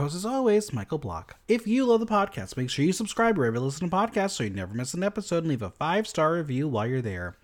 host, 0.00 0.14
as 0.14 0.24
always, 0.24 0.72
Michael 0.72 0.98
Block. 0.98 1.36
If 1.46 1.66
you 1.66 1.84
love 1.84 2.00
the 2.00 2.06
podcast, 2.06 2.56
make 2.56 2.70
sure 2.70 2.84
you 2.84 2.92
subscribe 2.92 3.36
wherever 3.36 3.56
you 3.56 3.62
listen 3.62 3.88
to 3.88 3.94
podcasts 3.96 4.32
so 4.32 4.44
you 4.44 4.50
never 4.50 4.74
miss 4.74 4.94
an 4.94 5.02
episode 5.02 5.38
and 5.38 5.48
leave 5.48 5.62
a 5.62 5.70
five 5.70 6.06
star 6.08 6.34
review 6.34 6.66
while 6.68 6.86
you're 6.86 7.02
there. 7.02 7.36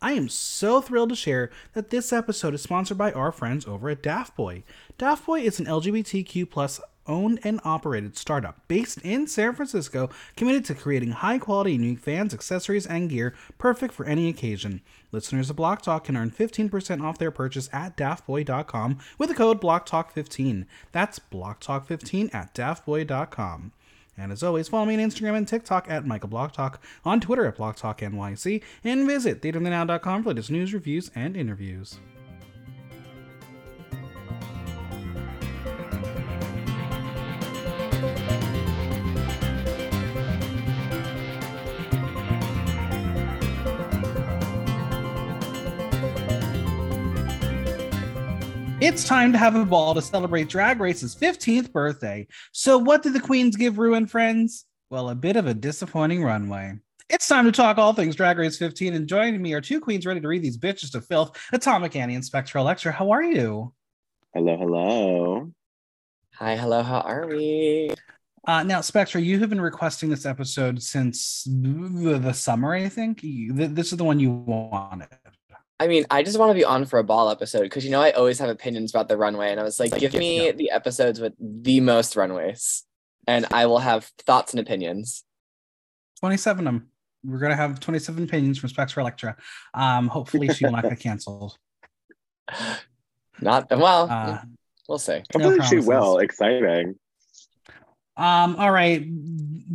I 0.00 0.12
am 0.12 0.28
so 0.28 0.80
thrilled 0.80 1.08
to 1.08 1.16
share 1.16 1.50
that 1.72 1.90
this 1.90 2.12
episode 2.12 2.54
is 2.54 2.62
sponsored 2.62 2.98
by 2.98 3.12
our 3.12 3.32
friends 3.32 3.66
over 3.66 3.88
at 3.88 4.02
Daft 4.02 4.36
Boy. 4.36 4.62
Daft 4.98 5.26
Boy 5.26 5.40
is 5.40 5.58
an 5.58 5.66
LGBTQ 5.66 6.48
plus 6.50 6.80
owned 7.08 7.40
and 7.42 7.60
operated 7.64 8.16
startup 8.16 8.60
based 8.68 8.98
in 8.98 9.26
San 9.26 9.54
Francisco, 9.54 10.10
committed 10.36 10.64
to 10.66 10.74
creating 10.74 11.12
high 11.12 11.38
quality, 11.38 11.72
unique 11.72 12.00
fans, 12.00 12.34
accessories, 12.34 12.86
and 12.86 13.10
gear 13.10 13.34
perfect 13.58 13.94
for 13.94 14.06
any 14.06 14.28
occasion. 14.28 14.80
Listeners 15.12 15.50
of 15.50 15.56
Block 15.56 15.82
Talk 15.82 16.04
can 16.04 16.16
earn 16.16 16.30
15% 16.30 17.02
off 17.02 17.18
their 17.18 17.30
purchase 17.30 17.68
at 17.72 17.96
daftboy.com 17.96 18.98
with 19.18 19.28
the 19.28 19.34
code 19.34 19.60
BlockTalk15. 19.60 20.66
That's 20.92 21.18
BlockTalk15 21.18 22.34
at 22.34 22.54
daftboy.com. 22.54 23.72
And 24.18 24.32
as 24.32 24.42
always, 24.42 24.68
follow 24.68 24.86
me 24.86 24.94
on 24.94 25.00
Instagram 25.00 25.36
and 25.36 25.46
TikTok 25.46 25.90
at 25.90 26.06
Michael 26.06 26.30
Block 26.30 26.52
Talk, 26.52 26.82
on 27.04 27.20
Twitter 27.20 27.46
at 27.46 27.58
BlockTalkNYC, 27.58 28.62
and 28.82 29.06
visit 29.06 29.42
theaterthenow.com 29.42 30.22
for 30.22 30.30
latest 30.30 30.50
news, 30.50 30.72
reviews, 30.72 31.10
and 31.14 31.36
interviews. 31.36 31.98
It's 48.78 49.04
time 49.04 49.32
to 49.32 49.38
have 49.38 49.54
a 49.54 49.64
ball 49.64 49.94
to 49.94 50.02
celebrate 50.02 50.50
Drag 50.50 50.80
Race's 50.80 51.16
15th 51.16 51.72
birthday. 51.72 52.26
So, 52.52 52.76
what 52.76 53.02
did 53.02 53.14
the 53.14 53.20
Queens 53.20 53.56
give 53.56 53.78
Rue 53.78 53.94
and 53.94 54.08
friends? 54.08 54.66
Well, 54.90 55.08
a 55.08 55.14
bit 55.14 55.36
of 55.36 55.46
a 55.46 55.54
disappointing 55.54 56.22
runway. 56.22 56.74
It's 57.08 57.26
time 57.26 57.46
to 57.46 57.52
talk 57.52 57.78
all 57.78 57.94
things 57.94 58.16
Drag 58.16 58.36
Race 58.36 58.58
15, 58.58 58.92
and 58.92 59.08
joining 59.08 59.40
me 59.40 59.54
are 59.54 59.62
two 59.62 59.80
queens 59.80 60.04
ready 60.04 60.20
to 60.20 60.28
read 60.28 60.42
these 60.42 60.58
bitches 60.58 60.92
to 60.92 61.00
filth 61.00 61.40
Atomic 61.54 61.96
Annie 61.96 62.16
and 62.16 62.24
Spectral 62.24 62.66
Lecture. 62.66 62.92
How 62.92 63.12
are 63.12 63.22
you? 63.22 63.72
Hello, 64.34 64.58
hello. 64.58 65.52
Hi, 66.34 66.56
hello, 66.56 66.82
how 66.82 67.00
are 67.00 67.26
we? 67.26 67.88
Uh, 68.46 68.62
now, 68.62 68.82
Spectra, 68.82 69.22
you 69.22 69.38
have 69.40 69.48
been 69.48 69.58
requesting 69.58 70.10
this 70.10 70.26
episode 70.26 70.82
since 70.82 71.44
the 71.46 72.32
summer, 72.34 72.74
I 72.74 72.90
think. 72.90 73.22
This 73.22 73.90
is 73.90 73.96
the 73.96 74.04
one 74.04 74.20
you 74.20 74.32
wanted. 74.32 75.08
I 75.78 75.88
mean, 75.88 76.06
I 76.10 76.22
just 76.22 76.38
want 76.38 76.50
to 76.50 76.54
be 76.54 76.64
on 76.64 76.86
for 76.86 76.98
a 76.98 77.04
ball 77.04 77.28
episode 77.30 77.62
because 77.62 77.84
you 77.84 77.90
know 77.90 78.00
I 78.00 78.12
always 78.12 78.38
have 78.38 78.48
opinions 78.48 78.92
about 78.92 79.08
the 79.08 79.16
runway, 79.16 79.50
and 79.50 79.60
I 79.60 79.62
was 79.62 79.78
like, 79.78 79.96
give 79.98 80.14
me 80.14 80.50
the 80.52 80.70
episodes 80.70 81.20
with 81.20 81.34
the 81.38 81.80
most 81.80 82.16
runways, 82.16 82.84
and 83.26 83.46
I 83.52 83.66
will 83.66 83.80
have 83.80 84.04
thoughts 84.26 84.52
and 84.52 84.60
opinions. 84.60 85.24
Twenty-seven 86.20 86.66
of 86.66 86.72
them. 86.72 86.88
We're 87.24 87.38
gonna 87.38 87.56
have 87.56 87.78
twenty-seven 87.80 88.24
opinions 88.24 88.58
from 88.58 88.70
Specs 88.70 88.92
for 88.92 89.00
Electra. 89.00 89.36
Um, 89.74 90.08
hopefully 90.08 90.48
she 90.48 90.64
will 90.64 90.72
not 90.72 90.84
get 90.84 90.98
canceled. 91.00 91.58
Not 93.40 93.68
well. 93.70 94.08
Uh, 94.10 94.38
we'll 94.88 94.98
see. 94.98 95.22
Hopefully 95.32 95.58
no 95.58 95.64
she 95.64 95.78
will. 95.80 96.18
Exciting. 96.18 96.94
Um, 98.16 98.56
all 98.56 98.70
right. 98.70 99.06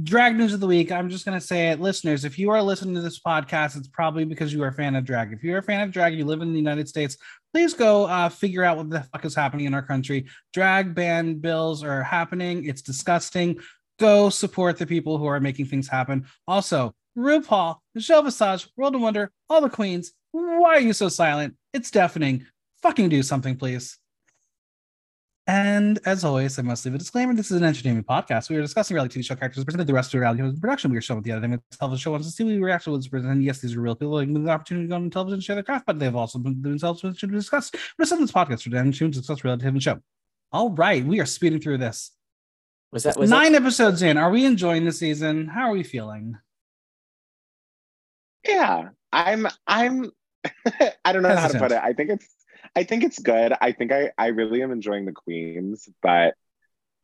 Drag 0.03 0.36
news 0.36 0.53
of 0.53 0.59
the 0.59 0.67
week. 0.67 0.92
I'm 0.92 1.09
just 1.09 1.25
gonna 1.25 1.41
say 1.41 1.69
it, 1.69 1.79
listeners. 1.79 2.25
If 2.25 2.40
you 2.40 2.50
are 2.50 2.62
listening 2.62 2.96
to 2.96 3.02
this 3.02 3.19
podcast, 3.19 3.78
it's 3.78 3.88
probably 3.88 4.25
because 4.25 4.52
you 4.52 4.63
are 4.63 4.69
a 4.69 4.74
fan 4.74 4.96
of 4.96 5.06
drag. 5.06 5.31
If 5.31 5.44
you're 5.44 5.59
a 5.59 5.63
fan 5.63 5.81
of 5.81 5.91
drag, 5.91 6.16
you 6.16 6.25
live 6.25 6.41
in 6.41 6.51
the 6.51 6.57
United 6.57 6.90
States, 6.90 7.18
please 7.53 7.74
go 7.74 8.06
uh, 8.06 8.30
figure 8.30 8.63
out 8.63 8.78
what 8.78 8.90
the 8.90 9.01
fuck 9.01 9.25
is 9.25 9.35
happening 9.35 9.66
in 9.66 9.74
our 9.74 9.81
country. 9.81 10.28
Drag 10.53 10.96
ban 10.96 11.35
bills 11.35 11.84
are 11.84 12.03
happening. 12.03 12.66
It's 12.66 12.81
disgusting. 12.81 13.59
Go 14.00 14.30
support 14.30 14.78
the 14.78 14.88
people 14.88 15.18
who 15.18 15.25
are 15.28 15.40
making 15.40 15.66
things 15.66 15.88
happen. 15.88 16.25
Also, 16.47 16.96
RuPaul, 17.18 17.78
Michelle 17.94 18.24
Visage, 18.24 18.68
World 18.75 18.96
of 18.96 19.01
Wonder, 19.01 19.31
all 19.50 19.62
the 19.62 19.69
queens. 19.69 20.13
Why 20.31 20.75
are 20.75 20.80
you 20.80 20.94
so 20.94 21.09
silent? 21.09 21.56
It's 21.74 21.91
deafening. 21.91 22.47
Fucking 22.81 23.09
do 23.09 23.22
something, 23.22 23.57
please. 23.57 23.97
And 25.51 26.00
as 26.06 26.23
always, 26.23 26.57
I 26.57 26.62
must 26.62 26.85
leave 26.85 26.95
a 26.95 26.97
disclaimer. 26.97 27.34
This 27.34 27.51
is 27.51 27.57
an 27.57 27.66
entertainment 27.66 28.07
podcast. 28.07 28.50
We 28.50 28.56
are 28.56 28.62
discussing 28.62 28.95
reality 28.95 29.19
TV 29.19 29.25
show 29.25 29.35
characters 29.35 29.66
presented 29.66 29.85
the 29.85 29.94
rest 29.94 30.13
of 30.13 30.22
reality 30.22 30.44
production. 30.62 30.91
We 30.91 30.97
are 30.97 31.01
showing 31.01 31.23
the 31.23 31.34
other 31.34 31.41
thing 31.41 31.51
that 31.51 31.59
television 31.78 32.00
show 32.01 32.12
wants 32.12 32.28
to 32.28 32.31
see. 32.31 32.45
We 32.45 32.57
react 32.57 32.85
to 32.85 32.91
what's 32.91 33.09
presented. 33.09 33.44
Yes, 33.44 33.59
these 33.59 33.75
are 33.75 33.81
real 33.81 33.94
people 33.94 34.13
with 34.13 34.45
the 34.45 34.50
opportunity 34.50 34.85
to 34.85 34.89
go 34.89 34.95
on 34.95 35.09
television 35.09 35.34
and 35.34 35.44
share 35.44 35.57
their 35.57 35.63
craft, 35.63 35.88
but 35.88 36.00
they've 36.00 36.16
also 36.16 36.39
been 36.39 36.62
themselves 36.62 37.01
to 37.01 37.28
discuss. 37.28 37.69
But 37.97 38.07
some 38.07 38.22
of 38.22 38.23
this 38.29 38.31
podcast 38.31 38.63
for 38.63 38.69
them 38.69 38.94
to 38.94 39.07
discuss 39.09 39.44
reality 39.44 39.66
TV 39.66 39.81
show. 39.81 40.00
All 40.53 40.69
right, 40.69 41.03
we 41.06 41.19
are 41.19 41.25
speeding 41.25 41.59
through 41.59 41.79
this. 41.79 42.12
Was 42.94 43.03
that 43.03 43.18
was 43.19 43.29
nine 43.29 43.51
that- 43.51 43.62
episodes 43.62 44.01
in? 44.03 44.16
Are 44.16 44.29
we 44.31 44.45
enjoying 44.45 44.85
the 44.85 44.94
season? 44.94 45.47
How 45.50 45.63
are 45.63 45.73
we 45.73 45.83
feeling? 45.83 46.38
Yeah, 48.47 48.88
I'm. 49.12 49.47
I'm. 49.68 50.12
I 51.03 51.12
don't 51.12 51.23
know 51.23 51.28
Hesitant. 51.28 51.41
how 51.41 51.47
to 51.47 51.59
put 51.59 51.72
it. 51.73 51.81
I 51.83 51.91
think 51.91 52.09
it's 52.12 52.28
I 52.76 52.84
think 52.84 53.04
it's 53.04 53.20
good. 53.20 53.54
I 53.59 53.72
think 53.74 53.92
I, 53.92 54.12
I 54.18 54.28
really 54.28 54.64
am 54.64 54.72
enjoying 54.72 55.06
the 55.06 55.12
queens, 55.12 55.90
but 56.02 56.36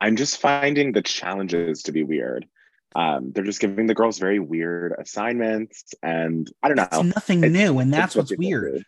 I'm 0.00 0.16
just 0.16 0.40
finding 0.40 0.92
the 0.92 1.02
challenges 1.02 1.84
to 1.84 1.92
be 1.92 2.04
weird. 2.04 2.46
Um, 2.94 3.32
they're 3.32 3.44
just 3.44 3.60
giving 3.60 3.86
the 3.86 3.94
girls 3.94 4.18
very 4.18 4.38
weird 4.38 4.94
assignments, 4.98 5.94
and 6.02 6.50
I 6.62 6.68
don't 6.68 6.76
know. 6.76 6.88
It's 6.90 7.14
nothing 7.14 7.44
it's, 7.44 7.52
new, 7.52 7.78
and 7.78 7.92
that's 7.92 8.16
what's 8.16 8.34
weird. 8.36 8.84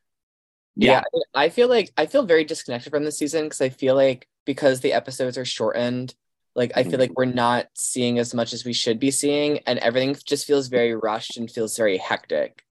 Yeah. 0.76 1.02
yeah, 1.12 1.20
I 1.34 1.50
feel 1.50 1.68
like 1.68 1.92
I 1.98 2.06
feel 2.06 2.24
very 2.24 2.44
disconnected 2.44 2.90
from 2.90 3.04
the 3.04 3.12
season 3.12 3.44
because 3.44 3.60
I 3.60 3.68
feel 3.68 3.94
like 3.94 4.26
because 4.46 4.80
the 4.80 4.94
episodes 4.94 5.36
are 5.36 5.44
shortened, 5.44 6.14
like 6.54 6.72
I 6.76 6.84
feel 6.84 6.98
like 6.98 7.10
mm-hmm. 7.10 7.14
we're 7.16 7.24
not 7.26 7.66
seeing 7.74 8.18
as 8.18 8.32
much 8.32 8.54
as 8.54 8.64
we 8.64 8.72
should 8.72 8.98
be 8.98 9.10
seeing, 9.10 9.58
and 9.66 9.78
everything 9.80 10.16
just 10.24 10.46
feels 10.46 10.68
very 10.68 10.94
rushed 10.94 11.36
and 11.36 11.50
feels 11.50 11.76
very 11.76 11.98
hectic. 11.98 12.64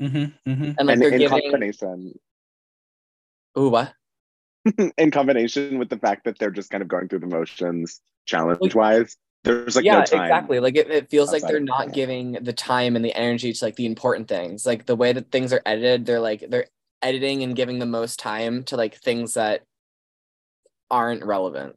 Mm-hmm, 0.00 0.50
mm-hmm. 0.50 0.50
And 0.78 0.86
like 0.86 0.94
and 0.94 1.02
they're 1.02 1.10
in 1.10 1.18
giving 1.18 1.42
combination, 1.42 2.18
Ooh, 3.58 3.68
what? 3.68 3.92
in 4.98 5.10
combination 5.10 5.78
with 5.78 5.88
the 5.88 5.96
fact 5.96 6.24
that 6.24 6.38
they're 6.38 6.50
just 6.50 6.70
kind 6.70 6.82
of 6.82 6.88
going 6.88 7.08
through 7.08 7.20
the 7.20 7.26
motions 7.26 8.00
challenge 8.26 8.74
wise. 8.74 9.16
There's 9.42 9.74
like 9.74 9.86
no 9.86 9.92
time. 9.92 10.04
yeah, 10.12 10.18
no 10.18 10.22
exactly. 10.22 10.60
Like 10.60 10.76
it, 10.76 10.90
it 10.90 11.10
feels 11.10 11.32
like 11.32 11.42
they're 11.42 11.60
not 11.60 11.92
giving 11.92 12.32
the 12.32 12.52
time 12.52 12.94
and 12.94 13.04
the 13.04 13.14
energy 13.14 13.52
to 13.52 13.64
like 13.64 13.76
the 13.76 13.86
important 13.86 14.28
things. 14.28 14.66
Like 14.66 14.84
the 14.84 14.96
way 14.96 15.12
that 15.12 15.30
things 15.30 15.52
are 15.52 15.62
edited, 15.64 16.04
they're 16.04 16.20
like 16.20 16.44
they're 16.48 16.66
editing 17.00 17.42
and 17.42 17.56
giving 17.56 17.78
the 17.78 17.86
most 17.86 18.18
time 18.18 18.64
to 18.64 18.76
like 18.76 18.96
things 18.96 19.34
that 19.34 19.62
aren't 20.90 21.24
relevant. 21.24 21.76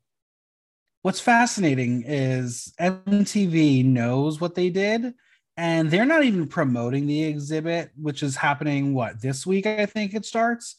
What's 1.03 1.21
fascinating 1.21 2.03
is 2.05 2.73
MTV 2.79 3.85
knows 3.85 4.41
what 4.41 4.55
they 4.55 4.69
did 4.69 5.13
and 5.55 5.91
they're 5.91 6.05
not 6.05 6.23
even 6.23 6.47
promoting 6.47 7.05
the 7.05 7.23
exhibit, 7.23 7.91
which 7.95 8.23
is 8.23 8.35
happening 8.35 8.93
what 8.93 9.21
this 9.21 9.45
week, 9.45 9.65
I 9.65 9.85
think 9.85 10.13
it 10.13 10.25
starts 10.25 10.75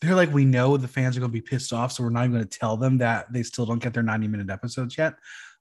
they're 0.00 0.14
like, 0.14 0.32
we 0.32 0.44
know 0.44 0.76
the 0.76 0.88
fans 0.88 1.16
are 1.16 1.20
going 1.20 1.32
to 1.32 1.32
be 1.32 1.40
pissed 1.40 1.72
off, 1.72 1.92
so 1.92 2.02
we're 2.02 2.10
not 2.10 2.20
even 2.24 2.32
going 2.32 2.46
to 2.46 2.58
tell 2.58 2.76
them 2.76 2.98
that 2.98 3.32
they 3.32 3.42
still 3.42 3.66
don't 3.66 3.82
get 3.82 3.94
their 3.94 4.02
90 4.02 4.28
minute 4.28 4.50
episodes 4.50 4.96
yet. 4.96 5.14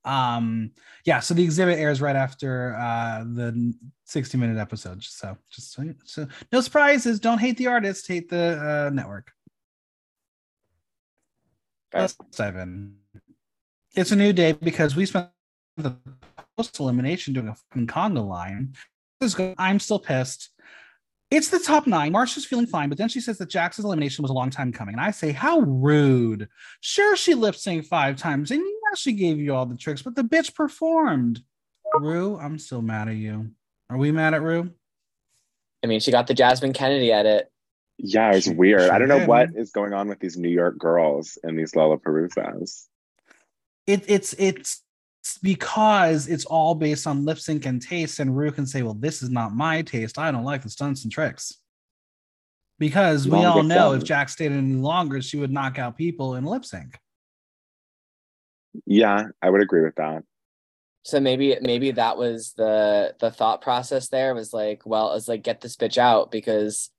Um, 0.05 0.71
yeah, 1.05 1.19
so 1.19 1.33
the 1.33 1.43
exhibit 1.43 1.79
airs 1.79 2.01
right 2.01 2.15
after 2.15 2.75
uh, 2.75 3.23
the 3.23 3.73
60 4.05 4.37
minute 4.37 4.57
episodes. 4.57 5.09
So 5.09 5.37
just 5.51 5.73
so, 5.73 5.93
so 6.05 6.27
no 6.51 6.61
surprises. 6.61 7.19
Don't 7.19 7.39
hate 7.39 7.57
the 7.57 7.67
artist, 7.67 8.07
hate 8.07 8.29
the 8.29 8.87
uh, 8.87 8.89
network. 8.93 9.31
Let's 11.93 12.13
dive 12.35 12.57
in. 12.57 12.95
It's 13.95 14.11
a 14.11 14.15
new 14.15 14.33
day 14.33 14.51
because 14.51 14.95
we 14.95 15.05
spent 15.05 15.29
the 15.77 15.95
post 16.55 16.79
elimination 16.79 17.33
doing 17.33 17.47
a 17.47 17.55
fucking 17.55 17.87
conga 17.87 18.25
line. 18.25 18.75
I'm 19.57 19.79
still 19.79 19.99
pissed. 19.99 20.51
It's 21.29 21.49
the 21.49 21.59
top 21.59 21.87
nine. 21.87 22.13
Marcia's 22.13 22.45
feeling 22.45 22.67
fine, 22.67 22.87
but 22.87 22.97
then 22.97 23.09
she 23.09 23.19
says 23.19 23.37
that 23.39 23.49
Jax's 23.49 23.83
elimination 23.83 24.21
was 24.21 24.31
a 24.31 24.33
long 24.33 24.49
time 24.49 24.71
coming. 24.71 24.95
And 24.95 25.01
I 25.01 25.11
say, 25.11 25.33
how 25.33 25.59
rude. 25.59 26.47
Sure, 26.79 27.17
she 27.17 27.33
lip 27.33 27.55
synced 27.55 27.87
five 27.87 28.15
times, 28.15 28.49
and 28.51 28.61
yeah, 28.61 28.95
she 28.95 29.11
gave 29.11 29.37
you 29.37 29.53
all 29.53 29.65
the 29.65 29.75
tricks, 29.75 30.01
but 30.01 30.15
the 30.15 30.23
bitch 30.23 30.55
performed. 30.55 31.41
Rue, 31.99 32.37
I'm 32.37 32.57
still 32.59 32.81
mad 32.81 33.09
at 33.09 33.15
you. 33.15 33.51
Are 33.89 33.97
we 33.97 34.11
mad 34.11 34.33
at 34.33 34.41
Rue? 34.41 34.71
I 35.83 35.87
mean, 35.87 35.99
she 35.99 36.11
got 36.11 36.27
the 36.27 36.33
Jasmine 36.33 36.73
Kennedie 36.73 37.11
edit. 37.11 37.51
Yeah, 37.97 38.33
it's 38.33 38.47
weird. 38.47 38.81
She 38.81 38.89
I 38.89 38.99
don't 38.99 39.07
know 39.07 39.25
what 39.25 39.49
is 39.55 39.71
going 39.71 39.93
on 39.93 40.07
with 40.07 40.19
these 40.19 40.37
New 40.37 40.49
York 40.49 40.77
girls 40.77 41.37
and 41.43 41.57
these 41.57 41.73
LaLaPaRUzas. 41.73 42.85
It, 43.85 44.03
it's 44.07 44.33
it's 44.33 44.83
because 45.41 46.27
it's 46.27 46.45
all 46.45 46.75
based 46.75 47.07
on 47.07 47.25
lip 47.25 47.39
sync 47.39 47.65
and 47.65 47.81
taste, 47.81 48.19
and 48.19 48.35
Rue 48.35 48.51
can 48.51 48.65
say, 48.65 48.83
"Well, 48.83 48.93
this 48.93 49.21
is 49.21 49.29
not 49.29 49.53
my 49.53 49.81
taste. 49.81 50.17
I 50.17 50.31
don't 50.31 50.43
like 50.43 50.63
the 50.63 50.69
stunts 50.69 51.03
and 51.03 51.11
tricks." 51.11 51.53
Because 52.79 53.27
we 53.27 53.43
all 53.43 53.63
know 53.63 53.93
if 53.93 54.03
Jack 54.03 54.29
stayed 54.29 54.51
any 54.51 54.75
longer, 54.75 55.21
she 55.21 55.37
would 55.37 55.51
knock 55.51 55.79
out 55.79 55.97
people 55.97 56.35
in 56.35 56.45
lip 56.45 56.63
sync. 56.63 56.99
Yeah, 58.85 59.25
I 59.41 59.49
would 59.49 59.61
agree 59.61 59.81
with 59.81 59.95
that. 59.95 60.23
So 61.03 61.19
maybe 61.19 61.57
maybe 61.61 61.91
that 61.91 62.17
was 62.17 62.53
the 62.53 63.15
the 63.19 63.31
thought 63.31 63.61
process 63.61 64.09
there 64.09 64.35
was 64.35 64.53
like, 64.53 64.81
well, 64.85 65.13
it's 65.13 65.27
like 65.27 65.41
get 65.41 65.61
this 65.61 65.75
bitch 65.75 65.97
out 65.97 66.31
because 66.31 66.89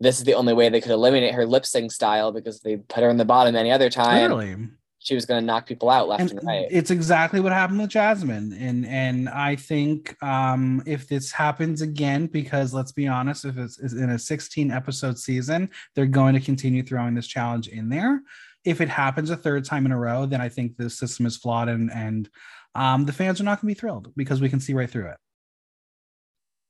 this 0.00 0.18
is 0.18 0.24
the 0.24 0.34
only 0.34 0.52
way 0.52 0.68
they 0.68 0.80
could 0.80 0.92
eliminate 0.92 1.34
her 1.34 1.46
lip 1.46 1.64
sync 1.64 1.90
style 1.90 2.30
because 2.30 2.60
they 2.60 2.76
put 2.76 3.02
her 3.02 3.08
in 3.08 3.16
the 3.16 3.24
bottom 3.24 3.56
any 3.56 3.72
other 3.72 3.90
time. 3.90 4.30
Really? 4.30 4.56
She 5.04 5.14
was 5.14 5.26
going 5.26 5.38
to 5.38 5.46
knock 5.46 5.66
people 5.66 5.90
out 5.90 6.08
left 6.08 6.22
and, 6.22 6.30
and, 6.30 6.44
right. 6.44 6.66
It's 6.70 6.90
exactly 6.90 7.38
what 7.38 7.52
happened 7.52 7.78
with 7.78 7.90
Jasmine, 7.90 8.54
and 8.54 8.86
and 8.86 9.28
I 9.28 9.54
think 9.54 10.20
um, 10.22 10.82
if 10.86 11.06
this 11.06 11.30
happens 11.30 11.82
again, 11.82 12.26
because 12.26 12.72
let's 12.72 12.90
be 12.90 13.06
honest, 13.06 13.44
if 13.44 13.58
it's, 13.58 13.78
it's 13.78 13.92
in 13.92 14.10
a 14.10 14.18
16 14.18 14.70
episode 14.70 15.18
season, 15.18 15.68
they're 15.94 16.06
going 16.06 16.32
to 16.34 16.40
continue 16.40 16.82
throwing 16.82 17.14
this 17.14 17.26
challenge 17.26 17.68
in 17.68 17.90
there. 17.90 18.22
If 18.64 18.80
it 18.80 18.88
happens 18.88 19.28
a 19.28 19.36
third 19.36 19.66
time 19.66 19.84
in 19.84 19.92
a 19.92 19.98
row, 19.98 20.24
then 20.24 20.40
I 20.40 20.48
think 20.48 20.78
the 20.78 20.88
system 20.88 21.26
is 21.26 21.36
flawed, 21.36 21.68
and 21.68 21.92
and 21.92 22.30
um, 22.74 23.04
the 23.04 23.12
fans 23.12 23.42
are 23.42 23.44
not 23.44 23.60
going 23.60 23.74
to 23.74 23.76
be 23.76 23.78
thrilled 23.78 24.10
because 24.16 24.40
we 24.40 24.48
can 24.48 24.58
see 24.58 24.72
right 24.72 24.88
through 24.88 25.10
it. 25.10 25.16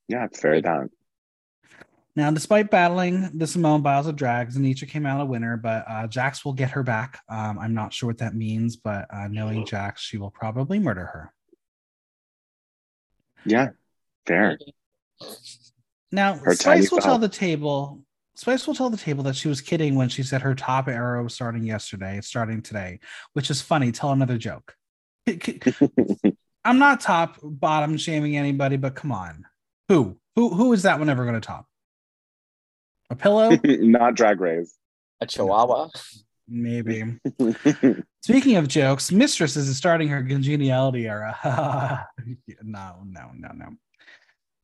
Yeah, 0.08 0.24
it's 0.24 0.42
very 0.42 0.60
done. 0.60 0.90
Now, 2.16 2.30
despite 2.30 2.70
battling 2.70 3.30
the 3.36 3.46
Simone 3.46 3.82
Biles 3.82 4.06
of 4.06 4.14
drags, 4.14 4.56
Anetra 4.56 4.88
came 4.88 5.04
out 5.04 5.20
a 5.20 5.24
winner, 5.24 5.56
but 5.56 5.84
uh, 5.88 6.06
Jax 6.06 6.44
will 6.44 6.52
get 6.52 6.70
her 6.70 6.84
back. 6.84 7.20
Um, 7.28 7.58
I'm 7.58 7.74
not 7.74 7.92
sure 7.92 8.08
what 8.08 8.18
that 8.18 8.36
means, 8.36 8.76
but 8.76 9.06
uh, 9.12 9.26
knowing 9.28 9.66
Jax, 9.66 10.02
she 10.02 10.16
will 10.16 10.30
probably 10.30 10.78
murder 10.78 11.06
her. 11.06 11.34
Yeah, 13.44 13.70
fair. 14.26 14.58
Now, 16.12 16.34
her 16.34 16.54
Spice 16.54 16.92
will 16.92 17.00
tell 17.00 17.18
the 17.18 17.28
table. 17.28 18.00
Spice 18.36 18.66
will 18.66 18.74
tell 18.74 18.90
the 18.90 18.96
table 18.96 19.24
that 19.24 19.34
she 19.34 19.48
was 19.48 19.60
kidding 19.60 19.96
when 19.96 20.08
she 20.08 20.22
said 20.22 20.42
her 20.42 20.54
top 20.54 20.86
arrow 20.86 21.24
was 21.24 21.34
starting 21.34 21.64
yesterday, 21.64 22.18
it's 22.18 22.28
starting 22.28 22.62
today, 22.62 23.00
which 23.32 23.50
is 23.50 23.60
funny. 23.60 23.90
Tell 23.90 24.12
another 24.12 24.38
joke. 24.38 24.76
I'm 26.64 26.78
not 26.78 27.00
top 27.00 27.38
bottom 27.42 27.96
shaming 27.96 28.36
anybody, 28.36 28.76
but 28.76 28.94
come 28.94 29.10
on. 29.10 29.44
Who? 29.88 30.16
Who 30.36 30.54
who 30.54 30.72
is 30.72 30.82
that 30.82 30.98
one 30.98 31.08
ever 31.08 31.24
going 31.24 31.34
to 31.34 31.40
top? 31.40 31.66
A 33.10 33.16
pillow? 33.16 33.50
Not 33.64 34.14
drag 34.14 34.40
race. 34.40 34.76
A 35.20 35.26
chihuahua. 35.26 35.88
Maybe. 36.48 37.04
Speaking 38.22 38.56
of 38.56 38.68
jokes, 38.68 39.10
Mistress 39.12 39.56
is 39.56 39.74
starting 39.76 40.08
her 40.08 40.22
congeniality 40.22 41.06
era. 41.06 41.36
no, 42.62 43.02
no, 43.06 43.30
no, 43.34 43.48
no. 43.54 43.68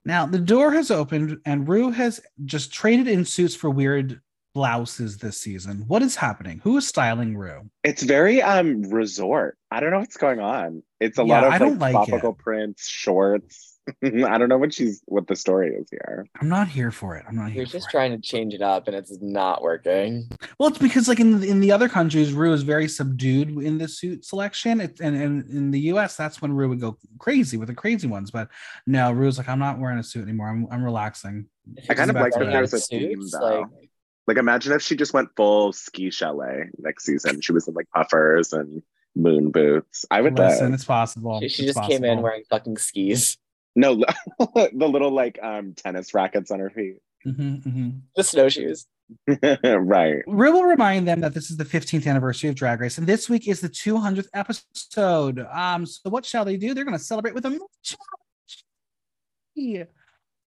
Now 0.05 0.27
the 0.27 0.39
door 0.39 0.73
has 0.73 0.91
opened 0.91 1.39
and 1.45 1.69
Rue 1.69 1.91
has 1.91 2.21
just 2.45 2.73
traded 2.73 3.07
in 3.09 3.25
suits 3.25 3.55
for 3.55 3.71
weird 3.71 4.21
blouses 4.55 5.19
this 5.19 5.39
season. 5.39 5.85
What 5.87 6.03
is 6.03 6.17
happening? 6.17 6.61
Who 6.65 6.77
is 6.77 6.89
styling 6.89 7.37
Rue? 7.37 7.71
It's 7.85 8.03
very 8.03 8.43
um 8.43 8.83
resort. 8.83 9.57
I 9.71 9.81
don't 9.81 9.91
know 9.91 9.99
what's 10.01 10.17
going 10.17 10.41
on. 10.41 10.83
It's 11.01 11.19
a 11.19 11.25
yeah, 11.25 11.35
lot 11.35 11.45
of 11.45 11.53
I 11.53 11.59
don't 11.59 11.79
like, 11.79 11.95
like 11.95 12.09
tropical 12.09 12.33
it. 12.33 12.39
prints, 12.39 12.89
shorts. 12.89 13.70
I 14.05 14.39
don't 14.39 14.49
know 14.49 14.59
what 14.59 14.75
she's 14.75 15.03
what 15.07 15.27
the 15.27 15.37
story 15.37 15.75
is 15.75 15.89
here. 15.91 16.27
I'm 16.41 16.49
not 16.49 16.69
here 16.69 16.91
for 16.91 17.17
it. 17.17 17.25
I'm 17.29 17.37
not 17.37 17.51
here. 17.51 17.59
You're 17.59 17.67
just 17.67 17.91
trying 17.91 18.13
to 18.13 18.19
change 18.19 18.55
it 18.55 18.63
up, 18.63 18.87
and 18.87 18.97
it's 18.97 19.17
not 19.21 19.63
working. 19.63 20.29
Well, 20.59 20.69
it's 20.69 20.79
because 20.79 21.09
like 21.09 21.21
in 21.21 21.43
in 21.43 21.61
the 21.61 21.73
other 21.73 21.89
countries, 21.89 22.33
Rue 22.33 22.53
is 22.53 22.63
very 22.63 22.89
subdued 22.89 23.51
in 23.63 23.79
the 23.79 23.89
suit 23.89 24.25
selection, 24.25 24.81
it, 24.81 25.01
and, 25.01 25.17
and 25.17 25.51
in 25.51 25.71
the 25.71 25.81
U.S., 25.81 26.17
that's 26.17 26.43
when 26.43 26.53
Rue 26.53 26.69
would 26.69 26.81
go 26.81 26.99
crazy 27.19 27.57
with 27.57 27.69
the 27.69 27.75
crazy 27.75 28.07
ones. 28.07 28.31
But 28.31 28.49
no, 28.87 29.13
Rue's 29.13 29.39
like, 29.39 29.49
I'm 29.49 29.59
not 29.59 29.79
wearing 29.79 29.99
a 29.99 30.05
suit 30.05 30.23
anymore. 30.23 30.49
I'm 30.49 30.67
I'm 30.71 30.85
relaxing. 30.85 31.47
I 31.89 31.95
kind 31.95 32.11
of 32.11 32.17
like 32.17 32.33
that 32.35 32.45
there's 32.47 32.75
a 32.75 32.79
theme 32.79 33.23
though. 33.33 33.61
Like, 33.61 33.91
like 34.27 34.37
imagine 34.37 34.73
if 34.73 34.83
she 34.83 34.97
just 34.97 35.13
went 35.13 35.31
full 35.37 35.73
ski 35.73 36.11
chalet 36.11 36.69
next 36.79 37.05
season. 37.05 37.41
She 37.41 37.53
was 37.53 37.67
in 37.67 37.75
like 37.75 37.89
puffers 37.95 38.53
and 38.53 38.83
moon 39.17 39.51
boots. 39.51 40.05
I 40.11 40.21
would 40.21 40.39
listen. 40.39 40.73
It's 40.75 40.85
possible. 40.85 41.41
She, 41.41 41.49
she 41.49 41.63
it's 41.63 41.69
just 41.69 41.77
possible. 41.79 41.97
came 41.97 42.05
in 42.05 42.23
wearing 42.23 42.45
fucking 42.51 42.77
skis. 42.77 43.39
No, 43.77 43.95
the 44.39 44.89
little 44.89 45.13
like 45.13 45.39
um 45.43 45.75
tennis 45.75 46.15
rackets 46.15 46.51
on 46.51 46.61
her 46.61 46.71
feet. 46.71 46.97
Mm-hmm, 47.27 47.69
mm-hmm. 47.69 47.91
The 48.17 48.25
snowshoes. 48.25 48.87
right. 49.65 50.23
We 50.27 50.51
will 50.51 50.65
remind 50.65 51.07
them 51.07 51.21
that 51.21 51.35
this 51.35 51.51
is 51.51 51.57
the 51.57 51.65
15th 51.65 52.07
anniversary 52.07 52.49
of 52.49 52.55
Drag 52.55 52.81
Race, 52.81 52.99
and 52.99 53.07
this 53.07 53.29
week 53.29 53.49
is 53.49 53.61
the 53.61 53.69
200th 53.69 54.29
episode. 54.35 55.47
Um, 55.53 55.85
so 55.85 56.11
what 56.11 56.25
shall 56.25 56.45
they 56.45 56.57
do? 56.57 56.75
They're 56.75 56.85
going 56.85 56.97
to 56.97 57.03
celebrate 57.03 57.35
with 57.35 57.45
a 57.45 57.59
challenge. 57.83 59.85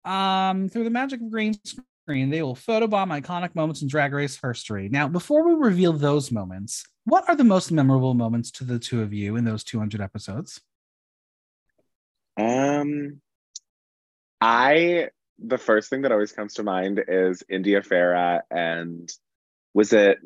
Um, 0.05 0.69
through 0.69 0.85
the 0.85 0.91
magic 0.91 1.20
of 1.20 1.31
green 1.31 1.55
screen, 1.65 2.31
they 2.31 2.43
will 2.43 2.56
photobomb 2.56 3.20
iconic 3.20 3.55
moments 3.55 3.82
in 3.82 3.88
Drag 3.88 4.12
Race 4.12 4.38
history. 4.43 4.88
Now, 4.88 5.08
before 5.08 5.47
we 5.47 5.55
reveal 5.55 5.93
those 5.93 6.31
moments, 6.31 6.85
what 7.05 7.29
are 7.29 7.37
the 7.37 7.44
most 7.44 7.73
memorable 7.73 8.15
moments 8.15 8.50
to 8.53 8.65
the 8.65 8.79
two 8.79 9.03
of 9.03 9.12
you 9.12 9.37
in 9.37 9.44
those 9.44 9.65
200 9.65 10.00
episodes? 10.00 10.61
Um, 12.37 13.20
I 14.40 15.08
the 15.38 15.58
first 15.58 15.90
thing 15.90 16.02
that 16.02 16.12
always 16.12 16.32
comes 16.32 16.55
to 16.55 16.62
mind 16.62 17.02
is 17.08 17.43
India 17.49 17.82
Ferrah 17.82 18.43
and 18.50 19.11
was 19.75 19.93
it 19.93 20.19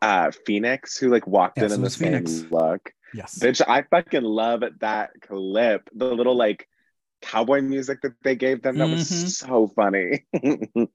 uh 0.00 0.30
Phoenix 0.46 0.96
who 0.96 1.08
like 1.10 1.26
walked 1.26 1.58
yes, 1.58 1.70
in 1.70 1.76
in 1.76 1.82
the 1.82 1.90
same 1.90 2.24
look. 2.50 2.92
Yes, 3.14 3.38
bitch, 3.38 3.60
I 3.66 3.82
fucking 3.82 4.22
love 4.22 4.62
that 4.80 5.10
clip. 5.20 5.88
The 5.94 6.14
little 6.14 6.36
like 6.36 6.66
cowboy 7.20 7.60
music 7.60 8.02
that 8.02 8.12
they 8.22 8.34
gave 8.34 8.62
them 8.62 8.78
that 8.78 8.84
mm-hmm. 8.84 8.94
was 8.94 9.38
so 9.38 9.68
funny. 9.68 10.24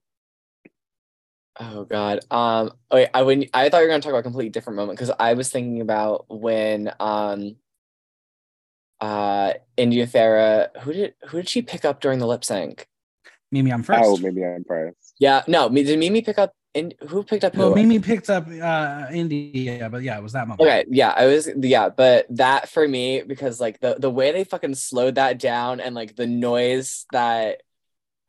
oh 1.59 1.85
god. 1.85 2.19
Um. 2.29 2.71
Wait. 2.91 3.09
I 3.13 3.21
when 3.23 3.45
I 3.53 3.69
thought 3.69 3.77
you 3.77 3.83
were 3.83 3.89
gonna 3.89 4.01
talk 4.01 4.11
about 4.11 4.19
a 4.19 4.23
completely 4.23 4.49
different 4.49 4.77
moment 4.77 4.97
because 4.99 5.13
I 5.19 5.33
was 5.33 5.49
thinking 5.49 5.81
about 5.81 6.25
when 6.29 6.91
um 6.99 7.55
uh 8.99 9.53
India 9.75 10.07
Ferrah. 10.07 10.69
Who 10.81 10.93
did 10.93 11.13
who 11.27 11.37
did 11.37 11.49
she 11.49 11.61
pick 11.61 11.85
up 11.85 12.01
during 12.01 12.19
the 12.19 12.27
lip 12.27 12.43
sync? 12.43 12.87
Mimi, 13.51 13.71
I'm 13.71 13.83
first. 13.83 14.01
Oh, 14.03 14.17
maybe 14.17 14.43
I'm 14.43 14.63
first. 14.65 15.13
Yeah, 15.19 15.43
no. 15.47 15.69
Did 15.69 15.99
Mimi 15.99 16.21
pick 16.21 16.37
up? 16.37 16.53
In, 16.73 16.93
who 17.07 17.23
picked 17.23 17.43
up? 17.43 17.55
Well, 17.55 17.73
Mimi 17.73 17.97
picked 17.99 18.29
up 18.29 18.47
uh 18.47 19.07
India, 19.11 19.89
but 19.89 20.03
yeah, 20.03 20.17
it 20.17 20.23
was 20.23 20.33
that 20.33 20.47
moment. 20.47 20.61
Okay, 20.61 20.85
yeah, 20.89 21.13
I 21.15 21.25
was 21.25 21.49
yeah, 21.57 21.89
but 21.89 22.27
that 22.29 22.69
for 22.69 22.87
me 22.87 23.23
because 23.23 23.59
like 23.59 23.79
the 23.79 23.95
the 23.97 24.11
way 24.11 24.31
they 24.31 24.43
fucking 24.43 24.75
slowed 24.75 25.15
that 25.15 25.39
down 25.39 25.79
and 25.79 25.95
like 25.95 26.15
the 26.15 26.27
noise 26.27 27.05
that 27.11 27.61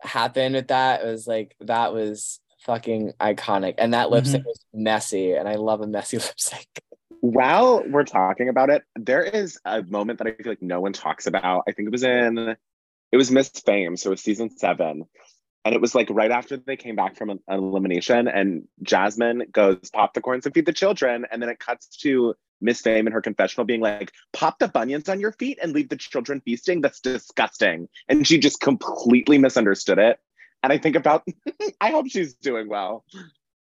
happened 0.00 0.54
with 0.54 0.68
that 0.68 1.04
was 1.04 1.26
like 1.26 1.56
that 1.60 1.92
was 1.92 2.40
fucking 2.60 3.12
iconic, 3.20 3.74
and 3.78 3.92
that 3.92 4.10
lip 4.10 4.24
sync 4.24 4.42
mm-hmm. 4.42 4.48
was 4.48 4.64
messy, 4.72 5.34
and 5.34 5.48
I 5.48 5.56
love 5.56 5.80
a 5.80 5.86
messy 5.86 6.16
lip 6.18 6.38
sync 6.38 6.68
while 7.20 7.82
we're 7.88 8.04
talking 8.04 8.48
about 8.48 8.70
it, 8.70 8.82
there 8.96 9.22
is 9.22 9.58
a 9.64 9.82
moment 9.82 10.18
that 10.18 10.28
I 10.28 10.32
feel 10.32 10.52
like 10.52 10.62
no 10.62 10.80
one 10.80 10.92
talks 10.92 11.26
about. 11.26 11.64
I 11.68 11.72
think 11.72 11.88
it 11.88 11.92
was 11.92 12.04
in, 12.04 12.56
it 13.12 13.16
was 13.16 13.30
Miss 13.30 13.48
Fame, 13.48 13.96
so 13.96 14.10
it 14.10 14.12
was 14.12 14.22
season 14.22 14.50
seven. 14.50 15.04
And 15.64 15.74
it 15.74 15.80
was 15.80 15.94
like 15.94 16.08
right 16.10 16.30
after 16.30 16.56
they 16.56 16.76
came 16.76 16.96
back 16.96 17.16
from 17.16 17.30
an, 17.30 17.40
elimination, 17.48 18.28
and 18.28 18.68
Jasmine 18.82 19.48
goes, 19.52 19.90
Pop 19.92 20.14
the 20.14 20.20
corns 20.20 20.46
and 20.46 20.54
feed 20.54 20.66
the 20.66 20.72
children. 20.72 21.26
And 21.30 21.42
then 21.42 21.48
it 21.48 21.58
cuts 21.58 21.88
to 21.98 22.34
Miss 22.60 22.80
Fame 22.80 23.06
in 23.06 23.12
her 23.12 23.20
confessional 23.20 23.66
being 23.66 23.80
like, 23.80 24.12
Pop 24.32 24.58
the 24.58 24.68
bunions 24.68 25.08
on 25.08 25.20
your 25.20 25.32
feet 25.32 25.58
and 25.60 25.72
leave 25.72 25.88
the 25.88 25.96
children 25.96 26.40
feasting. 26.44 26.80
That's 26.80 27.00
disgusting. 27.00 27.88
And 28.08 28.26
she 28.26 28.38
just 28.38 28.60
completely 28.60 29.38
misunderstood 29.38 29.98
it. 29.98 30.18
And 30.62 30.72
I 30.72 30.78
think 30.78 30.96
about, 30.96 31.26
I 31.80 31.90
hope 31.90 32.08
she's 32.08 32.34
doing 32.34 32.68
well. 32.68 33.04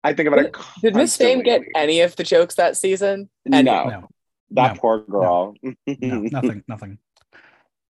I 0.08 0.14
think 0.14 0.28
about 0.28 0.38
did, 0.38 0.46
it. 0.48 0.56
Did 0.82 0.96
Miss 0.96 1.18
Fame 1.18 1.44
get 1.44 1.64
any 1.76 2.00
of 2.00 2.16
the 2.16 2.24
jokes 2.24 2.56
that 2.56 2.78
season? 2.78 3.30
No, 3.46 3.62
no. 3.62 4.08
that 4.52 4.76
no. 4.76 4.80
poor 4.80 5.00
girl. 5.02 5.54
No. 5.62 5.74
no, 6.02 6.20
nothing, 6.22 6.64
nothing. 6.68 6.98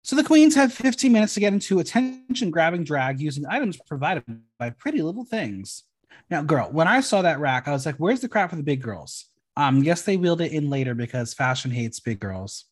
So 0.04 0.16
the 0.16 0.24
queens 0.24 0.56
have 0.56 0.72
15 0.72 1.12
minutes 1.12 1.34
to 1.34 1.40
get 1.42 1.52
into 1.52 1.80
attention 1.80 2.52
grabbing 2.52 2.84
drag 2.84 3.20
using 3.20 3.46
items 3.50 3.78
provided 3.86 4.24
by 4.58 4.70
Pretty 4.70 5.02
Little 5.02 5.26
Things. 5.26 5.84
Now, 6.30 6.42
girl, 6.42 6.70
when 6.72 6.88
I 6.88 7.02
saw 7.02 7.22
that 7.24 7.40
rack, 7.40 7.68
I 7.68 7.72
was 7.72 7.86
like, 7.86 7.96
"Where's 7.98 8.22
the 8.22 8.30
crap 8.30 8.52
for 8.52 8.56
the 8.56 8.64
big 8.64 8.82
girls?" 8.82 9.26
Um, 9.58 9.84
yes, 9.84 10.04
they 10.04 10.16
wheeled 10.16 10.42
it 10.42 10.52
in 10.52 10.70
later 10.70 10.96
because 10.96 11.34
fashion 11.34 11.72
hates 11.72 12.00
big 12.00 12.20
girls. 12.20 12.66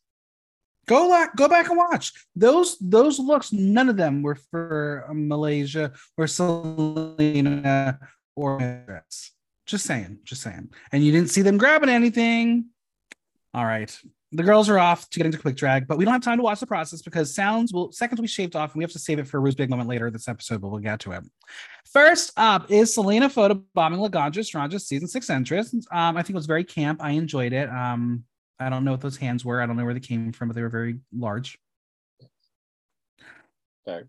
Go 0.85 1.09
back, 1.09 1.35
go 1.35 1.47
back 1.47 1.67
and 1.69 1.77
watch 1.77 2.13
those 2.35 2.77
those 2.79 3.19
looks. 3.19 3.51
None 3.51 3.89
of 3.89 3.97
them 3.97 4.21
were 4.21 4.35
for 4.35 5.05
Malaysia 5.13 5.91
or 6.17 6.27
Salina 6.27 7.99
or 8.35 9.03
just 9.65 9.85
saying, 9.85 10.19
just 10.23 10.41
saying. 10.41 10.69
And 10.91 11.03
you 11.03 11.11
didn't 11.11 11.29
see 11.29 11.41
them 11.41 11.57
grabbing 11.57 11.89
anything. 11.89 12.65
All 13.53 13.65
right. 13.65 13.97
The 14.31 14.43
girls 14.43 14.67
are 14.67 14.79
off 14.79 15.09
to 15.11 15.19
get 15.19 15.27
into 15.27 15.37
quick 15.37 15.55
drag, 15.55 15.87
but 15.87 15.97
we 15.97 16.05
don't 16.05 16.13
have 16.13 16.23
time 16.23 16.39
to 16.39 16.43
watch 16.43 16.59
the 16.59 16.65
process 16.65 17.03
because 17.03 17.33
sounds 17.35 17.71
will 17.71 17.91
seconds 17.91 18.19
be 18.19 18.25
shaved 18.25 18.55
off, 18.55 18.71
and 18.71 18.79
we 18.79 18.83
have 18.83 18.91
to 18.93 18.99
save 18.99 19.19
it 19.19 19.27
for 19.27 19.39
Rue's 19.39 19.53
big 19.53 19.69
moment 19.69 19.87
later 19.87 20.09
this 20.09 20.27
episode, 20.27 20.59
but 20.59 20.69
we'll 20.69 20.79
get 20.79 20.99
to 21.01 21.11
it. 21.11 21.23
First 21.85 22.31
up 22.35 22.71
is 22.71 22.95
Salina 22.95 23.29
photo 23.29 23.63
bombing 23.75 23.99
Laganja 23.99 24.37
Estranja's 24.37 24.87
season 24.87 25.07
six 25.07 25.29
entrance. 25.29 25.73
Um, 25.91 26.17
I 26.17 26.23
think 26.23 26.31
it 26.31 26.35
was 26.35 26.47
very 26.47 26.63
camp. 26.63 27.03
I 27.03 27.11
enjoyed 27.11 27.53
it. 27.53 27.69
Um, 27.69 28.23
I 28.59 28.69
don't 28.69 28.83
know 28.83 28.91
what 28.91 29.01
those 29.01 29.17
hands 29.17 29.45
were. 29.45 29.61
I 29.61 29.67
don't 29.67 29.77
know 29.77 29.85
where 29.85 29.93
they 29.93 29.99
came 29.99 30.31
from, 30.31 30.47
but 30.47 30.55
they 30.55 30.63
were 30.63 30.69
very 30.69 30.97
large. 31.15 31.59
Okay. 33.87 34.07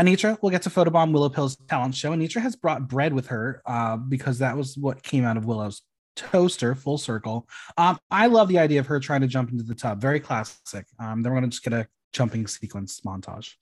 Anetra 0.00 0.40
will 0.42 0.50
get 0.50 0.62
to 0.62 0.70
photobomb 0.70 1.12
Willow 1.12 1.28
Pill's 1.28 1.56
talent 1.68 1.94
show. 1.94 2.10
Anetra 2.10 2.42
has 2.42 2.56
brought 2.56 2.88
bread 2.88 3.12
with 3.12 3.28
her 3.28 3.62
uh, 3.64 3.96
because 3.96 4.38
that 4.40 4.56
was 4.56 4.76
what 4.76 5.02
came 5.02 5.24
out 5.24 5.36
of 5.36 5.44
Willow's 5.44 5.82
toaster, 6.16 6.74
full 6.74 6.98
circle. 6.98 7.48
Um, 7.76 7.98
I 8.10 8.26
love 8.26 8.48
the 8.48 8.58
idea 8.58 8.80
of 8.80 8.86
her 8.86 8.98
trying 9.00 9.20
to 9.20 9.26
jump 9.26 9.50
into 9.50 9.64
the 9.64 9.74
tub. 9.74 10.00
Very 10.00 10.20
classic. 10.20 10.86
Um, 10.98 11.22
then 11.22 11.32
we're 11.32 11.40
going 11.40 11.50
to 11.50 11.54
just 11.54 11.62
get 11.62 11.72
a 11.72 11.86
jumping 12.12 12.46
sequence 12.46 13.00
montage. 13.06 13.54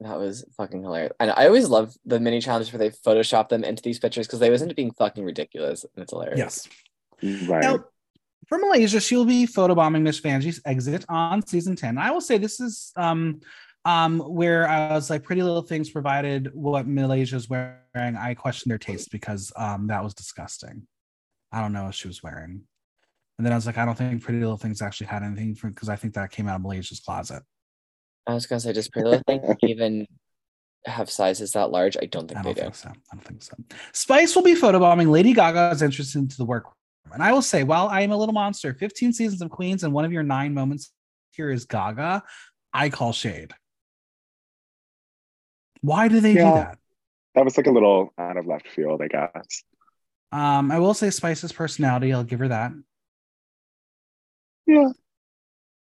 That 0.00 0.18
was 0.18 0.44
fucking 0.56 0.82
hilarious. 0.82 1.12
And 1.20 1.30
I 1.30 1.46
always 1.46 1.68
love 1.68 1.94
the 2.04 2.20
mini 2.20 2.40
challenges 2.40 2.72
where 2.72 2.78
they 2.78 2.90
Photoshop 2.90 3.48
them 3.48 3.64
into 3.64 3.82
these 3.82 3.98
pictures 3.98 4.26
because 4.26 4.40
they 4.40 4.46
always 4.46 4.62
end 4.62 4.70
up 4.70 4.76
being 4.76 4.92
fucking 4.92 5.24
ridiculous 5.24 5.84
and 5.84 6.02
it's 6.02 6.12
hilarious. 6.12 6.68
Yes. 7.22 7.48
Right. 7.48 7.62
Now, 7.62 7.84
For 8.46 8.58
Malaysia, 8.58 9.00
she 9.00 9.16
will 9.16 9.24
be 9.24 9.46
photobombing 9.46 10.02
Miss 10.02 10.20
Vanjie's 10.20 10.60
exit 10.66 11.04
on 11.08 11.46
season 11.46 11.76
10. 11.76 11.96
I 11.96 12.10
will 12.10 12.20
say 12.20 12.36
this 12.36 12.60
is 12.60 12.92
um 12.96 13.40
um 13.86 14.18
where 14.18 14.68
I 14.68 14.92
was 14.92 15.08
like 15.08 15.22
Pretty 15.22 15.42
Little 15.42 15.62
Things 15.62 15.88
provided 15.88 16.50
what 16.52 16.86
Malaysia's 16.86 17.48
wearing. 17.48 17.78
I 17.94 18.34
questioned 18.34 18.70
their 18.70 18.78
taste 18.78 19.10
because 19.10 19.52
um 19.56 19.86
that 19.86 20.02
was 20.04 20.12
disgusting. 20.12 20.86
I 21.52 21.60
don't 21.62 21.72
know 21.72 21.84
what 21.84 21.94
she 21.94 22.08
was 22.08 22.22
wearing. 22.22 22.62
And 23.38 23.44
then 23.46 23.52
I 23.52 23.56
was 23.56 23.66
like, 23.66 23.78
I 23.78 23.84
don't 23.84 23.96
think 23.96 24.22
Pretty 24.22 24.40
Little 24.40 24.56
Things 24.56 24.82
actually 24.82 25.06
had 25.06 25.22
anything 25.22 25.54
for 25.54 25.68
because 25.68 25.88
I 25.88 25.96
think 25.96 26.14
that 26.14 26.32
came 26.32 26.48
out 26.48 26.56
of 26.56 26.62
Malaysia's 26.62 27.00
closet. 27.00 27.42
I 28.26 28.34
was 28.34 28.46
gonna 28.46 28.60
say, 28.60 28.72
does 28.72 28.88
Pretty 28.88 29.08
Little 29.08 29.22
Things 29.26 29.56
even 29.62 30.06
have 30.84 31.08
sizes 31.08 31.52
that 31.52 31.70
large? 31.70 31.96
I 31.96 32.06
don't 32.06 32.26
think 32.26 32.40
I 32.40 32.42
they 32.42 32.48
don't 32.48 32.54
do. 32.56 32.62
think 32.62 32.74
so. 32.74 32.88
I 32.90 33.14
don't 33.16 33.24
think 33.24 33.42
so. 33.42 33.54
Spice 33.92 34.34
will 34.34 34.42
be 34.42 34.54
photobombing 34.54 35.10
Lady 35.10 35.32
Gaga's 35.32 35.82
entrance 35.82 36.16
into 36.16 36.36
the 36.36 36.44
workroom. 36.44 36.74
And 37.12 37.22
I 37.22 37.32
will 37.32 37.42
say, 37.42 37.62
while 37.62 37.86
I 37.86 38.00
am 38.00 38.10
a 38.10 38.16
little 38.16 38.32
monster, 38.32 38.74
15 38.74 39.12
seasons 39.12 39.40
of 39.40 39.48
Queens 39.48 39.84
and 39.84 39.92
one 39.92 40.04
of 40.04 40.12
your 40.12 40.24
nine 40.24 40.52
moments 40.54 40.90
here 41.30 41.52
is 41.52 41.64
Gaga, 41.64 42.24
I 42.72 42.90
call 42.90 43.12
shade. 43.12 43.54
Why 45.80 46.08
do 46.08 46.20
they 46.20 46.32
Yeah. 46.32 46.50
do 46.50 46.54
that? 46.56 46.78
That 47.34 47.44
was 47.44 47.56
like 47.56 47.66
a 47.66 47.70
little 47.70 48.12
out 48.18 48.36
of 48.36 48.46
left 48.46 48.68
field, 48.68 49.02
I 49.02 49.08
guess. 49.08 49.62
Um, 50.32 50.70
I 50.70 50.78
will 50.78 50.94
say 50.94 51.10
Spice's 51.10 51.52
personality, 51.52 52.12
I'll 52.12 52.24
give 52.24 52.40
her 52.40 52.48
that. 52.48 52.72
Yeah. 54.66 54.88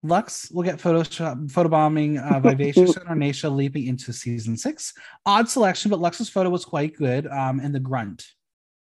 Luxx 0.03 0.53
will 0.53 0.63
get 0.63 0.77
Photoshop 0.77 1.47
photobombing 1.51 2.19
uh, 2.21 2.39
Vivacious 2.39 2.95
and 2.95 3.07
Ornacia 3.07 3.53
leaping 3.53 3.87
into 3.87 4.13
season 4.13 4.55
six. 4.57 4.93
Odd 5.25 5.49
selection, 5.49 5.89
but 5.89 5.99
Luxx's 5.99 6.29
photo 6.29 6.49
was 6.49 6.65
quite 6.65 6.95
good. 6.95 7.25
Um, 7.27 7.59
and 7.59 7.73
the 7.73 7.79
grunt. 7.79 8.25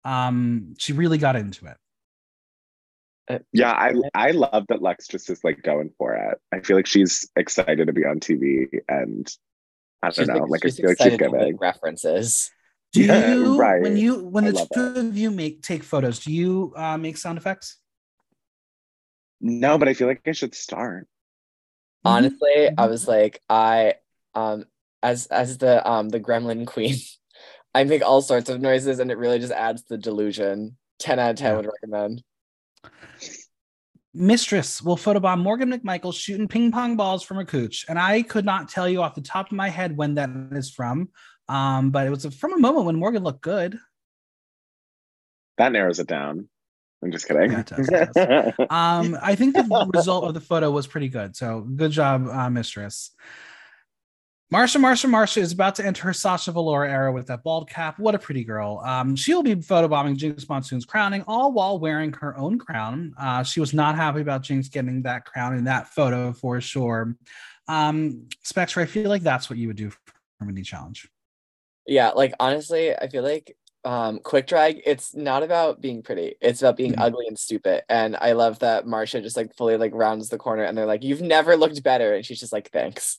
Um, 0.05 0.75
she 0.79 0.93
really 0.93 1.19
got 1.19 1.37
into 1.37 1.67
it. 1.67 1.77
Yeah, 3.53 3.71
I 3.71 3.95
I 4.15 4.31
love 4.33 4.67
that 4.69 4.81
Luxx 4.81 5.09
just 5.09 5.31
is 5.31 5.45
like 5.45 5.63
going 5.63 5.91
for 5.97 6.15
it. 6.15 6.39
I 6.53 6.61
feel 6.61 6.77
like 6.77 6.87
she's 6.89 7.31
excited 7.37 7.87
to 7.87 7.93
be 7.93 8.05
on 8.05 8.19
TV 8.19 8.81
and 8.89 9.27
I 10.03 10.09
don't 10.09 10.17
She's, 10.17 10.29
know, 10.29 10.45
like, 10.45 10.65
I 10.65 10.69
she's 10.69 10.77
feel 10.77 10.89
like 10.91 10.99
she's 10.99 11.07
excited 11.07 11.19
to 11.19 11.31
make 11.31 11.61
references. 11.61 12.51
Do 12.93 13.03
Yeah, 13.03 13.35
you 13.35 13.57
right. 13.57 13.81
when 13.83 13.97
you 13.97 14.25
when 14.25 14.45
I 14.45 14.51
the 14.51 14.69
two 14.75 14.81
it. 14.87 14.99
of 14.99 15.17
you 15.17 15.31
make 15.31 15.63
take 15.63 15.83
photos, 15.83 16.19
do 16.21 16.33
you 16.33 16.73
uh, 16.77 16.99
make 16.99 17.17
sound 17.17 17.39
effects? 17.39 17.79
No, 19.41 19.79
but 19.79 19.89
I 19.89 19.95
feel 19.95 20.09
like 20.09 20.21
I 20.27 20.33
should 20.33 20.55
start. 20.55 21.09
Honestly, 22.05 22.69
I 22.77 22.87
Mhm. 22.87 22.91
was 22.91 23.07
like, 23.09 23.41
I 23.49 23.95
um 24.35 24.65
as 25.03 25.27
as 25.27 25.59
the 25.59 25.89
um 25.89 26.09
the 26.09 26.21
gremlin 26.21 26.67
queen, 26.67 26.97
I 27.75 27.85
make 27.85 28.03
all 28.03 28.23
sorts 28.23 28.51
of 28.51 28.61
noises 28.61 28.99
and 28.99 29.11
it 29.11 29.19
really 29.19 29.39
just 29.39 29.53
adds 29.53 29.85
the 29.85 29.97
delusion. 29.99 30.77
10 30.99 31.19
out 31.19 31.31
of 31.31 31.37
10 31.37 31.51
Yeah. 31.51 31.57
would 31.57 31.67
recommend. 31.67 32.23
Mistress 34.15 34.83
will 34.83 34.97
photobomb 34.97 35.41
Morgan 35.41 35.73
McMichael 35.73 36.15
shooting 36.15 36.47
ping 36.47 36.71
pong 36.71 36.97
balls 36.97 37.23
from 37.23 37.39
a 37.39 37.45
cooch. 37.45 37.87
And 37.89 37.99
I 37.99 38.23
could 38.23 38.45
not 38.45 38.69
tell 38.69 38.89
you 38.89 39.03
off 39.03 39.15
the 39.15 39.23
top 39.23 39.47
of 39.47 39.53
my 39.53 39.69
head 39.69 39.97
when 39.97 40.17
that 40.17 40.31
is 40.53 40.71
from. 40.71 41.09
Um, 41.49 41.91
but 41.91 42.07
it 42.07 42.11
was 42.11 42.25
from 42.35 42.53
a 42.53 42.59
moment 42.59 42.87
when 42.87 42.97
Morgan 42.97 43.23
looked 43.23 43.43
good. 43.43 43.79
That 45.59 45.73
narrows 45.73 45.99
it 45.99 46.07
down. 46.07 46.49
I'm 47.03 47.11
just 47.11 47.27
kidding. 47.27 47.53
Yeah, 47.53 47.63
does, 47.63 47.89
it 47.91 48.55
Um, 48.71 49.19
I 49.21 49.35
think 49.35 49.55
the 49.55 49.91
result 49.93 50.25
of 50.25 50.35
the 50.35 50.41
photo 50.41 50.71
was 50.71 50.87
pretty 50.87 51.09
good. 51.09 51.35
So 51.35 51.63
good 51.63 51.91
job, 51.91 52.29
uh, 52.29 52.49
Mistress. 52.49 53.11
Marcia, 54.53 54.79
Marcia, 54.79 55.09
Marcia 55.09 55.41
is 55.41 55.51
about 55.53 55.75
to 55.77 55.87
enter 55.87 56.03
her 56.03 56.13
Sasha 56.13 56.53
Velour 56.53 56.85
era 56.85 57.11
with 57.11 57.27
that 57.29 57.43
bald 57.43 57.71
cap. 57.71 57.99
What 57.99 58.15
a 58.15 58.19
pretty 58.19 58.45
girl. 58.45 58.83
Um, 58.85 59.17
she'll 59.17 59.43
be 59.43 59.55
photobombing 59.55 60.19
Jinkx 60.19 60.47
Monsoon's 60.47 60.85
crowning, 60.85 61.25
all 61.27 61.53
while 61.53 61.79
wearing 61.79 62.13
her 62.13 62.37
own 62.37 62.59
crown. 62.59 63.15
Uh, 63.19 63.43
she 63.43 63.61
was 63.61 63.73
not 63.73 63.97
happy 63.97 64.21
about 64.21 64.43
Jinkx 64.43 64.71
getting 64.71 65.01
that 65.05 65.25
crown 65.25 65.57
in 65.57 65.65
that 65.65 65.89
photo 65.89 66.35
for 66.35 66.61
sure. 66.61 67.17
Um, 67.67 68.29
Spectra, 68.43 68.83
I 68.83 68.87
feel 68.87 69.09
like 69.09 69.23
that's 69.23 69.49
what 69.49 69.59
you 69.59 69.69
would 69.69 69.77
do 69.79 69.89
for 69.89 70.45
mini 70.45 70.61
challenge. 70.61 71.09
Yeah, 71.87 72.11
like 72.11 72.35
honestly, 72.39 72.95
I 72.95 73.09
feel 73.09 73.23
like 73.23 73.57
um 73.85 74.19
quick 74.19 74.47
drag, 74.47 74.83
it's 74.85 75.15
not 75.15 75.43
about 75.43 75.81
being 75.81 76.03
pretty. 76.03 76.35
It's 76.43 76.61
about 76.61 76.77
being 76.77 76.93
Mhm. 76.93 77.01
ugly 77.01 77.27
and 77.27 77.39
stupid. 77.39 77.85
And 77.89 78.17
I 78.21 78.33
love 78.33 78.59
that 78.59 78.87
Marcia 78.87 79.23
just 79.23 79.39
like 79.39 79.57
fully 79.57 79.79
like 79.79 79.93
rounds 79.95 80.29
the 80.29 80.37
corner 80.37 80.65
and 80.65 80.77
they're 80.77 80.85
like, 80.85 81.03
You've 81.03 81.23
never 81.23 81.57
looked 81.57 81.83
better. 81.83 82.15
And 82.15 82.25
she's 82.27 82.39
just 82.39 82.53
like, 82.53 82.71
Thanks. 82.71 83.19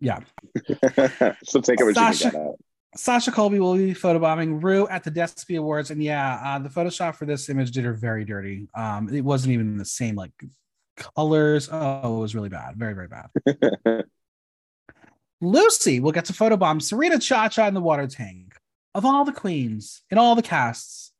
Yeah. 0.00 0.20
She'll 1.48 1.62
take 1.62 1.80
it 1.80 1.94
Sasha- 1.94 2.30
can 2.30 2.40
get 2.40 2.50
it. 2.50 2.64
Sasha 2.96 3.30
Colby 3.30 3.60
will 3.60 3.76
be 3.76 3.92
photobombing 3.92 4.62
Rue 4.62 4.88
at 4.88 5.04
the 5.04 5.10
ESPY 5.20 5.56
Awards, 5.56 5.90
and 5.90 6.02
yeah, 6.02 6.40
uh, 6.42 6.58
the 6.58 6.68
Photoshop 6.68 7.16
for 7.16 7.26
this 7.26 7.48
image 7.48 7.72
did 7.72 7.84
her 7.84 7.92
very 7.92 8.24
dirty. 8.24 8.68
Um, 8.74 9.12
it 9.12 9.22
wasn't 9.22 9.52
even 9.52 9.76
the 9.76 9.84
same 9.84 10.16
like 10.16 10.32
colors. 11.14 11.68
Oh, 11.70 12.16
it 12.16 12.20
was 12.20 12.34
really 12.34 12.48
bad, 12.48 12.76
very 12.76 12.94
very 12.94 13.08
bad. 13.08 13.28
Loosey 15.42 16.00
will 16.00 16.12
get 16.12 16.24
to 16.26 16.32
photobomb 16.32 16.80
Serena 16.80 17.18
Cha 17.18 17.48
Cha 17.48 17.66
in 17.66 17.74
the 17.74 17.80
water 17.80 18.06
tank. 18.06 18.54
Of 18.94 19.04
all 19.04 19.26
the 19.26 19.32
queens 19.32 20.02
in 20.10 20.16
all 20.16 20.34
the 20.34 20.42
casts 20.42 21.12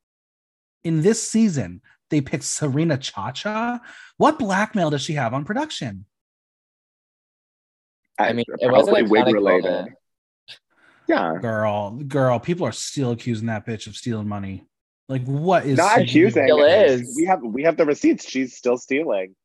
in 0.83 1.03
this 1.03 1.21
season, 1.27 1.81
they 2.09 2.21
picked 2.21 2.43
Serena 2.43 2.97
Cha 2.97 3.31
Cha. 3.31 3.79
What 4.17 4.39
blackmail 4.39 4.89
does 4.89 5.03
she 5.03 5.13
have 5.13 5.35
on 5.35 5.45
production? 5.45 6.05
I 8.19 8.33
mean, 8.33 8.45
it 8.59 8.71
wasn't 8.71 8.97
probably 8.97 9.03
wig 9.03 9.33
related. 9.33 9.69
moment. 9.71 9.93
Yeah. 11.07 11.37
Girl, 11.41 11.91
girl, 11.91 12.39
people 12.39 12.65
are 12.65 12.71
still 12.71 13.11
accusing 13.11 13.47
that 13.47 13.65
bitch 13.65 13.87
of 13.87 13.95
stealing 13.95 14.27
money. 14.27 14.65
Like, 15.07 15.23
what 15.25 15.65
is 15.65 15.77
Not 15.77 16.01
accusing. 16.01 16.45
Still 16.45 16.63
is. 16.65 17.13
We 17.15 17.25
have 17.25 17.41
we 17.41 17.63
have 17.63 17.77
the 17.77 17.85
receipts. 17.85 18.27
She's 18.27 18.57
still 18.57 18.77
stealing. 18.77 19.35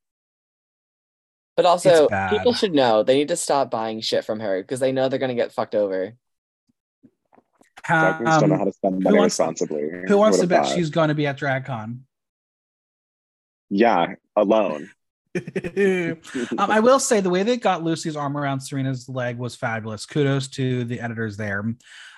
But 1.56 1.66
also, 1.66 2.08
people 2.30 2.54
should 2.54 2.72
know 2.72 3.02
they 3.02 3.14
need 3.14 3.28
to 3.28 3.36
stop 3.36 3.70
buying 3.70 4.00
shit 4.00 4.24
from 4.24 4.40
her 4.40 4.62
because 4.62 4.80
they 4.80 4.90
know 4.90 5.08
they're 5.08 5.18
gonna 5.20 5.34
get 5.34 5.52
fucked 5.52 5.74
over. 5.74 6.14
Drag 7.84 8.16
queens 8.16 8.38
don't 8.40 8.48
know 8.48 8.54
Um, 8.54 8.58
how 8.60 8.64
to 8.64 8.72
spend 8.72 9.02
who 9.06 9.16
wants- 9.16 9.38
responsibly. 9.38 9.88
Who 10.08 10.16
wants 10.16 10.38
to 10.40 10.46
bet 10.46 10.64
thought. 10.66 10.74
she's 10.74 10.90
going 10.90 11.08
to 11.08 11.14
be 11.14 11.26
at 11.26 11.36
DragCon? 11.38 12.00
Yeah, 13.70 14.14
alone. 14.36 14.90
um, 16.58 16.70
I 16.70 16.80
will 16.80 17.00
say 17.00 17.20
the 17.20 17.30
way 17.30 17.42
they 17.42 17.56
got 17.56 17.82
Loosey's 17.82 18.16
arm 18.16 18.36
around 18.36 18.60
Serena's 18.60 19.08
leg 19.08 19.38
was 19.38 19.56
fabulous. 19.56 20.04
Kudos 20.04 20.48
to 20.48 20.84
the 20.84 21.00
editors 21.00 21.36
there. 21.36 21.64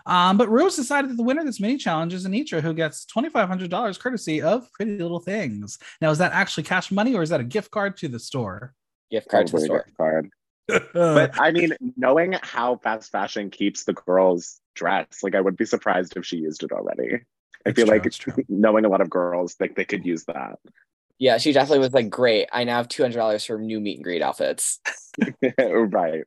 Um, 0.06 0.36
but 0.36 0.48
Rose 0.48 0.76
decided 0.76 1.10
that 1.10 1.16
the 1.16 1.22
winner 1.22 1.40
of 1.40 1.46
this 1.46 1.60
mini 1.60 1.76
challenge 1.76 2.12
is 2.12 2.26
Anetra, 2.26 2.60
who 2.60 2.74
gets 2.74 3.06
$2,500 3.06 3.98
courtesy 3.98 4.42
of 4.42 4.70
Pretty 4.72 4.98
Little 4.98 5.20
Things. 5.20 5.78
Now, 6.00 6.10
is 6.10 6.18
that 6.18 6.32
actually 6.32 6.64
cash 6.64 6.90
money 6.90 7.14
or 7.14 7.22
is 7.22 7.30
that 7.30 7.40
a 7.40 7.44
gift 7.44 7.70
card 7.70 7.96
to 7.98 8.08
the 8.08 8.18
store? 8.18 8.74
Gift 9.10 9.28
card 9.28 9.46
to 9.48 9.56
the 9.56 9.60
store. 9.60 9.84
gift 9.84 9.96
card. 9.96 10.30
But 10.94 11.32
I 11.38 11.52
mean, 11.52 11.74
knowing 11.96 12.34
how 12.42 12.76
fast 12.76 13.12
fashion 13.12 13.50
keeps 13.50 13.84
the 13.84 13.92
girls 13.92 14.60
dressed, 14.74 15.22
like 15.22 15.34
I 15.34 15.40
would 15.40 15.56
be 15.56 15.66
surprised 15.66 16.16
if 16.16 16.24
she 16.24 16.38
used 16.38 16.62
it 16.62 16.72
already. 16.72 17.20
I 17.66 17.70
It's 17.70 17.76
feel 17.76 17.86
true, 17.86 17.94
like 17.94 18.06
it's 18.06 18.16
true. 18.16 18.32
knowing 18.48 18.84
a 18.84 18.88
lot 18.88 19.02
of 19.02 19.10
girls, 19.10 19.56
like 19.60 19.74
they 19.74 19.84
could 19.84 20.04
use 20.06 20.24
that. 20.24 20.58
Yeah, 21.18 21.38
she 21.38 21.52
definitely 21.52 21.78
was 21.80 21.92
like, 21.92 22.10
Great, 22.10 22.48
I 22.52 22.64
now 22.64 22.76
have 22.78 22.88
two 22.88 23.02
hundred 23.02 23.18
dollars 23.18 23.44
for 23.44 23.58
new 23.58 23.80
meet 23.80 23.96
and 23.96 24.04
greet 24.04 24.22
outfits. 24.22 24.80
right. 25.58 26.24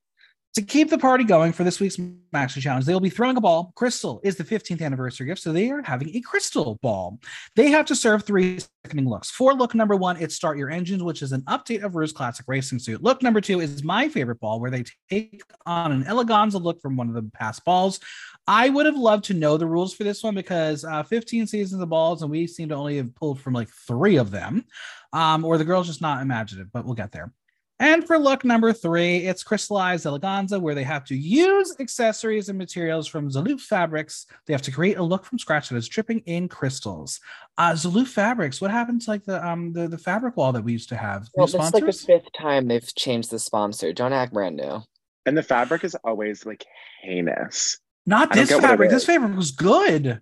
To 0.58 0.64
keep 0.64 0.90
the 0.90 0.98
party 0.98 1.24
going 1.24 1.54
for 1.54 1.64
this 1.64 1.80
week's 1.80 1.98
Maxi 2.34 2.60
Challenge, 2.60 2.84
they 2.84 2.92
will 2.92 3.00
be 3.00 3.12
throwing 3.12 3.38
a 3.38 3.42
ball. 3.42 3.72
Crystal 3.76 4.20
is 4.24 4.38
the 4.38 4.44
15th 4.44 4.82
anniversary 4.82 5.28
gift, 5.28 5.44
so 5.44 5.54
they 5.54 5.70
are 5.70 5.84
having 5.84 6.10
a 6.16 6.22
crystal 6.22 6.80
ball. 6.82 7.20
They 7.56 7.70
have 7.70 7.86
to 7.86 7.96
serve 7.96 8.24
three 8.24 8.58
seconding 8.84 9.08
looks. 9.08 9.30
For 9.30 9.54
look 9.54 9.76
number 9.76 9.96
one, 9.96 10.18
it's 10.18 10.34
Start 10.34 10.58
Your 10.58 10.72
Engines, 10.72 11.04
which 11.04 11.22
is 11.22 11.32
an 11.32 11.42
update 11.42 11.84
of 11.84 11.96
Rue's 11.96 12.12
classic 12.12 12.48
racing 12.48 12.80
suit. 12.80 13.04
Look 13.04 13.22
number 13.22 13.40
two 13.40 13.60
is 13.60 13.84
my 13.84 14.10
favorite 14.10 14.40
ball, 14.40 14.60
where 14.60 14.72
they 14.72 14.86
take 15.12 15.44
on 15.68 15.92
an 15.92 16.06
eleganza 16.06 16.60
look 16.60 16.82
from 16.82 16.98
one 16.98 17.08
of 17.08 17.14
the 17.14 17.30
past 17.36 17.64
balls. 17.64 18.00
I 18.48 18.70
would 18.70 18.88
have 18.88 18.98
loved 18.98 19.26
to 19.26 19.36
know 19.36 19.58
the 19.58 19.68
rules 19.68 19.94
for 19.94 20.06
this 20.06 20.24
one 20.24 20.34
because 20.34 20.84
uh, 20.84 21.04
15 21.04 21.46
seasons 21.46 21.84
of 21.84 21.90
balls, 21.90 22.24
and 22.24 22.32
we 22.32 22.48
seem 22.48 22.70
to 22.70 22.76
only 22.76 22.98
have 22.98 23.14
pulled 23.14 23.40
from 23.40 23.54
like 23.54 23.70
three 23.70 24.16
of 24.16 24.32
them, 24.32 24.66
um, 25.14 25.46
or 25.46 25.60
the 25.60 25.66
girl's 25.66 25.86
just 25.86 26.02
not 26.02 26.24
imaginative, 26.24 26.72
but 26.74 26.84
we'll 26.84 26.96
get 26.96 27.12
there. 27.12 27.32
And 27.80 28.06
for 28.08 28.18
look 28.18 28.44
number 28.44 28.74
three, 28.74 29.18
it's 29.18 29.44
crystallized 29.44 30.06
eleganza, 30.06 30.60
where 30.60 30.74
they 30.74 30.84
have 30.84 31.06
to 31.06 31.16
use 31.16 31.76
accessories 31.80 32.50
and 32.50 32.58
materials 32.58 33.08
from 33.08 33.30
Zelouf 33.30 33.62
Fabrics. 33.62 34.26
They 34.46 34.54
have 34.54 34.64
to 34.64 34.72
create 34.72 34.98
a 34.98 35.04
look 35.04 35.26
from 35.26 35.38
scratch 35.38 35.70
that 35.70 35.76
is 35.76 35.88
dripping 35.88 36.20
in 36.26 36.48
crystals. 36.48 37.20
Uh, 37.58 37.74
Zelouf 37.74 38.08
Fabrics, 38.08 38.60
what 38.60 38.72
happened 38.72 39.02
to 39.02 39.12
like 39.12 39.26
the 39.26 39.46
um 39.46 39.74
the, 39.74 39.88
the 39.88 39.98
fabric 39.98 40.38
wall 40.38 40.52
that 40.54 40.64
we 40.64 40.72
used 40.72 40.90
to 40.90 40.98
have? 40.98 41.24
New 41.24 41.30
Well, 41.36 41.46
this 41.46 41.54
is 41.56 41.74
like 41.74 41.86
the 41.86 41.94
fifth 41.94 42.34
time 42.40 42.68
they've 42.68 42.96
changed 42.96 43.30
the 43.30 43.40
sponsor. 43.40 43.94
Don't 43.94 44.14
act 44.14 44.34
brand 44.34 44.58
new. 44.58 44.82
And 45.28 45.38
the 45.38 45.44
fabric 45.44 45.84
is 45.84 45.96
always 46.04 46.46
like 46.46 46.66
heinous. 47.02 47.78
Not 48.08 48.32
this 48.34 48.50
get 48.50 48.56
what 48.56 48.64
it 48.64 48.68
fabric. 48.68 48.90
This 48.90 49.06
fabric 49.06 49.36
was 49.36 49.52
good. 49.52 50.22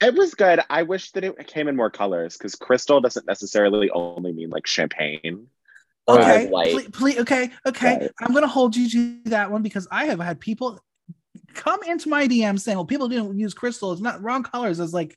It 0.00 0.14
was 0.14 0.34
good. 0.34 0.60
I 0.70 0.82
wish 0.82 1.10
that 1.12 1.24
it 1.24 1.46
came 1.46 1.68
in 1.68 1.76
more 1.76 1.90
colors 1.90 2.36
because 2.36 2.54
crystal 2.54 3.00
doesn't 3.00 3.26
necessarily 3.26 3.90
only 3.90 4.32
mean 4.32 4.50
like 4.50 4.66
champagne. 4.66 5.48
Okay, 6.06 6.50
please, 6.50 6.88
please, 6.92 7.18
okay, 7.18 7.50
okay. 7.66 7.98
Right. 7.98 8.10
I'm 8.20 8.34
gonna 8.34 8.46
hold 8.46 8.76
you 8.76 8.88
to 8.90 9.30
that 9.30 9.50
one 9.50 9.62
because 9.62 9.88
I 9.90 10.06
have 10.06 10.20
had 10.20 10.38
people 10.38 10.78
come 11.54 11.82
into 11.84 12.08
my 12.08 12.28
DM 12.28 12.60
saying, 12.60 12.76
"Well, 12.76 12.84
people 12.84 13.08
didn't 13.08 13.38
use 13.38 13.54
crystal. 13.54 13.92
It's 13.92 14.02
not 14.02 14.22
wrong 14.22 14.42
colors." 14.42 14.80
I 14.80 14.82
was 14.82 14.92
like, 14.92 15.16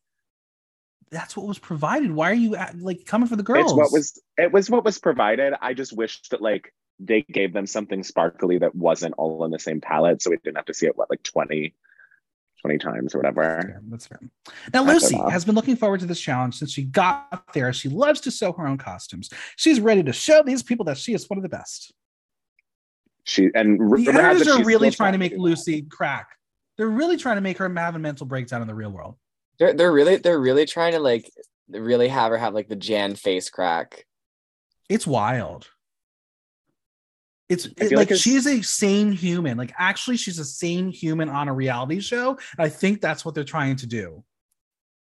that's 1.12 1.36
what 1.36 1.46
was 1.46 1.60
provided. 1.60 2.12
Why 2.12 2.32
are 2.32 2.36
you 2.36 2.56
at, 2.56 2.78
like 2.80 3.06
coming 3.06 3.28
for 3.28 3.36
the 3.36 3.44
girls? 3.44 3.72
It's 3.72 3.74
what 3.74 3.92
was 3.92 4.22
it 4.38 4.52
was 4.52 4.70
what 4.70 4.86
was 4.86 4.98
provided. 5.00 5.54
I 5.62 5.74
just 5.74 5.96
wish 5.96 6.22
that 6.30 6.42
like 6.42 6.74
they 7.00 7.22
gave 7.22 7.54
them 7.54 7.68
something 7.68 8.04
sparkly 8.04 8.58
that 8.60 8.76
wasn't 8.76 9.16
all 9.18 9.46
in 9.46 9.52
the 9.52 9.60
same 9.60 9.82
palette, 9.82 10.22
so 10.22 10.32
we 10.32 10.38
didn't 10.38 10.58
have 10.58 10.66
to 10.66 10.74
see 10.74 10.88
it 10.88 10.98
what 10.98 11.10
like 11.10 11.24
20, 11.24 11.74
20 12.62 12.78
times 12.78 13.16
or 13.16 13.20
whatever. 13.20 13.42
That's 13.44 13.66
fair. 13.66 13.82
That's 13.90 14.08
fair. 14.08 14.20
Now 14.74 14.86
Loosey 14.86 15.32
has 15.32 15.46
been 15.46 15.56
looking 15.56 15.76
forward 15.76 16.00
to 16.02 16.06
this 16.06 16.20
challenge 16.20 16.56
since 16.56 16.72
she 16.72 16.84
got 16.84 17.54
there. 17.54 17.72
She 17.74 17.90
loves 17.90 18.22
to 18.22 18.32
sew 18.32 18.52
her 18.54 18.68
own 18.68 18.78
costumes. 18.78 19.30
She's 19.56 19.80
ready 19.80 20.04
to 20.04 20.14
show 20.14 20.44
these 20.44 20.64
people 20.64 20.86
that 20.86 20.98
she 20.98 21.14
is 21.14 21.30
one 21.30 21.38
of 21.38 21.44
the 21.44 21.50
best. 21.50 21.94
She 23.24 23.50
and 23.54 23.80
the 23.80 24.12
editors 24.12 24.48
are 24.48 24.64
really 24.64 24.90
trying 24.90 25.14
to 25.14 25.20
make 25.20 25.36
Loosey 25.36 25.90
crack. 25.90 26.30
They're 26.78 26.88
really 26.88 27.18
trying 27.18 27.36
to 27.36 27.42
make 27.42 27.58
her 27.58 27.70
have 27.74 27.96
a 27.96 28.00
mental 28.00 28.26
breakdown 28.26 28.62
in 28.62 28.68
the 28.68 28.76
real 28.76 28.92
world. 28.92 29.16
They're 29.60 29.74
they're 29.74 29.92
really 29.92 30.16
they're 30.18 30.40
really 30.40 30.66
trying 30.66 30.94
to 30.94 31.00
like 31.00 31.30
really 31.70 32.08
have 32.08 32.32
her 32.32 32.38
have 32.38 32.54
like 32.54 32.70
the 32.70 32.76
Jan 32.76 33.16
face 33.16 33.50
crack. 33.50 34.06
It's 34.90 35.06
wild. 35.06 35.68
It's 37.50 37.66
it, 37.66 37.94
like, 37.94 38.12
like 38.12 38.20
she's 38.20 38.46
a 38.46 38.62
sane 38.62 39.12
human. 39.12 39.58
Like 39.58 39.74
actually, 39.78 40.18
she's 40.18 40.40
a 40.40 40.46
sane 40.46 40.90
human 40.90 41.30
on 41.30 41.48
a 41.48 41.54
reality 41.54 42.02
show. 42.02 42.38
I 42.58 42.70
think 42.70 43.02
that's 43.02 43.24
what 43.24 43.36
they're 43.36 43.44
trying 43.46 43.78
to 43.78 43.88
do. 43.88 44.24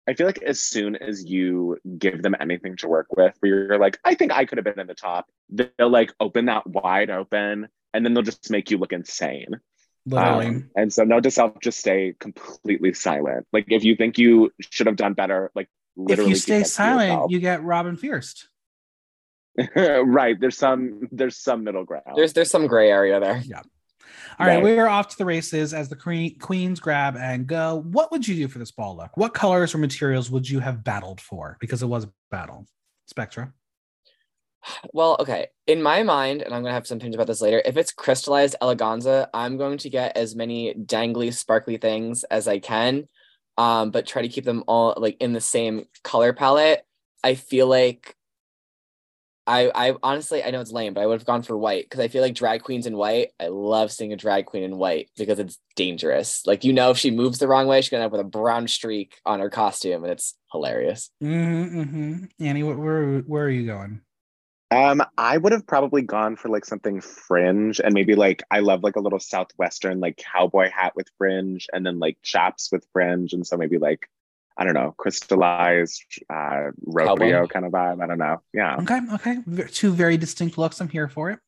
I 0.08 0.14
feel 0.14 0.26
like 0.26 0.42
as 0.42 0.60
soon 0.60 0.94
as 0.94 1.24
you 1.24 1.78
give 1.98 2.22
them 2.22 2.36
anything 2.38 2.76
to 2.76 2.88
work 2.88 3.08
with, 3.16 3.34
where 3.40 3.66
you're 3.66 3.78
like, 3.78 3.98
I 4.04 4.14
think 4.14 4.30
I 4.30 4.44
could 4.44 4.58
have 4.58 4.64
been 4.64 4.78
in 4.78 4.86
the 4.86 4.94
top, 4.94 5.26
they'll 5.50 5.88
like 5.88 6.12
open 6.20 6.44
that 6.44 6.64
wide 6.66 7.10
open, 7.10 7.68
and 7.92 8.04
then 8.04 8.14
they'll 8.14 8.22
just 8.22 8.48
make 8.48 8.70
you 8.70 8.78
look 8.78 8.92
insane. 8.92 9.60
Literally. 10.06 10.46
Um, 10.46 10.70
and 10.76 10.92
so 10.92 11.02
note 11.02 11.24
to 11.24 11.32
self, 11.32 11.58
just 11.60 11.78
stay 11.78 12.14
completely 12.20 12.92
silent. 12.92 13.48
Like 13.52 13.66
if 13.68 13.82
you 13.82 13.96
think 13.96 14.18
you 14.18 14.52
should 14.60 14.86
have 14.86 14.94
done 14.94 15.14
better, 15.14 15.50
like 15.56 15.68
if 15.96 16.20
you 16.20 16.36
stay 16.36 16.62
silent, 16.62 17.32
you 17.32 17.40
get 17.40 17.64
Robin 17.64 17.96
Fierce. 17.96 18.46
right. 19.76 20.38
There's 20.38 20.58
some 20.58 21.08
there's 21.12 21.36
some 21.36 21.64
middle 21.64 21.84
ground. 21.84 22.04
There's 22.14 22.32
there's 22.32 22.50
some 22.50 22.66
gray 22.66 22.90
area 22.90 23.20
there. 23.20 23.42
Yeah. 23.44 23.62
All 24.38 24.46
right, 24.46 24.56
right. 24.56 24.64
we 24.64 24.78
are 24.78 24.88
off 24.88 25.08
to 25.08 25.18
the 25.18 25.24
races 25.24 25.72
as 25.72 25.88
the 25.88 25.96
queen, 25.96 26.38
queens 26.38 26.78
grab 26.78 27.16
and 27.16 27.46
go. 27.46 27.82
What 27.86 28.12
would 28.12 28.28
you 28.28 28.34
do 28.34 28.48
for 28.48 28.58
this 28.58 28.70
ball 28.70 28.94
look? 28.96 29.16
What 29.16 29.32
colors 29.32 29.74
or 29.74 29.78
materials 29.78 30.30
would 30.30 30.48
you 30.48 30.60
have 30.60 30.84
battled 30.84 31.22
for? 31.22 31.56
Because 31.58 31.82
it 31.82 31.86
was 31.86 32.04
a 32.04 32.12
battle. 32.30 32.66
Spectra. 33.06 33.52
Well, 34.92 35.16
okay. 35.20 35.46
In 35.66 35.82
my 35.82 36.02
mind, 36.02 36.42
and 36.42 36.52
I'm 36.52 36.62
gonna 36.62 36.74
have 36.74 36.86
some 36.86 36.96
opinions 36.96 37.14
about 37.14 37.28
this 37.28 37.40
later. 37.40 37.62
If 37.64 37.76
it's 37.76 37.92
crystallized 37.92 38.56
eleganza, 38.60 39.28
I'm 39.32 39.56
going 39.56 39.78
to 39.78 39.90
get 39.90 40.16
as 40.16 40.34
many 40.34 40.74
dangly, 40.74 41.32
sparkly 41.32 41.78
things 41.78 42.24
as 42.24 42.46
I 42.48 42.58
can, 42.58 43.08
um, 43.56 43.90
but 43.90 44.06
try 44.06 44.22
to 44.22 44.28
keep 44.28 44.44
them 44.44 44.64
all 44.66 44.94
like 44.96 45.16
in 45.20 45.32
the 45.32 45.40
same 45.40 45.86
color 46.02 46.32
palette. 46.32 46.84
I 47.24 47.36
feel 47.36 47.68
like 47.68 48.15
I 49.46 49.70
I 49.74 49.94
honestly 50.02 50.42
I 50.42 50.50
know 50.50 50.60
it's 50.60 50.72
lame, 50.72 50.94
but 50.94 51.02
I 51.02 51.06
would 51.06 51.20
have 51.20 51.26
gone 51.26 51.42
for 51.42 51.56
white 51.56 51.84
because 51.84 52.00
I 52.00 52.08
feel 52.08 52.22
like 52.22 52.34
drag 52.34 52.62
queens 52.62 52.86
in 52.86 52.96
white. 52.96 53.30
I 53.38 53.48
love 53.48 53.92
seeing 53.92 54.12
a 54.12 54.16
drag 54.16 54.46
queen 54.46 54.64
in 54.64 54.76
white 54.76 55.10
because 55.16 55.38
it's 55.38 55.58
dangerous. 55.76 56.46
Like 56.46 56.64
you 56.64 56.72
know, 56.72 56.90
if 56.90 56.98
she 56.98 57.10
moves 57.10 57.38
the 57.38 57.48
wrong 57.48 57.66
way, 57.66 57.80
she's 57.80 57.90
gonna 57.90 58.04
end 58.04 58.12
up 58.12 58.18
with 58.18 58.26
a 58.26 58.28
brown 58.28 58.68
streak 58.68 59.16
on 59.24 59.40
her 59.40 59.50
costume, 59.50 60.02
and 60.02 60.12
it's 60.12 60.34
hilarious. 60.52 61.10
Mm-hmm, 61.22 61.80
mm-hmm. 61.80 62.24
Annie, 62.40 62.62
where 62.62 63.18
where 63.20 63.44
are 63.44 63.50
you 63.50 63.66
going? 63.66 64.00
Um, 64.72 65.00
I 65.16 65.36
would 65.36 65.52
have 65.52 65.66
probably 65.66 66.02
gone 66.02 66.34
for 66.34 66.48
like 66.48 66.64
something 66.64 67.00
fringe 67.00 67.80
and 67.82 67.94
maybe 67.94 68.16
like 68.16 68.42
I 68.50 68.60
love 68.60 68.82
like 68.82 68.96
a 68.96 69.00
little 69.00 69.20
southwestern 69.20 70.00
like 70.00 70.16
cowboy 70.16 70.70
hat 70.70 70.94
with 70.96 71.06
fringe 71.18 71.68
and 71.72 71.86
then 71.86 72.00
like 72.00 72.18
chaps 72.22 72.72
with 72.72 72.84
fringe 72.92 73.32
and 73.32 73.46
so 73.46 73.56
maybe 73.56 73.78
like 73.78 74.08
I 74.58 74.64
don't 74.64 74.74
know, 74.74 74.94
crystallized 74.96 76.02
uh 76.30 76.70
rodeo 76.82 77.46
kind 77.46 77.66
of 77.66 77.72
vibe. 77.72 78.02
I 78.02 78.06
don't 78.06 78.18
know. 78.18 78.42
Yeah. 78.52 78.76
Okay. 78.76 79.00
Okay. 79.14 79.66
Two 79.68 79.92
very 79.92 80.16
distinct 80.16 80.56
looks. 80.58 80.80
I'm 80.80 80.88
here 80.88 81.08
for 81.08 81.30
it. 81.30 81.38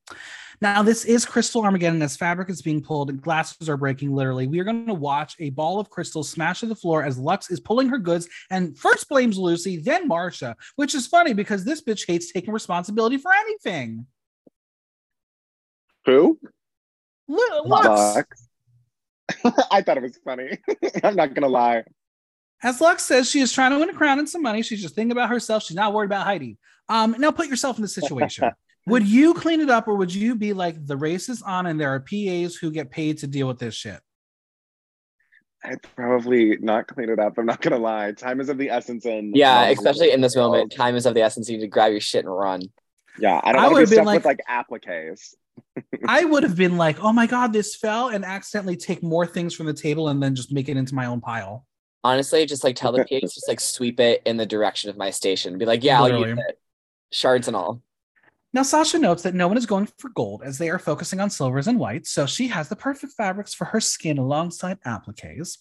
Now, 0.60 0.82
this 0.82 1.04
is 1.04 1.24
Crystal 1.24 1.62
Armageddon 1.62 2.02
as 2.02 2.16
fabric 2.16 2.50
is 2.50 2.62
being 2.62 2.82
pulled 2.82 3.10
and 3.10 3.22
glasses 3.22 3.68
are 3.68 3.76
breaking 3.76 4.12
literally. 4.12 4.48
We 4.48 4.58
are 4.58 4.64
going 4.64 4.86
to 4.86 4.94
watch 4.94 5.36
a 5.38 5.50
ball 5.50 5.78
of 5.78 5.88
crystal 5.88 6.24
smash 6.24 6.60
to 6.60 6.66
the 6.66 6.74
floor 6.74 7.04
as 7.04 7.18
Luxx 7.18 7.52
is 7.52 7.60
pulling 7.60 7.88
her 7.90 7.98
goods 7.98 8.28
and 8.50 8.76
first 8.76 9.08
blames 9.08 9.38
Loosey, 9.38 9.82
then 9.82 10.08
Marcia, 10.08 10.56
which 10.74 10.96
is 10.96 11.06
funny 11.06 11.32
because 11.32 11.64
this 11.64 11.82
bitch 11.82 12.06
hates 12.08 12.32
taking 12.32 12.52
responsibility 12.52 13.18
for 13.18 13.32
anything. 13.32 14.06
Who? 16.06 16.40
L- 17.30 17.64
Luxx. 17.66 18.24
I 19.70 19.82
thought 19.82 19.96
it 19.96 20.02
was 20.02 20.18
funny. 20.24 20.58
I'm 21.04 21.14
not 21.14 21.34
going 21.34 21.42
to 21.42 21.48
lie. 21.48 21.84
As 22.62 22.80
Luxx 22.80 23.00
says, 23.00 23.30
she 23.30 23.40
is 23.40 23.52
trying 23.52 23.70
to 23.70 23.78
win 23.78 23.90
a 23.90 23.94
crown 23.94 24.18
and 24.18 24.28
some 24.28 24.42
money. 24.42 24.62
She's 24.62 24.82
just 24.82 24.94
thinking 24.94 25.12
about 25.12 25.28
herself. 25.28 25.62
She's 25.62 25.76
not 25.76 25.92
worried 25.92 26.06
about 26.06 26.26
Heidi. 26.26 26.58
Um, 26.88 27.14
now 27.18 27.30
put 27.30 27.48
yourself 27.48 27.76
in 27.76 27.82
the 27.82 27.88
situation. 27.88 28.50
would 28.86 29.06
you 29.06 29.34
clean 29.34 29.60
it 29.60 29.70
up 29.70 29.86
or 29.86 29.94
would 29.94 30.12
you 30.12 30.34
be 30.34 30.52
like 30.52 30.84
the 30.86 30.96
race 30.96 31.28
is 31.28 31.42
on 31.42 31.66
and 31.66 31.80
there 31.80 31.94
are 31.94 32.00
PAs 32.00 32.56
who 32.56 32.70
get 32.70 32.90
paid 32.90 33.18
to 33.18 33.26
deal 33.26 33.46
with 33.46 33.58
this 33.58 33.74
shit? 33.74 34.00
I'd 35.64 35.82
probably 35.96 36.56
not 36.60 36.86
clean 36.86 37.10
it 37.10 37.18
up. 37.18 37.36
I'm 37.36 37.46
not 37.46 37.60
gonna 37.60 37.78
lie. 37.78 38.12
Time 38.12 38.40
is 38.40 38.48
of 38.48 38.58
the 38.58 38.70
essence, 38.70 39.04
and 39.04 39.34
yeah, 39.36 39.66
especially 39.68 40.12
in 40.12 40.20
this 40.20 40.36
moment, 40.36 40.72
time 40.72 40.94
is 40.94 41.04
of 41.04 41.14
the 41.14 41.22
essence. 41.22 41.48
You 41.48 41.56
need 41.56 41.64
to 41.64 41.68
grab 41.68 41.90
your 41.90 42.00
shit 42.00 42.24
and 42.24 42.34
run. 42.34 42.62
Yeah, 43.18 43.40
I 43.42 43.52
don't 43.52 43.72
want 43.72 43.86
to 43.86 43.90
be 43.90 43.96
stuck 43.96 44.06
like, 44.06 44.18
with 44.18 44.24
like 44.24 44.40
appliques. 44.48 45.34
I 46.06 46.24
would 46.24 46.44
have 46.44 46.56
been 46.56 46.76
like, 46.76 47.02
"Oh 47.02 47.12
my 47.12 47.26
god, 47.26 47.52
this 47.52 47.74
fell," 47.74 48.08
and 48.08 48.24
accidentally 48.24 48.76
take 48.76 49.02
more 49.02 49.26
things 49.26 49.52
from 49.52 49.66
the 49.66 49.74
table 49.74 50.08
and 50.08 50.22
then 50.22 50.36
just 50.36 50.52
make 50.52 50.68
it 50.68 50.76
into 50.76 50.94
my 50.94 51.06
own 51.06 51.20
pile. 51.20 51.66
Honestly, 52.04 52.46
just 52.46 52.64
like 52.64 52.76
tell 52.76 52.92
the 52.92 53.04
PAs, 53.10 53.34
just 53.34 53.48
like 53.48 53.60
sweep 53.60 54.00
it 54.00 54.22
in 54.24 54.36
the 54.36 54.46
direction 54.46 54.90
of 54.90 54.96
my 54.96 55.10
station. 55.10 55.58
Be 55.58 55.66
like, 55.66 55.84
"Yeah, 55.84 56.02
Literally. 56.02 56.30
I'll 56.30 56.36
use 56.36 56.44
it, 56.48 56.58
shards 57.12 57.48
and 57.48 57.56
all." 57.56 57.82
Now, 58.52 58.62
Sasha 58.62 58.98
notes 58.98 59.22
that 59.24 59.34
no 59.34 59.46
one 59.46 59.58
is 59.58 59.66
going 59.66 59.88
for 59.98 60.08
gold 60.10 60.42
as 60.42 60.56
they 60.56 60.70
are 60.70 60.78
focusing 60.78 61.20
on 61.20 61.28
silvers 61.28 61.66
and 61.66 61.78
whites, 61.78 62.10
so 62.10 62.24
she 62.24 62.48
has 62.48 62.68
the 62.68 62.76
perfect 62.76 63.12
fabrics 63.12 63.52
for 63.52 63.66
her 63.66 63.80
skin 63.80 64.16
alongside 64.16 64.78
appliques. 64.86 65.58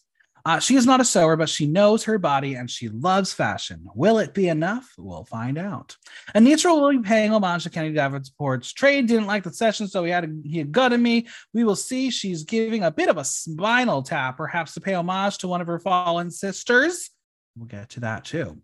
Uh, 0.47 0.59
she 0.59 0.77
is 0.77 0.85
not 0.85 1.01
a 1.01 1.03
sewer, 1.03 1.35
but 1.35 1.49
she 1.49 1.67
knows 1.67 2.05
her 2.05 2.17
body 2.17 2.53
and 2.53 2.71
she 2.71 2.87
loves 2.87 3.33
fashion. 3.33 3.85
Will 3.93 4.17
it 4.17 4.33
be 4.33 4.47
enough? 4.47 4.93
We'll 4.97 5.25
find 5.25 5.57
out. 5.57 5.97
Anetra 6.33 6.73
will 6.73 6.89
be 6.89 7.05
paying 7.05 7.33
homage 7.33 7.63
to 7.63 7.69
Kennedy 7.69 7.95
Davenport's 7.95 8.71
trade. 8.71 9.07
Didn't 9.07 9.27
like 9.27 9.43
the 9.43 9.51
session, 9.51 9.89
so 9.89 10.05
he 10.05 10.09
had 10.09 10.23
a, 10.23 10.29
he 10.45 10.59
had 10.59 10.71
gutted 10.71 11.01
me. 11.01 11.27
We 11.53 11.65
will 11.65 11.75
see. 11.75 12.09
She's 12.11 12.45
giving 12.45 12.85
a 12.85 12.91
bit 12.91 13.09
of 13.09 13.17
a 13.17 13.25
spinal 13.25 14.03
tap, 14.03 14.37
perhaps 14.37 14.73
to 14.75 14.79
pay 14.79 14.93
homage 14.93 15.37
to 15.39 15.49
one 15.49 15.59
of 15.59 15.67
her 15.67 15.79
fallen 15.79 16.31
sisters. 16.31 17.09
We'll 17.57 17.65
get 17.65 17.89
to 17.89 17.99
that 17.99 18.23
too. 18.23 18.61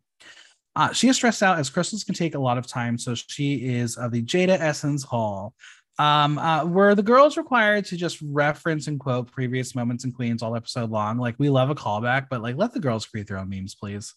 Uh, 0.78 0.94
she 0.94 1.10
is 1.10 1.18
stressed 1.18 1.44
out 1.44 1.60
as 1.60 1.70
crystals 1.70 2.06
can 2.06 2.16
take 2.16 2.34
a 2.34 2.40
lot 2.40 2.58
of 2.58 2.66
time, 2.66 2.98
so 2.98 3.14
she 3.14 3.56
is 3.56 3.98
of 3.98 4.14
the 4.14 4.24
Jada 4.24 4.58
Essence 4.58 5.04
Hall. 5.04 5.54
Um, 6.00 6.40
uh, 6.40 6.66
were 6.66 6.96
the 6.96 7.04
girls 7.04 7.38
required 7.38 7.86
to 7.86 7.98
just 7.98 8.20
reference 8.22 8.88
and 8.88 9.00
quote 9.00 9.32
previous 9.32 9.76
moments 9.76 10.06
in 10.06 10.12
Queens 10.12 10.42
all 10.42 10.56
episode 10.56 10.90
long? 10.90 11.18
Like, 11.18 11.36
we 11.38 11.50
love 11.50 11.70
a 11.70 11.76
callback, 11.76 12.28
but 12.30 12.42
like, 12.42 12.58
let 12.58 12.74
the 12.74 12.80
girls 12.80 13.06
create 13.06 13.28
their 13.28 13.38
own 13.38 13.50
memes, 13.50 13.76
please. 13.76 14.14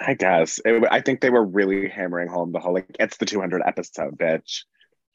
I 0.00 0.14
guess. 0.14 0.60
It, 0.64 0.84
I 0.90 1.00
think 1.00 1.20
they 1.20 1.30
were 1.30 1.44
really 1.44 1.88
hammering 1.88 2.28
home 2.28 2.52
the 2.52 2.60
whole 2.60 2.74
like, 2.74 2.86
it's 2.98 3.16
the 3.16 3.26
200 3.26 3.62
episode, 3.64 4.18
bitch. 4.18 4.62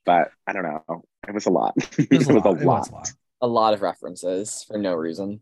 But 0.05 0.31
I 0.47 0.53
don't 0.53 0.63
know. 0.63 1.03
It 1.27 1.33
was 1.33 1.45
a 1.45 1.51
lot. 1.51 1.75
It 1.97 2.09
was, 2.11 2.27
a, 2.27 2.33
lot. 2.33 2.45
Was 2.45 2.89
a 2.89 2.93
lot. 2.93 3.11
A 3.41 3.47
lot 3.47 3.73
of 3.73 3.81
references 3.81 4.65
for 4.67 4.77
no 4.77 4.95
reason. 4.95 5.41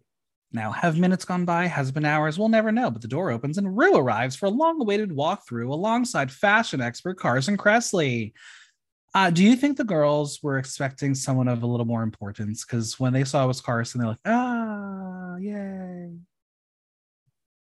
Now, 0.52 0.71
have 0.71 0.97
minutes 0.97 1.26
gone 1.26 1.45
by? 1.45 1.67
Has 1.67 1.91
been 1.91 2.06
hours? 2.06 2.39
We'll 2.39 2.50
never 2.50 2.71
know. 2.71 2.89
But 2.89 3.02
the 3.02 3.08
door 3.08 3.32
opens 3.32 3.58
and 3.58 3.78
Rue 3.78 3.95
arrives 3.95 4.36
for 4.36 4.45
a 4.45 4.50
long-awaited 4.50 5.10
walkthrough 5.10 5.69
alongside 5.69 6.32
fashion 6.32 6.82
expert 6.82 7.19
Carson 7.19 7.58
Kressley. 7.58 8.34
Uh, 9.13 9.29
do 9.29 9.43
you 9.43 9.55
think 9.55 9.77
the 9.77 9.83
girls 9.83 10.41
were 10.43 10.57
expecting 10.57 11.15
someone 11.15 11.47
of 11.47 11.63
a 11.63 11.67
little 11.67 11.85
more 11.85 12.03
importance? 12.03 12.65
Because 12.65 12.99
when 12.99 13.13
they 13.13 13.23
saw 13.23 13.43
it 13.43 13.47
was 13.47 13.61
Carson, 13.61 13.99
they're 13.99 14.09
like, 14.09 14.19
"Ah, 14.25 15.35
yay!" 15.37 16.11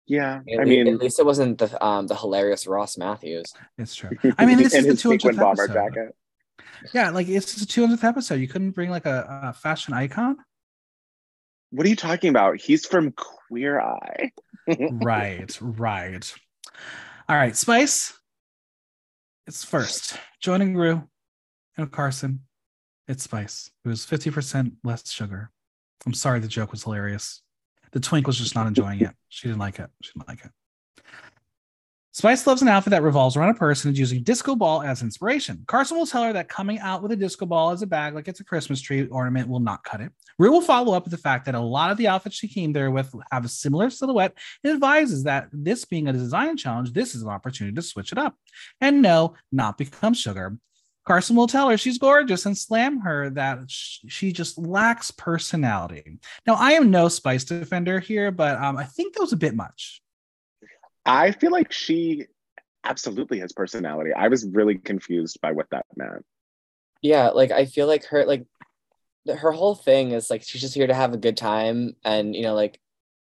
Yeah, 0.05 0.41
I 0.59 0.65
mean, 0.65 0.87
at 0.87 0.97
least 0.97 1.19
it 1.19 1.25
wasn't 1.25 1.57
the 1.59 1.83
um 1.83 2.07
the 2.07 2.15
hilarious 2.15 2.67
Ross 2.67 2.97
Mathews. 2.97 3.53
It's 3.77 3.95
true. 3.95 4.11
I 4.37 4.45
mean, 4.45 4.57
this 4.57 4.73
is 4.73 4.85
the 4.85 4.93
200th 4.93 5.37
bomber 5.37 5.63
episode. 5.63 5.73
jacket. 5.73 6.15
Yeah, 6.93 7.09
like 7.11 7.27
it's 7.27 7.55
the 7.55 7.65
200th 7.65 8.03
episode. 8.03 8.35
You 8.35 8.47
couldn't 8.47 8.71
bring 8.71 8.89
like 8.89 9.05
a, 9.05 9.43
a 9.45 9.53
fashion 9.53 9.93
icon. 9.93 10.37
What 11.71 11.85
are 11.85 11.89
you 11.89 11.95
talking 11.95 12.29
about? 12.29 12.59
He's 12.59 12.85
from 12.85 13.13
Queer 13.13 13.79
Eye. 13.79 14.31
right, 14.91 15.57
right. 15.61 16.33
All 17.29 17.35
right, 17.35 17.55
Spice. 17.55 18.13
It's 19.47 19.63
first. 19.63 20.17
Joining 20.41 20.75
Rue 20.75 21.07
and 21.77 21.91
Carson. 21.91 22.41
It's 23.07 23.23
Spice. 23.23 23.69
It 23.83 23.89
was 23.89 24.05
50% 24.05 24.73
less 24.83 25.09
sugar. 25.11 25.51
I'm 26.05 26.13
sorry 26.13 26.39
the 26.39 26.47
joke 26.47 26.71
was 26.71 26.83
hilarious. 26.83 27.41
The 27.91 27.99
twink 27.99 28.27
was 28.27 28.37
just 28.37 28.55
not 28.55 28.67
enjoying 28.67 29.01
it. 29.01 29.11
She 29.29 29.47
didn't 29.47 29.61
like 29.61 29.79
it. 29.79 29.89
She 30.03 30.11
didn't 30.13 30.27
like 30.27 30.45
it. 30.45 30.51
Spice 32.11 32.45
loves 32.45 32.61
an 32.61 32.67
outfit 32.67 32.91
that 32.91 33.01
revolves 33.01 33.35
around 33.35 33.49
a 33.49 33.55
person 33.55 33.89
and 33.89 33.97
using 33.97 34.21
disco 34.21 34.55
ball 34.55 34.83
as 34.83 35.01
inspiration. 35.01 35.63
Carson 35.65 35.97
will 35.97 36.05
tell 36.05 36.21
her 36.21 36.33
that 36.33 36.47
coming 36.47 36.77
out 36.77 37.01
with 37.01 37.11
a 37.11 37.15
disco 37.15 37.47
ball 37.47 37.71
as 37.71 37.81
a 37.81 37.87
bag, 37.87 38.13
like 38.13 38.27
it's 38.27 38.39
a 38.39 38.43
Christmas 38.43 38.79
tree 38.79 39.07
ornament, 39.07 39.49
will 39.49 39.59
not 39.59 39.83
cut 39.83 40.01
it. 40.01 40.11
Rue 40.37 40.51
will 40.51 40.61
follow 40.61 40.93
up 40.93 41.05
with 41.05 41.09
the 41.11 41.17
fact 41.17 41.45
that 41.45 41.55
a 41.55 41.59
lot 41.59 41.89
of 41.89 41.97
the 41.97 42.07
outfits 42.07 42.35
she 42.35 42.47
came 42.47 42.71
there 42.71 42.91
with 42.91 43.11
have 43.31 43.45
a 43.45 43.49
similar 43.49 43.89
silhouette 43.89 44.37
and 44.63 44.71
advises 44.71 45.23
that 45.23 45.47
this 45.51 45.85
being 45.85 46.07
a 46.07 46.13
design 46.13 46.55
challenge, 46.55 46.93
this 46.93 47.15
is 47.15 47.23
an 47.23 47.29
opportunity 47.29 47.73
to 47.73 47.81
switch 47.81 48.11
it 48.11 48.19
up. 48.19 48.35
And 48.79 49.01
no, 49.01 49.33
not 49.51 49.79
become 49.79 50.13
sugar. 50.13 50.55
Carson 51.05 51.35
will 51.35 51.47
tell 51.47 51.69
her 51.69 51.77
she's 51.77 51.97
gorgeous 51.97 52.45
and 52.45 52.57
slam 52.57 52.99
her 53.01 53.29
that 53.31 53.59
she 53.67 54.31
just 54.31 54.57
lacks 54.57 55.11
personality. 55.11 56.19
Now, 56.47 56.55
I 56.55 56.71
am 56.71 56.91
no 56.91 57.09
Spice 57.09 57.43
defender 57.43 57.99
here, 57.99 58.31
but 58.31 58.57
um, 58.61 58.77
I 58.77 58.85
think 58.85 59.13
that 59.13 59.21
was 59.21 59.33
a 59.33 59.37
bit 59.37 59.55
much. 59.55 60.01
I 61.05 61.31
feel 61.31 61.51
like 61.51 61.71
she 61.71 62.27
absolutely 62.83 63.39
has 63.39 63.51
personality. 63.51 64.13
I 64.13 64.29
was 64.29 64.47
really 64.47 64.77
confused 64.77 65.39
by 65.41 65.51
what 65.51 65.69
that 65.71 65.85
meant. 65.95 66.25
Yeah, 67.01 67.29
like 67.29 67.51
I 67.51 67.65
feel 67.65 67.87
like 67.87 68.05
her 68.05 68.25
like 68.25 68.45
her 69.27 69.51
whole 69.51 69.75
thing 69.75 70.11
is 70.11 70.29
like 70.29 70.43
she's 70.43 70.61
just 70.61 70.73
here 70.73 70.87
to 70.87 70.93
have 70.93 71.13
a 71.13 71.17
good 71.17 71.37
time 71.37 71.95
and 72.03 72.35
you 72.35 72.41
know 72.41 72.55
like 72.55 72.79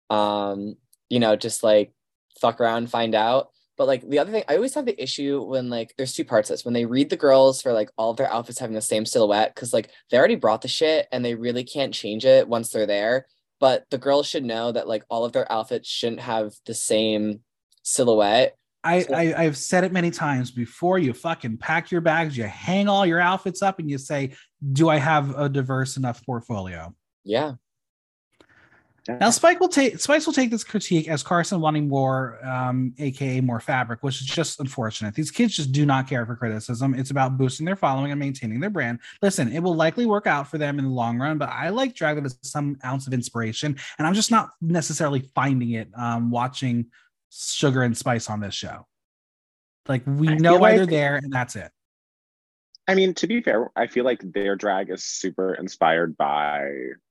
um 0.09 0.77
you 1.11 1.21
know 1.21 1.37
just 1.37 1.63
like 1.63 1.93
fuck 2.41 2.61
around 2.61 2.91
find 2.91 3.15
out 3.15 3.52
but 3.77 3.87
like 3.87 4.09
the 4.09 4.19
other 4.19 4.31
thing 4.31 4.45
i 4.49 4.57
always 4.57 4.75
have 4.75 4.87
the 4.87 5.03
issue 5.03 5.43
when 5.43 5.71
like 5.71 5.95
there's 5.97 6.13
two 6.13 6.25
parts 6.25 6.51
of 6.51 6.55
this 6.55 6.65
when 6.65 6.75
they 6.75 6.85
read 6.85 7.11
the 7.11 7.17
girls 7.17 7.63
for 7.63 7.73
like 7.73 7.91
all 7.97 8.11
of 8.11 8.17
their 8.17 8.33
outfits 8.33 8.59
having 8.59 8.75
the 8.75 8.81
same 8.81 9.07
silhouette 9.07 9.55
because 9.55 9.73
like 9.73 9.91
they 10.11 10.19
already 10.19 10.37
brought 10.37 10.63
the 10.63 10.69
shit 10.69 11.07
and 11.13 11.25
they 11.25 11.35
really 11.35 11.65
can't 11.65 11.95
change 11.95 12.25
it 12.25 12.49
once 12.49 12.71
they're 12.71 12.87
there 12.87 13.27
but 13.63 13.87
the 13.91 13.99
girls 13.99 14.27
should 14.27 14.45
know 14.45 14.73
that 14.73 14.89
like 14.89 15.05
all 15.09 15.25
of 15.25 15.31
their 15.31 15.51
outfits 15.51 15.89
shouldn't 15.89 16.21
have 16.21 16.53
the 16.67 16.75
same 16.75 17.43
silhouette. 17.85 18.57
I, 18.83 19.03
so, 19.03 19.15
I 19.15 19.41
I've 19.41 19.57
said 19.57 19.85
it 19.85 19.93
many 19.93 20.11
times 20.11 20.51
before. 20.51 20.99
You 20.99 21.13
fucking 21.13 21.59
pack 21.59 21.93
your 21.93 22.01
bags, 22.01 22.37
you 22.37 22.43
hang 22.43 22.89
all 22.89 23.07
your 23.07 23.21
outfits 23.21 23.63
up, 23.63 23.79
and 23.79 23.89
you 23.89 23.99
say, 23.99 24.33
"Do 24.73 24.89
I 24.89 24.97
have 24.97 25.39
a 25.39 25.49
diverse 25.49 25.97
enough 25.97 26.27
portfolio?" 26.27 26.93
Yeah. 27.23 27.53
Now 29.09 29.31
Spike 29.31 29.59
will 29.59 29.69
take 29.69 29.99
Spice 29.99 30.27
will 30.27 30.33
take 30.33 30.51
this 30.51 30.62
critique 30.62 31.09
as 31.09 31.25
Carson 31.25 31.61
wanting 31.61 31.88
more, 31.88 32.38
um, 32.47 32.95
aka 32.99 33.41
more 33.41 33.59
fabric, 33.59 34.03
which 34.03 34.21
is 34.21 34.27
just 34.29 34.61
unfortunate. 34.61 35.15
These 35.15 35.33
kids 35.33 35.57
just 35.57 35.73
do 35.73 35.85
not 35.85 36.09
care 36.09 36.25
for 36.25 36.37
criticism. 36.37 36.95
It's 36.95 37.11
about 37.11 37.37
boosting 37.37 37.67
their 37.67 37.75
following 37.75 38.12
and 38.12 38.21
maintaining 38.21 38.61
their 38.61 38.71
brand. 38.71 39.01
Listen, 39.21 39.53
it 39.53 39.61
will 39.61 39.75
likely 39.75 40.07
work 40.07 40.29
out 40.29 40.49
for 40.49 40.57
them 40.57 40.79
in 40.79 40.85
the 40.85 40.91
long 40.91 41.19
run, 41.19 41.37
but 41.37 41.49
I 41.49 41.71
like 41.71 41.97
drag 41.97 42.17
that 42.17 42.25
as 42.25 42.38
some 42.43 42.79
ounce 42.85 43.09
of 43.09 43.12
inspiration, 43.12 43.77
and 43.99 44.07
I'm 44.07 44.15
just 44.15 44.31
not 44.31 44.51
necessarily 44.61 45.29
finding 45.35 45.73
it 45.73 45.88
um, 45.97 46.31
watching 46.31 46.87
sugar 47.31 47.83
and 47.83 47.97
spice 47.97 48.31
on 48.31 48.38
this 48.38 48.55
show. 48.55 48.87
Like 49.88 50.07
we 50.07 50.29
I 50.29 50.35
know 50.37 50.53
why 50.59 50.71
like, 50.71 50.77
they're 50.77 50.87
there, 50.87 51.17
and 51.17 51.33
that's 51.33 51.57
it. 51.57 51.73
I 52.87 52.95
mean, 52.95 53.15
to 53.15 53.27
be 53.27 53.41
fair, 53.41 53.71
I 53.75 53.88
feel 53.88 54.05
like 54.05 54.21
their 54.23 54.55
drag 54.55 54.91
is 54.91 55.03
super 55.03 55.55
inspired 55.55 56.17
by, 56.17 56.69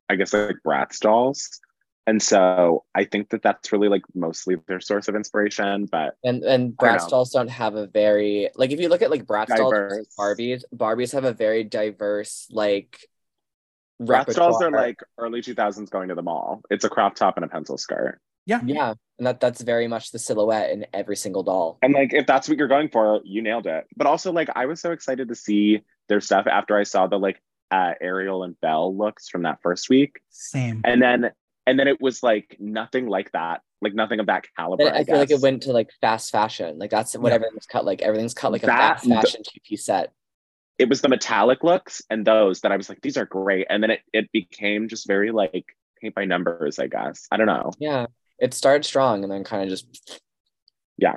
I 0.09 0.15
guess, 0.15 0.33
like 0.33 0.57
Bratz 0.65 0.99
dolls, 0.99 1.59
and 2.07 2.21
so 2.21 2.83
I 2.95 3.03
think 3.05 3.29
that 3.29 3.43
that's 3.43 3.71
really 3.71 3.87
like 3.87 4.01
mostly 4.15 4.55
their 4.67 4.79
source 4.79 5.07
of 5.07 5.15
inspiration. 5.15 5.85
But 5.85 6.15
and 6.23 6.43
and 6.43 6.73
Bratz 6.73 7.09
dolls 7.09 7.31
don't 7.31 7.49
have 7.49 7.75
a 7.75 7.87
very 7.87 8.49
like 8.55 8.71
if 8.71 8.79
you 8.79 8.89
look 8.89 9.01
at 9.01 9.11
like 9.11 9.25
Bratz 9.25 9.47
diverse. 9.47 10.07
dolls, 10.07 10.37
Barbies, 10.37 10.63
Barbies 10.75 11.13
have 11.13 11.25
a 11.25 11.33
very 11.33 11.63
diverse 11.63 12.47
like. 12.49 12.99
Bratz 14.01 14.33
dolls 14.33 14.61
are 14.63 14.71
like 14.71 14.99
early 15.19 15.41
2000s 15.41 15.91
going 15.91 16.09
to 16.09 16.15
the 16.15 16.23
mall. 16.23 16.63
It's 16.71 16.83
a 16.83 16.89
crop 16.89 17.13
top 17.13 17.37
and 17.37 17.45
a 17.45 17.47
pencil 17.47 17.77
skirt. 17.77 18.19
Yeah. 18.47 18.61
Yeah. 18.65 18.95
And 19.19 19.27
that 19.27 19.39
that's 19.39 19.61
very 19.61 19.87
much 19.87 20.11
the 20.11 20.17
silhouette 20.17 20.71
in 20.71 20.87
every 20.91 21.15
single 21.15 21.43
doll. 21.43 21.77
And 21.83 21.93
like 21.93 22.11
if 22.11 22.25
that's 22.25 22.49
what 22.49 22.57
you're 22.57 22.67
going 22.67 22.89
for, 22.89 23.21
you 23.23 23.43
nailed 23.43 23.67
it. 23.67 23.85
But 23.95 24.07
also 24.07 24.31
like 24.31 24.49
I 24.55 24.65
was 24.65 24.81
so 24.81 24.91
excited 24.91 25.27
to 25.27 25.35
see 25.35 25.81
their 26.09 26.19
stuff 26.19 26.47
after 26.47 26.75
I 26.75 26.81
saw 26.81 27.05
the 27.05 27.19
like 27.19 27.39
uh, 27.69 27.93
Ariel 28.01 28.43
and 28.43 28.59
Belle 28.59 28.95
looks 28.95 29.29
from 29.29 29.43
that 29.43 29.61
first 29.61 29.89
week. 29.89 30.19
Same. 30.29 30.81
And 30.83 31.01
then 31.01 31.31
and 31.67 31.79
then 31.79 31.87
it 31.87 32.01
was 32.01 32.23
like 32.23 32.57
nothing 32.59 33.07
like 33.07 33.31
that, 33.31 33.61
like 33.81 33.93
nothing 33.93 34.19
of 34.19 34.27
that 34.27 34.45
caliber. 34.57 34.91
I, 34.91 34.99
I, 34.99 35.03
feel 35.03 35.17
like 35.17 35.31
it 35.31 35.41
went 35.41 35.63
to 35.63 35.73
like 35.73 35.89
fast 36.01 36.31
fashion. 36.31 36.79
Like 36.79 36.89
that's 36.89 37.15
what 37.15 37.29
yeah. 37.29 37.35
everything's 37.35 37.65
cut 37.65 37.85
like. 37.85 38.01
Everything's 38.01 38.33
cut 38.33 38.51
like 38.51 38.61
that, 38.63 38.69
a 38.69 38.93
fast 38.93 39.07
fashion 39.07 39.41
two 39.43 39.59
piece 39.65 39.85
set. 39.85 40.11
It 40.79 40.89
was 40.89 41.01
the 41.01 41.09
metallic 41.09 41.63
looks 41.63 42.01
and 42.09 42.25
those 42.25 42.61
that 42.61 42.71
I 42.71 42.77
was 42.77 42.89
like, 42.89 43.01
these 43.01 43.17
are 43.17 43.25
great. 43.25 43.67
And 43.69 43.83
then 43.83 43.91
it 43.91 43.99
it 44.13 44.31
became 44.31 44.87
just 44.87 45.07
very 45.07 45.31
like 45.31 45.65
paint 46.01 46.15
by 46.15 46.25
numbers, 46.25 46.79
I 46.79 46.87
guess. 46.87 47.27
I 47.31 47.37
don't 47.37 47.47
know. 47.47 47.71
Yeah 47.79 48.07
it 48.41 48.53
started 48.53 48.83
strong 48.83 49.23
and 49.23 49.31
then 49.31 49.45
kind 49.45 49.63
of 49.63 49.69
just 49.69 50.19
yeah 50.97 51.15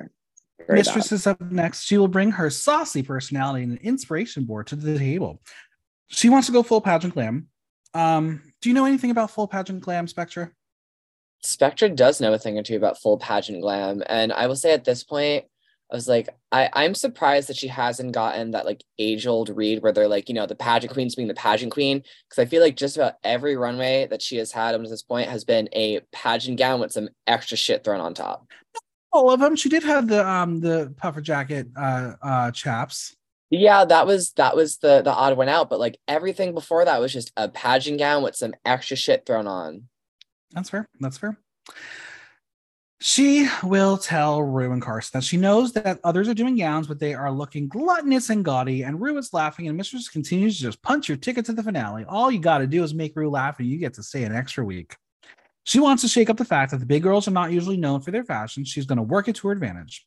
mistress 0.69 1.11
is 1.11 1.27
up 1.27 1.41
next 1.41 1.83
she 1.83 1.97
will 1.99 2.07
bring 2.07 2.31
her 2.31 2.49
saucy 2.51 3.03
personality 3.03 3.65
and 3.65 3.73
an 3.73 3.79
inspiration 3.83 4.45
board 4.45 4.67
to 4.67 4.77
the 4.77 4.97
table 4.97 5.41
she 6.09 6.29
wants 6.29 6.47
to 6.47 6.53
go 6.53 6.63
full 6.63 6.81
pageant 6.81 7.15
glam 7.15 7.49
um 7.95 8.43
do 8.61 8.69
you 8.69 8.75
know 8.75 8.85
anything 8.85 9.11
about 9.11 9.31
full 9.31 9.49
pageant 9.49 9.81
glam 9.81 10.07
spectra 10.07 10.51
spectra 11.43 11.89
does 11.89 12.21
know 12.21 12.33
a 12.33 12.39
thing 12.39 12.59
or 12.59 12.63
two 12.63 12.77
about 12.77 13.01
full 13.01 13.19
pageant 13.19 13.61
glam 13.61 14.03
and 14.07 14.33
i 14.33 14.47
will 14.47 14.57
say 14.57 14.73
at 14.73 14.85
this 14.85 15.05
point 15.05 15.45
I 15.93 15.97
was 15.97 16.09
like, 16.09 16.29
I, 16.51 16.71
I'm 16.73 16.95
surprised 16.95 17.49
that 17.49 17.57
she 17.57 17.69
hasn't 17.69 18.13
gotten 18.13 18.53
that 18.53 18.65
like 18.65 18.83
age 18.99 19.27
old 19.27 19.51
read 19.51 19.83
where 19.83 19.93
they're 19.93 20.09
like, 20.09 20.29
you 20.29 20.35
know, 20.35 20.47
the 20.47 20.55
pageant 20.55 20.93
queens 20.93 21.15
being 21.15 21.29
the 21.29 21.35
pageant 21.35 21.73
queen. 21.73 22.03
Cause 22.31 22.41
I 22.41 22.47
feel 22.47 22.63
like 22.63 22.77
just 22.77 22.97
about 22.97 23.15
every 23.23 23.57
runway 23.57 24.07
that 24.09 24.23
she 24.23 24.37
has 24.39 24.51
had 24.51 24.75
up 24.75 24.83
to 24.83 24.89
this 24.89 25.03
point 25.03 25.29
has 25.29 25.45
been 25.45 25.69
a 25.73 26.01
pageant 26.11 26.59
gown 26.59 26.81
with 26.81 26.93
some 26.93 27.11
extra 27.27 27.57
shit 27.57 27.85
thrown 27.85 28.01
on 28.01 28.15
top. 28.15 28.47
All 29.13 29.31
of 29.31 29.39
them. 29.39 29.55
She 29.55 29.69
did 29.69 29.85
have 29.85 30.09
the 30.09 30.29
um 30.29 30.61
the 30.61 30.93
puffer 30.97 31.21
jacket 31.21 31.69
uh 31.77 32.15
uh 32.21 32.51
chaps. 32.51 33.15
Yeah, 33.59 33.85
that 33.85 34.07
was 34.07 34.33
that 34.33 34.57
was 34.57 34.79
the 34.79 35.03
the 35.03 35.13
odd 35.13 35.37
one 35.37 35.49
out, 35.49 35.71
but 35.71 35.79
like 35.79 35.99
everything 36.09 36.55
before 36.55 36.85
that 36.85 37.01
was 37.01 37.13
just 37.13 37.33
a 37.37 37.49
pageant 37.49 37.99
gown 37.99 38.23
with 38.23 38.35
some 38.35 38.55
extra 38.65 38.97
shit 38.97 39.27
thrown 39.27 39.47
on. 39.47 39.85
That's 40.53 40.71
fair. 40.71 40.89
That's 41.01 41.19
fair. 41.19 41.39
She 43.01 43.49
will 43.63 43.99
tell 43.99 44.43
Rue 44.43 44.73
and 44.73 44.81
Carson 44.81 45.11
that 45.15 45.25
she 45.25 45.37
knows 45.37 45.73
that 45.73 46.01
others 46.05 46.29
are 46.29 46.35
doing 46.35 46.57
gowns, 46.57 46.87
but 46.87 46.99
they 46.99 47.13
are 47.13 47.31
looking 47.31 47.69
gluttonous 47.69 48.31
and 48.31 48.45
gaudy. 48.45 48.83
And 48.83 49.01
Rue 49.01 49.19
is 49.19 49.35
laughing, 49.35 49.69
and 49.69 49.77
Mistress 49.77 50.09
continues 50.09 50.57
to 50.57 50.63
just 50.63 50.81
punch 50.81 51.09
your 51.09 51.19
ticket 51.19 51.45
to 51.47 51.53
the 51.53 51.63
finale. 51.63 52.07
All 52.09 52.31
you 52.31 52.39
got 52.39 52.59
to 52.59 52.67
do 52.67 52.83
is 52.83 52.95
make 52.95 53.15
Rue 53.15 53.29
laugh, 53.29 53.59
and 53.59 53.69
you 53.69 53.79
get 53.79 53.95
to 53.95 54.03
stay 54.03 54.25
an 54.25 54.35
extra 54.35 54.65
week. 54.65 54.97
She 55.65 55.81
wants 55.81 56.03
to 56.03 56.09
shake 56.09 56.31
up 56.31 56.39
the 56.39 56.45
fact 56.45 56.71
that 56.71 56.79
the 56.79 56.87
big 56.87 57.03
girls 57.03 57.29
are 57.29 57.33
not 57.33 57.53
usually 57.53 57.77
known 57.77 58.01
for 58.01 58.11
their 58.11 58.25
fashion. 58.25 58.65
She's 58.65 58.87
going 58.87 58.97
to 58.97 59.03
work 59.03 59.29
it 59.29 59.37
to 59.37 59.49
her 59.49 59.53
advantage. 59.53 60.07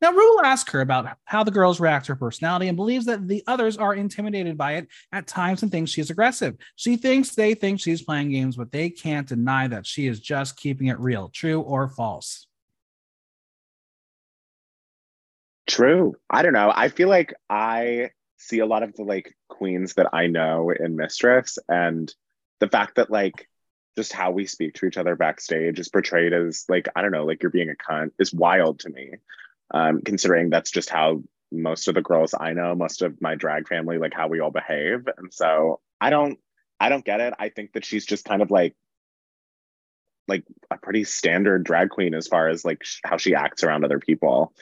Now, 0.00 0.12
Rue 0.12 0.36
will 0.36 0.44
ask 0.44 0.70
her 0.70 0.80
about 0.80 1.18
how 1.24 1.42
the 1.42 1.50
girls 1.50 1.80
react 1.80 2.06
to 2.06 2.12
her 2.12 2.16
personality 2.16 2.68
and 2.68 2.76
believes 2.76 3.06
that 3.06 3.26
the 3.26 3.42
others 3.48 3.76
are 3.76 3.94
intimidated 3.94 4.56
by 4.56 4.74
it 4.74 4.88
at 5.12 5.26
times 5.26 5.62
and 5.62 5.72
thinks 5.72 5.90
she's 5.90 6.10
aggressive. 6.10 6.56
She 6.76 6.96
thinks 6.96 7.34
they 7.34 7.54
think 7.54 7.80
she's 7.80 8.02
playing 8.02 8.30
games, 8.30 8.56
but 8.56 8.70
they 8.70 8.90
can't 8.90 9.26
deny 9.26 9.66
that 9.66 9.86
she 9.86 10.06
is 10.06 10.20
just 10.20 10.56
keeping 10.56 10.86
it 10.86 11.00
real. 11.00 11.30
True 11.30 11.60
or 11.60 11.88
false? 11.88 12.46
True. 15.66 16.14
I 16.30 16.42
don't 16.42 16.52
know. 16.52 16.72
I 16.74 16.88
feel 16.88 17.08
like 17.08 17.34
I 17.50 18.10
see 18.36 18.60
a 18.60 18.66
lot 18.66 18.84
of 18.84 18.94
the 18.94 19.02
like 19.02 19.36
queens 19.48 19.94
that 19.94 20.08
I 20.12 20.28
know 20.28 20.70
in 20.70 20.94
Mistress 20.94 21.58
and 21.68 22.12
the 22.60 22.68
fact 22.68 22.94
that 22.96 23.10
like 23.10 23.48
just 23.96 24.12
how 24.12 24.30
we 24.30 24.46
speak 24.46 24.74
to 24.74 24.86
each 24.86 24.96
other 24.96 25.16
backstage 25.16 25.80
is 25.80 25.88
portrayed 25.88 26.32
as 26.32 26.64
like 26.68 26.88
I 26.94 27.02
don't 27.02 27.10
know, 27.10 27.26
like 27.26 27.42
you're 27.42 27.50
being 27.50 27.68
a 27.68 27.74
cunt 27.74 28.12
is 28.20 28.32
wild 28.32 28.78
to 28.80 28.90
me 28.90 29.14
um, 29.72 30.02
considering 30.02 30.50
that's 30.50 30.70
just 30.70 30.90
how 30.90 31.22
most 31.50 31.88
of 31.88 31.94
the 31.94 32.02
girls 32.02 32.34
I 32.38 32.52
know, 32.52 32.74
most 32.74 33.02
of 33.02 33.20
my 33.20 33.34
drag 33.34 33.68
family, 33.68 33.98
like 33.98 34.14
how 34.14 34.28
we 34.28 34.40
all 34.40 34.50
behave. 34.50 35.08
And 35.16 35.32
so 35.32 35.80
I 36.00 36.10
don't, 36.10 36.38
I 36.80 36.88
don't 36.88 37.04
get 37.04 37.20
it. 37.20 37.34
I 37.38 37.48
think 37.48 37.72
that 37.72 37.84
she's 37.84 38.06
just 38.06 38.24
kind 38.24 38.42
of 38.42 38.50
like, 38.50 38.74
like 40.26 40.44
a 40.70 40.76
pretty 40.76 41.04
standard 41.04 41.64
drag 41.64 41.88
queen 41.88 42.14
as 42.14 42.26
far 42.26 42.48
as 42.48 42.64
like 42.64 42.84
sh- 42.84 43.00
how 43.04 43.16
she 43.16 43.34
acts 43.34 43.64
around 43.64 43.84
other 43.84 43.98
people. 43.98 44.52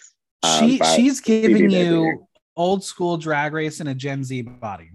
Um, 0.45 0.69
she 0.69 0.79
she's 0.79 1.21
giving 1.21 1.71
you 1.71 2.29
old 2.57 2.85
school 2.85 3.17
drag 3.17 3.53
race 3.53 3.81
in 3.81 3.89
a 3.89 3.95
Gen 3.95 4.23
Z 4.23 4.43
body. 4.43 4.91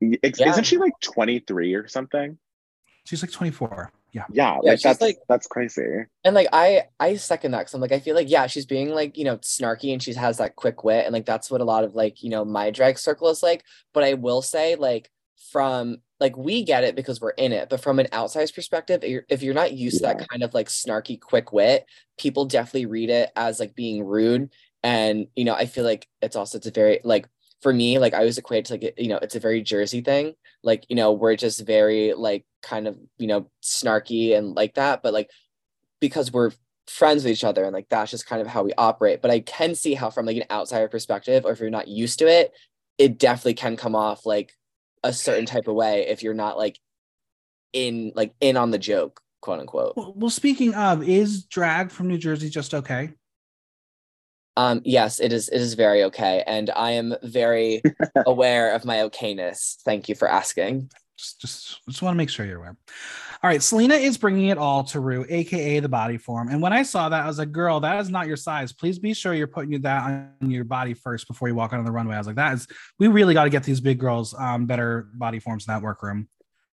Isn't 0.00 0.64
she 0.64 0.78
like 0.78 0.94
23 1.02 1.74
or 1.74 1.86
something? 1.86 2.38
She's 3.04 3.22
like 3.22 3.30
24 3.30 3.92
yeah. 4.14 4.24
Yeah, 4.30 4.58
yeah 4.62 4.70
like 4.70 4.80
that's 4.80 5.00
like 5.00 5.18
that's 5.28 5.46
crazy. 5.48 6.04
and 6.22 6.34
like 6.34 6.46
i 6.52 6.84
i 7.00 7.16
second 7.16 7.50
that 7.50 7.58
because 7.60 7.74
i'm 7.74 7.80
like 7.80 7.92
i 7.92 7.98
feel 7.98 8.14
like 8.14 8.30
yeah 8.30 8.46
she's 8.46 8.64
being 8.64 8.90
like 8.90 9.18
you 9.18 9.24
know 9.24 9.38
snarky 9.38 9.92
and 9.92 10.00
she 10.00 10.14
has 10.14 10.38
that 10.38 10.54
quick 10.54 10.84
wit 10.84 11.04
and 11.04 11.12
like 11.12 11.26
that's 11.26 11.50
what 11.50 11.60
a 11.60 11.64
lot 11.64 11.82
of 11.82 11.94
like 11.94 12.22
you 12.22 12.30
know 12.30 12.44
my 12.44 12.70
drag 12.70 12.98
circle 12.98 13.28
is 13.28 13.42
like. 13.42 13.64
But 13.92 14.04
i 14.04 14.14
will 14.14 14.40
say 14.40 14.76
like 14.76 15.10
from 15.50 15.98
like 16.20 16.36
we 16.36 16.62
get 16.64 16.84
it 16.84 16.96
because 16.96 17.20
we're 17.20 17.30
in 17.30 17.52
it 17.52 17.68
but 17.68 17.80
from 17.80 17.98
an 17.98 18.06
outsider's 18.12 18.52
perspective 18.52 19.02
if 19.02 19.10
you're, 19.10 19.24
if 19.28 19.42
you're 19.42 19.54
not 19.54 19.72
used 19.72 20.00
yeah. 20.00 20.12
to 20.12 20.18
that 20.18 20.28
kind 20.28 20.42
of 20.42 20.54
like 20.54 20.68
snarky 20.68 21.20
quick 21.20 21.52
wit 21.52 21.84
people 22.18 22.44
definitely 22.44 22.86
read 22.86 23.10
it 23.10 23.30
as 23.36 23.58
like 23.60 23.74
being 23.74 24.04
rude. 24.04 24.50
And 24.82 25.26
you 25.34 25.44
know 25.44 25.54
i 25.54 25.66
feel 25.66 25.84
like 25.84 26.06
it's 26.22 26.36
also 26.36 26.58
it's 26.58 26.66
a 26.66 26.70
very 26.70 27.00
like 27.04 27.26
for 27.62 27.72
me, 27.72 27.98
like 27.98 28.14
I 28.14 28.18
always 28.18 28.38
equate 28.38 28.66
to 28.66 28.74
like 28.74 28.94
you 28.98 29.08
know, 29.08 29.18
it's 29.18 29.36
a 29.36 29.40
very 29.40 29.62
Jersey 29.62 30.00
thing. 30.00 30.34
Like, 30.62 30.84
you 30.88 30.96
know, 30.96 31.12
we're 31.12 31.36
just 31.36 31.66
very 31.66 32.12
like 32.14 32.44
kind 32.62 32.86
of, 32.86 32.98
you 33.18 33.26
know, 33.26 33.50
snarky 33.62 34.36
and 34.36 34.54
like 34.54 34.74
that. 34.74 35.02
But 35.02 35.12
like 35.12 35.30
because 36.00 36.32
we're 36.32 36.50
friends 36.86 37.24
with 37.24 37.32
each 37.32 37.44
other 37.44 37.64
and 37.64 37.72
like 37.72 37.88
that's 37.88 38.10
just 38.10 38.26
kind 38.26 38.42
of 38.42 38.46
how 38.46 38.62
we 38.62 38.72
operate 38.76 39.22
but 39.22 39.30
i 39.30 39.40
can 39.40 39.74
see 39.74 39.94
how 39.94 40.10
from 40.10 40.26
like 40.26 40.36
an 40.36 40.44
outsider 40.50 40.88
perspective 40.88 41.46
or 41.46 41.52
if 41.52 41.60
you're 41.60 41.70
not 41.70 41.88
used 41.88 42.18
to 42.18 42.26
it 42.26 42.52
it 42.98 43.18
definitely 43.18 43.54
can 43.54 43.76
come 43.76 43.96
off 43.96 44.26
like 44.26 44.52
a 45.02 45.12
certain 45.12 45.46
type 45.46 45.66
of 45.66 45.74
way 45.74 46.06
if 46.06 46.22
you're 46.22 46.34
not 46.34 46.58
like 46.58 46.78
in 47.72 48.12
like 48.14 48.34
in 48.40 48.56
on 48.56 48.70
the 48.70 48.78
joke 48.78 49.20
quote 49.40 49.60
unquote 49.60 49.96
well, 49.96 50.12
well 50.16 50.30
speaking 50.30 50.74
of 50.74 51.02
is 51.08 51.44
drag 51.44 51.90
from 51.90 52.08
new 52.08 52.18
jersey 52.18 52.50
just 52.50 52.74
okay 52.74 53.10
um 54.56 54.80
yes 54.84 55.20
it 55.20 55.32
is 55.32 55.48
it 55.48 55.60
is 55.60 55.74
very 55.74 56.04
okay 56.04 56.42
and 56.46 56.70
i 56.76 56.90
am 56.90 57.14
very 57.22 57.82
aware 58.26 58.74
of 58.74 58.84
my 58.84 58.96
okayness 58.96 59.76
thank 59.82 60.08
you 60.08 60.14
for 60.14 60.28
asking 60.28 60.90
just 61.16 61.40
just, 61.40 61.80
just 61.88 62.02
want 62.02 62.14
to 62.14 62.18
make 62.18 62.30
sure 62.30 62.44
you're 62.44 62.58
aware 62.58 62.76
all 63.44 63.50
right, 63.50 63.62
Salina 63.62 63.96
is 63.96 64.16
bringing 64.16 64.46
it 64.46 64.56
all 64.56 64.84
to 64.84 65.00
Rue, 65.00 65.26
aka 65.28 65.78
the 65.78 65.86
body 65.86 66.16
form. 66.16 66.48
And 66.48 66.62
when 66.62 66.72
I 66.72 66.82
saw 66.82 67.10
that, 67.10 67.24
I 67.24 67.26
was 67.26 67.38
like, 67.38 67.52
"Girl, 67.52 67.78
that 67.80 68.00
is 68.00 68.08
not 68.08 68.26
your 68.26 68.38
size. 68.38 68.72
Please 68.72 68.98
be 68.98 69.12
sure 69.12 69.34
you're 69.34 69.46
putting 69.46 69.78
that 69.82 70.32
on 70.40 70.50
your 70.50 70.64
body 70.64 70.94
first 70.94 71.28
before 71.28 71.48
you 71.48 71.54
walk 71.54 71.74
out 71.74 71.78
on 71.78 71.84
the 71.84 71.92
runway." 71.92 72.14
I 72.14 72.18
was 72.18 72.26
like, 72.26 72.36
"That 72.36 72.54
is, 72.54 72.66
we 72.98 73.08
really 73.08 73.34
got 73.34 73.44
to 73.44 73.50
get 73.50 73.62
these 73.62 73.82
big 73.82 73.98
girls 73.98 74.34
um, 74.38 74.64
better 74.64 75.10
body 75.12 75.40
forms 75.40 75.68
in 75.68 75.74
that 75.74 75.82
workroom." 75.82 76.26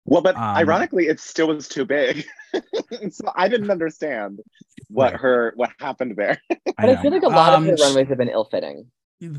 Well, 0.07 0.21
but 0.21 0.37
um, 0.37 0.43
ironically, 0.43 1.07
it 1.07 1.19
still 1.19 1.49
was 1.49 1.67
too 1.67 1.85
big, 1.85 2.27
so 3.11 3.33
I 3.35 3.49
didn't 3.49 3.71
understand 3.71 4.41
what 4.89 5.13
right. 5.13 5.21
her 5.21 5.53
what 5.57 5.71
happened 5.79 6.17
there. 6.17 6.41
but 6.49 6.59
I, 6.77 6.93
I, 6.93 7.03
feel 7.03 7.11
like 7.11 7.23
a 7.23 7.29
lot 7.29 7.55
um, 7.55 7.65
of 7.65 7.71
her 7.71 7.85
runways 7.85 8.09
have 8.09 8.19
been 8.19 8.29
ill-fitting. 8.29 8.91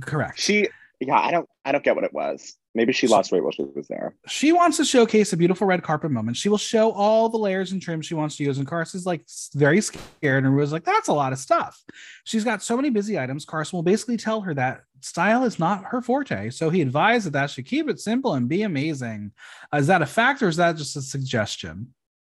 Correct. 0.01 0.39
She 0.39 0.69
yeah, 0.99 1.19
I 1.19 1.31
don't 1.31 1.47
I 1.63 1.71
don't 1.71 1.83
get 1.83 1.95
what 1.95 2.03
it 2.03 2.13
was. 2.13 2.55
Maybe 2.75 2.91
she 2.91 3.07
lost 3.07 3.31
weight 3.31 3.41
while 3.41 3.53
she 3.53 3.63
was 3.63 3.87
there. 3.87 4.13
She 4.27 4.51
wants 4.51 4.75
to 4.77 4.85
showcase 4.85 5.31
a 5.31 5.37
beautiful 5.37 5.65
red 5.65 5.81
carpet 5.81 6.11
moment. 6.11 6.35
She 6.35 6.49
will 6.49 6.57
show 6.57 6.91
all 6.91 7.29
the 7.29 7.37
layers 7.37 7.71
and 7.71 7.81
trim 7.81 8.01
she 8.01 8.13
wants 8.13 8.35
to 8.35 8.43
use. 8.43 8.57
And 8.57 8.67
Carson 8.67 8.97
is 8.97 9.05
like 9.05 9.25
very 9.53 9.79
scared 9.79 10.43
and 10.43 10.53
was 10.53 10.73
like, 10.73 10.83
that's 10.83 11.07
a 11.07 11.13
lot 11.13 11.31
of 11.31 11.39
stuff. 11.39 11.81
She's 12.25 12.43
got 12.43 12.61
so 12.61 12.75
many 12.75 12.89
busy 12.89 13.17
items. 13.17 13.45
Carson 13.45 13.77
will 13.77 13.83
basically 13.83 14.17
tell 14.17 14.41
her 14.41 14.53
that 14.55 14.81
style 14.99 15.45
is 15.45 15.57
not 15.57 15.85
her 15.85 16.01
forte. 16.01 16.49
So 16.49 16.69
he 16.69 16.81
advised 16.81 17.25
that 17.27 17.33
that 17.33 17.49
should 17.49 17.65
keep 17.65 17.87
it 17.87 18.01
simple 18.01 18.33
and 18.33 18.49
be 18.49 18.63
amazing. 18.63 19.31
Uh, 19.73 19.77
is 19.77 19.87
that 19.87 20.01
a 20.01 20.05
fact 20.05 20.43
or 20.43 20.49
is 20.49 20.57
that 20.57 20.75
just 20.75 20.97
a 20.97 21.01
suggestion? 21.01 21.93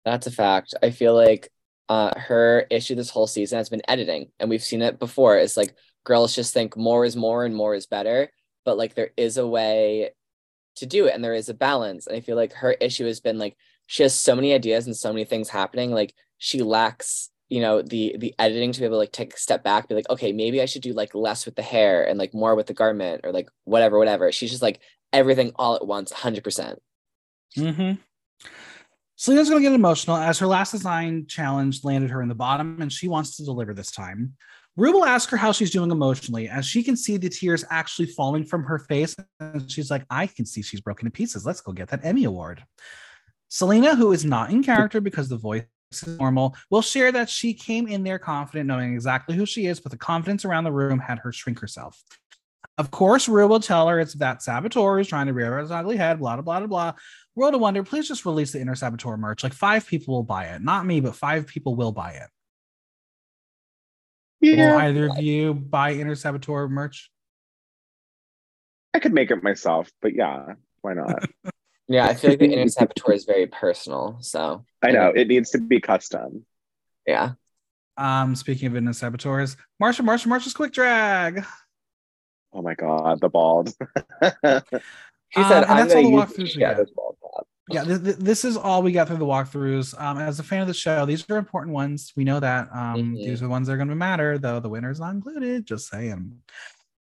That's 0.03 0.27
a 0.27 0.31
fact. 0.31 0.73
I 0.83 0.91
feel 0.91 1.15
like 1.15 1.49
uh, 1.87 2.11
her 2.19 2.67
issue 2.69 2.95
this 2.95 3.09
whole 3.09 3.27
season 3.27 3.57
has 3.57 3.69
been 3.69 3.83
editing. 3.87 4.31
And 4.41 4.49
we've 4.49 4.61
seen 4.61 4.81
it 4.81 4.99
before. 4.99 5.37
It's 5.37 5.55
like 5.55 5.73
girls 6.03 6.35
just 6.35 6.53
think 6.53 6.75
more 6.75 7.05
is 7.05 7.15
more 7.15 7.45
and 7.45 7.55
more 7.55 7.73
is 7.73 7.85
better 7.85 8.29
but 8.65 8.77
like 8.77 8.95
there 8.95 9.11
is 9.15 9.37
a 9.37 9.47
way 9.47 10.09
to 10.75 10.85
do 10.85 11.05
it 11.05 11.13
and 11.13 11.23
there 11.23 11.33
is 11.33 11.49
a 11.49 11.53
balance 11.53 12.07
and 12.07 12.15
i 12.15 12.19
feel 12.19 12.35
like 12.35 12.53
her 12.53 12.73
issue 12.73 13.05
has 13.05 13.19
been 13.19 13.37
like 13.37 13.55
she 13.87 14.03
has 14.03 14.13
so 14.13 14.35
many 14.35 14.53
ideas 14.53 14.85
and 14.85 14.95
so 14.95 15.11
many 15.11 15.25
things 15.25 15.49
happening 15.49 15.91
like 15.91 16.13
she 16.37 16.61
lacks 16.61 17.29
you 17.49 17.61
know 17.61 17.81
the 17.81 18.15
the 18.19 18.33
editing 18.39 18.71
to 18.71 18.79
be 18.79 18.85
able 18.85 18.95
to 18.95 18.99
like 18.99 19.11
take 19.11 19.33
a 19.33 19.37
step 19.37 19.63
back 19.63 19.87
be 19.87 19.95
like 19.95 20.09
okay 20.09 20.31
maybe 20.31 20.61
i 20.61 20.65
should 20.65 20.81
do 20.81 20.93
like 20.93 21.13
less 21.13 21.45
with 21.45 21.55
the 21.55 21.61
hair 21.61 22.07
and 22.07 22.17
like 22.17 22.33
more 22.33 22.55
with 22.55 22.67
the 22.67 22.73
garment 22.73 23.21
or 23.23 23.31
like 23.31 23.47
whatever 23.63 23.97
whatever. 23.97 24.31
She's 24.31 24.49
just 24.49 24.61
like 24.61 24.79
everything 25.13 25.51
all 25.55 25.75
at 25.75 25.85
once 25.85 26.11
100% 26.11 26.77
mm-hmm. 27.57 28.01
Salina's 29.17 29.49
going 29.49 29.63
to 29.63 29.69
get 29.69 29.73
emotional 29.73 30.17
as 30.17 30.39
her 30.39 30.47
last 30.47 30.71
design 30.71 31.25
challenge 31.27 31.85
landed 31.85 32.11
her 32.11 32.21
in 32.21 32.27
the 32.27 32.35
bottom, 32.35 32.81
and 32.81 32.91
she 32.91 33.07
wants 33.07 33.37
to 33.37 33.45
deliver 33.45 33.73
this 33.73 33.91
time. 33.91 34.33
Rue 34.77 34.91
will 34.91 35.05
ask 35.05 35.29
her 35.29 35.37
how 35.37 35.53
she's 35.53 35.71
doing 35.71 35.89
emotionally 35.89 36.49
as 36.49 36.65
she 36.65 36.83
can 36.83 36.97
see 36.97 37.15
the 37.15 37.29
tears 37.29 37.63
actually 37.69 38.07
falling 38.07 38.43
from 38.43 38.63
her 38.63 38.79
face. 38.79 39.15
And 39.39 39.71
she's 39.71 39.89
like, 39.89 40.05
I 40.09 40.27
can 40.27 40.45
see 40.45 40.61
she's 40.61 40.81
broken 40.81 41.05
to 41.05 41.11
pieces. 41.11 41.45
Let's 41.45 41.61
go 41.61 41.71
get 41.71 41.87
that 41.89 42.03
Emmy 42.03 42.25
Award. 42.25 42.63
Salina, 43.47 43.95
who 43.95 44.11
is 44.11 44.25
not 44.25 44.49
in 44.49 44.63
character 44.63 44.99
because 44.99 45.29
the 45.29 45.37
voice 45.37 45.63
is 45.93 46.19
normal, 46.19 46.55
will 46.69 46.81
share 46.81 47.11
that 47.13 47.29
she 47.29 47.53
came 47.53 47.87
in 47.87 48.03
there 48.03 48.19
confident, 48.19 48.67
knowing 48.67 48.93
exactly 48.93 49.35
who 49.35 49.45
she 49.45 49.65
is, 49.65 49.79
but 49.79 49.93
the 49.93 49.97
confidence 49.97 50.43
around 50.43 50.65
the 50.65 50.71
room 50.73 50.99
had 50.99 51.19
her 51.19 51.31
shrink 51.31 51.59
herself. 51.59 52.03
Of 52.77 52.91
course, 52.91 53.29
Rue 53.29 53.47
will 53.47 53.61
tell 53.61 53.87
her 53.87 54.01
it's 54.01 54.15
that 54.15 54.41
Saboteur 54.41 54.99
is 54.99 55.07
trying 55.07 55.27
to 55.27 55.33
rear 55.33 55.57
his 55.59 55.71
ugly 55.71 55.95
head, 55.95 56.19
blah, 56.19 56.35
blah, 56.35 56.59
blah, 56.59 56.67
blah. 56.67 56.93
World 57.35 57.53
of 57.53 57.61
Wonder, 57.61 57.83
please 57.83 58.09
just 58.09 58.25
release 58.25 58.51
the 58.51 58.59
Inner 58.59 58.75
Saboteur 58.75 59.15
merch. 59.15 59.43
Like 59.43 59.53
five 59.53 59.87
people 59.87 60.15
will 60.15 60.23
buy 60.23 60.47
it. 60.47 60.61
Not 60.61 60.85
me, 60.85 60.99
but 60.99 61.15
five 61.15 61.47
people 61.47 61.75
will 61.75 61.93
buy 61.93 62.11
it. 62.11 62.29
Yeah. 64.53 64.73
Will 64.73 64.79
either 64.79 65.05
of 65.07 65.21
you 65.21 65.53
buy 65.53 65.93
Inner 65.93 66.15
Saboteur 66.15 66.67
merch? 66.67 67.09
I 68.93 68.99
could 68.99 69.13
make 69.13 69.31
it 69.31 69.43
myself, 69.43 69.89
but 70.01 70.13
yeah, 70.13 70.53
why 70.81 70.93
not? 70.93 71.25
yeah, 71.87 72.05
I 72.05 72.13
feel 72.13 72.31
like 72.31 72.39
the 72.39 72.53
Inner 72.53 72.67
Saboteur 72.67 73.13
is 73.13 73.25
very 73.25 73.47
personal. 73.47 74.17
So 74.21 74.65
I 74.83 74.91
know 74.91 75.11
it 75.15 75.27
needs 75.27 75.49
to 75.51 75.59
be 75.59 75.79
custom. 75.79 76.45
Yeah. 77.05 77.33
Um, 77.97 78.35
speaking 78.35 78.67
of 78.67 78.75
Inner 78.75 78.93
Saboteurs, 78.93 79.57
Marcia, 79.79 80.03
Marcia, 80.03 80.27
Marcia's 80.27 80.53
quick 80.53 80.73
drag. 80.73 81.45
Oh 82.53 82.61
my 82.61 82.75
god, 82.75 83.19
the 83.21 83.29
bald. 83.29 83.69
she 84.21 85.43
said, 85.43 85.63
um, 85.63 85.69
"I'm 85.69 85.87
going 85.87 86.11
to 86.11 86.41
use 86.41 86.55
this 86.55 86.91
bald 86.91 87.15
yeah, 87.69 87.83
th- 87.83 88.03
th- 88.03 88.17
this 88.17 88.45
is 88.45 88.57
all 88.57 88.83
we 88.83 88.91
got 88.91 89.07
through 89.07 89.17
the 89.17 89.25
walkthroughs. 89.25 89.99
Um, 89.99 90.19
as 90.19 90.39
a 90.39 90.43
fan 90.43 90.61
of 90.61 90.67
the 90.67 90.73
show, 90.73 91.05
these 91.05 91.27
are 91.29 91.37
important 91.37 91.73
ones. 91.73 92.13
We 92.15 92.23
know 92.23 92.39
that. 92.39 92.69
Um, 92.71 92.95
mm-hmm. 92.95 93.15
These 93.15 93.41
are 93.41 93.45
the 93.45 93.49
ones 93.49 93.67
that 93.67 93.73
are 93.73 93.77
going 93.77 93.89
to 93.89 93.95
matter, 93.95 94.37
though 94.37 94.59
the 94.59 94.69
winner's 94.69 94.99
not 94.99 95.15
included. 95.15 95.65
Just 95.65 95.89
saying. 95.89 96.39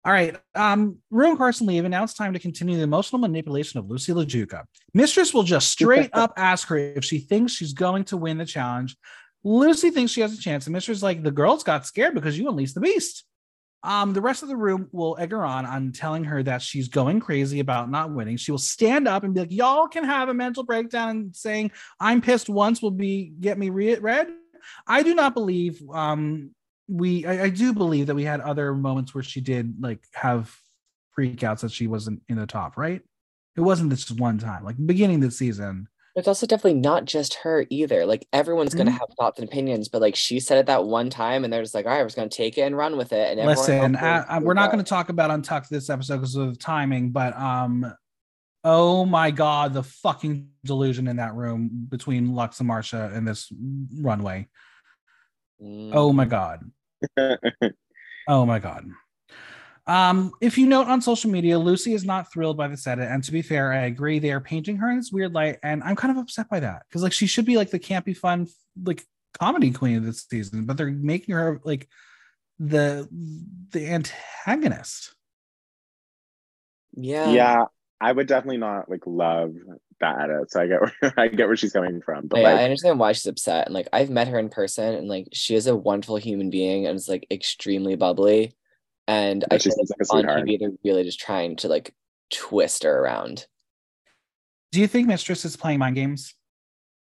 All 0.04 0.12
right. 0.12 0.36
Um, 0.56 0.98
Rue 1.10 1.30
and 1.30 1.38
Carson 1.38 1.68
leave, 1.68 1.84
and 1.84 1.92
now 1.92 2.04
it's 2.04 2.14
time 2.14 2.34
to 2.34 2.40
continue 2.40 2.76
the 2.78 2.84
emotional 2.84 3.20
manipulation 3.20 3.80
of 3.80 3.86
Loosey 3.86 4.14
LaDuca. 4.14 4.66
Mistress 4.94 5.34
will 5.34 5.44
just 5.44 5.72
straight 5.72 6.10
up 6.14 6.34
ask 6.38 6.68
her 6.68 6.78
if 6.78 7.06
she 7.06 7.20
thinks 7.20 7.54
she's 7.54 7.74
going 7.74 8.04
to 8.06 8.18
win 8.18 8.38
the 8.38 8.46
challenge. 8.46 8.96
Loosey 9.46 9.92
thinks 9.92 10.12
she 10.12 10.22
has 10.22 10.34
a 10.34 10.42
chance, 10.42 10.68
and 10.68 10.74
Mistress 10.74 11.02
like 11.02 11.24
the 11.24 11.32
girls 11.32 11.64
got 11.64 11.86
scared 11.88 12.14
because 12.14 12.38
you 12.38 12.48
unleashed 12.48 12.76
the 12.76 12.82
beast. 12.82 13.26
Um, 13.84 14.14
the 14.14 14.22
rest 14.22 14.44
of 14.44 14.50
the 14.50 14.56
room 14.56 14.88
will 14.92 15.18
egg 15.20 15.32
her 15.32 15.44
on 15.44 15.66
on 15.66 15.92
telling 15.92 16.24
her 16.26 16.44
that 16.44 16.62
she's 16.62 16.88
going 16.88 17.20
crazy 17.20 17.60
about 17.60 17.90
not 17.90 18.12
winning. 18.12 18.38
She 18.38 18.52
will 18.52 18.60
stand 18.60 19.08
up 19.08 19.24
and 19.24 19.34
be 19.34 19.40
like, 19.40 19.52
"Y'all 19.52 19.88
can 19.88 20.04
have 20.04 20.30
a 20.30 20.34
mental 20.34 20.64
breakdown 20.64 21.10
and 21.10 21.36
saying 21.36 21.72
I'm 22.00 22.22
pissed 22.22 22.48
once 22.48 22.82
will 22.82 22.92
be 22.92 23.34
get 23.40 23.58
me 23.58 23.70
re- 23.70 23.98
read." 23.98 24.28
I 24.88 25.02
do 25.02 25.16
not 25.16 25.34
believe. 25.34 25.82
Um, 25.92 26.52
we 26.88 27.26
I, 27.26 27.46
I 27.46 27.50
do 27.50 27.74
believe 27.74 28.08
that 28.08 28.16
we 28.16 28.24
had 28.24 28.42
other 28.42 28.76
moments 28.76 29.16
where 29.16 29.24
she 29.24 29.42
did 29.42 29.76
like 29.80 30.04
have 30.14 30.56
freakouts 31.18 31.62
that 31.62 31.72
she 31.72 31.88
wasn't 31.88 32.22
in 32.30 32.38
the 32.38 32.46
top. 32.46 32.78
Right? 32.78 33.02
It 33.56 33.62
wasn't 33.62 33.90
this 33.90 34.10
one 34.12 34.38
time. 34.38 34.64
Like 34.64 34.76
beginning 34.86 35.18
of 35.18 35.22
the 35.24 35.32
season, 35.32 35.88
it's 36.16 36.28
also 36.28 36.46
definitely 36.46 36.80
not 36.80 37.06
just 37.06 37.36
her 37.36 37.66
either. 37.70 38.06
Like 38.06 38.28
everyone's 38.34 38.72
mm-hmm. 38.72 38.80
gonna 38.80 38.92
have 38.92 39.10
thoughts 39.18 39.40
and 39.40 39.48
opinions, 39.48 39.88
but 39.88 40.02
like 40.02 40.16
she 40.16 40.40
said 40.40 40.58
it 40.58 40.66
that 40.66 40.86
one 40.86 41.10
time, 41.10 41.44
and 41.44 41.54
they're 41.54 41.62
just 41.62 41.74
like, 41.74 41.86
"All 41.86 41.92
right, 41.92 42.02
we're 42.02 42.08
just 42.08 42.18
gonna 42.18 42.30
take 42.30 42.58
it 42.58 42.62
and 42.62 42.76
run 42.76 42.98
with 42.98 43.14
it." 43.14 43.38
And 43.38 43.48
listen, 43.48 43.96
I, 43.96 44.24
I, 44.24 44.40
we're 44.40 44.54
not 44.54 44.72
gonna 44.72 44.84
talk 44.84 45.10
about 45.10 45.32
Untucked 45.32 45.70
this 45.70 45.90
episode 45.90 46.18
because 46.18 46.36
of 46.36 46.54
the 46.54 46.60
timing, 46.60 47.12
but 47.12 47.38
um, 47.38 47.94
oh 48.64 49.06
my 49.06 49.32
god, 49.32 49.74
the 49.74 49.84
fucking 49.84 50.50
delusion 50.66 51.08
in 51.08 51.16
that 51.18 51.34
room 51.34 51.88
between 51.90 52.30
Luxx 52.30 52.60
and 52.60 52.68
Marcia 52.68 53.12
in 53.16 53.24
this 53.24 53.52
runway. 54.02 54.48
Mm. 55.62 55.92
Oh 55.94 56.12
my 56.12 56.26
mm-hmm. 56.26 56.30
god. 57.18 57.72
oh 58.28 58.46
my 58.46 58.60
god. 58.60 58.86
Um, 59.88 60.32
if 60.42 60.58
you 60.58 60.68
note 60.68 60.88
on 60.88 61.02
social 61.02 61.32
media, 61.32 61.56
Loosey 61.56 61.94
is 61.94 62.06
not 62.06 62.32
thrilled 62.32 62.58
by 62.58 62.68
this 62.68 62.86
edit. 62.86 63.10
And 63.10 63.24
to 63.24 63.32
be 63.32 63.42
fair, 63.42 63.74
I 63.74 63.86
agree. 63.86 64.20
They 64.20 64.32
are 64.32 64.40
painting 64.40 64.78
her 64.78 64.90
in 64.90 64.98
this 64.98 65.12
weird 65.12 65.34
light, 65.34 65.58
and 65.64 65.84
I'm 65.84 65.96
kind 65.96 66.16
of 66.16 66.22
upset 66.22 66.50
by 66.50 66.60
that 66.60 66.84
because 66.88 67.04
like 67.04 67.14
she 67.14 67.28
should 67.28 67.46
be 67.46 67.58
like 67.58 67.72
the 67.72 67.80
campy, 67.80 68.16
fun, 68.16 68.48
like 68.84 69.04
comedy 69.40 69.72
queen 69.72 69.98
of 69.98 70.06
this 70.06 70.26
season, 70.30 70.66
but 70.66 70.78
they're 70.78 70.92
making 70.92 71.36
her 71.36 71.60
like 71.64 71.88
the 72.60 73.08
the 73.72 73.88
antagonist. 73.88 75.16
Yeah. 76.94 77.32
Yeah. 77.32 77.66
I 78.00 78.12
would 78.12 78.28
definitely 78.28 78.58
not 78.58 78.90
like 78.90 79.02
love 79.06 79.54
that 80.00 80.22
edit. 80.22 80.52
So 80.52 80.62
I 80.62 80.68
get 80.68 80.82
where 80.82 81.14
I 81.18 81.28
get 81.28 81.48
where 81.48 81.56
she's 81.56 81.74
coming 81.74 82.02
from. 82.02 82.28
But 82.28 82.42
yeah, 82.42 82.52
like, 82.52 82.60
I 82.60 82.64
understand 82.64 83.00
why 83.00 83.12
she's 83.14 83.28
upset. 83.28 83.68
And 83.68 83.74
like 83.74 83.88
I've 83.94 84.10
met 84.10 84.28
her 84.28 84.40
in 84.40 84.50
person 84.50 84.94
and 84.96 85.08
like 85.08 85.28
she 85.34 85.56
is 85.56 85.68
a 85.68 85.76
wonderful 85.76 86.18
human 86.18 86.50
being 86.50 86.88
and 86.88 86.96
is 86.96 87.08
like 87.08 87.28
extremely 87.32 87.96
bubbly. 87.96 88.56
And 89.12 89.44
I 89.52 89.58
think 89.58 89.76
like 89.78 90.10
on 90.10 90.24
TV 90.24 90.58
they're 90.58 90.72
really 90.86 91.04
just 91.04 91.20
trying 91.20 91.58
to 91.58 91.68
like 91.68 91.94
twist 92.30 92.84
her 92.84 92.98
around. 92.98 93.46
Do 94.72 94.80
you 94.80 94.88
think 94.88 95.06
Mistress 95.06 95.44
is 95.44 95.58
playing 95.58 95.80
mind 95.80 95.96
games? 95.96 96.34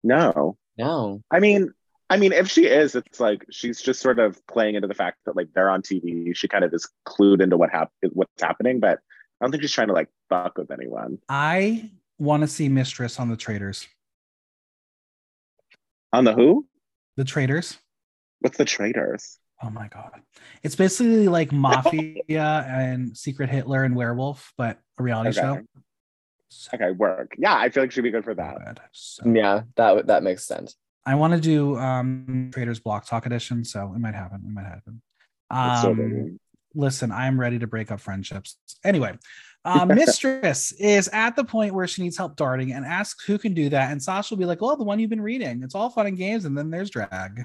No. 0.02 0.57
No. 0.76 1.22
I 1.30 1.38
mean, 1.38 1.72
I 2.11 2.16
mean, 2.16 2.33
if 2.33 2.50
she 2.50 2.66
is, 2.66 2.96
it's 2.96 3.20
like 3.20 3.46
she's 3.52 3.80
just 3.80 4.00
sort 4.00 4.18
of 4.18 4.44
playing 4.48 4.74
into 4.74 4.88
the 4.88 4.94
fact 4.94 5.18
that 5.24 5.37
like 5.37 5.50
they're 5.54 5.70
on 5.70 5.83
TV. 5.83 6.35
She 6.35 6.48
kind 6.48 6.64
of 6.64 6.74
is 6.74 6.88
clued 7.07 7.40
into 7.40 7.57
what 7.57 7.70
hap- 7.70 7.92
what's 8.12 8.42
happening, 8.42 8.80
but 8.80 8.98
I 9.40 9.44
don't 9.44 9.52
think 9.52 9.62
she's 9.62 9.70
trying 9.70 9.87
to 9.87 9.94
like 9.94 10.09
fuck 10.28 10.59
with 10.59 10.72
anyone. 10.72 11.18
I 11.28 11.92
want 12.18 12.40
to 12.40 12.48
see 12.48 12.68
Mistress 12.68 13.20
on 13.20 13.28
the 13.28 13.37
Traitors. 13.37 13.87
On 16.12 16.24
the 16.24 16.33
who? 16.33 16.66
The 17.16 17.24
Traitors. 17.24 17.78
What's 18.40 18.59
the 18.59 18.64
Traitors? 18.64 19.38
Oh 19.62 19.70
my 19.70 19.88
god. 19.88 20.20
It's 20.62 20.76
basically 20.76 21.28
like 21.28 21.52
Mafia 21.52 22.64
and 22.68 23.16
Secret 23.16 23.50
Hitler 23.50 23.84
and 23.84 23.94
Werewolf, 23.94 24.52
but 24.58 24.78
a 24.98 25.02
reality 25.02 25.30
okay. 25.30 25.40
show. 25.40 25.62
So, 26.48 26.70
okay, 26.74 26.92
work. 26.92 27.34
Yeah, 27.38 27.56
I 27.56 27.70
feel 27.70 27.82
like 27.82 27.92
she'd 27.92 28.02
be 28.02 28.10
good 28.10 28.24
for 28.24 28.34
that. 28.34 28.80
So, 28.92 29.22
yeah, 29.26 29.62
that 29.76 30.06
that 30.06 30.22
makes 30.22 30.46
sense. 30.46 30.76
I 31.06 31.14
want 31.16 31.34
to 31.34 31.40
do 31.40 31.76
um 31.76 32.50
Traitors 32.52 32.80
Block 32.80 33.06
Talk 33.06 33.26
edition, 33.26 33.64
so 33.64 33.92
it 33.94 33.98
might 33.98 34.14
happen. 34.14 34.42
It 34.44 34.50
might 34.50 34.66
happen. 34.66 35.02
Um, 35.50 36.38
listen, 36.74 37.12
I'm 37.12 37.38
ready 37.38 37.58
to 37.58 37.66
break 37.66 37.90
up 37.90 38.00
friendships. 38.00 38.56
Anyway, 38.84 39.16
uh, 39.64 39.84
Mistress 39.88 40.72
is 40.72 41.08
at 41.08 41.36
the 41.36 41.44
point 41.44 41.74
where 41.74 41.86
she 41.86 42.02
needs 42.02 42.16
help 42.16 42.36
darting 42.36 42.72
and 42.72 42.84
asks 42.84 43.24
who 43.24 43.38
can 43.38 43.54
do 43.54 43.68
that. 43.70 43.90
And 43.90 44.02
Sasha 44.02 44.34
will 44.34 44.40
be 44.40 44.46
like, 44.46 44.60
Well, 44.60 44.76
the 44.76 44.84
one 44.84 44.98
you've 44.98 45.10
been 45.10 45.20
reading. 45.20 45.62
It's 45.62 45.74
all 45.74 45.90
fun 45.90 46.06
and 46.06 46.16
games. 46.16 46.44
And 46.44 46.56
then 46.56 46.70
there's 46.70 46.90
drag. 46.90 47.44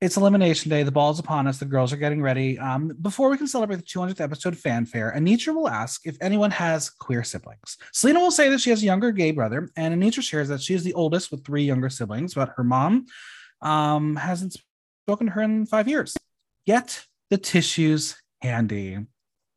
It's 0.00 0.16
elimination 0.16 0.70
day. 0.70 0.82
The 0.82 0.90
ball's 0.90 1.18
upon 1.18 1.46
us. 1.46 1.58
The 1.58 1.66
girls 1.66 1.92
are 1.92 1.98
getting 1.98 2.22
ready. 2.22 2.58
Um, 2.58 2.96
before 3.02 3.28
we 3.28 3.36
can 3.36 3.46
celebrate 3.46 3.76
the 3.76 3.82
200th 3.82 4.22
episode 4.22 4.56
fanfare, 4.56 5.12
Anetra 5.14 5.54
will 5.54 5.68
ask 5.68 6.06
if 6.06 6.16
anyone 6.22 6.50
has 6.52 6.88
queer 6.88 7.22
siblings. 7.22 7.76
Salina 7.92 8.20
will 8.20 8.30
say 8.30 8.48
that 8.48 8.62
she 8.62 8.70
has 8.70 8.82
a 8.82 8.86
younger 8.86 9.12
gay 9.12 9.30
brother, 9.30 9.68
and 9.76 9.94
Anetra 9.94 10.22
shares 10.22 10.48
that 10.48 10.62
she 10.62 10.72
is 10.72 10.84
the 10.84 10.94
oldest 10.94 11.30
with 11.30 11.44
three 11.44 11.64
younger 11.64 11.90
siblings, 11.90 12.32
but 12.32 12.54
her 12.56 12.64
mom 12.64 13.04
um, 13.60 14.16
hasn't 14.16 14.56
spoken 15.04 15.26
to 15.26 15.32
her 15.34 15.42
in 15.42 15.66
five 15.66 15.86
years. 15.86 16.16
Get 16.66 17.04
the 17.28 17.36
tissues 17.36 18.16
handy. 18.40 19.00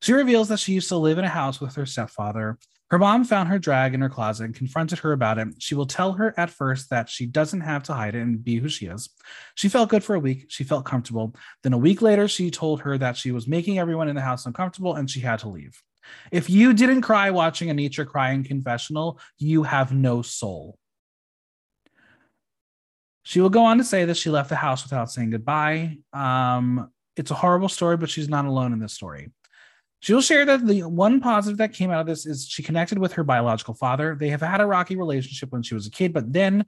She 0.02 0.12
reveals 0.12 0.50
that 0.50 0.60
she 0.60 0.74
used 0.74 0.90
to 0.90 0.98
live 0.98 1.20
in 1.20 1.24
a 1.24 1.30
house 1.30 1.62
with 1.62 1.76
her 1.76 1.86
stepfather. 1.86 2.58
Her 2.94 3.00
mom 3.00 3.24
found 3.24 3.50
her 3.50 3.58
drag 3.58 3.96
in 3.96 4.02
her 4.02 4.10
closet 4.10 4.44
and 4.44 4.54
confronted 4.54 5.00
her 5.00 5.14
about 5.14 5.40
it. 5.40 5.48
She 5.58 5.74
will 5.74 5.88
tell 5.88 6.14
her 6.14 6.32
at 6.38 6.52
first 6.52 6.92
that 6.92 7.10
she 7.10 7.26
doesn't 7.26 7.62
have 7.62 7.82
to 7.86 7.94
hide 7.96 8.14
it 8.14 8.22
and 8.22 8.44
be 8.44 8.58
who 8.58 8.70
she 8.70 8.86
is. 8.86 9.10
She 9.56 9.68
felt 9.68 9.90
good 9.90 10.04
for 10.04 10.14
a 10.14 10.20
week. 10.20 10.46
She 10.50 10.64
felt 10.64 10.86
comfortable. 10.86 11.36
Then 11.64 11.74
a 11.74 11.78
week 11.80 12.04
later, 12.04 12.28
she 12.28 12.52
told 12.52 12.82
her 12.82 12.96
that 13.00 13.18
she 13.18 13.32
was 13.32 13.48
making 13.48 13.80
everyone 13.80 14.10
in 14.10 14.16
the 14.16 14.22
house 14.22 14.46
uncomfortable 14.46 14.94
and 14.94 15.10
she 15.10 15.22
had 15.22 15.40
to 15.40 15.50
leave. 15.50 15.82
If 16.32 16.52
you 16.52 16.72
didn't 16.72 17.02
cry 17.02 17.32
watching 17.32 17.70
Anetra 17.70 18.06
cry 18.06 18.30
in 18.30 18.44
confessional, 18.44 19.20
you 19.40 19.64
have 19.64 19.92
no 19.92 20.22
soul. 20.22 20.78
She 23.24 23.42
will 23.42 23.50
go 23.50 23.66
on 23.66 23.80
to 23.80 23.84
say 23.84 24.06
that 24.06 24.18
she 24.18 24.30
left 24.30 24.50
the 24.50 24.56
house 24.56 24.84
without 24.84 25.12
saying 25.12 25.32
goodbye. 25.32 25.98
Um, 26.14 26.92
it's 27.18 27.32
a 27.32 27.34
horrible 27.34 27.70
story, 27.70 27.98
but 27.98 28.12
she's 28.12 28.30
not 28.30 28.46
alone 28.46 28.72
in 28.72 28.78
this 28.78 28.94
story. 28.94 29.32
She'll 30.04 30.20
share 30.20 30.44
that 30.44 30.68
the 30.68 30.84
one 30.84 31.22
positive 31.22 31.60
that 31.60 31.72
came 31.72 31.90
out 31.90 32.02
of 32.02 32.08
this 32.08 32.26
is 32.26 32.46
she 32.46 32.62
connected 32.62 33.00
with 33.00 33.14
her 33.14 33.24
biological 33.24 33.74
father. 33.74 34.18
They 34.20 34.28
have 34.28 34.42
had 34.42 34.60
a 34.60 34.66
rocky 34.66 34.98
relationship 34.98 35.54
when 35.54 35.64
she 35.64 35.76
was 35.76 35.88
a 35.88 35.90
kid, 35.90 36.12
but 36.12 36.34
then 36.34 36.66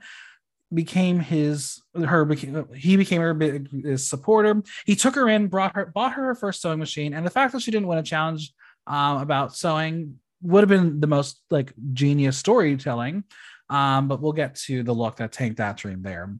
became 0.73 1.19
his 1.19 1.81
her 1.93 2.23
became, 2.23 2.65
he 2.73 2.95
became 2.95 3.19
her 3.19 3.37
his 3.83 4.07
supporter. 4.07 4.63
He 4.85 4.95
took 4.95 5.15
her 5.15 5.27
in, 5.27 5.47
brought 5.47 5.75
her 5.75 5.87
bought 5.87 6.13
her 6.13 6.27
her 6.27 6.35
first 6.35 6.61
sewing 6.61 6.79
machine, 6.79 7.13
and 7.13 7.25
the 7.25 7.29
fact 7.29 7.51
that 7.51 7.61
she 7.61 7.71
didn't 7.71 7.89
win 7.89 7.97
a 7.97 8.03
challenge 8.03 8.53
um, 8.87 9.17
about 9.17 9.53
sewing 9.53 10.17
would 10.41 10.61
have 10.61 10.69
been 10.69 11.01
the 11.01 11.07
most 11.07 11.41
like 11.49 11.73
genius 11.91 12.37
storytelling. 12.37 13.25
Um, 13.69 14.07
but 14.07 14.21
we'll 14.21 14.31
get 14.31 14.55
to 14.67 14.81
the 14.81 14.93
look 14.93 15.17
that 15.17 15.33
tanked 15.33 15.57
that 15.57 15.75
dream 15.75 16.03
there. 16.03 16.33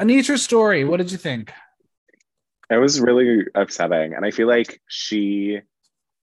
Anetra's 0.00 0.44
story. 0.44 0.84
What 0.84 0.98
did 0.98 1.10
you 1.10 1.18
think? 1.18 1.52
It 2.74 2.80
was 2.80 3.00
really 3.00 3.44
upsetting. 3.54 4.14
And 4.14 4.24
I 4.24 4.32
feel 4.32 4.48
like 4.48 4.80
she 4.88 5.60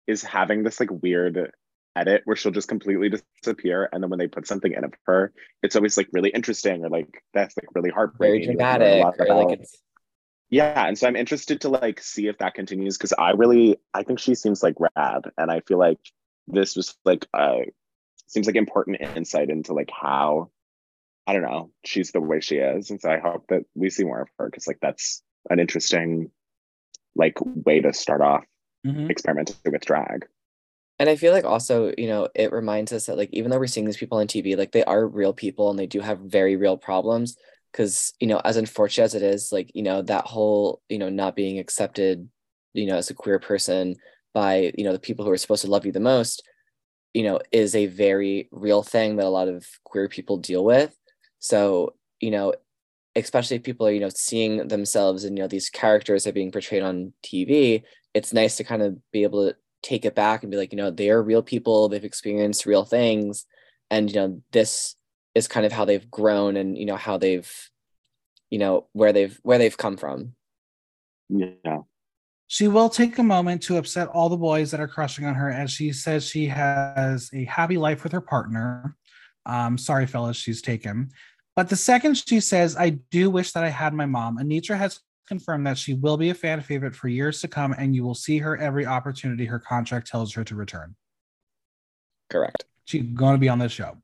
is 0.06 0.22
having 0.22 0.64
this 0.64 0.80
like 0.82 0.90
weird 0.92 1.52
edit 1.96 2.22
where 2.26 2.36
she'll 2.36 2.52
just 2.52 2.68
completely 2.68 3.10
disappear. 3.42 3.88
And 3.92 4.04
then 4.04 4.10
when 4.10 4.20
they 4.20 4.28
put 4.28 4.48
something 4.48 4.74
in 4.74 4.84
of 4.84 4.94
her, 5.06 5.32
it's 5.64 5.78
always 5.78 5.96
like 5.96 6.10
really 6.12 6.30
interesting 6.30 6.84
or 6.84 6.90
like 6.90 7.24
that's 7.34 7.56
like 7.58 7.68
really 7.74 7.90
heartbreaking. 7.90 8.58
Very 8.58 8.80
dramatic. 8.80 9.20
Or 9.30 9.46
like 9.46 9.60
it's 9.60 9.78
yeah. 10.50 10.86
And 10.86 10.98
so 10.98 11.08
I'm 11.08 11.16
interested 11.16 11.62
to 11.62 11.70
like 11.70 12.02
see 12.02 12.28
if 12.28 12.38
that 12.40 12.54
continues 12.54 12.98
because 12.98 13.14
I 13.14 13.32
really 13.32 13.78
I 13.94 14.04
think 14.04 14.20
she 14.20 14.36
seems 14.36 14.62
like 14.62 14.76
rad. 14.78 15.32
And 15.38 15.50
I 15.50 15.62
feel 15.62 15.80
like 15.80 16.00
this 16.48 16.76
was 16.76 16.98
like 17.06 17.28
uh 17.34 17.60
seems 18.28 18.46
like 18.46 18.58
important 18.58 19.00
insight 19.16 19.50
into 19.50 19.74
like 19.74 19.90
how 19.90 20.50
I 21.28 21.32
don't 21.32 21.44
know, 21.44 21.72
she's 21.86 22.12
the 22.12 22.20
way 22.20 22.42
she 22.42 22.58
is. 22.58 22.90
And 22.90 23.00
so 23.00 23.10
I 23.10 23.20
hope 23.20 23.48
that 23.48 23.64
we 23.74 23.90
see 23.90 24.04
more 24.04 24.22
of 24.24 24.28
her 24.38 24.48
because 24.48 24.68
like 24.68 24.80
that's 24.82 25.24
an 25.50 25.60
interesting 25.60 26.30
like 27.16 27.36
way 27.40 27.82
to 27.82 27.94
start 27.94 28.22
off 28.22 28.44
mm-hmm. 28.86 29.10
experimenting 29.10 29.56
with 29.66 29.86
drag. 29.86 30.26
And 31.00 31.10
I 31.10 31.16
feel 31.16 31.34
like 31.34 31.46
also, 31.46 31.92
you 31.98 32.08
know, 32.08 32.30
it 32.36 32.52
reminds 32.52 32.94
us 32.94 33.08
that 33.08 33.18
like 33.18 33.30
even 33.32 33.50
though 33.50 33.58
we're 33.58 33.68
seeing 33.68 33.86
these 33.86 33.98
people 33.98 34.20
on 34.20 34.28
TV, 34.28 34.56
like 34.56 34.72
they 34.72 34.84
are 34.84 35.08
real 35.08 35.34
people 35.34 35.70
and 35.70 35.80
they 35.80 35.88
do 35.88 36.00
have 36.00 36.20
very 36.20 36.56
real 36.56 36.78
problems. 36.78 37.38
Cause, 37.74 38.14
you 38.20 38.28
know, 38.28 38.40
as 38.44 38.58
unfortunate 38.58 39.06
as 39.06 39.16
it 39.16 39.24
is, 39.24 39.52
like, 39.52 39.72
you 39.74 39.82
know, 39.82 40.02
that 40.04 40.26
whole, 40.26 40.82
you 40.90 41.00
know, 41.00 41.10
not 41.10 41.36
being 41.36 41.58
accepted, 41.58 42.30
you 42.74 42.86
know, 42.86 42.98
as 42.98 43.10
a 43.10 43.14
queer 43.14 43.40
person 43.40 43.96
by, 44.34 44.74
you 44.78 44.84
know, 44.84 44.92
the 44.92 45.00
people 45.00 45.26
who 45.26 45.32
are 45.32 45.38
supposed 45.38 45.64
to 45.64 45.72
love 45.72 45.86
you 45.86 45.92
the 45.92 46.00
most, 46.00 46.44
you 47.14 47.24
know, 47.24 47.40
is 47.52 47.76
a 47.76 47.88
very 47.88 48.50
real 48.52 48.84
thing 48.84 49.16
that 49.16 49.26
a 49.26 49.30
lot 49.30 49.48
of 49.48 49.66
queer 49.86 50.08
people 50.10 50.38
deal 50.38 50.64
with. 50.64 50.96
So, 51.40 51.96
you 52.20 52.30
know, 52.30 52.54
especially 53.16 53.58
if 53.58 53.64
people 53.64 53.86
are 53.86 53.92
you 53.92 54.00
know 54.00 54.10
seeing 54.14 54.68
themselves 54.68 55.24
and 55.24 55.38
you 55.38 55.44
know 55.44 55.48
these 55.48 55.70
characters 55.70 56.26
are 56.26 56.32
being 56.32 56.52
portrayed 56.52 56.84
on 56.84 57.14
tv 57.26 57.84
it's 58.14 58.34
nice 58.34 58.58
to 58.58 58.64
kind 58.64 58.82
of 58.82 58.98
be 59.12 59.24
able 59.24 59.48
to 59.48 59.56
take 59.84 60.06
it 60.06 60.16
back 60.16 60.44
and 60.44 60.52
be 60.52 60.58
like 60.58 60.72
you 60.72 60.78
know 60.78 60.92
they 60.92 61.10
are 61.10 61.22
real 61.22 61.42
people 61.42 61.90
they've 61.90 62.06
experienced 62.06 62.66
real 62.66 62.86
things 62.86 63.46
and 63.90 64.10
you 64.10 64.16
know 64.16 64.42
this 64.52 64.96
is 65.36 65.48
kind 65.48 65.66
of 65.66 65.72
how 65.72 65.86
they've 65.86 66.10
grown 66.12 66.58
and 66.58 66.78
you 66.78 66.86
know 66.86 66.96
how 66.96 67.18
they've 67.18 67.70
you 68.50 68.60
know 68.60 68.88
where 68.94 69.14
they've 69.14 69.40
where 69.44 69.58
they've 69.58 69.78
come 69.78 69.98
from. 69.98 70.34
Yeah. 71.30 71.80
She 72.48 72.68
will 72.68 72.90
take 72.90 73.18
a 73.18 73.24
moment 73.24 73.64
to 73.64 73.78
upset 73.78 74.10
all 74.10 74.28
the 74.28 74.38
boys 74.38 74.72
that 74.72 74.82
are 74.82 74.88
crushing 74.88 75.26
on 75.26 75.36
her 75.36 75.50
as 75.50 75.72
she 75.72 75.94
says 75.94 76.26
she 76.28 76.48
has 76.48 77.30
a 77.34 77.46
happy 77.46 77.78
life 77.78 78.04
with 78.04 78.12
her 78.12 78.22
partner. 78.22 78.96
Um 79.46 79.78
sorry 79.78 80.06
fellas 80.06 80.38
she's 80.38 80.62
taken 80.62 81.10
but 81.56 81.70
the 81.70 81.76
second 81.76 82.18
she 82.18 82.40
says, 82.40 82.78
I 82.78 82.92
do 83.12 83.30
wish 83.30 83.52
that 83.54 83.64
I 83.64 83.70
had 83.70 83.94
my 83.94 84.06
mom, 84.06 84.38
Anetra 84.38 84.78
has 84.78 85.00
confirmed 85.28 85.66
that 85.68 85.78
she 85.78 85.94
will 85.94 86.18
be 86.18 86.30
a 86.30 86.34
fan 86.34 86.62
favorite 86.62 86.96
for 86.96 87.08
years 87.08 87.42
to 87.42 87.48
come, 87.48 87.74
and 87.78 87.96
you 87.96 88.04
will 88.04 88.16
see 88.16 88.38
her 88.40 88.58
every 88.58 88.86
opportunity 88.86 89.46
her 89.46 89.60
contract 89.60 90.08
tells 90.08 90.34
her 90.34 90.44
to 90.44 90.56
return. 90.56 90.96
Correct. 92.30 92.66
She's 92.86 93.04
going 93.04 93.36
to 93.36 93.40
be 93.40 93.50
on 93.50 93.60
this 93.60 93.72
show. 93.72 93.98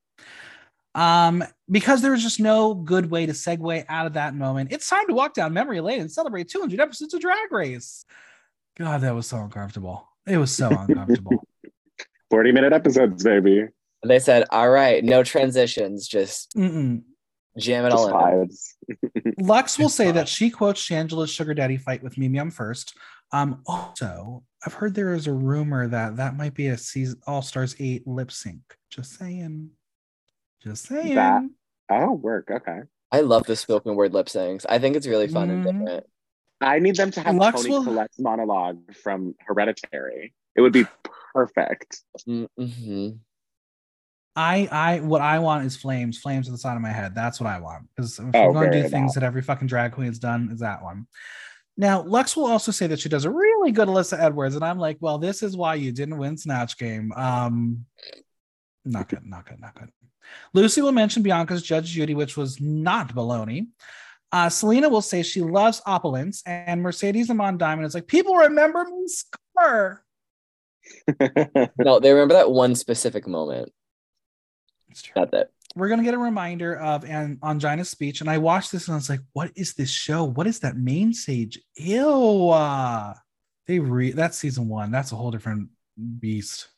Um, 0.95 1.43
because 1.69 2.01
there 2.01 2.11
was 2.11 2.23
just 2.23 2.39
no 2.39 2.73
good 2.73 3.11
way 3.11 3.25
to 3.25 3.31
segue 3.31 3.85
out 3.87 4.07
of 4.07 4.13
that 4.13 4.35
moment. 4.35 4.71
It's 4.71 4.89
time 4.89 5.07
to 5.07 5.13
walk 5.13 5.33
down 5.33 5.53
memory 5.53 5.79
lane 5.79 6.01
and 6.01 6.11
celebrate 6.11 6.49
200 6.49 6.79
episodes 6.79 7.13
of 7.13 7.21
Drag 7.21 7.51
Race. 7.51 8.03
God, 8.77 9.01
that 9.01 9.13
was 9.13 9.27
so 9.27 9.37
uncomfortable. 9.37 10.07
It 10.25 10.37
was 10.37 10.51
so 10.51 10.69
uncomfortable. 10.71 11.43
40 12.31 12.51
minute 12.51 12.73
episodes, 12.73 13.23
baby. 13.23 13.67
They 14.03 14.19
said, 14.19 14.45
all 14.49 14.69
right, 14.69 15.03
no 15.03 15.23
transitions, 15.23 16.07
just 16.07 16.53
Mm-mm. 16.55 17.03
Jam 17.57 17.85
it 17.85 17.91
all 17.91 18.07
in. 18.27 18.49
Luxx 19.41 19.79
will 19.79 19.89
say 19.89 20.11
that 20.11 20.27
she 20.27 20.49
quotes 20.49 20.81
Shangela's 20.81 21.29
sugar 21.29 21.53
daddy 21.53 21.77
fight 21.77 22.03
with 22.03 22.17
Mimi 22.17 22.39
on 22.39 22.51
first. 22.51 22.95
Um, 23.31 23.61
also, 23.65 24.43
I've 24.65 24.73
heard 24.73 24.93
there 24.93 25.13
is 25.13 25.27
a 25.27 25.33
rumor 25.33 25.87
that 25.87 26.17
that 26.17 26.35
might 26.35 26.53
be 26.53 26.67
a 26.67 26.77
season 26.77 27.19
All 27.27 27.41
Stars 27.41 27.75
eight 27.79 28.07
lip 28.07 28.31
sync. 28.31 28.61
Just 28.89 29.17
saying. 29.17 29.71
Just 30.63 30.85
saying. 30.87 31.15
That, 31.15 31.43
oh, 31.91 32.13
work. 32.13 32.49
Okay. 32.49 32.79
I 33.11 33.21
love 33.21 33.45
the 33.45 33.55
spoken 33.55 33.95
word 33.95 34.13
lip 34.13 34.27
syncs. 34.27 34.65
I 34.67 34.79
think 34.79 34.95
it's 34.95 35.07
really 35.07 35.27
fun 35.27 35.49
mm. 35.49 35.51
and 35.51 35.65
mm-hmm. 35.65 35.79
different. 35.85 36.05
I 36.59 36.79
need 36.79 36.95
them 36.95 37.11
to 37.11 37.21
have 37.21 37.35
Luxx 37.35 37.57
Toni 37.57 37.69
will... 37.69 37.83
Collette's 37.83 38.19
monologue 38.19 38.95
from 38.95 39.35
Hereditary. 39.39 40.33
It 40.55 40.61
would 40.61 40.73
be 40.73 40.85
perfect. 41.33 42.01
Mm-hmm. 42.27 43.09
I 44.37 44.69
I 44.71 44.99
what 44.99 45.21
I 45.21 45.39
want 45.39 45.65
is 45.65 45.75
flames, 45.75 46.19
flames 46.19 46.45
to 46.45 46.51
the 46.51 46.59
side 46.59 46.75
of 46.75 46.81
my 46.81 46.91
head. 46.91 47.15
That's 47.15 47.41
what 47.41 47.49
I 47.49 47.59
want. 47.59 47.87
Because 47.95 48.19
if 48.19 48.25
oh, 48.35 48.39
I'm 48.39 48.53
going 48.53 48.71
to 48.71 48.83
do 48.83 48.87
things 48.87 49.15
that 49.15 49.23
every 49.23 49.41
fucking 49.41 49.67
drag 49.67 49.93
queen 49.93 50.07
has 50.07 50.19
done, 50.19 50.49
is 50.53 50.59
that 50.59 50.83
one. 50.83 51.07
Now, 51.75 52.03
Luxx 52.03 52.37
will 52.37 52.45
also 52.45 52.71
say 52.71 52.85
that 52.87 52.99
she 52.99 53.09
does 53.09 53.25
a 53.25 53.31
really 53.31 53.71
good 53.71 53.87
Alyssa 53.87 54.19
Edwards, 54.19 54.55
and 54.55 54.63
I'm 54.63 54.77
like, 54.77 54.97
well, 54.99 55.17
this 55.17 55.41
is 55.41 55.57
why 55.57 55.75
you 55.75 55.91
didn't 55.91 56.19
win 56.19 56.37
Snatch 56.37 56.77
Game. 56.77 57.11
Um, 57.13 57.85
not 58.85 59.09
good, 59.09 59.25
not 59.25 59.47
good, 59.47 59.59
not 59.59 59.73
good. 59.73 59.89
Loosey 60.55 60.83
will 60.83 60.91
mention 60.91 61.23
Bianca's 61.23 61.63
Judge 61.63 61.87
Judy, 61.87 62.13
which 62.13 62.37
was 62.37 62.61
not 62.61 63.15
baloney. 63.15 63.67
Uh, 64.31 64.49
Salina 64.49 64.87
will 64.87 65.01
say 65.01 65.23
she 65.23 65.41
loves 65.41 65.81
opulence, 65.87 66.43
and 66.45 66.83
Mercedes 66.83 67.29
Iman 67.31 67.57
Diamond 67.57 67.87
is 67.87 67.95
like, 67.95 68.07
people 68.07 68.35
remember 68.35 68.83
me 68.83 69.07
scar. 69.07 70.03
no, 71.79 71.99
they 71.99 72.11
remember 72.11 72.35
that 72.35 72.51
one 72.51 72.75
specific 72.75 73.27
moment. 73.27 73.71
That's 74.89 75.33
it. 75.33 75.51
We're 75.75 75.89
gonna 75.89 76.03
get 76.03 76.13
a 76.13 76.19
reminder 76.19 76.77
of 76.77 77.05
An- 77.05 77.37
Ongina's 77.43 77.89
speech, 77.89 78.21
and 78.21 78.29
I 78.29 78.37
watched 78.37 78.71
this 78.71 78.87
and 78.87 78.93
I 78.93 78.97
was 78.97 79.09
like, 79.09 79.21
"What 79.33 79.51
is 79.55 79.73
this 79.73 79.91
show? 79.91 80.23
What 80.23 80.47
is 80.47 80.59
that 80.61 80.75
main 80.77 81.13
stage? 81.13 81.59
Ew!" 81.75 82.49
Uh, 82.49 83.13
they 83.67 83.79
re 83.79 84.11
that's 84.11 84.37
season 84.37 84.67
one. 84.67 84.91
That's 84.91 85.11
a 85.11 85.15
whole 85.15 85.31
different 85.31 85.69
beast. 86.19 86.69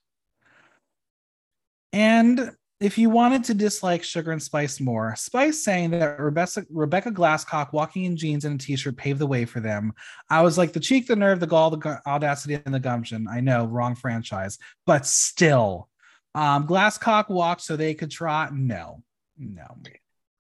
And 1.94 2.52
if 2.80 2.98
you 2.98 3.10
wanted 3.10 3.44
to 3.46 3.54
dislike 3.54 4.04
Sugar 4.04 4.32
and 4.32 4.42
Spice 4.42 4.80
more, 4.80 5.14
Spice 5.18 5.64
saying 5.64 5.92
that 5.92 6.20
Rebecca, 6.20 6.66
Rebecca 6.70 7.12
Glasscock 7.12 7.74
walking 7.74 8.06
in 8.06 8.16
jeans 8.16 8.46
and 8.46 8.60
a 8.60 8.64
t-shirt 8.64 8.96
paved 8.96 9.20
the 9.20 9.28
way 9.28 9.44
for 9.44 9.60
them. 9.60 9.92
I 10.30 10.42
was 10.42 10.58
like, 10.58 10.72
the 10.72 10.80
cheek, 10.80 11.08
the 11.08 11.16
nerve, 11.16 11.42
the 11.42 11.48
gall, 11.48 11.72
the 11.72 12.02
audacity, 12.08 12.60
and 12.66 12.74
the 12.74 12.80
gumption. 12.80 13.28
I 13.30 13.42
know, 13.42 13.66
wrong 13.66 13.96
franchise, 13.96 14.58
but 14.86 15.06
still, 15.06 15.89
um, 16.36 16.68
Glasscock 16.68 17.30
walked 17.30 17.62
so 17.62 17.76
they 17.76 17.94
could 17.94 18.12
trot. 18.12 18.56
No, 18.56 19.04
no. 19.38 19.68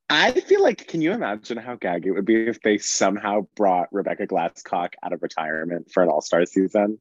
I 0.09 0.31
feel 0.31 0.63
like, 0.63 0.87
can 0.87 1.01
you 1.01 1.11
imagine 1.11 1.57
how 1.57 1.75
gaggy 1.75 2.07
it 2.07 2.11
would 2.13 2.25
be 2.25 2.47
if 2.47 2.61
they 2.61 2.79
somehow 2.79 3.47
brought 3.55 3.89
Rebecca 3.91 4.25
Glasscock 4.25 4.93
out 5.03 5.13
of 5.13 5.21
retirement 5.21 5.91
for 5.91 6.01
an 6.01 6.09
All 6.09 6.21
Star 6.21 6.45
season? 6.45 6.99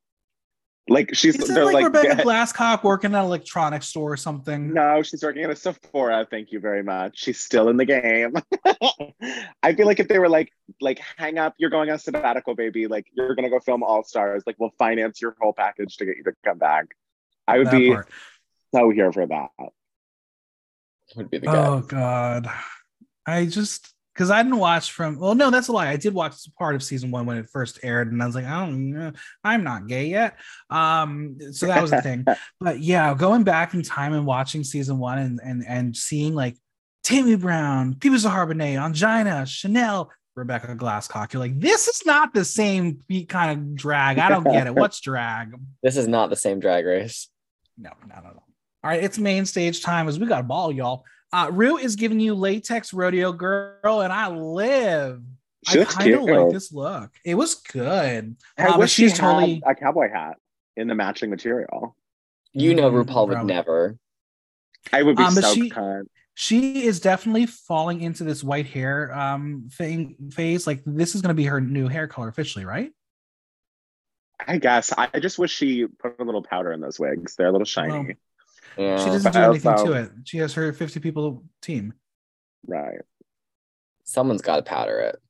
Like 0.91 1.15
she's 1.15 1.37
Isn't 1.37 1.55
they're 1.55 1.67
like, 1.67 1.75
like, 1.75 1.85
Rebecca 1.85 2.23
Glasscock 2.25 2.83
working 2.83 3.15
at 3.15 3.21
an 3.21 3.27
electronics 3.27 3.89
store 3.89 4.13
or 4.13 4.17
something? 4.17 4.73
no, 4.73 5.03
she's 5.03 5.23
working 5.23 5.45
at 5.45 5.51
a 5.51 5.57
Sephora. 5.57 6.27
Thank 6.31 6.51
you 6.51 6.61
very 6.61 6.83
much. 6.83 7.19
She's 7.19 7.39
still 7.41 7.69
in 7.69 7.77
the 7.77 7.85
game. 7.85 8.35
I 9.63 9.75
feel 9.75 9.87
like 9.87 10.01
if 10.01 10.09
they 10.09 10.19
were 10.19 10.31
like, 10.31 10.51
like, 10.81 11.01
hang 11.17 11.39
up, 11.39 11.55
you're 11.59 11.71
going 11.71 11.91
on 11.91 11.99
sabbatical, 11.99 12.55
baby. 12.55 12.87
Like, 12.87 13.07
you're 13.13 13.35
gonna 13.35 13.51
go 13.51 13.61
film 13.61 13.83
All 13.83 14.03
Stars. 14.03 14.43
Like, 14.47 14.57
we'll 14.59 14.73
finance 14.79 15.21
your 15.21 15.37
whole 15.41 15.53
package 15.53 15.97
to 15.99 16.07
get 16.07 16.17
you 16.17 16.25
to 16.25 16.33
come 16.45 16.59
back. 16.59 16.87
I 17.47 17.59
would 17.59 17.67
That 17.67 17.79
be 17.79 17.91
part. 17.91 18.09
So 18.75 18.91
here 18.91 19.13
for 19.13 19.27
that. 19.27 19.51
Would 21.17 21.31
be 21.31 21.39
the 21.39 21.47
guy. 21.47 21.67
Oh 21.67 21.81
god, 21.81 22.51
I 23.27 23.47
just 23.47 23.95
because 24.19 24.31
I 24.31 24.43
didn't 24.43 24.59
watch 24.59 24.91
from. 24.91 25.19
Well, 25.19 25.37
no, 25.37 25.51
that's 25.51 25.69
a 25.69 25.73
lie. 25.73 25.89
I 25.89 25.97
did 25.97 26.13
watch 26.13 26.35
part 26.59 26.75
of 26.75 26.83
season 26.83 27.13
one 27.13 27.25
when 27.25 27.39
it 27.39 27.49
first 27.49 27.79
aired, 27.85 28.11
and 28.11 28.21
I 28.21 28.27
was 28.27 28.35
like, 28.35 28.45
I 28.45 28.67
don't, 28.67 28.91
know, 28.91 29.13
I'm 29.45 29.63
not 29.63 29.87
gay 29.87 30.07
yet. 30.07 30.39
Um, 30.71 31.39
so 31.53 31.67
that 31.67 31.81
was 31.81 31.93
the 31.93 32.03
thing. 32.03 32.25
But 32.61 32.81
yeah, 32.81 33.15
going 33.15 33.45
back 33.45 33.75
in 33.75 33.83
time 33.83 34.13
and 34.13 34.27
watching 34.27 34.65
season 34.65 34.99
one 34.99 35.19
and 35.19 35.41
and 35.43 35.65
and 35.67 35.97
seeing 35.97 36.35
like 36.35 36.57
Tammie 37.05 37.37
Brown, 37.37 37.95
People 37.95 38.19
Harbonnet, 38.19 38.77
Ongina, 38.77 39.47
Shannel. 39.47 40.11
Rebecca 40.35 40.69
Glasscock, 40.77 41.33
you're 41.33 41.41
like, 41.41 41.59
this 41.59 41.89
is 41.89 42.07
not 42.07 42.33
the 42.33 42.45
same 42.45 43.03
kind 43.29 43.59
of 43.59 43.75
drag. 43.75 44.21
I 44.21 44.29
don't 44.29 44.45
get 44.45 44.69
it. 44.69 44.75
What's 44.77 45.01
drag? 45.01 45.53
This 45.83 45.97
is 45.97 46.07
not 46.07 46.31
the 46.31 46.37
same 46.37 46.61
drag 46.61 46.87
race. 46.87 47.29
No, 47.77 47.91
not 48.07 48.19
at 48.19 48.35
all. 48.37 48.48
All 48.85 48.91
right, 48.91 49.03
it's 49.03 49.19
main 49.19 49.45
stage 49.45 49.83
time 49.83 50.09
as 50.09 50.19
we 50.19 50.27
got 50.27 50.41
a 50.41 50.45
ball, 50.45 50.71
y'all. 50.71 51.05
Uh, 51.33 51.51
Rue 51.53 51.77
is 51.79 51.97
giving 51.97 52.21
you 52.21 52.35
latex 52.35 52.93
rodeo 52.95 53.33
girl, 53.33 54.01
and 54.03 54.13
I 54.13 54.29
live. 54.29 55.21
She 55.69 55.81
I 55.81 55.85
kind 55.85 56.15
of 56.15 56.23
like 56.23 56.51
this 56.51 56.73
look. 56.73 57.11
It 57.25 57.35
was 57.35 57.57
good. 57.57 58.37
I 58.57 58.63
Uh, 58.63 58.71
but 58.71 58.79
wish 58.79 58.93
she 58.93 59.09
she's 59.09 59.19
totally- 59.19 59.61
had 59.67 59.77
a 59.77 59.81
cowboy 59.81 60.11
hat 60.11 60.37
in 60.77 60.87
the 60.87 60.95
matching 60.95 61.29
material. 61.29 61.97
You 62.53 62.75
know 62.75 62.91
Mm, 62.91 63.05
RuPaul 63.05 63.29
would 63.29 63.45
never. 63.47 63.99
I 64.93 65.03
would 65.03 65.17
be 65.17 65.23
Um, 65.25 65.35
but 65.35 65.45
so 65.45 65.55
she- 65.55 65.71
cunt. 65.71 66.05
She 66.35 66.85
is 66.85 67.01
definitely 67.01 67.47
falling 67.47 68.01
into 68.01 68.23
this 68.23 68.45
white 68.45 68.67
hair 68.67 69.13
um 69.13 69.69
thing 69.73 70.15
phase. 70.31 70.69
Like 70.69 70.81
this 70.87 71.17
is 71.17 71.21
going 71.21 71.31
to 71.31 71.35
be 71.35 71.45
her 71.47 71.61
new 71.61 71.89
hair 71.89 72.07
color 72.07 72.29
officially, 72.29 72.65
right? 72.65 72.93
I 74.47 74.59
guess. 74.59 74.93
I 74.97 75.19
just 75.19 75.37
wish 75.41 75.53
she 75.53 75.87
put 75.89 76.15
a 76.21 76.25
little 76.25 76.45
powder 76.45 76.71
in 76.71 76.81
those 76.81 77.01
wigs. 77.01 77.35
They're 77.35 77.49
a 77.49 77.53
little 77.53 77.65
shiny. 77.65 77.93
Well, 77.93 78.07
Yeah. 78.77 78.99
she 78.99 79.07
doesn't 79.11 79.33
do 79.33 79.39
anything 79.39 79.73
also- 79.73 79.87
to 79.87 79.93
it. 79.93 80.11
She 80.25 80.39
has 80.39 80.55
her 80.55 80.73
50 80.73 81.01
people 81.01 81.45
team. 81.63 81.95
Right. 82.67 83.01
Someone's 84.05 84.43
got 84.43 84.57
to 84.57 84.63
powder 84.63 84.99
it. 85.01 85.21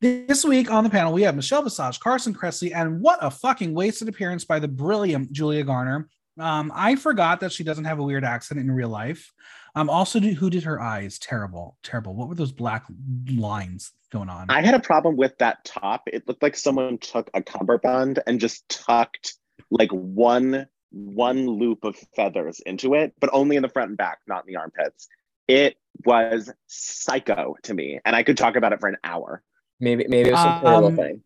This 0.00 0.44
week 0.44 0.70
on 0.70 0.82
the 0.82 0.90
panel, 0.90 1.12
we 1.12 1.22
have 1.22 1.36
Michelle 1.36 1.62
Visage, 1.62 2.00
Carson 2.00 2.34
Kressley, 2.34 2.74
and 2.74 3.00
what 3.00 3.18
a 3.22 3.30
fucking 3.30 3.72
wasted 3.72 4.08
appearance 4.08 4.44
by 4.44 4.58
the 4.58 4.66
brilliant 4.66 5.30
Julia 5.32 5.62
Garner. 5.62 6.08
Um, 6.40 6.72
I 6.74 6.96
forgot 6.96 7.40
that 7.40 7.52
she 7.52 7.62
doesn't 7.62 7.84
have 7.84 7.98
a 8.00 8.02
weird 8.02 8.24
accent 8.24 8.58
in 8.58 8.70
real 8.70 8.88
life. 8.88 9.32
Um, 9.76 9.88
also, 9.88 10.18
did- 10.18 10.34
who 10.36 10.50
did 10.50 10.64
her 10.64 10.80
eyes? 10.80 11.18
Terrible, 11.18 11.78
terrible. 11.84 12.16
What 12.16 12.28
were 12.28 12.34
those 12.34 12.52
black 12.52 12.84
lines 13.30 13.92
going 14.10 14.28
on? 14.28 14.46
I 14.50 14.62
had 14.62 14.74
a 14.74 14.80
problem 14.80 15.16
with 15.16 15.38
that 15.38 15.64
top. 15.64 16.02
It 16.06 16.26
looked 16.26 16.42
like 16.42 16.56
someone 16.56 16.98
took 16.98 17.30
a 17.32 17.42
cummerbund 17.42 18.20
and 18.26 18.40
just 18.40 18.68
tucked 18.68 19.34
like 19.70 19.90
one 19.92 20.66
one 20.92 21.46
loop 21.46 21.84
of 21.84 21.96
feathers 22.14 22.60
into 22.66 22.94
it, 22.94 23.14
but 23.20 23.30
only 23.32 23.56
in 23.56 23.62
the 23.62 23.68
front 23.68 23.88
and 23.90 23.98
back, 23.98 24.18
not 24.26 24.44
in 24.46 24.52
the 24.52 24.58
armpits. 24.58 25.08
It 25.48 25.76
was 26.04 26.50
psycho 26.66 27.56
to 27.64 27.74
me, 27.74 28.00
and 28.04 28.14
I 28.14 28.22
could 28.22 28.36
talk 28.36 28.56
about 28.56 28.72
it 28.72 28.80
for 28.80 28.88
an 28.88 28.96
hour. 29.04 29.42
Maybe 29.80 30.06
maybe 30.08 30.28
it 30.28 30.32
was 30.32 30.40
some 30.42 30.60
poor 30.60 30.72
Um, 30.72 30.84
little 30.84 30.96
thing. 31.04 31.22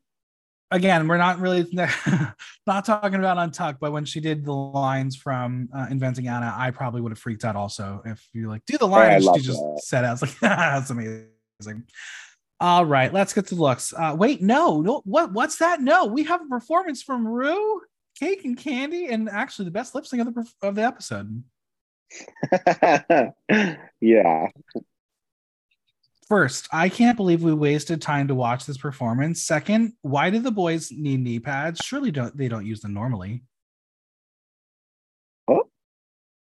Again, 0.73 1.07
we're 1.07 1.19
not 1.19 1.39
really 1.39 1.65
not 2.67 2.85
talking 2.85 3.15
about 3.15 3.39
Untucked, 3.39 3.79
but 3.79 3.93
when 3.93 4.05
she 4.05 4.19
did 4.19 4.45
the 4.45 4.53
lines 4.53 5.15
from 5.15 5.69
uh, 5.73 5.87
Inventing 5.91 6.27
Anna, 6.27 6.53
I 6.57 6.71
probably 6.73 7.01
would 7.03 7.13
have 7.13 7.19
freaked 7.19 7.45
out 7.45 7.55
also. 7.55 8.03
If 8.05 8.27
you 8.33 8.49
like 8.49 8.65
do 8.67 8.77
the 8.79 8.89
I 8.89 9.19
lines, 9.19 9.25
she 9.37 9.43
just 9.43 9.61
that. 9.61 9.81
said, 9.85 10.05
it. 10.05 10.09
I 10.09 10.11
was 10.13 10.23
like, 10.23 10.39
that's 10.41 10.91
amazing. 10.91 11.85
All 12.59 12.87
right, 12.87 13.13
let's 13.13 13.33
get 13.33 13.47
to 13.49 13.55
the 13.55 13.61
looks. 13.63 13.93
Uh, 13.97 14.17
wait, 14.19 14.41
no, 14.43 14.81
no, 14.81 15.03
what? 15.05 15.33
What's 15.33 15.59
that? 15.59 15.81
No, 15.81 16.07
we 16.07 16.25
have 16.25 16.41
a 16.41 16.47
performance 16.47 17.03
from 17.03 17.29
Rue, 17.29 17.83
Cake 18.19 18.45
and 18.45 18.57
Candy, 18.57 19.07
and 19.07 19.29
actually 19.29 19.67
the 19.67 19.71
best 19.71 19.95
lip 19.95 20.07
sync 20.07 20.27
of 20.27 20.35
the 20.35 20.47
of 20.63 20.75
the 20.75 20.83
episode. 20.83 21.43
yeah. 24.01 24.49
First, 26.29 26.69
I 26.73 26.89
can't 26.89 27.17
believe 27.17 27.43
we 27.43 27.55
wasted 27.55 28.03
time 28.03 28.29
to 28.29 28.35
watch 28.35 28.67
this 28.67 28.79
performance. 28.79 29.43
Second, 29.43 29.93
why 30.03 30.31
do 30.31 30.41
the 30.41 30.51
boys 30.51 30.91
need 30.91 31.21
knee 31.21 31.39
pads? 31.39 31.81
Surely 31.85 32.11
don't 32.11 32.37
they 32.37 32.49
don't 32.49 32.67
use 32.67 32.81
them 32.81 32.95
normally. 32.95 33.43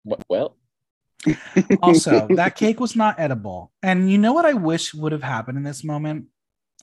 What, 0.05 0.21
well, 0.27 0.57
Also, 1.81 2.27
that 2.35 2.55
cake 2.55 2.79
was 2.79 2.95
not 2.95 3.19
edible. 3.19 3.71
And 3.81 4.11
you 4.11 4.17
know 4.17 4.33
what 4.33 4.45
I 4.45 4.53
wish 4.53 4.93
would 4.93 5.11
have 5.11 5.23
happened 5.23 5.57
in 5.57 5.63
this 5.63 5.83
moment? 5.83 6.27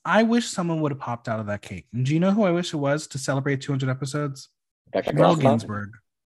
I 0.04 0.22
wish 0.22 0.48
someone 0.48 0.80
would 0.80 0.92
have 0.92 0.98
popped 0.98 1.28
out 1.28 1.40
of 1.40 1.46
that 1.46 1.62
cake. 1.62 1.86
And 1.92 2.06
do 2.06 2.14
you 2.14 2.20
know 2.20 2.30
who 2.30 2.44
I 2.44 2.50
wish 2.50 2.72
it 2.72 2.78
was 2.78 3.06
to 3.08 3.18
celebrate 3.18 3.60
200 3.60 3.90
episodes? 3.90 4.48
Becca 4.92 5.12
Merle 5.12 5.36
Glasscock? 5.36 5.40
Ginsberg. 5.40 5.90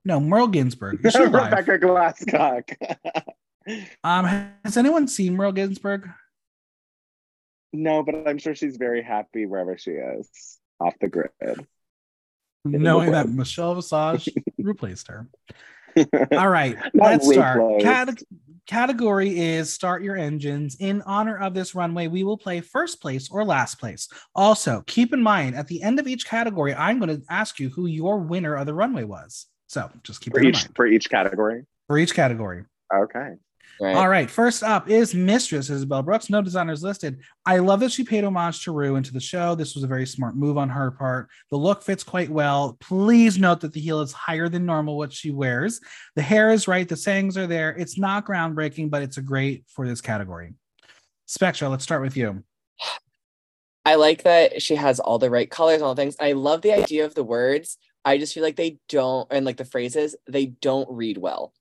No, 0.06 0.20
Merle 0.20 0.48
Ginsberg. 0.48 1.06
Is 1.06 1.14
she 1.14 1.24
alive? 1.24 1.52
Rebecca 1.52 1.80
Glasscock. 1.80 3.24
Um, 4.04 4.26
has 4.64 4.78
anyone 4.78 5.08
seen 5.08 5.36
Merle 5.36 5.52
Ginsberg? 5.52 6.08
no, 7.74 8.04
but 8.04 8.28
I'm 8.28 8.38
sure 8.38 8.54
she's 8.54 8.78
very 8.78 9.02
happy 9.02 9.48
wherever 9.48 9.76
she 9.76 9.90
is 9.92 10.30
off 10.80 10.94
the 11.02 11.08
grid. 11.08 11.32
Knowing 12.64 13.12
that. 13.12 13.28
Michelle 13.28 13.74
Visage 13.74 14.30
replaced 14.60 15.08
her. 15.08 15.28
All 16.34 16.50
right, 16.50 16.78
let's 16.94 17.28
start. 17.28 17.82
Cate- 17.82 18.24
category 18.66 19.40
is 19.40 19.72
start 19.72 20.04
your 20.04 20.16
engines. 20.16 20.78
In 20.80 21.02
honor 21.04 21.38
of 21.38 21.54
this 21.54 21.76
runway, 21.76 22.08
we 22.08 22.24
will 22.24 22.38
play 22.38 22.62
first 22.62 23.02
place 23.02 23.30
or 23.30 23.44
last 23.44 23.80
place. 23.80 24.08
Also, 24.34 24.84
keep 24.88 25.14
in 25.14 25.22
mind 25.22 25.56
at 25.56 25.68
the 25.68 25.82
end 25.82 26.00
of 26.00 26.08
each 26.08 26.26
category, 26.26 26.74
I'm 26.74 27.00
going 27.00 27.16
to 27.16 27.24
ask 27.30 27.60
you 27.60 27.70
who 27.70 27.86
your 27.86 28.20
winner 28.20 28.56
of 28.56 28.66
the 28.66 28.74
runway 28.74 29.04
was. 29.04 29.48
So 29.68 29.90
just 30.04 30.22
keep 30.22 30.34
for 30.34 30.40
that 30.40 30.46
in 30.46 30.50
each 30.50 30.66
mind 30.66 30.76
for 30.76 30.86
each 30.86 31.10
category. 31.10 31.66
for 31.88 31.98
each 31.98 32.14
category. 32.14 32.66
Okay. 32.94 33.34
Right. 33.80 33.96
All 33.96 34.08
right, 34.08 34.32
first 34.32 34.64
up 34.64 34.90
is 34.90 35.14
Mistress 35.14 35.70
Isabelle 35.70 36.02
Brooks. 36.02 36.30
No 36.30 36.42
designers 36.42 36.82
listed. 36.82 37.20
I 37.46 37.58
love 37.58 37.82
that 37.82 37.92
she 37.92 38.04
paid 38.04 38.24
homage 38.24 38.64
to 38.64 38.72
Rue 38.72 38.96
into 38.96 39.12
the 39.12 39.20
show. 39.20 39.54
This 39.54 39.76
was 39.76 39.84
a 39.84 39.88
very 39.88 40.06
smart 40.06 40.36
move 40.36 40.58
on 40.58 40.70
her 40.70 40.92
part. 40.92 41.30
The 41.52 41.58
look 41.58 41.84
fits 41.84 42.04
quite 42.04 42.30
well. 42.30 42.78
Please 42.80 43.38
note 43.38 43.60
that 43.62 43.74
the 43.74 43.82
heel 43.82 44.00
is 44.00 44.14
higher 44.14 44.48
than 44.48 44.66
normal 44.66 44.98
what 44.98 45.12
she 45.12 45.32
wears. 45.32 45.82
The 46.16 46.22
hair 46.22 46.52
is 46.52 46.68
right. 46.68 46.88
The 46.88 46.96
sayings 46.96 47.38
are 47.38 47.48
there. 47.48 47.72
It's 47.72 47.98
not 47.98 48.26
groundbreaking, 48.26 48.90
but 48.90 49.02
it's 49.02 49.18
a 49.18 49.22
great 49.22 49.66
for 49.68 49.88
this 49.88 50.02
category. 50.02 50.54
Spectra, 51.26 51.68
let's 51.68 51.84
start 51.84 52.02
with 52.02 52.16
you. 52.16 52.44
I 53.84 53.96
like 53.96 54.24
that 54.24 54.62
she 54.62 54.76
has 54.76 55.00
all 55.00 55.20
the 55.20 55.30
right 55.30 55.50
colors 55.50 55.76
and 55.76 55.84
all 55.84 55.96
the 55.96 56.02
things. 56.02 56.16
I 56.20 56.32
love 56.32 56.62
the 56.62 56.74
idea 56.74 57.06
of 57.06 57.14
the 57.14 57.24
words. 57.24 57.78
I 58.04 58.18
just 58.18 58.34
feel 58.34 58.44
like 58.44 58.56
they 58.56 58.80
don't, 58.88 59.28
and 59.32 59.46
like 59.46 59.58
the 59.58 59.66
phrases, 59.66 60.16
they 60.28 60.46
don't 60.46 60.90
read 60.90 61.18
well. 61.18 61.54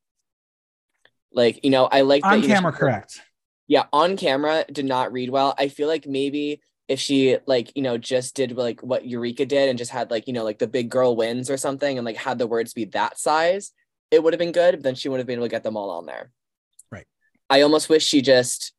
Like, 1.35 1.65
you 1.65 1.71
know, 1.71 1.87
I 1.87 2.03
like 2.03 2.25
On 2.25 2.41
know, 2.41 2.47
camera, 2.47 2.73
she- 2.73 2.79
correct. 2.79 3.21
Yeah, 3.67 3.85
on 3.93 4.17
camera 4.17 4.65
did 4.71 4.85
not 4.85 5.13
read 5.13 5.31
well. 5.31 5.55
I 5.59 5.69
feel 5.69 5.89
like 5.89 6.07
maybe 6.07 6.61
if 6.87 7.01
she 7.01 7.39
like, 7.47 7.73
you 7.75 7.83
know, 7.83 7.97
just 7.97 8.37
did 8.37 8.57
like 8.57 8.83
what 8.83 9.07
Eureka 9.07 9.47
did 9.47 9.71
and 9.71 9.79
just 9.79 9.91
had 9.91 10.11
like, 10.11 10.27
you 10.27 10.35
know, 10.35 10.45
like 10.45 10.59
the 10.59 10.67
big 10.67 10.91
girl 10.91 11.17
wins 11.17 11.49
or 11.49 11.57
something 11.57 11.97
and 11.97 12.05
like 12.05 12.17
had 12.17 12.39
the 12.39 12.47
words 12.47 12.75
be 12.75 12.85
that 12.87 13.19
size, 13.19 13.73
it 14.11 14.23
would 14.23 14.35
have 14.35 14.39
been 14.39 14.53
good. 14.53 14.77
But 14.77 14.83
then 14.83 14.95
she 14.95 15.09
would 15.09 15.19
have 15.19 15.27
been 15.27 15.39
able 15.39 15.47
to 15.47 15.51
get 15.51 15.63
them 15.63 15.79
all 15.79 15.91
on 15.91 16.05
there. 16.05 16.31
Right. 16.91 17.07
I 17.49 17.63
almost 17.63 17.89
wish 17.89 18.05
she 18.05 18.21
just 18.21 18.75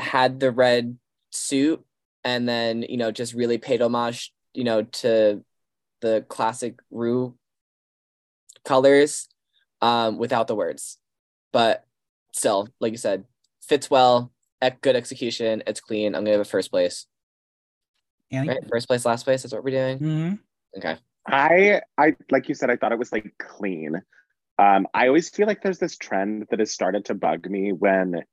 had 0.00 0.40
the 0.40 0.50
red 0.50 0.98
suit 1.30 1.84
and 2.24 2.48
then, 2.48 2.82
you 2.82 2.96
know, 2.96 3.12
just 3.12 3.32
really 3.32 3.58
paid 3.58 3.80
homage, 3.80 4.32
you 4.54 4.64
know, 4.64 4.82
to 4.82 5.44
the 6.00 6.24
classic 6.28 6.80
Rue 6.90 7.36
colors 8.64 9.28
um, 9.80 10.18
without 10.18 10.48
the 10.48 10.56
words. 10.56 10.98
But 11.52 11.84
still, 12.32 12.68
like 12.80 12.92
you 12.92 12.98
said, 12.98 13.24
fits 13.60 13.90
well, 13.90 14.32
good 14.80 14.96
execution, 14.96 15.62
it's 15.66 15.80
clean. 15.80 16.14
I'm 16.14 16.22
gonna 16.24 16.36
give 16.36 16.40
it 16.40 16.46
first 16.46 16.70
place. 16.70 17.06
Annie? 18.30 18.48
Right? 18.48 18.68
First 18.68 18.88
place, 18.88 19.04
last 19.06 19.24
place, 19.24 19.42
that's 19.42 19.54
what 19.54 19.64
we're 19.64 19.70
doing. 19.70 19.98
Mhm. 19.98 20.38
Okay. 20.76 20.96
I 21.26 21.82
I 21.96 22.16
like 22.30 22.48
you 22.48 22.54
said, 22.54 22.70
I 22.70 22.76
thought 22.76 22.92
it 22.92 22.98
was 22.98 23.12
like 23.12 23.32
clean. 23.38 24.02
Um, 24.58 24.86
I 24.92 25.06
always 25.06 25.28
feel 25.28 25.46
like 25.46 25.62
there's 25.62 25.78
this 25.78 25.96
trend 25.96 26.46
that 26.50 26.58
has 26.58 26.72
started 26.72 27.04
to 27.06 27.14
bug 27.14 27.48
me 27.48 27.72
when 27.72 28.24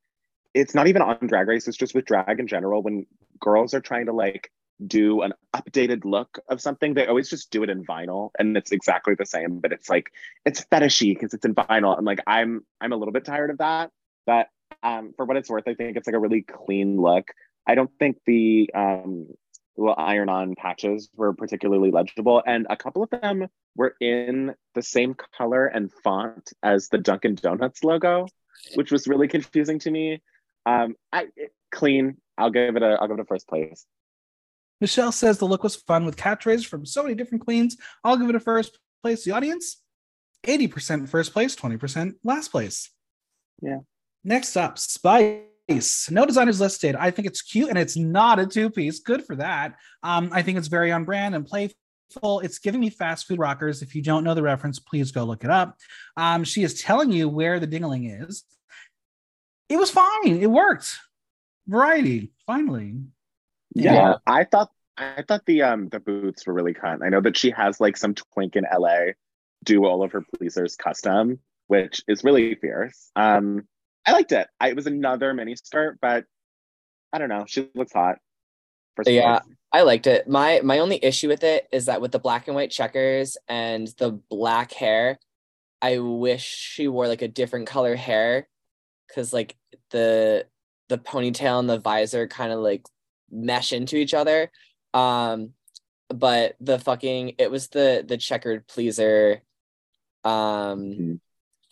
it's 0.54 0.74
not 0.74 0.88
even 0.88 1.02
on 1.02 1.18
drag 1.26 1.46
race, 1.46 1.68
it's 1.68 1.76
just 1.76 1.94
with 1.94 2.06
drag 2.06 2.40
in 2.40 2.48
general. 2.48 2.82
When 2.82 3.06
girls 3.38 3.74
are 3.74 3.80
trying 3.80 4.06
to 4.06 4.12
like 4.12 4.50
do 4.84 5.22
an 5.22 5.32
updated 5.54 6.04
look 6.04 6.38
of 6.48 6.60
something, 6.60 6.94
they 6.94 7.06
always 7.06 7.30
just 7.30 7.50
do 7.50 7.62
it 7.62 7.70
in 7.70 7.84
vinyl 7.84 8.30
and 8.38 8.56
it's 8.56 8.72
exactly 8.72 9.14
the 9.14 9.26
same, 9.26 9.60
but 9.60 9.72
it's 9.72 9.88
like 9.88 10.10
it's 10.44 10.64
fetishy 10.64 11.14
because 11.14 11.34
it's 11.34 11.44
in 11.44 11.54
vinyl. 11.54 11.96
And 11.96 12.06
like 12.06 12.20
I'm 12.26 12.64
I'm 12.80 12.92
a 12.92 12.96
little 12.96 13.12
bit 13.12 13.24
tired 13.24 13.50
of 13.50 13.58
that. 13.58 13.90
But 14.26 14.48
um, 14.82 15.14
for 15.16 15.24
what 15.24 15.36
it's 15.36 15.48
worth, 15.48 15.68
I 15.68 15.74
think 15.74 15.96
it's 15.96 16.06
like 16.06 16.16
a 16.16 16.18
really 16.18 16.42
clean 16.42 17.00
look. 17.00 17.28
I 17.66 17.74
don't 17.74 17.90
think 17.98 18.18
the 18.26 18.70
um, 18.74 19.28
little 19.76 19.94
iron 19.96 20.28
on 20.28 20.54
patches 20.54 21.08
were 21.14 21.32
particularly 21.32 21.90
legible. 21.90 22.42
And 22.46 22.66
a 22.70 22.76
couple 22.76 23.02
of 23.02 23.10
them 23.10 23.48
were 23.74 23.94
in 24.00 24.54
the 24.74 24.82
same 24.82 25.14
color 25.36 25.66
and 25.66 25.92
font 26.04 26.52
as 26.62 26.88
the 26.88 26.98
Dunkin' 26.98 27.36
Donuts 27.36 27.84
logo, 27.84 28.26
which 28.74 28.90
was 28.90 29.06
really 29.06 29.28
confusing 29.28 29.78
to 29.80 29.90
me. 29.90 30.22
Um, 30.64 30.96
I 31.12 31.28
clean. 31.70 32.16
I'll 32.38 32.50
give 32.50 32.76
it 32.76 32.82
a 32.82 32.98
I'll 33.00 33.08
give 33.08 33.18
it 33.18 33.22
a 33.22 33.26
first 33.26 33.48
place. 33.48 33.86
Michelle 34.80 35.12
says 35.12 35.38
the 35.38 35.46
look 35.46 35.62
was 35.62 35.76
fun 35.76 36.04
with 36.04 36.16
catchphrases 36.16 36.66
from 36.66 36.84
so 36.84 37.02
many 37.02 37.14
different 37.14 37.44
queens. 37.44 37.76
I'll 38.04 38.16
give 38.16 38.28
it 38.28 38.34
a 38.34 38.40
first 38.40 38.78
place. 39.02 39.24
The 39.24 39.32
audience, 39.32 39.82
80% 40.44 41.08
first 41.08 41.32
place, 41.32 41.56
20% 41.56 42.14
last 42.24 42.48
place. 42.48 42.90
Yeah. 43.62 43.78
Next 44.24 44.56
up, 44.56 44.78
Spice. 44.78 46.10
No 46.10 46.26
designers 46.26 46.60
listed. 46.60 46.94
I 46.94 47.10
think 47.10 47.26
it's 47.26 47.42
cute 47.42 47.68
and 47.68 47.78
it's 47.78 47.96
not 47.96 48.38
a 48.38 48.46
two 48.46 48.70
piece. 48.70 49.00
Good 49.00 49.24
for 49.24 49.36
that. 49.36 49.76
Um, 50.02 50.30
I 50.32 50.42
think 50.42 50.58
it's 50.58 50.68
very 50.68 50.92
on 50.92 51.04
brand 51.04 51.34
and 51.34 51.46
playful. 51.46 52.40
It's 52.40 52.58
giving 52.58 52.80
me 52.80 52.90
fast 52.90 53.26
food 53.26 53.38
rockers. 53.38 53.82
If 53.82 53.94
you 53.94 54.02
don't 54.02 54.24
know 54.24 54.34
the 54.34 54.42
reference, 54.42 54.78
please 54.78 55.10
go 55.10 55.24
look 55.24 55.42
it 55.42 55.50
up. 55.50 55.76
Um, 56.16 56.44
she 56.44 56.62
is 56.62 56.80
telling 56.80 57.10
you 57.10 57.28
where 57.28 57.58
the 57.58 57.66
dingling 57.66 58.22
is. 58.22 58.44
It 59.68 59.76
was 59.76 59.90
fine. 59.90 60.36
It 60.40 60.50
worked. 60.50 60.98
Variety, 61.66 62.32
finally. 62.46 62.94
Yeah, 63.76 63.94
yeah, 63.94 64.14
I 64.26 64.44
thought 64.44 64.70
I 64.96 65.22
thought 65.26 65.44
the 65.44 65.62
um 65.62 65.88
the 65.88 66.00
boots 66.00 66.46
were 66.46 66.54
really 66.54 66.72
cut. 66.72 67.02
I 67.02 67.10
know 67.10 67.20
that 67.20 67.36
she 67.36 67.50
has 67.50 67.80
like 67.80 67.96
some 67.96 68.14
twink 68.14 68.56
in 68.56 68.64
LA 68.64 69.12
do 69.64 69.84
all 69.84 70.02
of 70.02 70.12
her 70.12 70.24
pleasers 70.36 70.76
custom, 70.76 71.40
which 71.66 72.02
is 72.08 72.24
really 72.24 72.54
fierce. 72.54 73.10
Um, 73.16 73.66
I 74.06 74.12
liked 74.12 74.32
it. 74.32 74.46
I, 74.60 74.70
it 74.70 74.76
was 74.76 74.86
another 74.86 75.34
mini 75.34 75.56
skirt, 75.56 75.98
but 76.00 76.24
I 77.12 77.18
don't 77.18 77.28
know. 77.28 77.44
She 77.46 77.68
looks 77.74 77.92
hot. 77.92 78.16
Yeah, 79.04 79.40
I 79.72 79.82
liked 79.82 80.06
it. 80.06 80.26
My 80.26 80.60
my 80.64 80.78
only 80.78 81.04
issue 81.04 81.28
with 81.28 81.44
it 81.44 81.68
is 81.70 81.86
that 81.86 82.00
with 82.00 82.12
the 82.12 82.18
black 82.18 82.46
and 82.46 82.54
white 82.54 82.70
checkers 82.70 83.36
and 83.46 83.88
the 83.98 84.12
black 84.30 84.72
hair, 84.72 85.18
I 85.82 85.98
wish 85.98 86.44
she 86.44 86.88
wore 86.88 87.08
like 87.08 87.20
a 87.20 87.28
different 87.28 87.66
color 87.66 87.94
hair, 87.94 88.48
because 89.06 89.34
like 89.34 89.56
the 89.90 90.46
the 90.88 90.96
ponytail 90.96 91.58
and 91.58 91.68
the 91.68 91.78
visor 91.78 92.26
kind 92.26 92.52
of 92.52 92.60
like 92.60 92.86
mesh 93.30 93.72
into 93.72 93.96
each 93.96 94.14
other. 94.14 94.50
Um, 94.94 95.50
but 96.08 96.56
the 96.60 96.78
fucking 96.78 97.34
it 97.38 97.50
was 97.50 97.68
the 97.68 98.04
the 98.06 98.16
checkered 98.16 98.66
pleaser 98.68 99.42
um 100.24 100.80
mm-hmm 100.80 101.14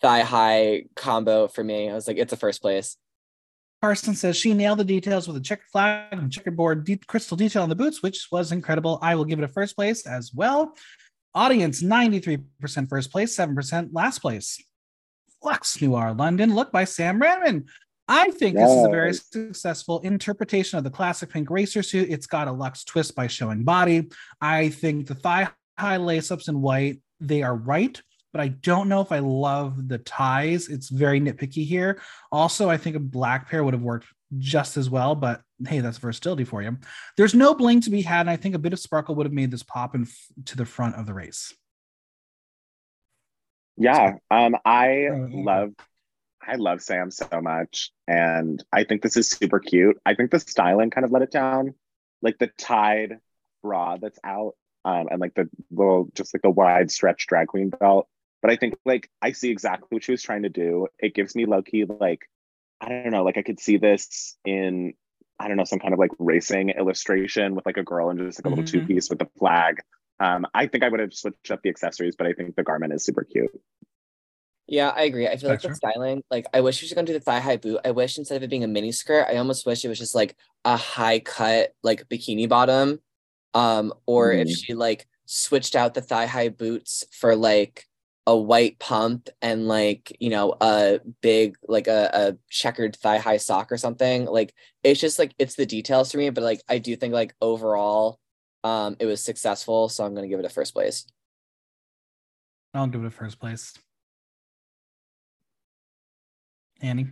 thigh 0.01 0.21
high 0.21 0.83
combo 0.95 1.47
for 1.47 1.63
me. 1.63 1.89
I 1.89 1.93
was 1.93 2.07
like, 2.07 2.17
it's 2.17 2.33
a 2.33 2.37
first 2.37 2.61
place. 2.61 2.97
Carson 3.81 4.15
says 4.15 4.37
she 4.37 4.53
nailed 4.53 4.79
the 4.79 4.83
details 4.83 5.27
with 5.27 5.37
a 5.37 5.41
checkered 5.41 5.67
flag 5.71 6.07
and 6.11 6.31
checkerboard 6.31 6.85
deep 6.85 7.05
crystal 7.07 7.37
detail 7.37 7.63
on 7.63 7.69
the 7.69 7.75
boots, 7.75 8.01
which 8.01 8.27
was 8.31 8.51
incredible. 8.51 8.99
I 9.01 9.15
will 9.15 9.25
give 9.25 9.39
it 9.39 9.45
a 9.45 9.49
first 9.49 9.75
place 9.75 10.05
as 10.05 10.31
well. 10.33 10.75
Audience 11.33 11.83
93% 11.83 12.43
first 12.87 13.11
place, 13.11 13.35
7% 13.35 13.89
last 13.93 14.19
place. 14.19 14.63
Luxx 15.43 15.81
Noir 15.81 16.13
London, 16.13 16.55
look 16.55 16.71
by 16.71 16.85
Sam 16.85 17.19
Redman. 17.19 17.65
I 18.07 18.31
think 18.31 18.55
yes. 18.55 18.69
this 18.69 18.77
is 18.77 18.85
a 18.85 18.89
very 18.89 19.13
successful 19.13 19.99
interpretation 20.01 20.77
of 20.77 20.83
the 20.83 20.91
classic 20.91 21.31
pink 21.31 21.49
racer 21.49 21.81
suit. 21.81 22.09
It's 22.09 22.27
got 22.27 22.47
a 22.47 22.51
luxe 22.51 22.83
twist 22.83 23.15
by 23.15 23.27
showing 23.27 23.63
body. 23.63 24.09
I 24.39 24.69
think 24.69 25.07
the 25.07 25.15
thigh 25.15 25.49
high 25.77 25.97
lace 25.97 26.31
ups 26.31 26.47
in 26.47 26.61
white, 26.61 27.01
they 27.19 27.41
are 27.43 27.55
right 27.55 27.99
but 28.35 28.41
I 28.41 28.49
don't 28.49 28.89
know 28.89 28.99
if 28.99 29.13
I 29.13 29.19
love 29.19 29.87
the 29.87 29.97
ties. 29.97 30.67
It's 30.67 30.89
very 30.89 31.21
nitpicky 31.21 31.65
here. 31.65 32.01
Also, 32.33 32.69
I 32.69 32.75
think 32.75 32.97
a 32.97 32.99
black 32.99 33.49
pair 33.49 33.63
would 33.63 33.73
have 33.73 33.81
worked 33.81 34.07
just 34.37 34.75
as 34.75 34.89
well, 34.89 35.15
but 35.15 35.41
hey, 35.65 35.79
that's 35.79 35.99
versatility 35.99 36.43
for 36.43 36.61
you. 36.61 36.77
There's 37.15 37.33
no 37.33 37.53
bling 37.55 37.79
to 37.79 37.89
be 37.89 38.01
had, 38.01 38.19
and 38.19 38.29
I 38.29 38.35
think 38.35 38.53
a 38.53 38.59
bit 38.59 38.73
of 38.73 38.79
sparkle 38.79 39.15
would 39.15 39.25
have 39.25 39.31
made 39.31 39.51
this 39.51 39.63
pop 39.63 39.95
in 39.95 40.05
to 40.47 40.57
the 40.57 40.65
front 40.65 40.95
of 40.95 41.05
the 41.05 41.13
race. 41.13 41.53
Yeah, 43.77 44.15
um, 44.29 44.57
I 44.65 45.07
oh, 45.13 45.29
love, 45.31 45.71
I 46.47 46.55
love 46.55 46.81
Sam 46.81 47.11
so 47.11 47.41
much, 47.41 47.91
and 48.07 48.63
I 48.71 48.83
think 48.83 49.01
this 49.01 49.17
is 49.17 49.29
super 49.29 49.59
cute. 49.59 49.97
I 50.05 50.15
think 50.15 50.31
the 50.31 50.39
styling 50.39 50.91
kind 50.91 51.05
of 51.05 51.11
let 51.11 51.21
it 51.21 51.31
down, 51.31 51.73
like 52.21 52.37
the 52.37 52.51
tied 52.57 53.19
bra 53.63 53.97
that's 53.97 54.19
out, 54.23 54.53
um, 54.83 55.07
and 55.09 55.19
like 55.19 55.33
the 55.33 55.49
little, 55.71 56.07
just 56.13 56.33
like 56.33 56.43
the 56.43 56.49
wide 56.49 56.91
stretch 56.91 57.27
drag 57.27 57.47
queen 57.47 57.69
belt 57.69 58.07
but 58.45 58.51
I 58.51 58.57
think 58.57 58.75
like 58.85 59.09
I 59.23 59.31
see 59.31 59.49
exactly 59.49 59.87
what 59.89 60.03
she 60.03 60.11
was 60.11 60.21
trying 60.21 60.43
to 60.43 60.49
do. 60.49 60.85
It 60.99 61.15
gives 61.15 61.35
me 61.35 61.47
low 61.47 61.63
key 61.63 61.83
like 61.85 62.29
I 62.79 62.89
don't 62.89 63.09
know, 63.09 63.23
like 63.23 63.39
I 63.39 63.41
could 63.41 63.59
see 63.59 63.77
this 63.77 64.37
in 64.45 64.93
I 65.39 65.47
don't 65.47 65.57
know 65.57 65.63
some 65.63 65.79
kind 65.79 65.95
of 65.95 65.99
like 65.99 66.11
racing 66.19 66.69
illustration 66.69 67.55
with 67.55 67.65
like 67.65 67.77
a 67.77 67.83
girl 67.83 68.11
and 68.11 68.19
just 68.19 68.37
like 68.37 68.45
a 68.45 68.55
mm-hmm. 68.55 68.61
little 68.61 68.81
two 68.81 68.85
piece 68.85 69.09
with 69.09 69.17
the 69.17 69.27
flag. 69.39 69.79
Um, 70.19 70.45
I 70.53 70.67
think 70.67 70.83
I 70.83 70.89
would 70.89 70.99
have 70.99 71.11
switched 71.11 71.49
up 71.49 71.63
the 71.63 71.69
accessories, 71.69 72.15
but 72.15 72.27
I 72.27 72.33
think 72.33 72.55
the 72.55 72.61
garment 72.61 72.93
is 72.93 73.03
super 73.03 73.23
cute. 73.23 73.49
Yeah, 74.67 74.89
I 74.89 75.03
agree. 75.03 75.27
I 75.27 75.37
feel 75.37 75.49
like 75.49 75.61
the 75.61 75.75
styling, 75.75 76.23
like 76.31 76.47
I 76.53 76.61
wish 76.61 76.77
she 76.77 76.85
was 76.85 76.93
gonna 76.93 77.05
do 77.05 77.13
the 77.13 77.19
thigh 77.19 77.39
high 77.39 77.57
boot. 77.57 77.79
I 77.85 77.91
wish 77.91 78.17
instead 78.17 78.37
of 78.37 78.43
it 78.43 78.49
being 78.49 78.63
a 78.63 78.67
mini 78.67 78.91
skirt, 78.91 79.27
I 79.29 79.37
almost 79.37 79.65
wish 79.65 79.85
it 79.85 79.89
was 79.89 79.99
just 79.99 80.15
like 80.15 80.35
a 80.63 80.75
high 80.75 81.19
cut 81.19 81.73
like 81.83 82.09
bikini 82.09 82.49
bottom. 82.49 82.99
Um, 83.53 83.93
or 84.05 84.31
mm. 84.31 84.41
if 84.41 84.49
she 84.49 84.73
like 84.73 85.07
switched 85.25 85.75
out 85.75 85.93
the 85.93 86.01
thigh 86.01 86.25
high 86.25 86.49
boots 86.49 87.03
for 87.11 87.35
like 87.35 87.85
a 88.27 88.35
white 88.35 88.79
pump 88.79 89.29
and 89.41 89.67
like 89.67 90.15
you 90.19 90.29
know 90.29 90.55
a 90.59 90.99
big 91.21 91.55
like 91.67 91.87
a, 91.87 92.09
a 92.13 92.37
checkered 92.49 92.95
thigh 92.95 93.19
high 93.19 93.37
sock 93.37 93.71
or 93.71 93.77
something 93.77 94.25
like 94.25 94.53
it's 94.83 94.99
just 94.99 95.19
like 95.19 95.33
it's 95.37 95.55
the 95.55 95.65
details 95.65 96.11
for 96.11 96.17
me 96.17 96.31
but 96.31 96.43
like 96.43 96.59
i 96.67 96.79
do 96.79 96.95
think 96.95 97.13
like 97.13 97.35
overall 97.39 98.19
um 98.63 98.95
it 98.99 99.05
was 99.05 99.21
successful 99.21 99.89
so 99.89 100.03
i'm 100.03 100.15
gonna 100.15 100.27
give 100.27 100.39
it 100.39 100.45
a 100.45 100.49
first 100.49 100.73
place 100.73 101.05
i'll 102.73 102.87
give 102.87 103.03
it 103.03 103.07
a 103.07 103.11
first 103.11 103.39
place 103.39 103.73
annie 106.85 107.07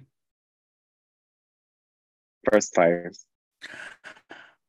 first 2.49 2.73
place 2.73 3.25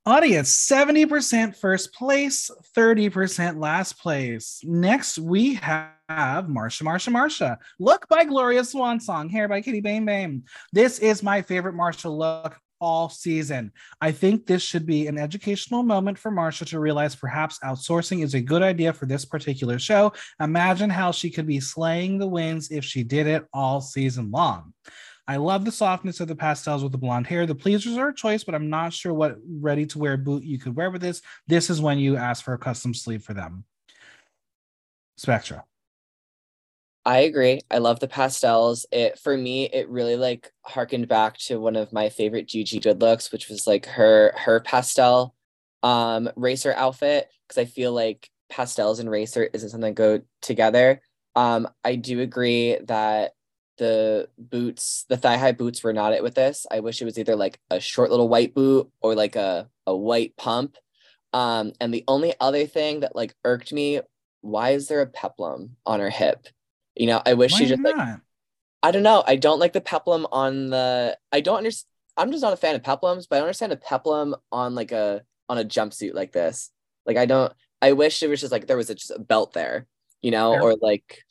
Audience 0.06 0.68
70% 0.70 1.56
first 1.56 1.94
place, 1.94 2.50
30% 2.76 3.58
last 3.58 3.98
place. 3.98 4.60
Next, 4.62 5.16
we 5.18 5.54
have 5.54 6.46
Marcia, 6.46 6.84
Marcia, 6.84 7.10
Marcia. 7.10 7.58
Look 7.80 8.06
by 8.08 8.24
Gloria 8.24 8.64
Swan 8.64 9.00
Song, 9.00 9.30
hair 9.30 9.48
by 9.48 9.62
Kitty 9.62 9.80
Bame 9.80 10.04
Bame. 10.04 10.42
This 10.74 10.98
is 10.98 11.22
my 11.22 11.40
favorite 11.40 11.74
Marcia 11.74 12.10
look 12.10 12.54
all 12.80 13.08
season. 13.08 13.72
I 14.00 14.12
think 14.12 14.46
this 14.46 14.62
should 14.62 14.86
be 14.86 15.06
an 15.06 15.18
educational 15.18 15.82
moment 15.82 16.18
for 16.18 16.30
Marcia 16.30 16.64
to 16.66 16.80
realize 16.80 17.14
perhaps 17.14 17.58
outsourcing 17.64 18.22
is 18.22 18.34
a 18.34 18.40
good 18.40 18.62
idea 18.62 18.92
for 18.92 19.06
this 19.06 19.24
particular 19.24 19.78
show. 19.78 20.12
Imagine 20.40 20.90
how 20.90 21.10
she 21.10 21.30
could 21.30 21.46
be 21.46 21.60
slaying 21.60 22.18
the 22.18 22.26
wins 22.26 22.70
if 22.70 22.84
she 22.84 23.02
did 23.02 23.26
it 23.26 23.44
all 23.52 23.80
season 23.80 24.30
long. 24.30 24.72
I 25.26 25.36
love 25.36 25.64
the 25.64 25.72
softness 25.72 26.20
of 26.20 26.28
the 26.28 26.36
pastels 26.36 26.82
with 26.82 26.92
the 26.92 26.98
blonde 26.98 27.26
hair. 27.26 27.46
The 27.46 27.54
pleasers 27.54 27.96
are 27.96 28.08
a 28.08 28.14
choice, 28.14 28.44
but 28.44 28.54
I'm 28.54 28.68
not 28.68 28.92
sure 28.92 29.14
what 29.14 29.38
ready 29.48 29.86
to 29.86 29.98
wear 29.98 30.18
boot 30.18 30.44
you 30.44 30.58
could 30.58 30.76
wear 30.76 30.90
with 30.90 31.00
this. 31.00 31.22
This 31.46 31.70
is 31.70 31.80
when 31.80 31.98
you 31.98 32.16
ask 32.16 32.44
for 32.44 32.52
a 32.52 32.58
custom 32.58 32.92
sleeve 32.92 33.24
for 33.24 33.32
them. 33.32 33.64
Spectra. 35.16 35.64
I 37.06 37.20
agree. 37.20 37.60
I 37.70 37.78
love 37.78 38.00
the 38.00 38.08
pastels. 38.08 38.86
It 38.90 39.18
for 39.18 39.36
me, 39.36 39.64
it 39.66 39.88
really 39.90 40.16
like 40.16 40.52
harkened 40.62 41.06
back 41.08 41.36
to 41.46 41.58
one 41.60 41.76
of 41.76 41.92
my 41.92 42.08
favorite 42.08 42.48
Gigi 42.48 42.80
Goode 42.80 43.00
looks, 43.00 43.30
which 43.30 43.48
was 43.48 43.66
like 43.66 43.86
her 43.86 44.32
her 44.36 44.60
pastel 44.60 45.34
um 45.82 46.30
racer 46.36 46.72
outfit. 46.74 47.28
Cause 47.48 47.58
I 47.58 47.66
feel 47.66 47.92
like 47.92 48.30
pastels 48.48 49.00
and 49.00 49.10
racer 49.10 49.48
isn't 49.52 49.68
something 49.70 49.94
that 49.94 49.94
go 49.94 50.22
together. 50.40 51.02
Um, 51.36 51.68
I 51.84 51.96
do 51.96 52.20
agree 52.20 52.78
that 52.84 53.32
the 53.76 54.28
boots, 54.38 55.04
the 55.08 55.16
thigh 55.16 55.36
high 55.36 55.52
boots 55.52 55.82
were 55.82 55.92
not 55.92 56.12
it 56.14 56.22
with 56.22 56.34
this. 56.34 56.66
I 56.70 56.80
wish 56.80 57.02
it 57.02 57.06
was 57.06 57.18
either 57.18 57.36
like 57.36 57.58
a 57.70 57.80
short 57.80 58.10
little 58.10 58.28
white 58.28 58.54
boot 58.54 58.90
or 59.02 59.14
like 59.14 59.36
a, 59.36 59.68
a 59.86 59.94
white 59.96 60.36
pump. 60.36 60.76
Um, 61.32 61.72
and 61.80 61.92
the 61.92 62.04
only 62.08 62.34
other 62.40 62.66
thing 62.66 63.00
that 63.00 63.16
like 63.16 63.34
irked 63.44 63.72
me, 63.72 64.00
why 64.42 64.70
is 64.70 64.88
there 64.88 65.02
a 65.02 65.06
peplum 65.06 65.76
on 65.84 66.00
her 66.00 66.10
hip? 66.10 66.46
You 66.96 67.06
know, 67.06 67.22
I 67.24 67.34
wish 67.34 67.52
why 67.52 67.58
she 67.58 67.66
just 67.66 67.80
not? 67.80 67.96
like 67.96 68.18
I 68.82 68.90
don't 68.90 69.02
know. 69.02 69.24
I 69.26 69.36
don't 69.36 69.58
like 69.58 69.72
the 69.72 69.80
peplum 69.80 70.26
on 70.30 70.70
the 70.70 71.16
I 71.32 71.40
don't 71.40 71.58
understand 71.58 71.90
I'm 72.16 72.30
just 72.30 72.42
not 72.42 72.52
a 72.52 72.56
fan 72.56 72.76
of 72.76 72.82
peplums, 72.82 73.26
but 73.28 73.36
I 73.36 73.40
understand 73.40 73.72
a 73.72 73.76
peplum 73.76 74.36
on 74.52 74.74
like 74.74 74.92
a 74.92 75.22
on 75.48 75.58
a 75.58 75.64
jumpsuit 75.64 76.14
like 76.14 76.32
this. 76.32 76.70
Like 77.06 77.16
I 77.16 77.26
don't 77.26 77.52
I 77.82 77.92
wish 77.92 78.22
it 78.22 78.28
was 78.28 78.40
just 78.40 78.52
like 78.52 78.66
there 78.66 78.76
was 78.76 78.90
a, 78.90 78.94
just 78.94 79.10
a 79.10 79.18
belt 79.18 79.52
there, 79.52 79.86
you 80.22 80.30
know, 80.30 80.52
Fair. 80.52 80.62
or 80.62 80.76
like 80.80 81.24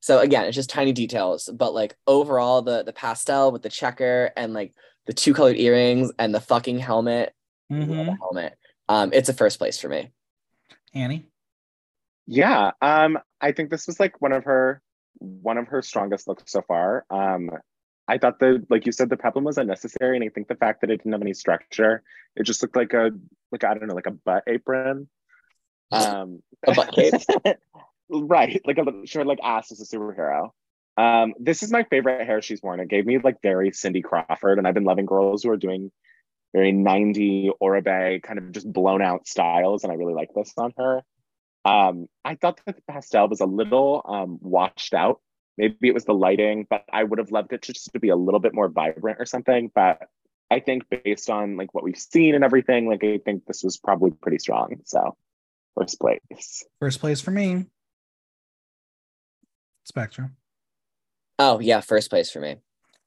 so 0.00 0.18
again, 0.18 0.46
it's 0.46 0.56
just 0.56 0.70
tiny 0.70 0.92
details, 0.92 1.48
but 1.52 1.74
like 1.74 1.94
overall, 2.06 2.62
the 2.62 2.82
the 2.82 2.92
pastel 2.92 3.52
with 3.52 3.62
the 3.62 3.68
checker 3.68 4.32
and 4.36 4.54
like 4.54 4.74
the 5.06 5.12
two 5.12 5.34
colored 5.34 5.56
earrings 5.56 6.10
and 6.18 6.34
the 6.34 6.40
fucking 6.40 6.78
helmet, 6.78 7.34
mm-hmm. 7.70 7.90
the 7.90 8.16
helmet. 8.16 8.56
Um, 8.88 9.10
it's 9.12 9.28
a 9.28 9.34
first 9.34 9.58
place 9.58 9.78
for 9.78 9.88
me. 9.88 10.10
Annie. 10.94 11.29
Yeah, 12.32 12.70
um, 12.80 13.18
I 13.40 13.50
think 13.50 13.70
this 13.70 13.88
was 13.88 13.98
like 13.98 14.22
one 14.22 14.30
of 14.30 14.44
her 14.44 14.80
one 15.18 15.58
of 15.58 15.66
her 15.66 15.82
strongest 15.82 16.28
looks 16.28 16.44
so 16.46 16.62
far. 16.62 17.04
Um, 17.10 17.50
I 18.06 18.18
thought 18.18 18.38
the 18.38 18.64
like 18.70 18.86
you 18.86 18.92
said 18.92 19.10
the 19.10 19.16
peplum 19.16 19.44
was 19.44 19.58
unnecessary, 19.58 20.16
and 20.16 20.24
I 20.24 20.28
think 20.28 20.46
the 20.46 20.54
fact 20.54 20.82
that 20.82 20.90
it 20.90 20.98
didn't 20.98 21.10
have 21.10 21.22
any 21.22 21.34
structure, 21.34 22.04
it 22.36 22.44
just 22.44 22.62
looked 22.62 22.76
like 22.76 22.92
a 22.92 23.10
like 23.50 23.64
I 23.64 23.74
don't 23.74 23.88
know 23.88 23.96
like 23.96 24.06
a 24.06 24.12
butt 24.12 24.44
apron. 24.46 25.08
Um, 25.90 26.40
a 26.64 26.72
butt 26.72 26.92
cape, 26.92 27.14
right? 28.08 28.62
Like 28.64 28.78
a 28.78 29.06
sure 29.06 29.24
like 29.24 29.40
ass 29.42 29.72
as 29.72 29.80
a 29.80 29.96
superhero. 29.96 30.50
Um, 30.96 31.34
this 31.40 31.64
is 31.64 31.72
my 31.72 31.82
favorite 31.82 32.24
hair 32.24 32.42
she's 32.42 32.62
worn. 32.62 32.78
It 32.78 32.88
gave 32.88 33.06
me 33.06 33.18
like 33.18 33.42
very 33.42 33.72
Cindy 33.72 34.02
Crawford, 34.02 34.58
and 34.58 34.68
I've 34.68 34.74
been 34.74 34.84
loving 34.84 35.06
girls 35.06 35.42
who 35.42 35.50
are 35.50 35.56
doing 35.56 35.90
very 36.52 36.70
90 36.70 37.50
Oribe 37.60 38.22
kind 38.22 38.38
of 38.38 38.52
just 38.52 38.72
blown 38.72 39.02
out 39.02 39.26
styles, 39.26 39.82
and 39.82 39.92
I 39.92 39.96
really 39.96 40.14
like 40.14 40.30
this 40.32 40.52
on 40.56 40.72
her. 40.76 41.02
Um, 41.64 42.06
I 42.24 42.36
thought 42.36 42.60
that 42.64 42.76
the 42.76 42.82
pastel 42.90 43.28
was 43.28 43.40
a 43.40 43.46
little 43.46 44.02
um, 44.06 44.38
washed 44.40 44.94
out. 44.94 45.20
Maybe 45.58 45.88
it 45.88 45.94
was 45.94 46.04
the 46.04 46.14
lighting, 46.14 46.66
but 46.68 46.84
I 46.90 47.04
would 47.04 47.18
have 47.18 47.32
loved 47.32 47.52
it 47.52 47.62
to 47.62 47.72
just 47.72 47.92
to 47.92 48.00
be 48.00 48.08
a 48.08 48.16
little 48.16 48.40
bit 48.40 48.54
more 48.54 48.68
vibrant 48.68 49.20
or 49.20 49.26
something. 49.26 49.70
But 49.74 50.08
I 50.50 50.60
think 50.60 50.84
based 50.88 51.28
on 51.28 51.56
like 51.56 51.74
what 51.74 51.84
we've 51.84 51.98
seen 51.98 52.34
and 52.34 52.42
everything, 52.42 52.86
like 52.88 53.04
I 53.04 53.18
think 53.18 53.44
this 53.46 53.62
was 53.62 53.76
probably 53.76 54.10
pretty 54.10 54.38
strong. 54.38 54.80
So 54.84 55.16
first 55.76 56.00
place. 56.00 56.64
First 56.80 57.00
place 57.00 57.20
for 57.20 57.30
me. 57.30 57.66
Spectrum. 59.84 60.36
Oh 61.38 61.58
yeah, 61.60 61.80
first 61.80 62.10
place 62.10 62.30
for 62.30 62.40
me. 62.40 62.56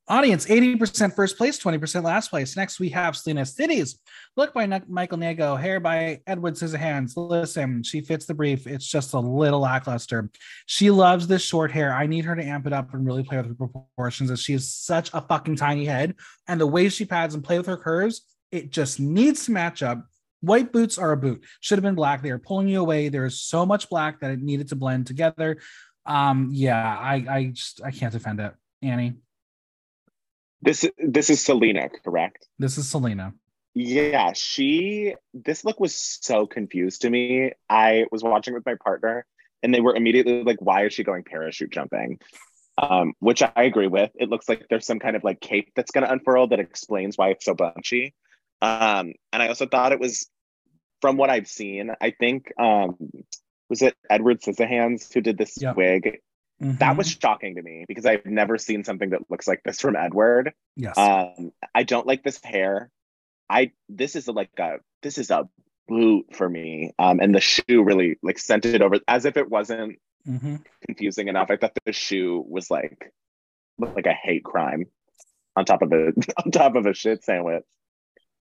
Audience 0.10 0.46
80% 0.48 1.16
first 1.16 1.38
place, 1.38 1.58
20% 1.58 2.04
last 2.04 2.30
place. 2.30 2.58
Next, 2.58 2.78
we 2.78 2.90
have 2.90 3.16
Salina 3.16 3.44
EsTitties. 3.44 3.98
Look 4.36 4.54
by 4.54 4.68
Michael 4.90 5.18
Nago, 5.18 5.58
hair 5.58 5.80
by 5.80 6.20
Edward 6.28 6.56
Scissorhands. 6.56 7.14
Listen, 7.16 7.84
she 7.84 8.02
fits 8.02 8.26
the 8.26 8.34
brief. 8.34 8.68
It's 8.68 8.86
just 8.86 9.14
a 9.14 9.20
little 9.20 9.62
lackluster. 9.62 10.30
She 10.66 10.92
loves 10.92 11.26
this 11.28 11.42
short 11.42 11.72
hair. 11.72 11.94
I 11.94 12.08
need 12.08 12.26
her 12.26 12.36
to 12.36 12.44
amp 12.44 12.68
it 12.68 12.74
up 12.74 12.94
and 12.94 13.06
really 13.06 13.24
play 13.24 13.38
with 13.38 13.48
her 13.48 13.54
proportions 13.56 14.30
as 14.30 14.42
she 14.42 14.52
has 14.54 14.70
such 14.70 15.10
a 15.14 15.22
fucking 15.22 15.56
tiny 15.56 15.86
head. 15.86 16.16
And 16.50 16.60
the 16.60 16.68
way 16.68 16.90
she 16.90 17.06
pads 17.06 17.34
and 17.34 17.44
play 17.44 17.58
with 17.58 17.68
her 17.68 17.78
curves, 17.78 18.24
it 18.52 18.72
just 18.72 19.00
needs 19.00 19.46
to 19.46 19.54
match 19.54 19.82
up. 19.82 20.06
White 20.42 20.74
boots 20.74 20.98
are 20.98 21.14
a 21.14 21.18
boot. 21.18 21.46
Should 21.62 21.78
have 21.78 21.84
been 21.84 21.96
black. 21.96 22.22
They 22.22 22.32
are 22.32 22.40
pulling 22.40 22.68
you 22.68 22.82
away. 22.82 23.08
There's 23.08 23.40
so 23.40 23.66
much 23.66 23.88
black 23.88 24.20
that 24.20 24.32
it 24.32 24.42
needed 24.42 24.68
to 24.70 24.76
blend 24.76 25.08
together. 25.08 25.60
Um, 26.06 26.50
yeah, 26.52 26.98
I 27.00 27.26
I 27.30 27.46
just 27.54 27.82
I 27.82 27.92
can't 27.92 28.12
defend 28.12 28.42
it. 28.42 28.54
Annie. 28.82 29.14
This 30.64 30.90
this 30.98 31.30
is 31.30 31.44
Salina, 31.44 31.90
correct? 32.04 32.48
This 32.58 32.78
is 32.78 32.90
Salina. 32.90 33.34
Yeah, 33.76 34.32
she 34.34 35.16
this 35.34 35.66
look 35.66 35.80
was 35.80 35.96
so 35.96 36.48
confused 36.48 37.02
to 37.02 37.10
me. 37.10 37.52
I 37.70 38.06
was 38.12 38.24
watching 38.24 38.54
with 38.54 38.66
my 38.66 38.76
partner 38.76 39.26
and 39.62 39.74
they 39.74 39.82
were 39.82 39.96
immediately 39.96 40.44
like, 40.44 40.62
why 40.62 40.86
is 40.86 40.94
she 40.94 41.04
going 41.04 41.24
parachute 41.24 41.72
jumping? 41.72 42.20
Um, 42.78 43.14
which 43.20 43.44
I 43.44 43.64
agree 43.64 43.88
with. 43.88 44.12
It 44.16 44.30
looks 44.30 44.48
like 44.48 44.68
there's 44.70 44.86
some 44.86 45.00
kind 45.00 45.16
of 45.16 45.24
like 45.24 45.42
cape 45.42 45.72
that's 45.76 45.92
gonna 45.92 46.08
unfurl 46.08 46.48
that 46.48 46.60
explains 46.60 47.18
why 47.18 47.30
it's 47.30 47.46
so 47.46 47.54
bunchy. 47.54 48.14
Um, 48.62 49.14
and 49.34 49.44
I 49.44 49.50
also 49.50 49.66
thought 49.66 49.92
it 49.92 50.00
was 50.00 50.30
from 51.02 51.18
what 51.18 51.30
I've 51.30 51.48
seen, 51.48 51.92
I 52.00 52.12
think 52.12 52.54
um 52.58 52.96
was 53.70 53.82
it 53.82 53.96
Edward 54.10 54.42
Scissorhands 54.42 55.14
who 55.14 55.20
did 55.20 55.38
this 55.38 55.58
yep. 55.60 55.76
wig 55.76 56.20
Mm-hmm. 56.64 56.78
That 56.78 56.98
was 56.98 57.10
shocking 57.10 57.56
to 57.56 57.62
me 57.62 57.86
because 57.88 58.06
I've 58.06 58.26
never 58.26 58.58
seen 58.58 58.84
something 58.84 59.10
that 59.10 59.30
looks 59.30 59.48
like 59.48 59.62
this 59.64 59.82
from 59.82 59.96
Edward. 59.96 60.54
Yes. 60.76 60.98
Um, 60.98 61.52
I 61.76 61.84
don't 61.84 62.08
like 62.08 62.24
this 62.24 62.40
hair. 62.44 62.90
I 63.50 63.72
this 63.90 64.16
is 64.16 64.28
like 64.28 64.52
a 64.58 64.78
this 65.02 65.18
is 65.18 65.30
a 65.30 65.50
boot 65.88 66.28
for 66.34 66.48
me. 66.48 66.94
Um, 66.98 67.20
and 67.20 67.36
the 67.36 67.42
shoe 67.42 67.84
really 67.84 68.18
like 68.24 68.40
sent 68.40 68.66
it 68.66 68.82
over 68.82 69.00
as 69.08 69.26
if 69.26 69.36
it 69.36 69.50
wasn't 69.50 70.00
mm-hmm. 70.28 70.56
confusing 70.86 71.28
enough. 71.28 71.52
I 71.52 71.58
thought 71.58 71.78
the 71.86 71.94
shoe 71.94 72.44
was 72.48 72.72
like 72.72 73.12
like 73.78 74.06
a 74.06 74.14
hate 74.14 74.44
crime 74.44 74.86
on 75.56 75.66
top 75.66 75.82
of 75.82 75.92
a 75.92 76.14
on 76.44 76.52
top 76.52 76.76
of 76.76 76.86
a 76.86 76.94
shit 76.94 77.24
sandwich. 77.24 77.64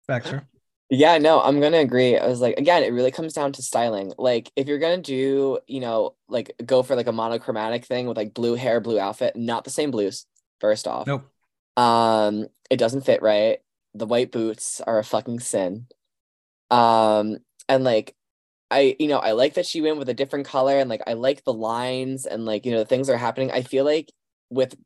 Baxter. 0.08 0.46
Yeah, 0.89 1.18
no, 1.18 1.41
I'm 1.41 1.61
gonna 1.61 1.78
agree. 1.78 2.16
I 2.16 2.26
was 2.26 2.41
like, 2.41 2.59
again, 2.59 2.84
it 2.84 2.93
really 2.93 3.11
comes 3.11 3.32
down 3.32 3.53
to 3.53 3.62
styling. 3.62 4.12
Like, 4.18 4.53
if 4.55 4.68
you're 4.68 4.78
gonna 4.78 5.03
do, 5.03 5.59
you 5.66 5.80
know, 5.80 6.14
like 6.28 6.53
go 6.64 6.82
for 6.84 6.95
like 6.95 7.09
a 7.09 7.12
monochromatic 7.12 7.84
thing 7.84 8.07
with 8.07 8.16
like 8.16 8.34
blue 8.34 8.55
hair, 8.55 8.80
blue 8.80 9.01
outfit, 9.01 9.34
not 9.34 9.64
the 9.64 9.70
same 9.70 9.91
blues. 9.91 10.26
First 10.61 10.87
off, 10.87 11.07
nope. 11.09 11.24
Um, 11.76 12.47
it 12.70 12.76
doesn't 12.78 13.05
fit 13.05 13.20
right. 13.20 13.59
The 13.95 14.07
white 14.07 14.30
boots 14.30 14.80
are 14.80 14.99
a 14.99 15.05
fucking 15.05 15.41
sin. 15.41 15.87
Um, 16.70 17.39
and 17.68 17.82
like, 17.82 18.14
I, 18.70 18.97
you 19.01 19.09
know, 19.09 19.18
I 19.18 19.32
like 19.32 19.55
that 19.55 19.66
she 19.66 19.80
went 19.80 19.99
with 19.99 20.09
a 20.09 20.14
different 20.14 20.47
color, 20.47 20.78
and 20.78 20.89
like, 20.89 21.03
I 21.07 21.14
like 21.14 21.43
the 21.43 21.53
lines 21.53 22.26
and 22.26 22.45
like, 22.45 22.64
you 22.64 22.72
know, 22.72 22.78
the 22.78 22.84
things 22.84 23.11
are 23.11 23.16
happening. 23.16 23.51
I 23.51 23.62
feel 23.62 23.84
like 23.84 24.12
with, 24.51 24.76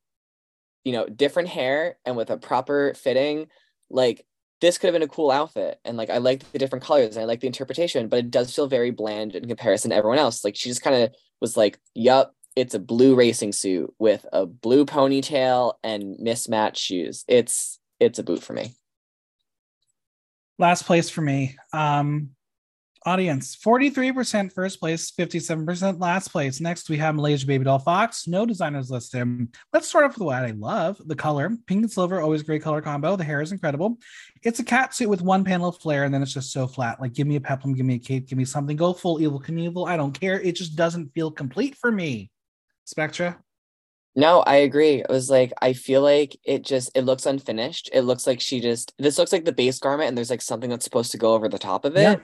you 0.83 0.93
know, 0.93 1.07
different 1.07 1.51
hair 1.51 1.99
and 2.07 2.17
with 2.17 2.31
a 2.31 2.39
proper 2.39 2.95
fitting, 2.95 3.49
like 3.91 4.25
this 4.61 4.79
could 4.79 4.89
have 4.89 4.95
been 4.95 5.03
a 5.03 5.09
cool 5.09 5.31
outfit 5.31 5.79
and 5.85 5.97
like 5.97 6.11
i 6.11 6.19
like 6.19 6.51
the 6.53 6.59
different 6.59 6.85
colors 6.85 7.17
and 7.17 7.23
i 7.23 7.27
like 7.27 7.41
the 7.41 7.47
interpretation 7.47 8.09
but 8.09 8.19
it 8.19 8.31
does 8.31 8.55
feel 8.55 8.67
very 8.67 8.91
bland 8.91 9.35
in 9.35 9.49
comparison 9.49 9.91
to 9.91 9.97
everyone 9.97 10.19
else. 10.19 10.45
Like 10.45 10.57
she 10.57 10.69
just 10.69 10.83
kind 10.83 10.97
of 10.97 11.15
was 11.41 11.57
like 11.57 11.79
yup 11.95 12.35
it's 12.57 12.75
a 12.75 12.81
blue 12.81 13.15
racing 13.15 13.53
suit 13.53 13.95
with 13.99 14.27
a 14.33 14.45
blue 14.45 14.85
ponytail 14.85 15.75
and 15.83 16.17
mismatched 16.19 16.83
shoes. 16.83 17.25
It's 17.29 17.79
it's 18.01 18.19
a 18.19 18.23
boot 18.23 18.43
for 18.43 18.53
me. 18.53 18.75
Last 20.59 20.85
place 20.85 21.09
for 21.09 21.23
me. 21.23 21.57
Um 21.73 22.31
Audience 23.07 23.57
43% 23.57 24.53
first 24.53 24.79
place, 24.79 25.11
57% 25.11 26.01
last 26.01 26.29
place. 26.29 26.61
Next, 26.61 26.91
we 26.91 26.99
have 26.99 27.15
Malaysia 27.15 27.47
Babydoll 27.47 27.83
Foxx. 27.83 28.29
No 28.29 28.45
designers 28.45 28.91
listed. 28.91 29.49
Let's 29.73 29.89
start 29.89 30.05
off 30.05 30.19
with 30.19 30.27
what 30.27 30.45
I 30.45 30.51
love 30.51 31.01
the 31.07 31.17
color 31.17 31.49
pink 31.67 31.83
and 31.83 31.91
silver, 31.91 32.21
always 32.21 32.43
great 32.43 32.61
color 32.61 32.83
combo. 32.83 33.17
The 33.17 33.25
hair 33.25 33.41
is 33.41 33.53
incredible. 33.53 33.97
It's 34.43 34.59
a 34.59 34.65
cat 34.65 34.93
suit 34.93 35.09
with 35.09 35.23
one 35.23 35.45
panel 35.45 35.71
of 35.71 35.79
flare, 35.79 36.05
and 36.05 36.13
then 36.13 36.23
it's 36.23 36.35
just 36.35 36.53
so 36.53 36.67
flat. 36.67 37.01
Like, 37.01 37.15
give 37.15 37.27
me 37.27 37.37
a 37.37 37.41
peplum, 37.41 37.75
give 37.75 37.87
me 37.87 37.95
a 37.95 37.99
cape, 37.99 38.29
give 38.29 38.37
me 38.37 38.45
something. 38.45 38.77
Go 38.77 38.93
full 38.93 39.19
Evel 39.19 39.43
Knievel. 39.43 39.89
I 39.89 39.97
don't 39.97 40.13
care. 40.13 40.39
It 40.39 40.57
just 40.57 40.77
doesn't 40.77 41.15
feel 41.15 41.31
complete 41.31 41.77
for 41.77 41.91
me. 41.91 42.31
Spectra. 42.85 43.39
No, 44.15 44.41
I 44.41 44.57
agree. 44.57 44.97
It 44.97 45.09
was 45.09 45.31
like 45.31 45.53
I 45.63 45.73
feel 45.73 46.03
like 46.03 46.37
it 46.45 46.65
just 46.65 46.91
it 46.95 47.03
looks 47.03 47.25
unfinished. 47.25 47.89
It 47.93 48.03
looks 48.03 48.27
like 48.27 48.41
she 48.41 48.61
just 48.61 48.93
this 48.99 49.17
looks 49.17 49.33
like 49.33 49.45
the 49.45 49.53
base 49.53 49.79
garment 49.79 50.09
and 50.09 50.19
there's 50.19 50.31
like 50.31 50.43
something 50.43 50.69
that's 50.69 50.85
supposed 50.85 51.13
to 51.13 51.19
go 51.19 51.33
over 51.33 51.49
the 51.49 51.59
top 51.59 51.85
of 51.85 51.97
it. 51.97 52.03
Yeah. 52.03 52.17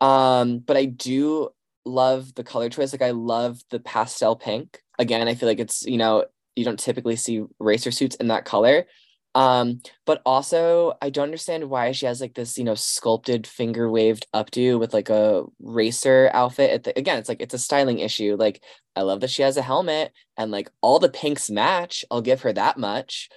Um, 0.00 0.58
but 0.58 0.76
I 0.76 0.86
do 0.86 1.50
love 1.84 2.34
the 2.34 2.44
color 2.44 2.68
choice. 2.68 2.92
Like 2.92 3.02
I 3.02 3.10
love 3.10 3.60
the 3.70 3.80
pastel 3.80 4.36
pink. 4.36 4.80
Again, 4.98 5.28
I 5.28 5.34
feel 5.34 5.48
like 5.48 5.60
it's, 5.60 5.84
you 5.84 5.96
know, 5.96 6.24
you 6.56 6.64
don't 6.64 6.78
typically 6.78 7.16
see 7.16 7.44
racer 7.58 7.90
suits 7.90 8.16
in 8.16 8.28
that 8.28 8.44
color. 8.44 8.86
Um, 9.34 9.80
but 10.06 10.22
also 10.26 10.94
I 11.00 11.10
don't 11.10 11.24
understand 11.24 11.70
why 11.70 11.92
she 11.92 12.06
has 12.06 12.20
like 12.20 12.34
this, 12.34 12.58
you 12.58 12.64
know, 12.64 12.74
sculpted 12.74 13.46
finger 13.46 13.88
waved 13.88 14.26
updo 14.34 14.78
with 14.78 14.92
like 14.92 15.08
a 15.08 15.44
racer 15.60 16.30
outfit. 16.34 16.82
The, 16.82 16.98
again, 16.98 17.18
it's 17.18 17.28
like 17.28 17.40
it's 17.40 17.54
a 17.54 17.58
styling 17.58 18.00
issue. 18.00 18.36
Like 18.38 18.62
I 18.96 19.02
love 19.02 19.20
that 19.20 19.30
she 19.30 19.42
has 19.42 19.56
a 19.56 19.62
helmet 19.62 20.12
and 20.36 20.50
like 20.50 20.68
all 20.80 20.98
the 20.98 21.08
pinks 21.08 21.48
match. 21.48 22.04
I'll 22.10 22.22
give 22.22 22.42
her 22.42 22.52
that 22.52 22.76
much, 22.76 23.28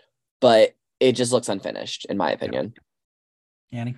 but 0.42 0.76
it 1.00 1.12
just 1.12 1.32
looks 1.32 1.50
unfinished 1.50 2.08
in 2.10 2.18
my 2.18 2.32
opinion. 2.32 2.74
Annie. 3.72 3.98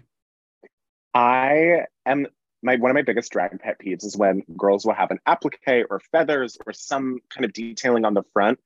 I 1.14 1.86
am 2.06 2.28
my 2.64 2.76
one 2.78 2.92
of 2.92 2.96
my 2.96 3.02
biggest 3.02 3.32
drag 3.32 3.60
pet 3.60 3.80
peeves 3.80 4.04
is 4.06 4.18
when 4.18 4.44
girls 4.58 4.86
will 4.86 4.94
have 4.94 5.12
an 5.12 5.20
applique 5.26 5.86
or 5.90 6.00
feathers 6.12 6.58
or 6.66 6.74
some 6.74 7.20
kind 7.30 7.46
of 7.46 7.54
detailing 7.54 8.06
on 8.06 8.14
the 8.14 8.24
front 8.34 8.60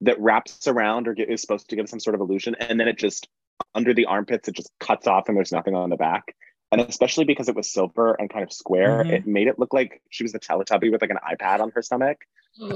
that 0.00 0.20
wraps 0.20 0.66
around 0.66 1.08
or 1.08 1.14
get, 1.14 1.28
is 1.28 1.40
supposed 1.40 1.68
to 1.70 1.76
give 1.76 1.88
some 1.88 2.00
sort 2.00 2.14
of 2.14 2.20
illusion, 2.20 2.54
and 2.58 2.78
then 2.78 2.88
it 2.88 2.98
just 2.98 3.28
under 3.74 3.94
the 3.94 4.06
armpits 4.06 4.48
it 4.48 4.54
just 4.54 4.70
cuts 4.80 5.06
off 5.06 5.28
and 5.28 5.36
there's 5.36 5.52
nothing 5.52 5.74
on 5.74 5.90
the 5.90 5.96
back. 5.96 6.34
And 6.72 6.80
especially 6.80 7.24
because 7.24 7.48
it 7.48 7.54
was 7.54 7.70
silver 7.70 8.14
and 8.14 8.28
kind 8.28 8.42
of 8.42 8.52
square, 8.52 9.04
mm-hmm. 9.04 9.10
it 9.10 9.26
made 9.26 9.46
it 9.46 9.58
look 9.58 9.72
like 9.72 10.02
she 10.10 10.24
was 10.24 10.34
a 10.34 10.40
Teletubby 10.40 10.90
with 10.90 11.02
like 11.02 11.10
an 11.10 11.18
iPad 11.18 11.60
on 11.60 11.70
her 11.70 11.82
stomach. 11.82 12.18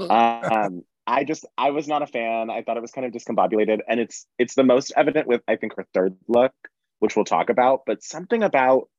um, 0.09 0.83
I 1.05 1.23
just 1.23 1.45
I 1.57 1.71
was 1.71 1.87
not 1.87 2.01
a 2.01 2.07
fan. 2.07 2.49
I 2.49 2.61
thought 2.61 2.77
it 2.77 2.81
was 2.81 2.91
kind 2.91 3.05
of 3.05 3.11
discombobulated, 3.11 3.79
and 3.87 3.99
it's 3.99 4.27
it's 4.37 4.55
the 4.55 4.63
most 4.63 4.93
evident 4.95 5.27
with 5.27 5.41
I 5.47 5.55
think 5.55 5.75
her 5.75 5.85
third 5.93 6.15
look, 6.27 6.53
which 6.99 7.15
we'll 7.15 7.25
talk 7.25 7.49
about. 7.49 7.81
But 7.85 8.03
something 8.03 8.43
about 8.43 8.89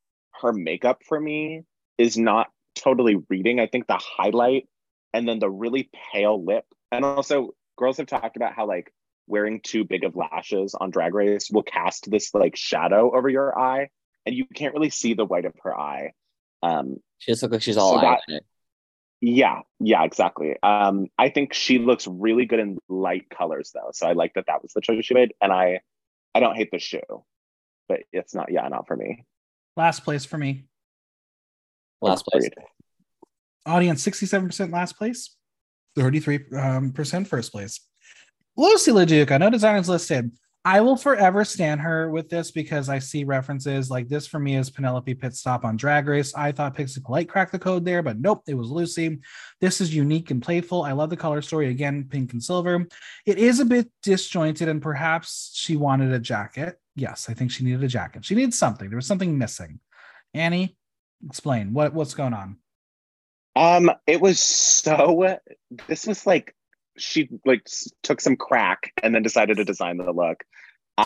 her 0.40 0.52
makeup 0.52 1.02
for 1.06 1.20
me 1.20 1.62
is 1.98 2.16
not 2.16 2.48
totally 2.74 3.16
reading. 3.28 3.60
I 3.60 3.66
think 3.66 3.86
the 3.86 4.00
highlight 4.00 4.68
and 5.12 5.28
then 5.28 5.38
the 5.38 5.50
really 5.50 5.90
pale 6.12 6.42
lip. 6.42 6.64
And 6.92 7.04
also, 7.04 7.54
girls 7.76 7.98
have 7.98 8.06
talked 8.06 8.36
about 8.36 8.54
how 8.54 8.66
like 8.66 8.92
wearing 9.26 9.60
too 9.60 9.84
big 9.84 10.04
of 10.04 10.16
lashes 10.16 10.74
on 10.74 10.90
Drag 10.90 11.14
Race 11.14 11.50
will 11.50 11.62
cast 11.62 12.10
this 12.10 12.34
like 12.34 12.56
shadow 12.56 13.14
over 13.16 13.28
your 13.28 13.58
eye, 13.58 13.88
and 14.26 14.34
you 14.34 14.44
can't 14.46 14.74
really 14.74 14.90
see 14.90 15.14
the 15.14 15.24
white 15.24 15.44
of 15.44 15.54
her 15.62 15.78
eye. 15.78 16.12
Um, 16.62 16.96
she 17.18 17.32
just 17.32 17.42
looks 17.42 17.52
like 17.52 17.62
she's 17.62 17.76
all 17.76 17.94
so 17.94 18.00
that, 18.00 18.20
Yeah, 19.20 19.60
yeah, 19.78 20.02
exactly. 20.04 20.56
Um, 20.62 21.06
I 21.18 21.28
think 21.28 21.52
she 21.52 21.78
looks 21.78 22.06
really 22.06 22.46
good 22.46 22.58
in 22.58 22.78
light 22.88 23.28
colors 23.30 23.70
though, 23.74 23.90
so 23.92 24.06
I 24.06 24.12
like 24.12 24.34
that 24.34 24.46
that 24.46 24.62
was 24.62 24.72
the 24.72 24.80
choice 24.80 25.04
she 25.04 25.14
made, 25.14 25.32
and 25.40 25.52
I, 25.52 25.80
I 26.34 26.40
don't 26.40 26.56
hate 26.56 26.70
the 26.70 26.78
shoe, 26.78 27.24
but 27.88 28.00
it's 28.12 28.34
not. 28.34 28.50
Yeah, 28.50 28.66
not 28.68 28.86
for 28.86 28.96
me. 28.96 29.24
Last 29.80 30.04
place 30.04 30.26
for 30.26 30.36
me. 30.36 30.66
Last 32.02 32.26
place. 32.26 32.50
Audience 33.64 34.06
67% 34.06 34.70
last 34.70 34.98
place, 34.98 35.34
33% 35.96 37.16
um, 37.16 37.24
first 37.24 37.50
place. 37.50 37.80
Loosey 38.58 38.92
LaDuca, 38.92 39.40
no 39.40 39.48
designers 39.48 39.88
listed. 39.88 40.32
I 40.64 40.82
will 40.82 40.96
forever 40.96 41.42
stand 41.42 41.80
her 41.80 42.10
with 42.10 42.28
this 42.28 42.50
because 42.50 42.90
I 42.90 42.98
see 42.98 43.24
references 43.24 43.90
like 43.90 44.08
this 44.08 44.26
for 44.26 44.38
me 44.38 44.56
is 44.56 44.68
Penelope 44.68 45.14
Pitstop 45.14 45.64
on 45.64 45.78
Drag 45.78 46.06
Race. 46.06 46.34
I 46.34 46.52
thought 46.52 46.74
Pixie 46.74 47.00
Polite 47.00 47.30
cracked 47.30 47.52
the 47.52 47.58
code 47.58 47.86
there, 47.86 48.02
but 48.02 48.20
nope, 48.20 48.42
it 48.46 48.52
was 48.52 48.68
Loosey. 48.68 49.20
This 49.62 49.80
is 49.80 49.94
unique 49.94 50.30
and 50.30 50.42
playful. 50.42 50.82
I 50.82 50.92
love 50.92 51.08
the 51.08 51.16
color 51.16 51.40
story 51.40 51.70
again, 51.70 52.06
pink 52.10 52.34
and 52.34 52.42
silver. 52.42 52.86
It 53.24 53.38
is 53.38 53.60
a 53.60 53.64
bit 53.64 53.90
disjointed, 54.02 54.68
and 54.68 54.82
perhaps 54.82 55.50
she 55.54 55.76
wanted 55.76 56.12
a 56.12 56.18
jacket. 56.18 56.78
Yes, 56.94 57.30
I 57.30 57.34
think 57.34 57.50
she 57.52 57.64
needed 57.64 57.82
a 57.82 57.88
jacket. 57.88 58.26
She 58.26 58.34
needed 58.34 58.52
something. 58.52 58.90
There 58.90 58.96
was 58.96 59.06
something 59.06 59.38
missing. 59.38 59.80
Annie, 60.34 60.76
explain 61.26 61.72
what 61.72 61.94
what's 61.94 62.14
going 62.14 62.34
on. 62.34 62.58
Um, 63.56 63.90
it 64.06 64.20
was 64.20 64.40
so. 64.40 65.38
This 65.86 66.06
was 66.06 66.26
like 66.26 66.54
she 66.96 67.28
like 67.44 67.66
took 68.02 68.20
some 68.20 68.36
crack 68.36 68.92
and 69.02 69.14
then 69.14 69.22
decided 69.22 69.56
to 69.56 69.64
design 69.64 69.96
the 69.96 70.12
look. 70.12 70.44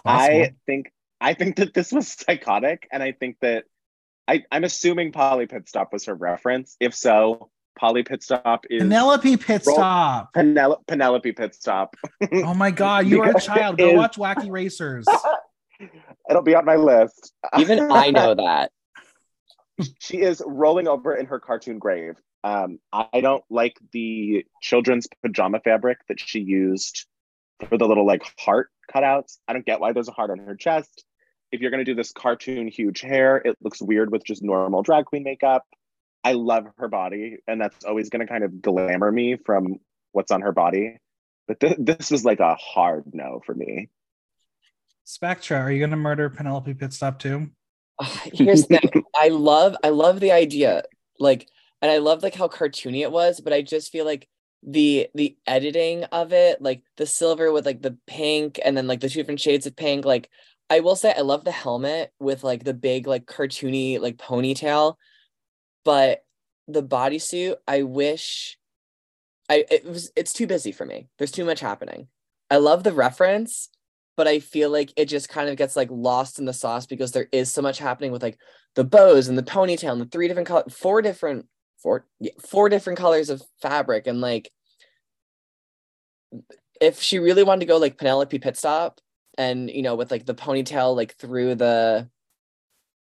I 0.05 0.55
think 0.67 0.93
I 1.21 1.35
think 1.35 1.57
that 1.57 1.75
this 1.75 1.93
was 1.93 2.09
psychotic, 2.27 2.89
and 2.93 3.03
I 3.03 3.13
think 3.13 3.37
that 3.41 3.65
I, 4.27 4.43
I'm 4.51 4.65
assuming 4.65 5.13
Polly 5.13 5.47
Pitstop 5.47 5.93
was 5.93 6.07
her 6.07 6.15
reference. 6.15 6.77
If 6.81 6.95
so, 6.95 7.51
Polly 7.79 8.05
Pitstop 8.05 8.61
is 8.71 8.83
Penelope 8.83 9.37
Pitstop. 9.37 10.29
Penel- 10.35 10.87
Penelope 10.87 11.33
Pitstop. 11.33 11.89
oh 12.33 12.55
my 12.55 12.71
god, 12.71 13.07
you 13.09 13.23
are 13.23 13.37
a 13.37 13.41
child. 13.41 13.79
Go 13.79 13.91
is... 13.91 13.97
watch 13.97 14.17
Wacky 14.17 14.51
Racers. 14.51 15.07
It'll 16.31 16.43
be 16.43 16.55
on 16.55 16.65
my 16.65 16.77
list. 16.77 17.33
Even 17.59 17.91
I 17.91 18.11
know 18.11 18.35
that. 18.35 18.71
She 19.99 20.21
is 20.21 20.43
rolling 20.47 20.87
over 20.87 21.15
in 21.15 21.27
her 21.27 21.41
cartoon 21.41 21.79
grave. 21.79 22.15
Um, 22.45 22.79
I 22.93 23.23
don't 23.23 23.43
like 23.49 23.79
the 23.93 24.45
children's 24.61 25.09
pajama 25.23 25.61
fabric 25.61 25.99
that 26.09 26.21
she 26.21 26.41
used 26.41 27.07
for 27.71 27.79
the 27.79 27.87
little 27.87 28.07
like 28.07 28.23
heart 28.39 28.69
cutouts. 28.95 29.39
I 29.49 29.55
don't 29.55 29.65
get 29.65 29.81
why 29.81 29.93
there's 29.93 30.09
a 30.09 30.13
heart 30.13 30.31
on 30.31 30.39
her 30.39 30.55
chest. 30.55 31.05
If 31.51 31.63
you're 31.63 31.71
gonna 31.71 31.85
do 31.85 31.95
this 31.95 32.13
cartoon 32.13 32.69
huge 32.69 33.01
hair, 33.01 33.39
it 33.39 33.57
looks 33.63 33.81
weird 33.81 34.13
with 34.13 34.25
just 34.27 34.43
normal 34.43 34.83
drag 34.83 35.07
queen 35.07 35.25
makeup. 35.25 35.65
I 36.23 36.33
love 36.33 36.67
her 36.77 36.89
body, 36.89 37.39
and 37.47 37.59
that's 37.59 37.83
always 37.87 38.11
gonna 38.11 38.27
kind 38.27 38.45
of 38.45 38.61
glamour 38.61 39.11
me 39.11 39.37
from 39.37 39.79
what's 40.13 40.31
on 40.31 40.43
her 40.43 40.53
body. 40.53 40.99
But 41.49 41.61
th- 41.61 41.77
this 41.79 42.11
was 42.11 42.27
like 42.27 42.41
a 42.41 42.57
hard 42.57 43.05
no 43.15 43.41
for 43.47 43.55
me. 43.55 43.89
Spectra, 45.05 45.61
are 45.61 45.73
you 45.73 45.81
gonna 45.81 45.97
murder 45.97 46.29
Penelope 46.29 46.75
Pitstop 46.75 47.19
too? 47.19 47.51
Uh, 47.99 48.05
here's 48.35 48.67
the 48.67 48.79
thing. 48.79 49.05
I 49.17 49.29
love 49.29 49.77
I 49.83 49.89
love 49.89 50.21
the 50.21 50.33
idea. 50.33 50.83
Like 51.19 51.49
and 51.83 51.91
I 51.91 51.99
love 51.99 52.23
like 52.23 52.35
how 52.35 52.49
cartoony 52.49 53.01
it 53.01 53.13
was, 53.13 53.41
but 53.41 53.53
I 53.53 53.63
just 53.63 53.93
feel 53.93 54.05
like 54.05 54.29
the 54.63 55.09
the 55.15 55.37
editing 55.47 56.05
of 56.05 56.33
it, 56.33 56.63
like 56.63 56.83
the 56.97 57.07
silver 57.07 57.53
with 57.53 57.67
like 57.67 57.83
the 57.83 57.97
pink 58.07 58.59
and 58.65 58.77
then 58.77 58.87
like 58.87 59.01
the 59.01 59.09
two 59.09 59.21
different 59.21 59.41
shades 59.41 59.67
of 59.67 59.77
pink, 59.77 60.05
like 60.05 60.31
I 60.71 60.81
will 60.81 60.97
say 60.97 61.13
I 61.17 61.21
love 61.21 61.45
the 61.45 61.53
helmet 61.53 62.13
with 62.19 62.43
like 62.43 62.65
the 62.65 62.75
big 62.75 63.07
like 63.07 63.27
cartoony 63.27 64.01
like 64.01 64.17
ponytail, 64.17 64.97
but 65.85 66.25
the 66.67 66.83
bodysuit, 66.83 67.57
I 67.69 67.83
wish 67.83 68.59
I 69.49 69.65
it 69.71 69.85
was 69.85 70.11
it's 70.17 70.33
too 70.33 70.47
busy 70.47 70.73
for 70.73 70.87
me. 70.87 71.09
There's 71.19 71.31
too 71.31 71.45
much 71.45 71.61
happening. 71.61 72.09
I 72.51 72.57
love 72.57 72.83
the 72.85 72.93
reference, 72.93 73.69
but 74.17 74.27
I 74.27 74.41
feel 74.41 74.71
like 74.71 74.93
it 74.97 75.07
just 75.07 75.29
kind 75.29 75.49
of 75.51 75.57
gets 75.57 75.77
like 75.77 75.89
lost 75.91 76.39
in 76.39 76.47
the 76.47 76.53
sauce 76.53 76.87
because 76.87 77.13
there 77.13 77.29
is 77.33 77.53
so 77.53 77.61
much 77.61 77.79
happening 77.79 78.13
with 78.13 78.23
like 78.23 78.39
the 78.75 78.85
bows 78.85 79.29
and 79.29 79.37
the 79.37 79.43
ponytail 79.43 79.93
and 79.93 80.01
the 80.01 80.07
three 80.07 80.29
different 80.29 80.49
color 80.49 80.65
four 80.71 81.03
different 81.03 81.47
four 81.85 82.07
four 82.41 82.69
different 82.69 82.99
colors 82.99 83.29
of 83.31 83.43
fabric 83.61 84.07
and 84.07 84.21
like 84.21 84.51
if 86.81 87.01
she 87.01 87.19
really 87.19 87.45
wanted 87.45 87.61
to 87.61 87.67
go 87.67 87.77
like 87.77 87.99
Penelope 87.99 88.39
Pitstop 88.41 88.99
and 89.39 89.71
you 89.71 89.83
know 89.83 89.95
with 89.95 90.11
like 90.11 90.25
the 90.25 90.35
ponytail 90.35 90.97
like 90.97 91.15
through 91.17 91.55
the 91.55 92.09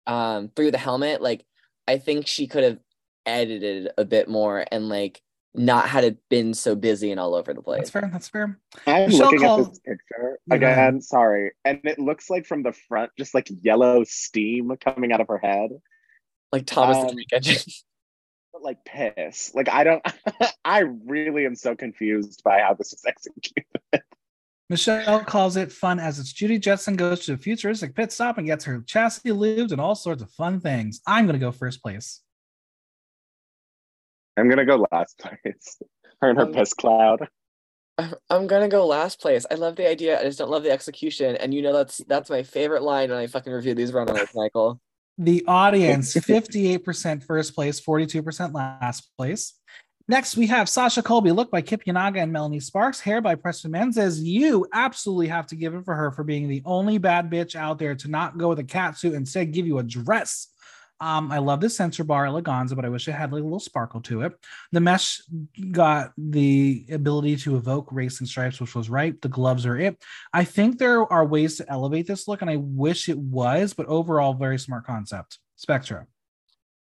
um 0.07 0.51
through 0.55 0.71
the 0.71 0.79
helmet 0.79 1.21
like 1.23 1.45
I 1.89 1.99
think 1.99 2.27
she 2.27 2.47
could 2.47 2.65
have 2.65 2.79
edited 3.25 3.89
a 3.97 4.05
bit 4.05 4.29
more 4.29 4.65
and 4.71 4.89
like 4.89 5.23
not 5.55 5.89
had 5.89 6.05
it 6.05 6.19
been 6.29 6.53
so 6.53 6.75
busy 6.75 7.11
and 7.11 7.19
all 7.19 7.35
over 7.35 7.55
the 7.55 7.63
place. 7.63 7.79
That's 7.79 7.91
fair. 7.91 8.11
That's 8.13 8.29
fair. 8.29 8.59
I'm 8.87 9.09
Michelle 9.09 9.27
looking 9.27 9.41
called... 9.41 9.61
at 9.61 9.71
this 9.71 9.79
picture 9.81 10.39
again. 10.51 11.01
Sorry, 11.01 11.53
and 11.65 11.81
it 11.85 11.99
looks 11.99 12.29
like 12.29 12.45
from 12.47 12.63
the 12.63 12.73
front, 12.73 13.11
just 13.19 13.35
like 13.35 13.49
yellow 13.63 14.05
steam 14.05 14.71
coming 14.77 15.13
out 15.13 15.21
of 15.21 15.29
her 15.29 15.39
head, 15.39 15.71
like 16.53 16.67
Thomas 16.67 16.99
um, 16.99 17.07
the 17.07 17.25
Tank 17.31 17.33
Engine. 17.33 17.73
like 18.63 18.85
piss. 18.85 19.55
Like 19.55 19.69
I 19.69 19.85
don't 19.85 20.05
I 20.65 20.81
really 21.05 21.47
am 21.47 21.55
so 21.55 21.75
confused 21.75 22.43
by 22.45 22.61
how 22.61 22.75
this 22.75 22.93
is 22.93 23.03
executed. 23.07 23.65
Michelle 24.69 25.25
calls 25.25 25.57
it 25.57 25.71
fun 25.71 26.01
as 26.01 26.19
it's 26.19 26.33
Judy 26.33 26.59
Jetson 26.59 26.97
goes 26.97 27.25
to 27.27 27.35
a 27.35 27.37
futuristic 27.37 27.95
pit 27.95 28.11
stop 28.11 28.37
and 28.39 28.47
gets 28.47 28.65
her 28.65 28.81
chassis 28.81 29.31
lubed 29.31 29.71
and 29.71 29.81
all 29.81 29.95
sorts 29.95 30.23
of 30.23 30.31
fun 30.31 30.61
things. 30.61 31.01
I'm 31.07 31.27
gonna 31.27 31.39
go 31.39 31.53
first 31.53 31.83
place. 31.83 32.21
I'm 34.37 34.49
gonna 34.49 34.67
go 34.67 34.87
last 34.91 35.19
place. 35.19 35.81
Her 36.23 36.31
and 36.31 36.39
her 36.39 36.47
um, 36.47 36.53
piss 36.55 36.73
cloud. 36.73 37.29
I'm 38.31 38.47
gonna 38.47 38.69
go 38.69 38.87
last 38.87 39.21
place. 39.21 39.45
I 39.51 39.57
love 39.57 39.77
the 39.77 39.87
idea. 39.87 40.19
I 40.19 40.23
just 40.23 40.39
don't 40.39 40.51
love 40.51 40.63
the 40.63 40.71
execution. 40.71 41.37
And 41.37 41.53
you 41.53 41.61
know 41.61 41.75
that's 41.75 41.99
that's 42.09 42.31
my 42.31 42.43
favorite 42.43 42.83
line 42.83 43.11
when 43.11 43.19
I 43.19 43.27
fucking 43.27 43.53
review 43.53 43.75
these 43.75 43.93
runways, 43.93 44.31
Michael. 44.35 44.81
The 45.19 45.45
audience 45.47 46.15
58% 46.15 47.25
first 47.25 47.55
place, 47.55 47.81
42% 47.81 48.55
last 48.55 49.11
place. 49.17 49.55
Next, 50.09 50.37
we 50.37 50.47
have 50.47 50.69
Sasha 50.69 51.03
Colby, 51.03 51.33
look 51.33 51.51
by 51.51 51.63
Kip 51.63 51.85
Yanaga 51.85 52.23
and 52.23 52.33
Melanie 52.33 52.61
Sparks, 52.61 53.01
hair 53.01 53.21
by 53.21 53.35
Preston 53.35 53.73
Menzies. 53.73 54.23
You 54.23 54.69
absolutely 54.73 55.27
have 55.27 55.49
to 55.49 55.57
give 55.57 55.75
it 55.75 55.85
for 55.85 55.97
her 55.97 56.13
for 56.13 56.23
being 56.23 56.49
the 56.49 56.63
only 56.65 56.99
bad 56.99 57.29
bitch 57.29 57.57
out 57.57 57.81
there 57.81 57.97
to 57.97 58.09
not 58.09 58.39
go 58.39 58.51
with 58.51 58.61
a 58.61 58.65
cat 58.65 58.97
suit, 58.97 59.15
and 59.15 59.23
instead 59.23 59.53
give 59.53 59.67
you 59.67 59.79
a 59.79 59.83
dress. 59.83 60.49
Um, 60.99 61.31
I 61.31 61.39
love 61.39 61.61
the 61.61 61.69
sensor 61.69 62.05
bar 62.05 62.25
eleganza, 62.25 62.75
but 62.75 62.85
I 62.85 62.89
wish 62.89 63.07
it 63.07 63.13
had 63.13 63.33
like 63.33 63.43
a 63.43 63.45
little 63.45 63.61
sparkle 63.61 64.01
to 64.03 64.23
it. 64.23 64.33
The 64.73 64.81
mesh 64.81 65.21
got 65.71 66.13
the 66.17 66.87
ability 66.91 67.37
to 67.39 67.57
evoke 67.57 67.89
racing 67.93 68.27
stripes, 68.27 68.61
which 68.61 68.75
was 68.75 68.89
right. 68.89 69.21
The 69.21 69.29
gloves 69.29 69.67
are 69.67 69.79
it. 69.79 70.03
I 70.33 70.45
think 70.45 70.79
there 70.79 71.11
are 71.13 71.25
ways 71.25 71.59
to 71.59 71.71
elevate 71.71 72.07
this 72.07 72.27
look, 72.27 72.41
and 72.41 72.51
I 72.51 72.57
wish 72.57 73.11
it 73.11 73.19
was, 73.19 73.75
but 73.75 73.87
overall, 73.87 74.33
very 74.33 74.59
smart 74.59 74.87
concept. 74.87 75.39
Spectra. 75.57 76.07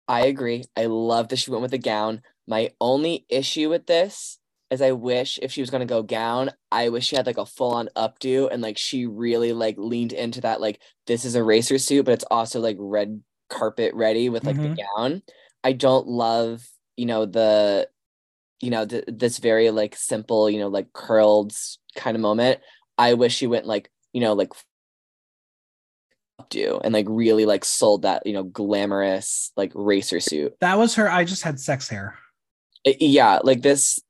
I 0.07 0.27
agree. 0.27 0.65
I 0.77 0.87
love 0.87 1.29
that 1.29 1.39
she 1.39 1.51
went 1.51 1.63
with 1.63 1.75
a 1.75 1.79
gown. 1.79 2.23
My 2.47 2.71
only 2.81 3.27
issue 3.29 3.69
with 3.69 3.87
this 3.87 4.39
is 4.71 4.81
I 4.81 4.93
wish 4.93 5.39
if 5.43 5.53
she 5.53 5.61
was 5.61 5.71
gonna 5.71 5.85
go 5.85 6.03
gown, 6.03 6.51
I 6.71 6.89
wish 6.91 7.07
she 7.07 7.17
had 7.17 7.27
like 7.27 7.39
a 7.39 7.47
full 7.47 7.73
on 7.75 7.89
updo 7.97 8.53
and 8.53 8.63
like 8.63 8.79
she 8.79 9.07
really 9.07 9.53
like 9.53 9.77
leaned 9.79 10.13
into 10.13 10.41
that 10.43 10.61
like 10.61 10.81
this 11.07 11.25
is 11.25 11.35
a 11.35 11.43
racer 11.43 11.79
suit, 11.79 12.05
but 12.05 12.13
it's 12.13 12.25
also 12.31 12.61
like 12.61 12.77
red 12.79 13.21
carpet 13.49 13.95
ready 13.95 14.29
with 14.29 14.45
like 14.45 14.57
mm-hmm. 14.57 14.75
the 14.75 14.83
gown. 14.97 15.23
I 15.65 15.73
don't 15.73 16.07
love, 16.07 16.67
you 16.97 17.07
know, 17.07 17.27
the, 17.27 17.89
you 18.61 18.71
know, 18.71 18.87
th- 18.87 19.05
this 19.09 19.39
very 19.39 19.71
like 19.71 19.97
simple, 19.97 20.49
you 20.49 20.59
know, 20.59 20.69
like 20.69 20.93
curled 20.93 21.53
kind 21.97 22.17
of 22.17 22.21
moment. 22.21 22.61
I 22.99 23.15
wish 23.15 23.35
she 23.35 23.47
went 23.47 23.67
like, 23.67 23.91
you 24.13 24.21
know, 24.21 24.33
like 24.33 24.53
do 26.51 26.81
and 26.85 26.93
like 26.95 27.07
really 27.09 27.47
like 27.47 27.65
sold 27.65 28.03
that, 28.03 28.27
you 28.27 28.33
know, 28.33 28.45
glamorous 28.45 29.53
like 29.57 29.73
racer 29.75 30.21
suit. 30.21 30.55
That 30.61 30.79
was 30.79 30.95
her. 30.95 31.11
I 31.11 31.25
just 31.25 31.43
had 31.43 31.59
sex 31.61 31.89
hair. 31.89 32.19
It, 32.85 33.03
yeah, 33.03 33.41
like 33.43 33.63
this, 33.63 34.01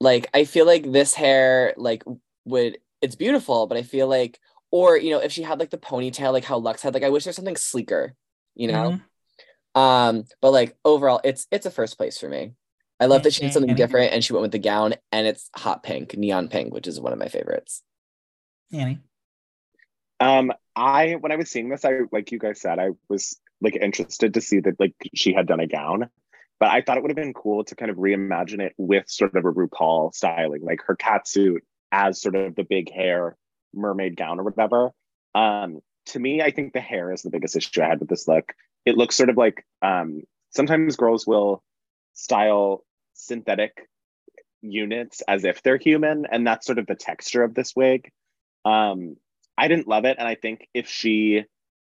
like 0.00 0.28
I 0.34 0.44
feel 0.44 0.66
like 0.66 0.90
this 0.90 1.14
hair 1.14 1.74
like 1.76 2.02
would 2.44 2.78
it's 3.02 3.14
beautiful, 3.14 3.66
but 3.66 3.76
I 3.76 3.82
feel 3.82 4.08
like 4.08 4.40
or 4.70 4.96
you 4.96 5.10
know 5.10 5.18
if 5.18 5.32
she 5.32 5.42
had 5.42 5.58
like 5.58 5.70
the 5.70 5.78
ponytail 5.78 6.32
like 6.32 6.44
how 6.44 6.60
Luxx 6.60 6.80
had 6.80 6.94
like 6.94 7.02
I 7.02 7.10
wish 7.10 7.24
there's 7.24 7.36
something 7.36 7.56
sleeker 7.56 8.14
you 8.56 8.68
know? 8.68 8.98
Mm-hmm. 9.76 9.80
um 9.80 10.24
but 10.40 10.50
like 10.50 10.76
overall 10.84 11.20
it's 11.24 11.46
it's 11.50 11.66
a 11.66 11.70
first 11.70 11.96
place 11.96 12.18
for 12.18 12.28
me. 12.28 12.52
I 12.98 13.06
love 13.06 13.22
that 13.24 13.34
she 13.34 13.42
did 13.42 13.52
something 13.52 13.74
different 13.74 14.14
and 14.14 14.24
she 14.24 14.32
went 14.32 14.42
with 14.42 14.52
the 14.52 14.58
gown 14.58 14.94
and 15.12 15.26
it's 15.26 15.50
hot 15.54 15.82
pink 15.82 16.16
neon 16.16 16.48
pink 16.48 16.72
which 16.72 16.86
is 16.86 17.00
one 17.00 17.12
of 17.12 17.18
my 17.18 17.28
favorites. 17.28 17.82
Annie? 18.72 19.00
Um 20.20 20.52
i 20.74 21.14
when 21.14 21.32
i 21.32 21.36
was 21.36 21.50
seeing 21.50 21.68
this 21.68 21.84
i 21.84 22.00
like 22.12 22.32
you 22.32 22.38
guys 22.38 22.60
said 22.60 22.78
i 22.78 22.90
was 23.08 23.38
like 23.60 23.76
interested 23.76 24.34
to 24.34 24.40
see 24.40 24.60
that 24.60 24.78
like 24.78 24.94
she 25.14 25.32
had 25.32 25.46
done 25.46 25.60
a 25.60 25.66
gown 25.66 26.10
but 26.60 26.68
i 26.68 26.82
thought 26.82 26.98
it 26.98 27.02
would 27.02 27.10
have 27.10 27.16
been 27.16 27.32
cool 27.32 27.64
to 27.64 27.74
kind 27.74 27.90
of 27.90 27.96
reimagine 27.96 28.60
it 28.60 28.74
with 28.76 29.08
sort 29.08 29.34
of 29.34 29.44
a 29.46 29.52
rupaul 29.52 30.14
styling 30.14 30.62
like 30.62 30.80
her 30.86 30.94
cat 30.96 31.26
suit 31.26 31.64
as 31.92 32.20
sort 32.20 32.34
of 32.34 32.54
the 32.54 32.64
big 32.64 32.92
hair 32.92 33.36
mermaid 33.74 34.16
gown 34.16 34.40
or 34.40 34.44
whatever. 34.44 34.90
Um 35.34 35.80
to 36.06 36.18
me, 36.18 36.42
I 36.42 36.50
think 36.50 36.72
the 36.72 36.80
hair 36.80 37.12
is 37.12 37.22
the 37.22 37.30
biggest 37.30 37.56
issue 37.56 37.82
I 37.82 37.88
had 37.88 38.00
with 38.00 38.08
this 38.08 38.28
look. 38.28 38.52
It 38.84 38.96
looks 38.96 39.16
sort 39.16 39.30
of 39.30 39.36
like 39.36 39.66
um, 39.82 40.22
sometimes 40.50 40.96
girls 40.96 41.26
will 41.26 41.62
style 42.14 42.84
synthetic 43.14 43.88
units 44.62 45.22
as 45.26 45.44
if 45.44 45.62
they're 45.62 45.76
human, 45.76 46.26
and 46.30 46.46
that's 46.46 46.66
sort 46.66 46.78
of 46.78 46.86
the 46.86 46.94
texture 46.94 47.42
of 47.42 47.54
this 47.54 47.74
wig. 47.74 48.10
Um, 48.64 49.16
I 49.58 49.68
didn't 49.68 49.88
love 49.88 50.04
it, 50.04 50.16
and 50.18 50.28
I 50.28 50.34
think 50.34 50.68
if 50.74 50.88
she 50.88 51.44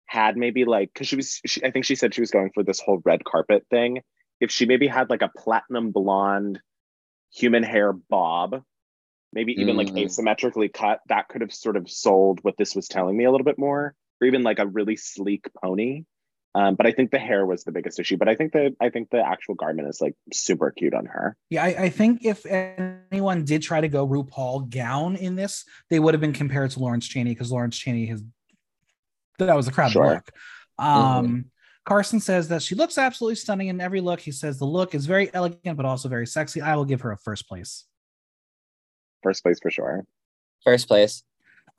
had 0.05 0.37
maybe 0.37 0.65
like, 0.65 0.91
because 0.93 1.07
she 1.07 1.15
was, 1.15 1.41
she, 1.45 1.63
I 1.63 1.71
think 1.71 1.85
she 1.85 1.95
said 1.95 2.13
she 2.13 2.21
was 2.21 2.31
going 2.31 2.51
for 2.53 2.63
this 2.63 2.79
whole 2.79 3.01
red 3.03 3.23
carpet 3.23 3.65
thing. 3.69 4.01
If 4.39 4.51
she 4.51 4.65
maybe 4.65 4.87
had 4.87 5.09
like 5.09 5.21
a 5.21 5.31
platinum 5.35 5.91
blonde 5.91 6.59
human 7.31 7.63
hair 7.63 7.91
bob 7.91 8.61
maybe 9.35 9.51
even 9.59 9.75
mm. 9.75 9.79
like 9.79 9.87
asymmetrically 9.89 10.73
cut, 10.73 11.01
that 11.09 11.27
could 11.27 11.41
have 11.41 11.53
sort 11.53 11.75
of 11.75 11.91
sold 11.91 12.39
what 12.41 12.55
this 12.57 12.73
was 12.73 12.87
telling 12.87 13.15
me 13.15 13.25
a 13.25 13.31
little 13.31 13.45
bit 13.45 13.59
more, 13.59 13.93
or 14.21 14.27
even 14.27 14.43
like 14.43 14.59
a 14.59 14.65
really 14.65 14.95
sleek 14.95 15.47
pony. 15.61 16.03
Um, 16.55 16.75
but 16.75 16.87
I 16.87 16.91
think 16.91 17.11
the 17.11 17.19
hair 17.19 17.45
was 17.45 17.65
the 17.65 17.73
biggest 17.73 17.99
issue. 17.99 18.15
But 18.15 18.29
I 18.29 18.35
think 18.35 18.53
that 18.53 18.75
I 18.79 18.89
think 18.89 19.09
the 19.09 19.19
actual 19.19 19.55
garment 19.55 19.89
is 19.89 19.99
like 19.99 20.15
super 20.31 20.71
cute 20.71 20.93
on 20.93 21.05
her. 21.07 21.35
Yeah, 21.49 21.65
I, 21.65 21.67
I, 21.67 21.89
think 21.89 22.23
if 22.23 22.45
anyone 22.45 23.43
did 23.43 23.61
try 23.61 23.81
to 23.81 23.89
go 23.89 24.07
RuPaul 24.07 24.69
gown 24.69 25.17
in 25.17 25.35
this, 25.35 25.65
they 25.89 25.99
would 25.99 26.13
have 26.13 26.21
been 26.21 26.31
compared 26.31 26.71
to 26.71 26.79
Lawrence 26.79 27.05
Chaney 27.07 27.31
because 27.31 27.51
Lawrence 27.51 27.77
Chaney 27.77 28.05
has 28.05 28.23
that 29.37 29.53
was 29.53 29.65
the 29.65 29.73
crowd 29.73 29.91
sure. 29.91 30.13
look. 30.13 30.31
Um, 30.79 31.27
mm-hmm. 31.27 31.39
Carson 31.83 32.21
says 32.21 32.47
that 32.47 32.61
she 32.61 32.73
looks 32.73 32.97
absolutely 32.97 33.35
stunning 33.35 33.67
in 33.67 33.81
every 33.81 33.99
look. 33.99 34.21
He 34.21 34.31
says 34.31 34.57
the 34.57 34.65
look 34.65 34.95
is 34.95 35.05
very 35.05 35.29
elegant 35.33 35.75
but 35.75 35.85
also 35.85 36.07
very 36.07 36.25
sexy. 36.25 36.61
I 36.61 36.77
will 36.77 36.85
give 36.85 37.01
her 37.01 37.11
a 37.11 37.17
first 37.17 37.49
place. 37.49 37.83
First 39.23 39.43
place 39.43 39.59
for 39.61 39.71
sure. 39.71 40.05
First 40.63 40.87
place. 40.87 41.23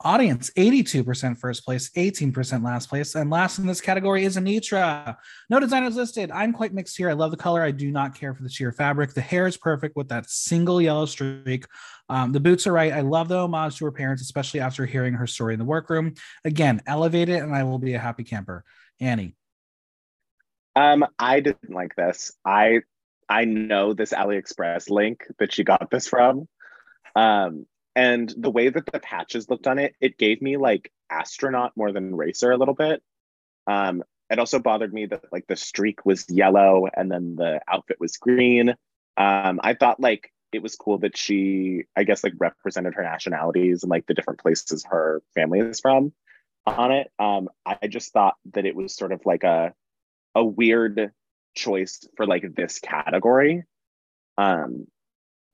Audience 0.01 0.51
82% 0.55 1.39
first 1.39 1.65
place, 1.65 1.89
18% 1.89 2.63
last 2.63 2.87
place. 2.87 3.15
And 3.15 3.31
last 3.31 3.57
in 3.57 3.65
this 3.65 3.81
category 3.81 4.25
is 4.25 4.37
Anetra. 4.37 5.17
No 5.49 5.59
designers 5.59 5.95
listed. 5.95 6.29
I'm 6.29 6.53
quite 6.53 6.71
mixed 6.71 6.95
here. 6.97 7.09
I 7.09 7.13
love 7.13 7.31
the 7.31 7.37
color. 7.37 7.63
I 7.63 7.71
do 7.71 7.89
not 7.89 8.13
care 8.13 8.35
for 8.35 8.43
the 8.43 8.49
sheer 8.49 8.71
fabric. 8.71 9.15
The 9.15 9.21
hair 9.21 9.47
is 9.47 9.57
perfect 9.57 9.95
with 9.95 10.09
that 10.09 10.29
single 10.29 10.79
yellow 10.79 11.07
streak. 11.07 11.65
Um, 12.09 12.31
the 12.31 12.39
boots 12.39 12.67
are 12.67 12.73
right. 12.73 12.93
I 12.93 13.01
love 13.01 13.27
the 13.27 13.39
homage 13.39 13.77
to 13.77 13.85
her 13.85 13.91
parents, 13.91 14.21
especially 14.21 14.59
after 14.59 14.85
hearing 14.85 15.15
her 15.15 15.25
story 15.25 15.53
in 15.53 15.59
the 15.59 15.65
workroom. 15.65 16.13
Again, 16.45 16.79
elevate 16.85 17.29
it 17.29 17.41
and 17.41 17.55
I 17.55 17.63
will 17.63 17.79
be 17.79 17.95
a 17.95 17.99
happy 17.99 18.23
camper. 18.23 18.63
Annie. 18.99 19.35
Um, 20.75 21.07
I 21.17 21.39
didn't 21.39 21.71
like 21.71 21.95
this. 21.95 22.33
I 22.45 22.81
I 23.27 23.45
know 23.45 23.93
this 23.93 24.13
AliExpress 24.13 24.91
link 24.91 25.23
that 25.39 25.51
she 25.51 25.63
got 25.63 25.89
this 25.89 26.07
from. 26.07 26.47
Um, 27.15 27.65
and 27.97 28.31
the 28.37 28.51
way 28.51 28.69
that 28.69 28.85
the 28.85 28.99
patches 28.99 29.49
looked 29.49 29.65
on 29.65 29.79
it, 29.79 29.95
it 29.99 30.19
gave 30.19 30.39
me 30.39 30.55
like 30.55 30.91
astronaut 31.09 31.71
more 31.75 31.91
than 31.91 32.15
racer 32.15 32.51
a 32.51 32.57
little 32.57 32.75
bit. 32.75 33.01
Um, 33.65 34.03
it 34.29 34.37
also 34.37 34.59
bothered 34.59 34.93
me 34.93 35.07
that 35.07 35.23
like 35.31 35.47
the 35.47 35.55
streak 35.55 36.05
was 36.05 36.29
yellow 36.29 36.87
and 36.95 37.11
then 37.11 37.35
the 37.35 37.59
outfit 37.67 37.97
was 37.99 38.17
green. 38.17 38.69
Um, 39.17 39.59
I 39.63 39.73
thought 39.73 39.99
like 39.99 40.31
it 40.53 40.61
was 40.61 40.75
cool 40.75 40.99
that 40.99 41.17
she, 41.17 41.85
I 41.95 42.03
guess, 42.03 42.23
like 42.23 42.33
represented 42.37 42.93
her 42.93 43.01
nationalities 43.01 43.81
and 43.81 43.89
like 43.89 44.05
the 44.05 44.13
different 44.13 44.41
places 44.41 44.85
her 44.87 45.23
family 45.33 45.59
is 45.59 45.79
from 45.79 46.13
on 46.67 46.91
it. 46.91 47.11
Um, 47.17 47.49
I 47.65 47.87
just 47.87 48.13
thought 48.13 48.35
that 48.53 48.67
it 48.67 48.75
was 48.75 48.93
sort 48.93 49.11
of 49.11 49.25
like 49.25 49.43
a 49.43 49.73
a 50.35 50.45
weird 50.45 51.11
choice 51.55 52.07
for 52.15 52.27
like 52.27 52.45
this 52.55 52.77
category. 52.77 53.63
Um, 54.37 54.85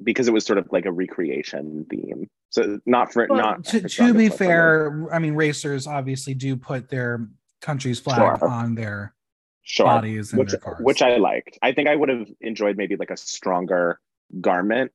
because 0.04 0.28
it 0.28 0.34
was 0.34 0.45
sort 0.45 0.60
of 0.60 0.68
like 0.72 0.86
a 0.86 0.91
recreation 0.91 1.86
theme. 1.89 2.30
So 2.49 2.80
not 2.86 3.12
for 3.12 3.28
well, 3.30 3.39
not 3.39 3.66
to, 3.66 3.82
to 3.82 4.14
be 4.14 4.30
fair, 4.30 5.08
I 5.12 5.20
mean 5.20 5.36
racers 5.36 5.88
obviously 5.88 6.34
do 6.34 6.56
put 6.56 6.89
their 6.89 7.28
country's 7.62 7.99
flag 7.99 8.39
sure. 8.39 8.47
on 8.47 8.76
their 8.76 9.16
sure. 9.64 9.86
bodies 9.86 10.32
and 10.32 10.39
which, 10.39 10.51
their 10.51 10.60
cars. 10.60 10.78
Which 10.82 11.01
I 11.01 11.18
liked. 11.18 11.58
I 11.62 11.72
think 11.72 11.88
I 11.88 11.95
would 11.95 12.10
have 12.10 12.28
enjoyed 12.41 12.78
maybe 12.78 12.95
like 12.95 13.10
a 13.10 13.18
stronger 13.18 13.99
garment 14.39 14.91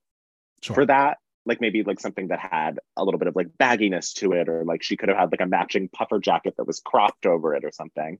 sure. 0.63 0.75
for 0.75 0.87
that. 0.87 1.19
Like 1.47 1.61
maybe 1.61 1.83
like 1.83 1.99
something 1.99 2.29
that 2.29 2.39
had 2.39 2.79
a 2.97 3.05
little 3.05 3.19
bit 3.19 3.27
of 3.27 3.35
like 3.35 3.49
bagginess 3.59 4.13
to 4.15 4.33
it, 4.33 4.49
or 4.49 4.65
like 4.65 4.83
she 4.83 4.97
could 4.97 5.09
have 5.09 5.17
had 5.17 5.33
like 5.33 5.41
a 5.41 5.47
matching 5.47 5.89
puffer 5.89 6.19
jacket 6.19 6.55
that 6.59 6.67
was 6.67 6.81
cropped 6.81 7.25
over 7.25 7.55
it 7.55 7.65
or 7.65 7.73
something. 7.73 8.19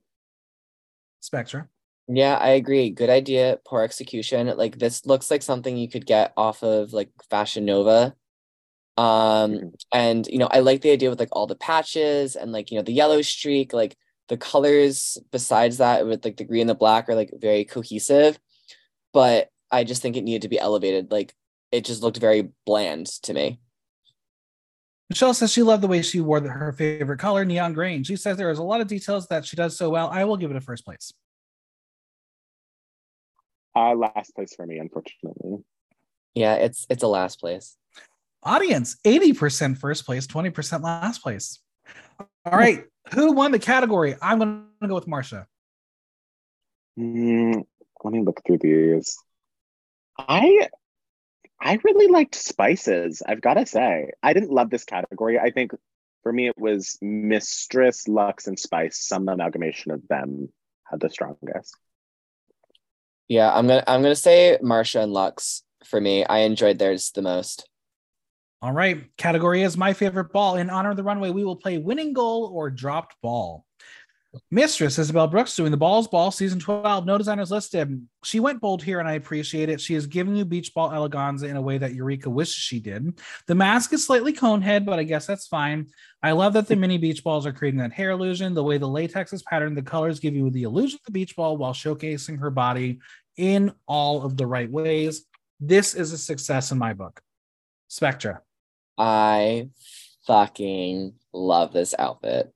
Spectra. 1.19 1.67
Yeah, 2.11 2.37
I 2.37 2.49
agree. 2.49 2.89
Good 2.89 3.11
idea, 3.11 3.59
poor 3.65 3.83
execution. 3.83 4.47
Like 4.57 4.79
this 4.79 5.05
looks 5.05 5.29
like 5.29 5.43
something 5.43 5.77
you 5.77 5.87
could 5.87 6.07
get 6.07 6.33
off 6.35 6.63
of 6.63 6.91
like 6.91 7.11
Fashion 7.29 7.65
Nova. 7.65 8.15
Um, 8.97 9.51
mm-hmm. 9.51 9.67
and 9.93 10.27
you 10.27 10.39
know, 10.39 10.49
I 10.51 10.59
like 10.59 10.81
the 10.81 10.89
idea 10.89 11.11
with 11.11 11.19
like 11.19 11.29
all 11.31 11.45
the 11.45 11.55
patches 11.55 12.35
and 12.35 12.51
like, 12.51 12.71
you 12.71 12.77
know, 12.77 12.83
the 12.83 12.91
yellow 12.91 13.21
streak, 13.21 13.73
like 13.73 13.95
the 14.27 14.37
colors 14.37 15.19
besides 15.31 15.77
that 15.77 16.07
with 16.07 16.25
like 16.25 16.37
the 16.37 16.45
green 16.45 16.61
and 16.61 16.69
the 16.71 16.75
black 16.75 17.07
are 17.09 17.15
like 17.15 17.31
very 17.39 17.63
cohesive. 17.63 18.39
But 19.13 19.49
I 19.71 19.83
just 19.83 20.01
think 20.01 20.17
it 20.17 20.23
needed 20.23 20.41
to 20.41 20.49
be 20.49 20.59
elevated. 20.59 21.11
Like 21.11 21.35
it 21.71 21.85
just 21.85 22.01
looked 22.01 22.17
very 22.17 22.49
bland 22.65 23.05
to 23.23 23.33
me. 23.35 23.59
Michelle 25.11 25.35
says 25.35 25.51
she 25.51 25.61
loved 25.61 25.83
the 25.83 25.87
way 25.87 26.01
she 26.01 26.21
wore 26.21 26.39
the, 26.39 26.49
her 26.49 26.71
favorite 26.71 27.19
color, 27.19 27.45
neon 27.45 27.73
green. 27.73 28.03
She 28.03 28.15
says 28.15 28.35
there 28.35 28.49
is 28.49 28.59
a 28.59 28.63
lot 28.63 28.81
of 28.81 28.87
details 28.87 29.27
that 29.27 29.45
she 29.45 29.55
does 29.55 29.77
so 29.77 29.91
well. 29.91 30.09
I 30.09 30.23
will 30.23 30.37
give 30.37 30.49
it 30.49 30.57
a 30.57 30.61
first 30.61 30.83
place. 30.83 31.13
Uh, 33.79 33.95
last 33.95 34.35
place 34.35 34.53
for 34.55 34.65
me, 34.65 34.77
unfortunately. 34.77 35.63
Yeah, 36.35 36.55
it's 36.55 36.85
it's 36.89 37.03
a 37.03 37.07
last 37.07 37.39
place. 37.39 37.77
Audience 38.43 38.97
80% 39.05 39.77
first 39.77 40.05
place, 40.05 40.27
20% 40.27 40.83
last 40.83 41.21
place. 41.21 41.59
All 42.19 42.57
right. 42.57 42.83
Who 43.13 43.31
won 43.31 43.51
the 43.51 43.59
category? 43.59 44.15
I'm 44.21 44.39
going 44.39 44.65
to 44.81 44.87
go 44.87 44.95
with 44.95 45.07
Marcia. 45.07 45.47
Mm, 46.99 47.63
let 48.03 48.13
me 48.13 48.21
look 48.21 48.41
through 48.45 48.59
these. 48.59 49.17
I 50.17 50.67
I 51.61 51.79
really 51.83 52.07
liked 52.07 52.35
spices. 52.35 53.23
I've 53.25 53.41
got 53.41 53.53
to 53.55 53.65
say, 53.65 54.11
I 54.21 54.33
didn't 54.33 54.51
love 54.51 54.69
this 54.69 54.83
category. 54.83 55.39
I 55.39 55.51
think 55.51 55.71
for 56.23 56.33
me, 56.33 56.47
it 56.47 56.57
was 56.57 56.97
Mistress, 57.01 58.05
Luxx, 58.07 58.47
and 58.47 58.59
Spice. 58.59 58.99
Some 58.99 59.27
amalgamation 59.29 59.91
of 59.91 60.05
them 60.07 60.49
had 60.83 60.99
the 60.99 61.09
strongest. 61.09 61.75
Yeah, 63.29 63.53
I'm 63.53 63.67
gonna 63.67 63.83
I'm 63.87 64.01
gonna 64.01 64.15
say 64.15 64.57
Marcia 64.61 65.01
and 65.01 65.13
Luxx 65.13 65.61
for 65.85 66.01
me. 66.01 66.25
I 66.25 66.39
enjoyed 66.39 66.79
theirs 66.79 67.11
the 67.11 67.21
most. 67.21 67.69
All 68.61 68.73
right. 68.73 69.05
Category 69.15 69.61
is 69.61 69.77
my 69.77 69.93
favorite 69.93 70.33
ball. 70.33 70.57
In 70.57 70.69
honor 70.69 70.91
of 70.91 70.97
the 70.97 71.03
runway, 71.03 71.29
we 71.29 71.45
will 71.45 71.55
play 71.55 71.77
winning 71.77 72.11
goal 72.11 72.51
or 72.53 72.69
dropped 72.69 73.15
ball. 73.21 73.65
Mistress 74.51 74.99
Isabelle 74.99 75.27
Brooks 75.27 75.55
doing 75.55 75.71
the 75.71 75.77
Balls 75.77 76.07
Ball 76.07 76.29
season 76.29 76.59
12. 76.59 77.05
No 77.05 77.17
designers 77.17 77.49
listed. 77.49 78.05
She 78.23 78.39
went 78.39 78.61
bold 78.61 78.83
here 78.83 78.99
and 78.99 79.09
I 79.09 79.13
appreciate 79.13 79.69
it. 79.69 79.81
She 79.81 79.95
is 79.95 80.05
giving 80.05 80.35
you 80.35 80.45
beach 80.45 80.71
ball 80.73 80.91
eleganza 80.91 81.49
in 81.49 81.55
a 81.55 81.61
way 81.61 81.79
that 81.79 81.95
Eureka 81.95 82.29
wishes 82.29 82.53
she 82.53 82.79
did. 82.79 83.19
The 83.47 83.55
mask 83.55 83.91
is 83.91 84.05
slightly 84.05 84.31
cone 84.31 84.61
head, 84.61 84.85
but 84.85 84.99
I 84.99 85.03
guess 85.03 85.25
that's 85.25 85.47
fine. 85.47 85.87
I 86.21 86.33
love 86.33 86.53
that 86.53 86.67
the 86.67 86.75
mini 86.75 86.99
beach 86.99 87.23
balls 87.23 87.47
are 87.47 87.53
creating 87.53 87.79
that 87.79 87.93
hair 87.93 88.11
illusion. 88.11 88.53
The 88.53 88.63
way 88.63 88.77
the 88.77 88.87
latex 88.87 89.33
is 89.33 89.41
patterned, 89.41 89.77
the 89.77 89.81
colors 89.81 90.19
give 90.19 90.35
you 90.35 90.51
the 90.51 90.63
illusion 90.63 90.99
of 91.01 91.05
the 91.05 91.11
beach 91.11 91.35
ball 91.35 91.57
while 91.57 91.73
showcasing 91.73 92.37
her 92.39 92.51
body 92.51 92.99
in 93.39 93.71
all 93.87 94.23
of 94.23 94.35
the 94.35 94.45
right 94.45 94.69
ways. 94.69 95.25
This 95.61 95.95
is 95.95 96.11
a 96.11 96.17
success 96.17 96.71
in 96.71 96.77
my 96.77 96.93
book. 96.93 97.21
Spectra. 97.87 98.41
I 98.97 99.69
fucking 100.27 101.13
love 101.31 101.71
this 101.71 101.95
outfit. 101.97 102.53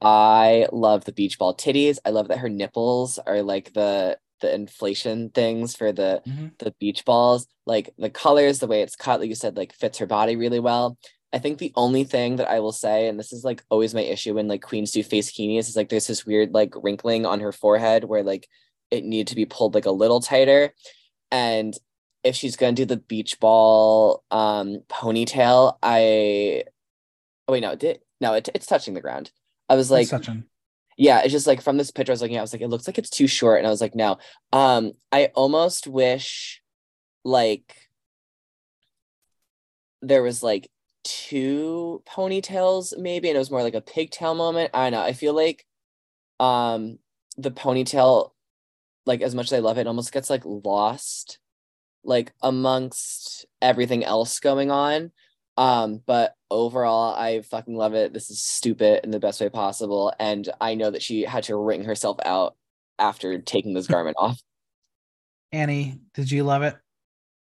I 0.00 0.66
love 0.72 1.04
the 1.04 1.12
beach 1.12 1.38
ball 1.38 1.54
titties. 1.54 1.98
I 2.04 2.10
love 2.10 2.28
that 2.28 2.38
her 2.38 2.48
nipples 2.48 3.18
are 3.18 3.42
like 3.42 3.74
the 3.74 4.18
the 4.40 4.52
inflation 4.52 5.28
things 5.30 5.76
for 5.76 5.92
the 5.92 6.22
mm-hmm. 6.26 6.48
the 6.58 6.74
beach 6.80 7.04
balls. 7.04 7.46
Like 7.66 7.90
the 7.98 8.10
colors, 8.10 8.58
the 8.58 8.66
way 8.66 8.80
it's 8.80 8.96
cut, 8.96 9.20
like 9.20 9.28
you 9.28 9.34
said, 9.34 9.56
like 9.56 9.74
fits 9.74 9.98
her 9.98 10.06
body 10.06 10.34
really 10.36 10.60
well. 10.60 10.96
I 11.34 11.38
think 11.38 11.58
the 11.58 11.72
only 11.76 12.04
thing 12.04 12.36
that 12.36 12.50
I 12.50 12.60
will 12.60 12.72
say, 12.72 13.06
and 13.06 13.18
this 13.18 13.32
is 13.32 13.44
like 13.44 13.62
always 13.68 13.94
my 13.94 14.00
issue 14.00 14.34
when 14.34 14.48
like 14.48 14.62
queens 14.62 14.92
do 14.92 15.02
face 15.02 15.30
bikinis, 15.30 15.68
is 15.68 15.76
like 15.76 15.90
there's 15.90 16.06
this 16.06 16.24
weird 16.24 16.52
like 16.52 16.72
wrinkling 16.82 17.26
on 17.26 17.40
her 17.40 17.52
forehead 17.52 18.04
where 18.04 18.22
like 18.22 18.48
it 18.92 19.04
needed 19.04 19.28
to 19.28 19.36
be 19.36 19.46
pulled 19.46 19.74
like 19.74 19.86
a 19.86 19.90
little 19.90 20.20
tighter. 20.20 20.72
And 21.30 21.74
if 22.22 22.36
she's 22.36 22.56
gonna 22.56 22.72
do 22.72 22.84
the 22.84 22.98
beach 22.98 23.40
ball 23.40 24.22
um 24.30 24.82
ponytail, 24.88 25.78
I 25.82 26.64
oh 27.48 27.52
wait 27.52 27.60
no, 27.60 27.72
it 27.72 27.80
did 27.80 28.00
no, 28.20 28.34
it, 28.34 28.48
it's 28.54 28.66
touching 28.66 28.94
the 28.94 29.00
ground. 29.00 29.32
I 29.68 29.74
was 29.74 29.90
like, 29.90 30.08
touching, 30.08 30.44
yeah, 30.96 31.22
it's 31.22 31.32
just 31.32 31.46
like 31.46 31.60
from 31.60 31.76
this 31.76 31.90
picture 31.90 32.12
I 32.12 32.14
was 32.14 32.22
looking 32.22 32.36
at, 32.36 32.40
I 32.40 32.42
was 32.42 32.52
like, 32.52 32.62
it 32.62 32.68
looks 32.68 32.86
like 32.86 32.98
it's 32.98 33.10
too 33.10 33.26
short. 33.26 33.58
And 33.58 33.66
I 33.66 33.70
was 33.70 33.80
like, 33.80 33.96
no. 33.96 34.18
Um, 34.52 34.92
I 35.10 35.32
almost 35.34 35.88
wish 35.88 36.62
like 37.24 37.74
there 40.02 40.22
was 40.22 40.42
like 40.42 40.68
two 41.02 42.02
ponytails 42.06 42.96
maybe, 42.96 43.28
and 43.28 43.36
it 43.36 43.38
was 43.38 43.50
more 43.50 43.62
like 43.62 43.74
a 43.74 43.80
pigtail 43.80 44.34
moment. 44.34 44.70
I 44.74 44.84
don't 44.84 44.92
know. 44.92 45.04
I 45.04 45.12
feel 45.14 45.34
like 45.34 45.66
um 46.38 46.98
the 47.36 47.50
ponytail, 47.50 48.30
like 49.06 49.20
as 49.22 49.34
much 49.34 49.46
as 49.46 49.52
I 49.54 49.58
love 49.58 49.78
it, 49.78 49.82
it 49.82 49.86
almost 49.86 50.12
gets 50.12 50.30
like 50.30 50.42
lost 50.44 51.38
like 52.04 52.32
amongst 52.42 53.46
everything 53.60 54.04
else 54.04 54.40
going 54.40 54.70
on. 54.70 55.12
Um, 55.56 56.00
but 56.06 56.34
overall, 56.50 57.14
I 57.14 57.42
fucking 57.42 57.76
love 57.76 57.94
it. 57.94 58.12
This 58.12 58.30
is 58.30 58.42
stupid 58.42 59.00
in 59.04 59.10
the 59.10 59.20
best 59.20 59.40
way 59.40 59.48
possible. 59.48 60.12
And 60.18 60.48
I 60.60 60.74
know 60.74 60.90
that 60.90 61.02
she 61.02 61.22
had 61.22 61.44
to 61.44 61.56
wring 61.56 61.84
herself 61.84 62.16
out 62.24 62.56
after 62.98 63.38
taking 63.40 63.74
this 63.74 63.86
garment 63.88 64.16
off. 64.18 64.40
Annie, 65.52 66.00
did 66.14 66.30
you 66.30 66.44
love 66.44 66.62
it? 66.62 66.76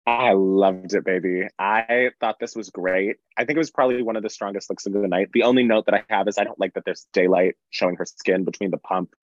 I 0.05 0.33
loved 0.33 0.95
it, 0.95 1.05
baby. 1.05 1.47
I 1.61 2.11
thought 2.19 2.41
this 2.41 2.57
was 2.57 2.71
great. 2.71 3.19
I 3.37 3.45
think 3.45 3.57
it 3.57 3.61
was 3.61 3.71
probably 3.71 4.03
one 4.03 4.17
of 4.17 4.25
the 4.25 4.31
strongest 4.31 4.69
looks 4.69 4.87
of 4.87 4.95
the 4.95 5.07
night. 5.07 5.29
The 5.33 5.45
only 5.45 5.63
note 5.63 5.87
that 5.87 5.95
I 5.95 6.03
have 6.09 6.27
is 6.27 6.39
I 6.39 6.45
don't 6.45 6.59
like 6.59 6.75
that 6.75 6.85
there's 6.85 7.07
daylight 7.13 7.55
showing 7.71 7.95
her 7.97 8.07
skin 8.07 8.43
between 8.43 8.73
the 8.73 8.79
pump 8.79 9.15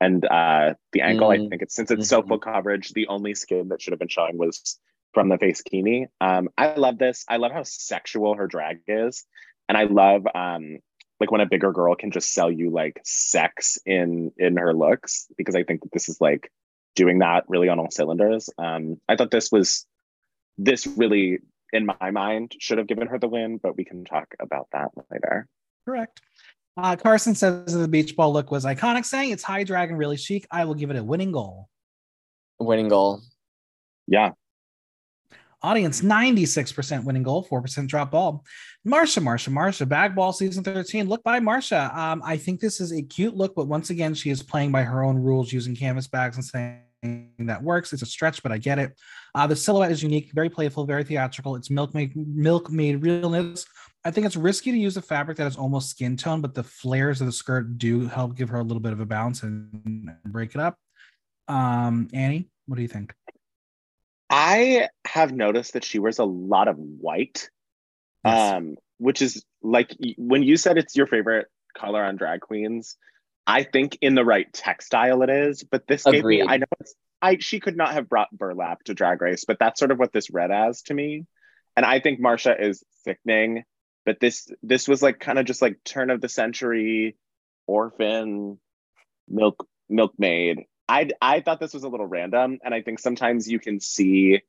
and 0.00 0.24
uh, 0.24 0.74
the 0.92 1.02
ankle. 1.02 1.28
Mm. 1.28 1.46
I 1.46 1.48
think 1.48 1.62
it's 1.62 1.74
since 1.74 1.90
it's 1.90 2.02
mm-hmm. 2.02 2.22
so 2.22 2.26
full 2.26 2.38
coverage, 2.38 2.90
the 2.90 3.08
only 3.08 3.34
skin 3.34 3.68
that 3.68 3.82
should 3.82 3.92
have 3.92 3.98
been 3.98 4.08
showing 4.08 4.38
was 4.38 4.78
from 5.12 5.28
the 5.28 5.38
face 5.38 5.62
kini. 5.62 6.06
Um, 6.20 6.48
I 6.56 6.74
love 6.74 6.98
this. 6.98 7.24
I 7.28 7.36
love 7.36 7.52
how 7.52 7.62
sexual 7.64 8.34
her 8.34 8.46
drag 8.46 8.80
is, 8.86 9.24
and 9.68 9.76
I 9.76 9.84
love 9.84 10.26
um, 10.34 10.78
like 11.20 11.30
when 11.30 11.40
a 11.40 11.46
bigger 11.46 11.72
girl 11.72 11.94
can 11.94 12.10
just 12.10 12.32
sell 12.32 12.50
you 12.50 12.70
like 12.70 13.00
sex 13.04 13.78
in 13.84 14.32
in 14.38 14.56
her 14.56 14.74
looks 14.74 15.26
because 15.36 15.54
I 15.54 15.64
think 15.64 15.82
that 15.82 15.92
this 15.92 16.08
is 16.08 16.20
like 16.20 16.50
doing 16.96 17.18
that 17.20 17.44
really 17.48 17.68
on 17.68 17.78
all 17.78 17.90
cylinders. 17.90 18.48
Um, 18.58 19.00
I 19.08 19.16
thought 19.16 19.30
this 19.30 19.52
was 19.52 19.86
this 20.58 20.86
really 20.86 21.38
in 21.72 21.86
my 21.86 22.10
mind 22.10 22.54
should 22.58 22.78
have 22.78 22.88
given 22.88 23.06
her 23.08 23.18
the 23.18 23.28
win, 23.28 23.58
but 23.62 23.76
we 23.76 23.84
can 23.84 24.04
talk 24.04 24.34
about 24.40 24.68
that 24.72 24.90
later. 25.10 25.46
Correct. 25.84 26.20
Uh, 26.82 26.96
Carson 26.96 27.34
says 27.34 27.74
the 27.74 27.86
beach 27.86 28.16
ball 28.16 28.32
look 28.32 28.50
was 28.50 28.64
iconic, 28.64 29.04
saying 29.04 29.32
it's 29.32 29.42
high 29.42 29.64
dragon, 29.64 29.96
really 29.96 30.16
chic. 30.16 30.46
I 30.50 30.64
will 30.64 30.74
give 30.74 30.90
it 30.90 30.96
a 30.96 31.04
winning 31.04 31.30
goal. 31.30 31.68
Winning 32.58 32.88
goal. 32.88 33.20
Yeah. 34.06 34.30
Audience 35.62 36.00
96% 36.00 37.04
winning 37.04 37.22
goal, 37.22 37.46
4% 37.46 37.86
drop 37.86 38.12
ball. 38.12 38.44
Marcia, 38.82 39.20
Marcia, 39.20 39.50
Marcia, 39.50 39.84
bag 39.84 40.14
ball 40.14 40.32
season 40.32 40.64
13. 40.64 41.06
Look 41.06 41.22
by 41.22 41.38
Marcia. 41.38 41.90
Um, 41.94 42.22
I 42.24 42.38
think 42.38 42.60
this 42.60 42.80
is 42.80 42.92
a 42.92 43.02
cute 43.02 43.36
look, 43.36 43.54
but 43.54 43.66
once 43.66 43.90
again, 43.90 44.14
she 44.14 44.30
is 44.30 44.42
playing 44.42 44.72
by 44.72 44.82
her 44.82 45.02
own 45.02 45.16
rules 45.16 45.52
using 45.52 45.76
canvas 45.76 46.08
bags 46.08 46.36
and 46.36 46.44
saying 46.44 47.30
that 47.40 47.62
works. 47.62 47.92
It's 47.92 48.00
a 48.00 48.06
stretch, 48.06 48.42
but 48.42 48.52
I 48.52 48.58
get 48.58 48.78
it. 48.78 48.98
Uh, 49.34 49.46
the 49.46 49.54
silhouette 49.54 49.92
is 49.92 50.02
unique, 50.02 50.30
very 50.32 50.48
playful, 50.48 50.86
very 50.86 51.04
theatrical. 51.04 51.56
It's 51.56 51.68
milkmaid, 51.68 52.16
milkmaid 52.16 53.02
realness. 53.02 53.66
I 54.04 54.10
think 54.10 54.26
it's 54.26 54.36
risky 54.36 54.72
to 54.72 54.78
use 54.78 54.96
a 54.96 55.02
fabric 55.02 55.36
that 55.36 55.46
is 55.46 55.56
almost 55.56 55.90
skin 55.90 56.16
tone, 56.16 56.40
but 56.40 56.54
the 56.54 56.62
flares 56.62 57.20
of 57.20 57.26
the 57.26 57.32
skirt 57.32 57.76
do 57.76 58.06
help 58.06 58.34
give 58.34 58.48
her 58.48 58.58
a 58.58 58.62
little 58.62 58.80
bit 58.80 58.92
of 58.92 59.00
a 59.00 59.06
bounce 59.06 59.42
and 59.42 60.10
break 60.24 60.54
it 60.54 60.60
up. 60.60 60.78
Um, 61.48 62.08
Annie, 62.14 62.48
what 62.66 62.76
do 62.76 62.82
you 62.82 62.88
think? 62.88 63.14
I 64.30 64.88
have 65.06 65.32
noticed 65.32 65.74
that 65.74 65.84
she 65.84 65.98
wears 65.98 66.18
a 66.18 66.24
lot 66.24 66.68
of 66.68 66.76
white, 66.78 67.50
yes. 68.24 68.54
um, 68.54 68.76
which 68.98 69.20
is 69.20 69.44
like 69.60 69.94
when 70.16 70.44
you 70.44 70.56
said 70.56 70.78
it's 70.78 70.96
your 70.96 71.08
favorite 71.08 71.48
color 71.76 72.02
on 72.02 72.16
drag 72.16 72.40
queens. 72.40 72.96
I 73.46 73.64
think 73.64 73.98
in 74.00 74.14
the 74.14 74.24
right 74.24 74.50
textile 74.52 75.22
it 75.22 75.30
is, 75.30 75.64
but 75.64 75.86
this 75.88 76.06
Agreed. 76.06 76.38
gave 76.38 76.46
me. 76.46 76.52
I 76.52 76.56
know 76.58 76.66
it's. 76.78 76.94
I 77.20 77.38
she 77.38 77.58
could 77.60 77.76
not 77.76 77.92
have 77.92 78.08
brought 78.08 78.30
burlap 78.30 78.84
to 78.84 78.94
Drag 78.94 79.20
Race, 79.20 79.44
but 79.44 79.58
that's 79.58 79.78
sort 79.78 79.90
of 79.90 79.98
what 79.98 80.12
this 80.12 80.30
read 80.30 80.50
as 80.50 80.82
to 80.82 80.94
me. 80.94 81.26
And 81.76 81.84
I 81.84 82.00
think 82.00 82.20
Marcia 82.20 82.54
is 82.58 82.84
sickening, 83.04 83.64
but 84.04 84.20
this 84.20 84.48
this 84.62 84.88
was 84.88 85.02
like 85.02 85.20
kind 85.20 85.38
of 85.38 85.46
just 85.46 85.62
like 85.62 85.82
turn 85.84 86.10
of 86.10 86.20
the 86.20 86.28
century, 86.28 87.16
orphan, 87.66 88.58
milk 89.28 89.66
milkmaid 89.88 90.66
I 90.90 91.08
I 91.22 91.40
thought 91.40 91.60
this 91.60 91.72
was 91.72 91.84
a 91.84 91.88
little 91.88 92.06
random, 92.06 92.58
and 92.64 92.74
I 92.74 92.82
think 92.82 92.98
sometimes 92.98 93.48
you 93.48 93.60
can 93.60 93.78
see 93.78 94.42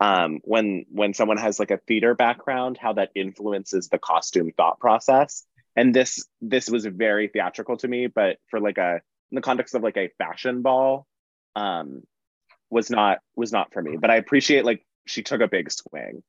um, 0.00 0.40
when 0.42 0.86
when 0.90 1.12
someone 1.12 1.36
has 1.36 1.58
like 1.58 1.70
a 1.70 1.76
theater 1.76 2.14
background 2.14 2.78
how 2.78 2.94
that 2.94 3.10
influences 3.14 3.88
the 3.88 3.98
costume 3.98 4.50
thought 4.56 4.80
process. 4.80 5.44
And 5.76 5.94
this 5.94 6.26
this 6.40 6.70
was 6.70 6.86
very 6.86 7.28
theatrical 7.28 7.76
to 7.78 7.88
me, 7.88 8.06
but 8.06 8.38
for 8.48 8.60
like 8.60 8.78
a 8.78 9.02
in 9.30 9.34
the 9.34 9.42
context 9.42 9.74
of 9.74 9.82
like 9.82 9.98
a 9.98 10.08
fashion 10.16 10.62
ball, 10.62 11.06
um, 11.54 12.02
was 12.70 12.88
not 12.88 13.18
was 13.36 13.52
not 13.52 13.70
for 13.74 13.82
me. 13.82 13.98
But 13.98 14.10
I 14.10 14.16
appreciate 14.16 14.64
like 14.64 14.86
she 15.06 15.22
took 15.22 15.42
a 15.42 15.48
big 15.48 15.70
swing. 15.70 16.22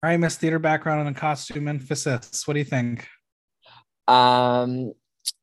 All 0.00 0.10
right, 0.10 0.20
Miss 0.20 0.36
Theater 0.36 0.60
background 0.60 1.08
and 1.08 1.16
costume 1.16 1.66
emphasis. 1.66 2.46
What 2.46 2.54
do 2.54 2.60
you 2.60 2.64
think? 2.64 3.08
Um, 4.06 4.92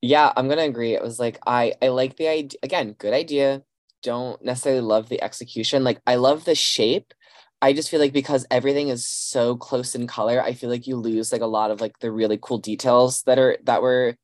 yeah, 0.01 0.31
I'm 0.35 0.47
gonna 0.47 0.61
agree. 0.61 0.93
It 0.93 1.01
was 1.01 1.19
like 1.19 1.39
I 1.45 1.73
I 1.81 1.89
like 1.89 2.15
the 2.15 2.29
idea 2.29 2.59
again, 2.63 2.95
good 2.97 3.13
idea. 3.13 3.63
Don't 4.01 4.41
necessarily 4.43 4.81
love 4.81 5.09
the 5.09 5.21
execution. 5.21 5.83
Like 5.83 5.99
I 6.07 6.15
love 6.15 6.45
the 6.45 6.55
shape. 6.55 7.13
I 7.61 7.73
just 7.73 7.89
feel 7.89 7.99
like 7.99 8.13
because 8.13 8.45
everything 8.49 8.87
is 8.87 9.05
so 9.05 9.57
close 9.57 9.93
in 9.93 10.07
color, 10.07 10.41
I 10.41 10.53
feel 10.53 10.69
like 10.69 10.87
you 10.87 10.95
lose 10.95 11.33
like 11.33 11.41
a 11.41 11.47
lot 11.47 11.71
of 11.71 11.81
like 11.81 11.99
the 11.99 12.11
really 12.11 12.39
cool 12.41 12.59
details 12.59 13.23
that 13.23 13.37
are 13.37 13.57
that 13.63 13.81
were 13.81 14.15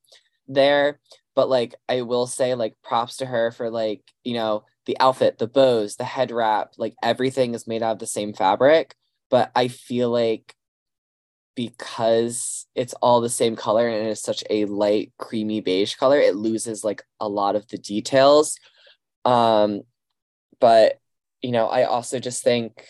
there. 0.48 1.02
But 1.36 1.50
like 1.50 1.76
I 1.90 2.04
will 2.04 2.26
say 2.28 2.56
like 2.56 2.76
props 2.84 3.18
to 3.18 3.26
her 3.26 3.52
for 3.52 3.70
like, 3.70 4.02
you 4.24 4.36
know, 4.36 4.64
the 4.86 4.98
outfit, 5.02 5.40
the 5.40 5.48
bows, 5.48 5.98
the 5.98 6.06
head 6.06 6.32
wrap, 6.32 6.74
like 6.78 6.96
everything 7.04 7.54
is 7.54 7.68
made 7.68 7.84
out 7.84 7.94
of 7.94 8.00
the 8.00 8.08
same 8.08 8.34
fabric. 8.34 8.96
But 9.32 9.52
I 9.56 9.70
feel 9.70 10.12
like 10.12 10.56
because 11.56 12.68
it's 12.76 12.94
all 13.02 13.22
the 13.22 13.30
same 13.30 13.56
color 13.56 13.88
and 13.88 14.08
it's 14.08 14.22
such 14.22 14.44
a 14.50 14.66
light 14.66 15.12
creamy 15.18 15.60
beige 15.60 15.96
color 15.96 16.18
it 16.18 16.36
loses 16.36 16.84
like 16.84 17.04
a 17.20 17.28
lot 17.28 17.56
of 17.56 17.68
the 17.68 17.78
details. 17.78 18.58
Um 19.26 19.82
but 20.60 21.00
you 21.42 21.52
know 21.52 21.68
i 21.68 21.84
also 21.84 22.20
just 22.20 22.44
think 22.44 22.86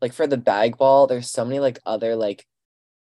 like 0.00 0.12
for 0.12 0.26
the 0.26 0.36
bag 0.36 0.76
ball 0.78 1.06
there's 1.06 1.28
so 1.30 1.44
many 1.44 1.58
like 1.58 1.80
other 1.84 2.14
like 2.16 2.46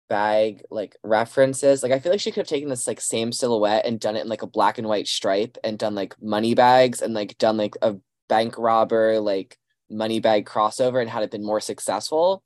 bag 0.10 0.64
like 0.72 0.96
references. 1.04 1.84
Like 1.84 1.92
i 1.92 2.00
feel 2.00 2.12
like 2.12 2.20
she 2.20 2.32
could 2.32 2.42
have 2.42 2.48
taken 2.48 2.68
this 2.70 2.88
like 2.88 3.00
same 3.00 3.32
silhouette 3.32 3.86
and 3.86 4.00
done 4.00 4.16
it 4.16 4.22
in 4.22 4.28
like 4.28 4.42
a 4.42 4.48
black 4.48 4.78
and 4.78 4.88
white 4.88 5.08
stripe 5.08 5.58
and 5.64 5.78
done 5.78 5.96
like 5.96 6.22
money 6.22 6.56
bags 6.56 7.02
and 7.02 7.14
like 7.14 7.38
done 7.38 7.58
like 7.58 7.76
a 7.82 7.96
bank 8.28 8.58
robber 8.58 9.20
like 9.20 9.58
money 9.90 10.20
bag 10.20 10.46
crossover 10.46 11.02
and 11.02 11.10
had 11.10 11.24
it 11.24 11.32
been 11.32 11.44
more 11.44 11.60
successful 11.60 12.44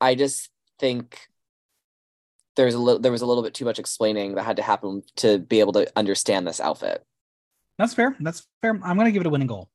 i 0.00 0.14
just 0.14 0.50
think 0.78 1.30
there's 2.56 2.74
a 2.74 2.78
little 2.78 3.00
there 3.00 3.12
was 3.12 3.22
a 3.22 3.26
little 3.26 3.42
bit 3.42 3.54
too 3.54 3.64
much 3.64 3.78
explaining 3.78 4.34
that 4.34 4.42
had 4.42 4.56
to 4.56 4.62
happen 4.62 5.02
to 5.16 5.38
be 5.38 5.60
able 5.60 5.72
to 5.72 5.90
understand 5.96 6.46
this 6.46 6.60
outfit. 6.60 7.04
That's 7.78 7.94
fair. 7.94 8.16
That's 8.20 8.46
fair. 8.60 8.78
I'm 8.84 8.96
gonna 8.96 9.12
give 9.12 9.22
it 9.22 9.26
a 9.26 9.30
winning 9.30 9.46
goal. 9.46 9.70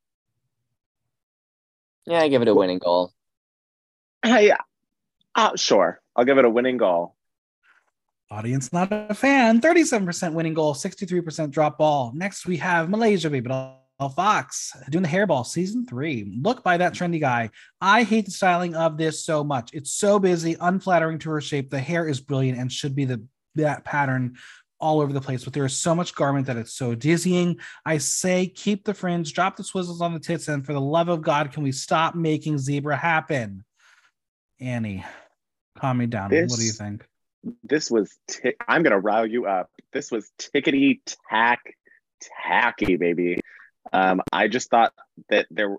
Yeah, 2.05 2.21
I 2.21 2.27
give 2.27 2.41
it 2.41 2.47
a 2.47 2.53
winning 2.53 2.77
goal. 2.77 3.11
Hey, 4.23 4.53
uh, 5.33 5.55
sure. 5.55 6.01
I'll 6.15 6.25
give 6.25 6.37
it 6.37 6.45
a 6.45 6.49
winning 6.49 6.77
goal. 6.77 7.15
Audience 8.29 8.71
not 8.71 8.89
a 8.91 9.13
fan. 9.13 9.61
37% 9.61 10.33
winning 10.33 10.53
goal, 10.53 10.73
63% 10.73 11.51
drop 11.51 11.77
ball. 11.77 12.11
Next, 12.13 12.45
we 12.45 12.57
have 12.57 12.89
Malaysia, 12.89 13.29
baby. 13.29 13.49
Foxx 13.99 14.73
doing 14.89 15.03
the 15.03 15.09
hairball 15.09 15.45
season 15.45 15.85
three. 15.85 16.37
Look 16.41 16.63
by 16.63 16.77
that 16.77 16.93
trendy 16.93 17.19
guy. 17.19 17.49
I 17.79 18.03
hate 18.03 18.25
the 18.25 18.31
styling 18.31 18.75
of 18.75 18.97
this 18.97 19.25
so 19.25 19.43
much. 19.43 19.71
It's 19.73 19.93
so 19.93 20.19
busy, 20.19 20.57
unflattering 20.59 21.19
to 21.19 21.29
her 21.31 21.41
shape. 21.41 21.69
The 21.69 21.79
hair 21.79 22.07
is 22.07 22.19
brilliant 22.19 22.59
and 22.59 22.71
should 22.71 22.95
be 22.95 23.05
the 23.05 23.23
that 23.55 23.85
pattern 23.85 24.35
all 24.79 24.99
over 24.99 25.13
the 25.13 25.21
place, 25.21 25.45
but 25.45 25.53
there 25.53 25.65
is 25.65 25.75
so 25.75 25.95
much 25.95 26.13
garment 26.13 26.47
that 26.47 26.57
it's 26.57 26.73
so 26.73 26.93
dizzying. 26.93 27.57
I 27.85 27.97
say 27.97 28.47
keep 28.47 28.83
the 28.83 28.93
fringe, 28.93 29.33
drop 29.33 29.55
the 29.55 29.63
swizzles 29.63 30.01
on 30.01 30.13
the 30.13 30.19
tits, 30.19 30.49
and 30.49 30.65
for 30.65 30.73
the 30.73 30.81
love 30.81 31.07
of 31.07 31.21
God, 31.21 31.53
can 31.53 31.63
we 31.63 31.71
stop 31.71 32.15
making 32.15 32.57
zebra 32.57 32.97
happen? 32.97 33.63
Annie, 34.59 35.05
calm 35.77 35.97
me 35.97 36.05
down. 36.07 36.29
This, 36.29 36.49
what 36.49 36.59
do 36.59 36.65
you 36.65 36.73
think? 36.73 37.07
This 37.63 37.89
was 37.89 38.15
t- 38.27 38.53
I'm 38.67 38.83
gonna 38.83 38.99
rile 38.99 39.25
you 39.25 39.45
up. 39.45 39.69
This 39.93 40.11
was 40.11 40.29
tickety 40.37 40.99
tack 41.29 41.61
tacky, 42.21 42.97
baby. 42.97 43.39
Um, 43.95 44.21
I 44.33 44.49
just 44.49 44.69
thought 44.69 44.93
that 45.29 45.47
there, 45.49 45.77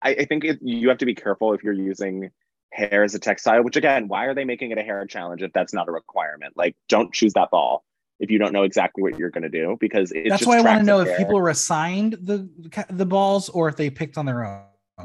I, 0.00 0.10
I 0.10 0.24
think 0.24 0.44
it, 0.44 0.58
you 0.62 0.88
have 0.88 0.98
to 0.98 1.06
be 1.06 1.14
careful 1.14 1.52
if 1.52 1.62
you're 1.62 1.74
using 1.74 2.30
hair 2.72 3.04
as 3.04 3.14
a 3.14 3.18
textile, 3.18 3.62
which 3.62 3.76
again, 3.76 4.08
why 4.08 4.24
are 4.24 4.34
they 4.34 4.44
making 4.44 4.70
it 4.70 4.78
a 4.78 4.82
hair 4.82 5.04
challenge 5.04 5.42
if 5.42 5.52
that's 5.52 5.74
not 5.74 5.86
a 5.86 5.92
requirement? 5.92 6.54
Like, 6.56 6.76
don't 6.88 7.12
choose 7.12 7.34
that 7.34 7.50
ball 7.50 7.84
if 8.20 8.30
you 8.30 8.38
don't 8.38 8.52
know 8.52 8.62
exactly 8.62 9.02
what 9.02 9.18
you're 9.18 9.30
going 9.30 9.42
to 9.42 9.50
do 9.50 9.76
because 9.80 10.12
that's 10.28 10.46
why 10.46 10.58
I 10.58 10.62
want 10.62 10.80
to 10.80 10.84
know 10.84 11.00
if 11.00 11.18
people 11.18 11.34
were 11.34 11.50
assigned 11.50 12.14
the 12.22 12.48
the 12.88 13.06
balls 13.06 13.50
or 13.50 13.68
if 13.68 13.76
they 13.76 13.90
picked 13.90 14.16
on 14.16 14.24
their 14.24 14.46
own. 14.46 14.62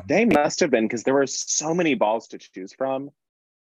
They 0.07 0.25
must 0.25 0.61
have 0.61 0.71
been 0.71 0.85
because 0.85 1.03
there 1.03 1.13
were 1.13 1.27
so 1.27 1.73
many 1.73 1.95
balls 1.95 2.29
to 2.29 2.37
choose 2.37 2.73
from, 2.73 3.11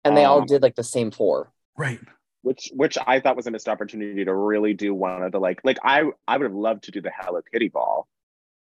and 0.04 0.16
they 0.16 0.24
um, 0.24 0.32
all 0.32 0.44
did 0.44 0.60
like 0.60 0.74
the 0.74 0.84
same 0.84 1.10
four. 1.12 1.52
Right. 1.76 2.00
Which 2.42 2.70
which 2.74 2.98
I 3.06 3.20
thought 3.20 3.36
was 3.36 3.46
a 3.46 3.50
missed 3.52 3.68
opportunity 3.68 4.24
to 4.24 4.34
really 4.34 4.74
do 4.74 4.92
one 4.92 5.22
of 5.22 5.30
the 5.30 5.38
like 5.38 5.60
like 5.62 5.78
I 5.84 6.02
I 6.26 6.36
would 6.36 6.44
have 6.44 6.54
loved 6.54 6.84
to 6.84 6.90
do 6.90 7.00
the 7.00 7.12
Hello 7.16 7.40
Kitty 7.52 7.68
ball 7.68 8.08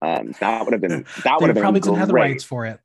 um, 0.02 0.34
that 0.40 0.64
would 0.64 0.72
have 0.72 0.82
been 0.82 1.06
that 1.22 1.40
would 1.40 1.48
have 1.48 1.54
been 1.54 1.62
probably 1.62 1.80
didn't 1.80 1.98
have 1.98 2.08
the 2.08 2.14
rights 2.14 2.44
for 2.44 2.66
it. 2.66 2.80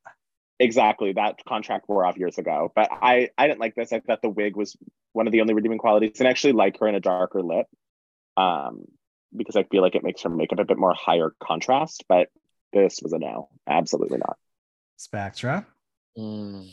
Exactly, 0.59 1.13
that 1.13 1.43
contract 1.47 1.89
wore 1.89 2.05
off 2.05 2.17
years 2.17 2.37
ago. 2.37 2.71
But 2.75 2.89
I 2.91 3.29
I 3.37 3.47
didn't 3.47 3.59
like 3.59 3.75
this. 3.75 3.91
I 3.91 3.99
thought 3.99 4.21
the 4.21 4.29
wig 4.29 4.55
was 4.55 4.77
one 5.13 5.25
of 5.25 5.33
the 5.33 5.41
only 5.41 5.55
redeeming 5.55 5.79
qualities, 5.79 6.19
and 6.19 6.27
actually 6.27 6.53
like 6.53 6.79
her 6.79 6.87
in 6.87 6.95
a 6.95 6.99
darker 6.99 7.41
lip, 7.41 7.65
um, 8.37 8.85
because 9.35 9.55
I 9.55 9.63
feel 9.63 9.81
like 9.81 9.95
it 9.95 10.03
makes 10.03 10.21
her 10.21 10.29
makeup 10.29 10.59
a 10.59 10.65
bit 10.65 10.77
more 10.77 10.93
higher 10.93 11.33
contrast. 11.41 12.05
But 12.07 12.29
this 12.71 12.99
was 13.01 13.13
a 13.13 13.17
no, 13.17 13.49
absolutely 13.67 14.19
not. 14.19 14.37
Spectra, 14.97 15.65
mm. 16.17 16.69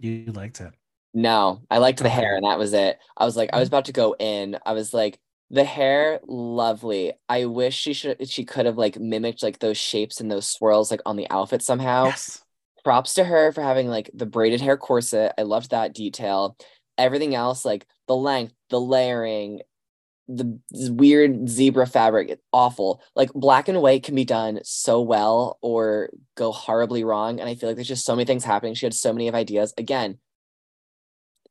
you 0.00 0.32
liked 0.32 0.60
it. 0.60 0.72
No, 1.16 1.62
I 1.70 1.78
liked 1.78 2.02
the 2.02 2.08
hair, 2.08 2.34
and 2.34 2.44
that 2.44 2.58
was 2.58 2.72
it. 2.72 2.98
I 3.16 3.24
was 3.24 3.36
like, 3.36 3.50
I 3.52 3.60
was 3.60 3.68
about 3.68 3.84
to 3.84 3.92
go 3.92 4.16
in. 4.18 4.58
I 4.66 4.72
was 4.72 4.92
like, 4.92 5.20
the 5.50 5.64
hair 5.64 6.20
lovely. 6.26 7.12
I 7.28 7.44
wish 7.44 7.76
she 7.76 7.92
should 7.92 8.28
she 8.28 8.44
could 8.44 8.66
have 8.66 8.78
like 8.78 8.98
mimicked 8.98 9.42
like 9.42 9.58
those 9.58 9.76
shapes 9.76 10.20
and 10.20 10.30
those 10.30 10.48
swirls 10.48 10.90
like 10.90 11.02
on 11.06 11.16
the 11.16 11.30
outfit 11.30 11.62
somehow. 11.62 12.06
Yes. 12.06 12.42
props 12.84 13.14
to 13.14 13.24
her 13.24 13.52
for 13.52 13.62
having 13.62 13.88
like 13.88 14.10
the 14.14 14.26
braided 14.26 14.60
hair 14.60 14.76
corset. 14.76 15.32
I 15.38 15.42
loved 15.42 15.70
that 15.70 15.94
detail. 15.94 16.56
Everything 16.98 17.34
else 17.34 17.64
like 17.64 17.86
the 18.08 18.16
length 18.16 18.54
the 18.70 18.80
layering 18.80 19.60
the 20.26 20.58
weird 20.72 21.48
zebra 21.48 21.86
fabric 21.86 22.30
it's 22.30 22.42
awful. 22.52 23.02
Like 23.14 23.32
black 23.34 23.68
and 23.68 23.82
white 23.82 24.02
can 24.02 24.14
be 24.14 24.24
done 24.24 24.60
so 24.64 25.02
well 25.02 25.58
or 25.60 26.10
go 26.36 26.50
horribly 26.50 27.04
wrong 27.04 27.38
and 27.40 27.48
i 27.48 27.54
feel 27.54 27.68
like 27.68 27.76
there's 27.76 27.88
just 27.88 28.06
so 28.06 28.16
many 28.16 28.24
things 28.24 28.44
happening. 28.44 28.74
She 28.74 28.86
had 28.86 28.94
so 28.94 29.12
many 29.12 29.28
of 29.28 29.34
ideas. 29.34 29.74
Again 29.76 30.18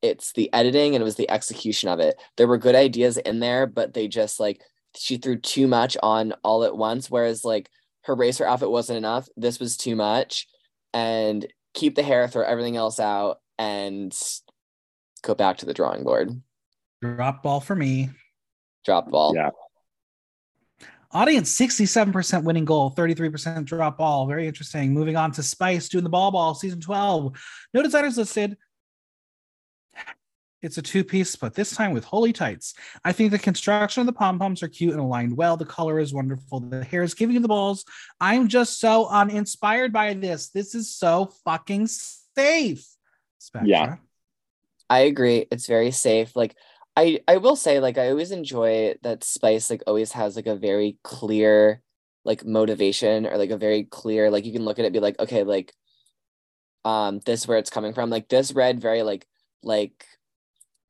it's 0.04 0.34
the 0.34 0.54
editing 0.54 0.94
and 0.94 1.02
it 1.02 1.06
was 1.06 1.16
the 1.16 1.30
execution 1.30 1.90
of 1.90 2.00
it 2.00 2.22
there 2.38 2.48
were 2.48 2.58
good 2.58 2.76
ideas 2.76 3.18
in 3.18 3.40
there 3.40 3.66
but 3.66 3.94
they 3.94 4.08
just 4.08 4.40
like 4.40 4.62
she 4.96 5.18
threw 5.18 5.38
too 5.38 5.68
much 5.68 5.98
on 6.04 6.34
all 6.44 6.64
at 6.64 6.78
once 6.78 7.10
whereas 7.10 7.44
like 7.44 7.70
her 8.04 8.14
racer 8.14 8.46
outfit 8.46 8.70
wasn't 8.70 8.98
enough 8.98 9.28
this 9.36 9.60
was 9.60 9.78
too 9.78 9.96
much 9.96 10.48
and 10.94 11.48
keep 11.74 11.96
the 11.96 12.04
hair 12.04 12.28
throw 12.28 12.44
everything 12.44 12.76
else 12.76 13.00
out 13.00 13.40
and 13.58 14.16
go 15.24 15.34
back 15.34 15.58
to 15.58 15.66
the 15.66 15.74
drawing 15.74 16.04
board 16.04 16.30
drop 17.02 17.42
ball 17.42 17.60
for 17.60 17.76
me 17.76 18.10
drop 18.84 19.10
ball. 19.10 19.34
Yeah. 19.36 19.50
Audience 21.12 21.56
67% 21.56 22.44
winning 22.44 22.66
goal, 22.66 22.92
33% 22.92 23.66
drop 23.66 24.00
ball. 24.00 24.26
Very 24.26 24.48
interesting. 24.48 24.94
Moving 24.94 25.16
on 25.16 25.32
to 25.34 25.44
Spice 25.44 25.88
doing 25.90 26.04
the 26.04 26.10
ball 26.10 26.32
ball, 26.32 26.56
season 26.56 26.82
12. 26.82 27.34
No 27.74 27.84
designers 27.84 28.18
listed. 28.18 28.58
It's 30.64 30.78
a 30.78 30.82
two 30.82 31.04
piece, 31.04 31.36
but 31.36 31.54
this 31.54 31.76
time 31.76 31.92
with 31.92 32.06
holy 32.06 32.34
tights. 32.34 32.74
I 33.04 33.12
think 33.12 33.32
the 33.32 33.40
construction 33.40 34.02
of 34.02 34.08
the 34.08 34.14
pom 34.14 34.40
poms 34.40 34.64
are 34.64 34.68
cute 34.68 34.94
and 34.94 35.02
aligned 35.02 35.36
well. 35.36 35.58
The 35.58 35.66
color 35.66 36.00
is 36.00 36.14
wonderful. 36.14 36.62
The 36.62 36.84
hair 36.84 37.04
is 37.04 37.14
giving 37.14 37.36
you 37.36 37.42
the 37.42 37.48
balls. 37.48 37.84
I'm 38.20 38.48
just 38.48 38.80
so 38.80 39.08
uninspired 39.08 39.92
by 39.92 40.14
this. 40.14 40.50
This 40.50 40.74
is 40.74 40.90
so 40.90 41.32
fucking 41.44 41.88
safe. 41.88 42.88
Spectra. 43.40 43.68
Yeah. 43.68 43.96
I 44.90 45.00
agree. 45.00 45.46
It's 45.52 45.68
very 45.68 45.92
safe. 45.92 46.36
Like, 46.36 46.56
I 46.96 47.20
I 47.28 47.38
will 47.38 47.56
say 47.56 47.80
like 47.80 47.98
I 47.98 48.10
always 48.10 48.32
enjoy 48.32 48.96
that 49.02 49.24
Spice 49.24 49.70
like 49.70 49.84
always 49.88 50.12
has 50.12 50.36
like 50.36 50.48
a 50.48 50.56
very 50.56 50.98
clear 51.04 51.82
like 52.24 52.46
motivation 52.46 53.26
or 53.26 53.38
like 53.38 53.50
a 53.50 53.58
very 53.58 53.84
clear 53.84 54.30
like 54.30 54.46
you 54.46 54.54
can 54.54 54.64
look 54.64 54.80
at 54.80 54.86
it 54.86 54.94
be 54.94 55.00
like 55.00 55.20
okay 55.20 55.44
like 55.44 55.74
um 56.86 57.20
this 57.26 57.48
where 57.48 57.58
it's 57.58 57.70
coming 57.70 57.94
from 57.94 58.10
like 58.10 58.30
this 58.30 58.54
read 58.54 58.80
very 58.80 59.02
like 59.02 59.26
like 59.64 60.06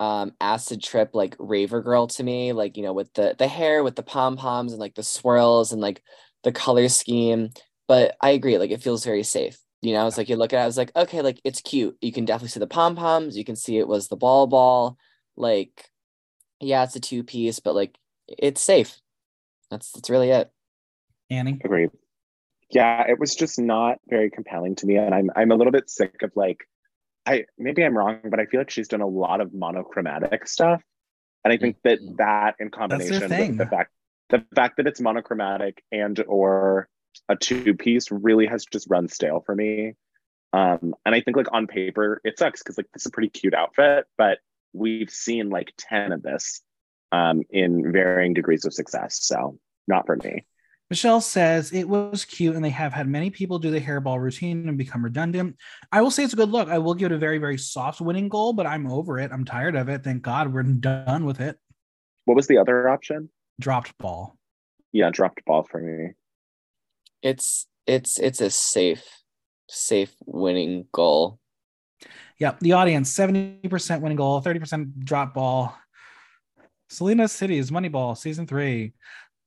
um 0.03 0.31
acid 0.41 0.81
trip 0.81 1.11
like 1.13 1.35
raver 1.39 1.81
girl 1.81 2.07
to 2.07 2.23
me 2.23 2.51
like 2.51 2.77
you 2.77 2.83
know 2.83 2.93
with 2.93 3.13
the 3.13 3.35
the 3.37 3.47
hair 3.47 3.83
with 3.83 3.95
the 3.95 4.03
pom 4.03 4.35
poms 4.37 4.71
and 4.71 4.79
like 4.79 4.95
the 4.95 5.03
swirls 5.03 5.71
and 5.71 5.81
like 5.81 6.01
the 6.43 6.51
color 6.51 6.89
scheme 6.89 7.49
but 7.87 8.15
I 8.21 8.31
agree 8.31 8.57
like 8.57 8.71
it 8.71 8.81
feels 8.81 9.05
very 9.05 9.23
safe 9.23 9.57
you 9.81 9.93
know 9.93 10.07
it's 10.07 10.17
like 10.17 10.29
you 10.29 10.35
look 10.35 10.53
at 10.53 10.59
it 10.59 10.63
I 10.63 10.65
was 10.65 10.77
like 10.77 10.91
okay 10.95 11.21
like 11.21 11.39
it's 11.43 11.61
cute 11.61 11.97
you 12.01 12.11
can 12.11 12.25
definitely 12.25 12.49
see 12.49 12.59
the 12.59 12.67
pom 12.67 12.95
poms 12.95 13.37
you 13.37 13.45
can 13.45 13.55
see 13.55 13.77
it 13.77 13.87
was 13.87 14.07
the 14.07 14.15
ball 14.15 14.47
ball 14.47 14.97
like 15.35 15.89
yeah, 16.63 16.83
it's 16.83 16.95
a 16.95 16.99
two 16.99 17.23
piece, 17.23 17.59
but 17.59 17.75
like 17.75 17.97
it's 18.27 18.61
safe. 18.61 18.99
That's 19.69 19.91
that's 19.91 20.09
really 20.09 20.29
it. 20.29 20.51
Annie. 21.29 21.59
Agreed. 21.63 21.91
Yeah, 22.69 23.05
it 23.07 23.19
was 23.19 23.35
just 23.35 23.59
not 23.59 23.99
very 24.07 24.29
compelling 24.29 24.75
to 24.75 24.85
me. 24.85 24.97
And 24.97 25.13
I'm 25.13 25.29
I'm 25.35 25.51
a 25.51 25.55
little 25.55 25.71
bit 25.71 25.89
sick 25.89 26.21
of 26.23 26.31
like 26.35 26.67
I 27.25 27.45
maybe 27.57 27.83
I'm 27.83 27.97
wrong, 27.97 28.19
but 28.23 28.39
I 28.39 28.45
feel 28.45 28.59
like 28.59 28.69
she's 28.69 28.87
done 28.87 29.01
a 29.01 29.07
lot 29.07 29.41
of 29.41 29.53
monochromatic 29.53 30.47
stuff. 30.47 30.81
And 31.43 31.53
I 31.53 31.57
think 31.57 31.77
that 31.83 31.99
mm-hmm. 31.99 32.15
that 32.17 32.55
in 32.59 32.69
combination 32.69 33.29
with 33.29 33.57
the 33.57 33.65
fact 33.65 33.91
the 34.29 34.45
fact 34.55 34.77
that 34.77 34.87
it's 34.87 35.01
monochromatic 35.01 35.83
and 35.91 36.21
or 36.27 36.87
a 37.29 37.35
two 37.35 37.75
piece 37.75 38.11
really 38.11 38.47
has 38.47 38.65
just 38.65 38.87
run 38.89 39.07
stale 39.07 39.43
for 39.45 39.55
me. 39.55 39.93
Um, 40.53 40.93
and 41.05 41.15
I 41.15 41.21
think 41.21 41.37
like 41.37 41.51
on 41.51 41.67
paper 41.67 42.21
it 42.23 42.37
sucks 42.37 42.61
because 42.61 42.77
like 42.77 42.87
this 42.93 43.03
is 43.03 43.07
a 43.07 43.11
pretty 43.11 43.29
cute 43.29 43.53
outfit, 43.53 44.05
but 44.17 44.39
we've 44.73 45.09
seen 45.09 45.49
like 45.49 45.73
10 45.77 46.11
of 46.11 46.23
this 46.23 46.61
um, 47.11 47.43
in 47.49 47.91
varying 47.91 48.33
degrees 48.33 48.65
of 48.65 48.73
success. 48.73 49.19
So 49.21 49.59
not 49.87 50.05
for 50.05 50.15
me. 50.15 50.45
Michelle 50.93 51.21
says 51.21 51.73
it 51.73 51.89
was 51.89 52.23
cute 52.23 52.55
and 52.55 52.63
they 52.63 52.69
have 52.69 52.93
had 52.93 53.07
many 53.07 53.31
people 53.31 53.57
do 53.57 53.71
the 53.71 53.81
hairball 53.81 54.19
routine 54.19 54.69
and 54.69 54.77
become 54.77 55.03
redundant. 55.03 55.57
I 55.91 56.03
will 56.03 56.11
say 56.11 56.23
it's 56.23 56.33
a 56.33 56.35
good 56.35 56.51
look. 56.51 56.69
I 56.69 56.77
will 56.77 56.93
give 56.93 57.11
it 57.11 57.15
a 57.15 57.17
very, 57.17 57.39
very 57.39 57.57
soft 57.57 57.99
winning 57.99 58.29
goal, 58.29 58.53
but 58.53 58.67
I'm 58.67 58.85
over 58.85 59.17
it. 59.17 59.31
I'm 59.31 59.43
tired 59.43 59.75
of 59.75 59.89
it. 59.89 60.03
Thank 60.03 60.21
God 60.21 60.53
we're 60.53 60.61
done 60.61 61.25
with 61.25 61.41
it. 61.41 61.57
What 62.25 62.35
was 62.35 62.45
the 62.45 62.59
other 62.59 62.87
option? 62.89 63.31
Dropped 63.59 63.97
ball. 63.97 64.37
Yeah, 64.91 65.09
dropped 65.09 65.43
ball 65.45 65.63
for 65.63 65.81
me. 65.81 66.11
It's 67.23 67.65
it's 67.87 68.19
it's 68.19 68.39
a 68.39 68.51
safe, 68.51 69.03
safe 69.67 70.13
winning 70.27 70.85
goal. 70.91 71.39
Yeah, 72.37 72.53
The 72.61 72.73
audience 72.73 73.11
70% 73.17 74.01
winning 74.01 74.17
goal, 74.17 74.43
30% 74.43 75.03
drop 75.03 75.33
ball. 75.33 75.75
Salina 76.87 77.23
EsTitties 77.23 77.71
Moneyball, 77.71 78.15
season 78.15 78.45
three. 78.45 78.93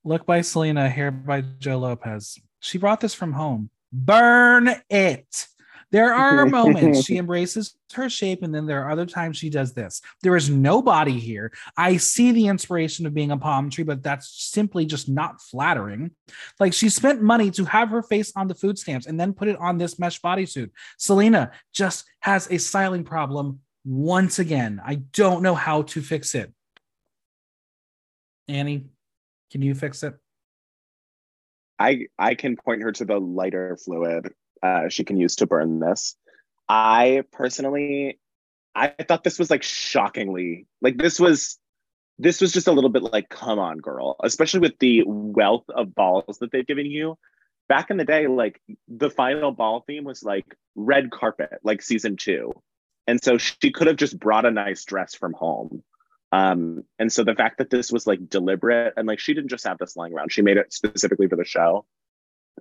Look 0.07 0.25
by 0.25 0.41
Salina, 0.41 0.89
hair 0.89 1.11
by 1.11 1.41
Joe 1.59 1.79
Lopez. 1.79 2.39
She 2.61 2.79
brought 2.79 3.01
this 3.01 3.13
from 3.13 3.33
home. 3.33 3.71
Burn 3.93 4.71
it. 4.89 5.49
There 5.91 6.15
are 6.15 6.47
moments 6.47 7.03
she 7.03 7.17
embraces 7.17 7.77
her 7.93 8.09
shape, 8.09 8.45
and 8.45 8.55
then 8.55 8.67
there 8.67 8.85
are 8.85 8.91
other 8.93 9.05
times 9.05 9.37
she 9.37 9.51
does 9.51 9.73
this. 9.73 10.01
There 10.23 10.37
is 10.37 10.49
no 10.49 10.81
body 10.81 11.19
here. 11.19 11.53
I 11.77 11.97
see 11.97 12.31
the 12.31 12.47
inspiration 12.47 13.05
of 13.05 13.15
being 13.15 13.33
a 13.33 13.37
palm 13.37 13.69
tree, 13.69 13.83
but 13.83 14.05
that's 14.05 14.29
simply 14.29 14.87
just 14.87 15.09
not 15.09 15.43
flattering. 15.43 16.13
Like 16.61 16.73
she 16.73 16.89
spent 16.89 17.21
money 17.21 17.51
to 17.51 17.65
have 17.65 17.89
her 17.89 18.05
face 18.05 18.33
on 18.37 18.47
the 18.47 18.55
food 18.55 18.79
stamps 18.79 19.07
and 19.07 19.19
then 19.19 19.33
put 19.33 19.49
it 19.49 19.59
on 19.59 19.77
this 19.77 19.99
mesh 19.99 20.21
bodysuit. 20.21 20.71
Salina 20.99 21.51
just 21.73 22.05
has 22.21 22.49
a 22.49 22.59
styling 22.59 23.03
problem 23.03 23.59
once 23.85 24.39
again. 24.39 24.81
I 24.87 25.03
don't 25.13 25.43
know 25.43 25.57
how 25.57 25.83
to 25.83 26.01
fix 26.01 26.37
it. 26.37 26.53
Annie, 28.47 28.87
can 29.51 29.62
you 29.62 29.74
fix 29.74 30.03
it? 30.03 30.14
I 31.78 32.07
I 32.18 32.34
can 32.34 32.57
point 32.57 32.82
her 32.82 32.92
to 32.92 33.05
the 33.05 33.18
lighter 33.18 33.76
fluid 33.84 34.32
uh, 34.62 34.88
she 34.88 35.05
can 35.05 35.16
use 35.16 35.36
to 35.36 35.47
burn 35.47 35.80
this. 35.80 36.16
I 36.68 37.22
personally, 37.32 38.18
I 38.74 38.88
thought 38.88 39.24
this 39.24 39.38
was 39.38 39.51
like 39.51 39.62
shockingly 39.62 40.66
like 40.82 40.99
this 40.99 41.18
was 41.18 41.59
this 42.18 42.40
was 42.40 42.53
just 42.53 42.66
a 42.66 42.72
little 42.72 42.90
bit 42.90 43.03
like 43.03 43.28
come 43.28 43.59
on 43.59 43.78
girl 43.78 44.16
especially 44.22 44.61
with 44.61 44.78
the 44.80 45.03
wealth 45.07 45.64
of 45.74 45.94
balls 45.94 46.38
that 46.40 46.51
they've 46.53 46.66
given 46.66 46.86
you 46.86 47.16
back 47.68 47.90
in 47.90 47.97
the 47.97 48.05
day 48.05 48.26
like 48.26 48.61
the 48.88 49.11
final 49.11 49.53
ball 49.53 49.82
theme 49.86 50.05
was 50.05 50.22
like 50.22 50.44
red 50.74 51.11
carpet 51.11 51.59
like 51.62 51.82
season 51.82 52.16
two 52.16 52.53
and 53.07 53.22
so 53.22 53.38
she 53.38 53.70
could 53.70 53.86
have 53.86 53.97
just 53.97 54.18
brought 54.18 54.47
a 54.47 54.51
nice 54.51 54.84
dress 54.84 55.14
from 55.14 55.32
home 55.32 55.82
um 56.33 56.83
and 56.99 57.12
so 57.12 57.22
the 57.22 57.35
fact 57.35 57.59
that 57.59 57.70
this 57.70 57.93
was 57.93 58.07
like 58.07 58.29
deliberate 58.29 58.95
and 58.97 59.07
like 59.07 59.20
she 59.20 59.35
didn't 59.35 59.51
just 59.51 59.66
have 59.66 59.79
this 59.79 59.97
lying 59.97 60.12
around 60.12 60.33
she 60.33 60.43
made 60.43 60.57
it 60.57 60.72
specifically 60.72 61.29
for 61.29 61.37
the 61.37 61.45
show 61.45 61.85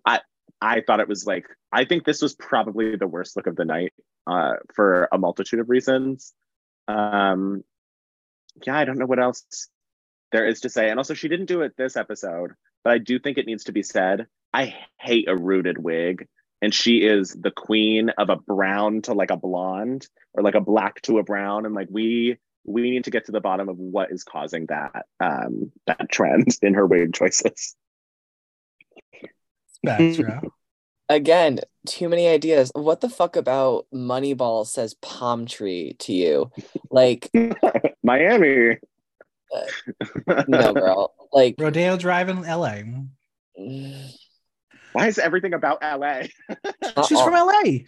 i 0.05 0.19
I 0.61 0.81
thought 0.81 0.99
it 0.99 1.07
was 1.07 1.25
like 1.25 1.45
I 1.71 1.85
think 1.85 2.05
this 2.05 2.21
was 2.21 2.35
probably 2.35 2.95
the 2.95 3.07
worst 3.07 3.35
look 3.35 3.47
of 3.47 3.55
the 3.55 3.65
night 3.65 3.93
uh, 4.27 4.53
for 4.73 5.07
a 5.11 5.17
multitude 5.17 5.59
of 5.59 5.69
reasons. 5.69 6.33
Um, 6.87 7.63
yeah, 8.65 8.77
I 8.77 8.85
don't 8.85 8.97
know 8.97 9.05
what 9.05 9.19
else 9.19 9.45
there 10.31 10.47
is 10.47 10.61
to 10.61 10.69
say. 10.69 10.89
And 10.89 10.99
also, 10.99 11.13
she 11.13 11.27
didn't 11.27 11.47
do 11.47 11.61
it 11.61 11.73
this 11.77 11.97
episode, 11.97 12.53
but 12.83 12.93
I 12.93 12.97
do 12.99 13.19
think 13.19 13.37
it 13.37 13.45
needs 13.45 13.65
to 13.65 13.71
be 13.71 13.83
said. 13.83 14.27
I 14.53 14.75
hate 14.99 15.27
a 15.27 15.35
rooted 15.35 15.77
wig, 15.77 16.27
and 16.61 16.73
she 16.73 16.99
is 16.99 17.31
the 17.31 17.51
queen 17.51 18.09
of 18.17 18.29
a 18.29 18.37
brown 18.37 19.01
to 19.03 19.13
like 19.13 19.31
a 19.31 19.37
blonde, 19.37 20.07
or 20.33 20.43
like 20.43 20.55
a 20.55 20.61
black 20.61 21.01
to 21.03 21.19
a 21.19 21.23
brown, 21.23 21.65
and 21.65 21.75
like 21.75 21.89
we 21.91 22.37
we 22.65 22.89
need 22.89 23.03
to 23.05 23.11
get 23.11 23.25
to 23.25 23.31
the 23.31 23.41
bottom 23.41 23.69
of 23.69 23.77
what 23.77 24.11
is 24.11 24.23
causing 24.23 24.65
that 24.67 25.05
um, 25.19 25.71
that 25.87 26.09
trend 26.09 26.47
in 26.61 26.73
her 26.73 26.85
wig 26.85 27.13
choices. 27.13 27.75
Spectra. 29.75 30.41
Again, 31.07 31.59
too 31.85 32.09
many 32.09 32.27
ideas. 32.27 32.71
What 32.73 33.01
the 33.01 33.09
fuck 33.09 33.35
about 33.35 33.85
Moneyball 33.93 34.65
says 34.65 34.95
palm 34.95 35.45
tree 35.45 35.95
to 35.99 36.13
you? 36.13 36.51
Like 36.89 37.29
Miami. 38.03 38.77
Uh, 39.55 40.43
no, 40.47 40.73
girl. 40.73 41.13
Like 41.31 41.55
Rodeo 41.59 41.97
Drive 41.97 42.29
in 42.29 42.41
LA. 42.41 42.77
Why 44.93 45.07
is 45.07 45.19
everything 45.19 45.53
about 45.53 45.83
LA? 45.83 46.23
She's 47.07 47.21
from 47.21 47.33
LA. 47.33 47.79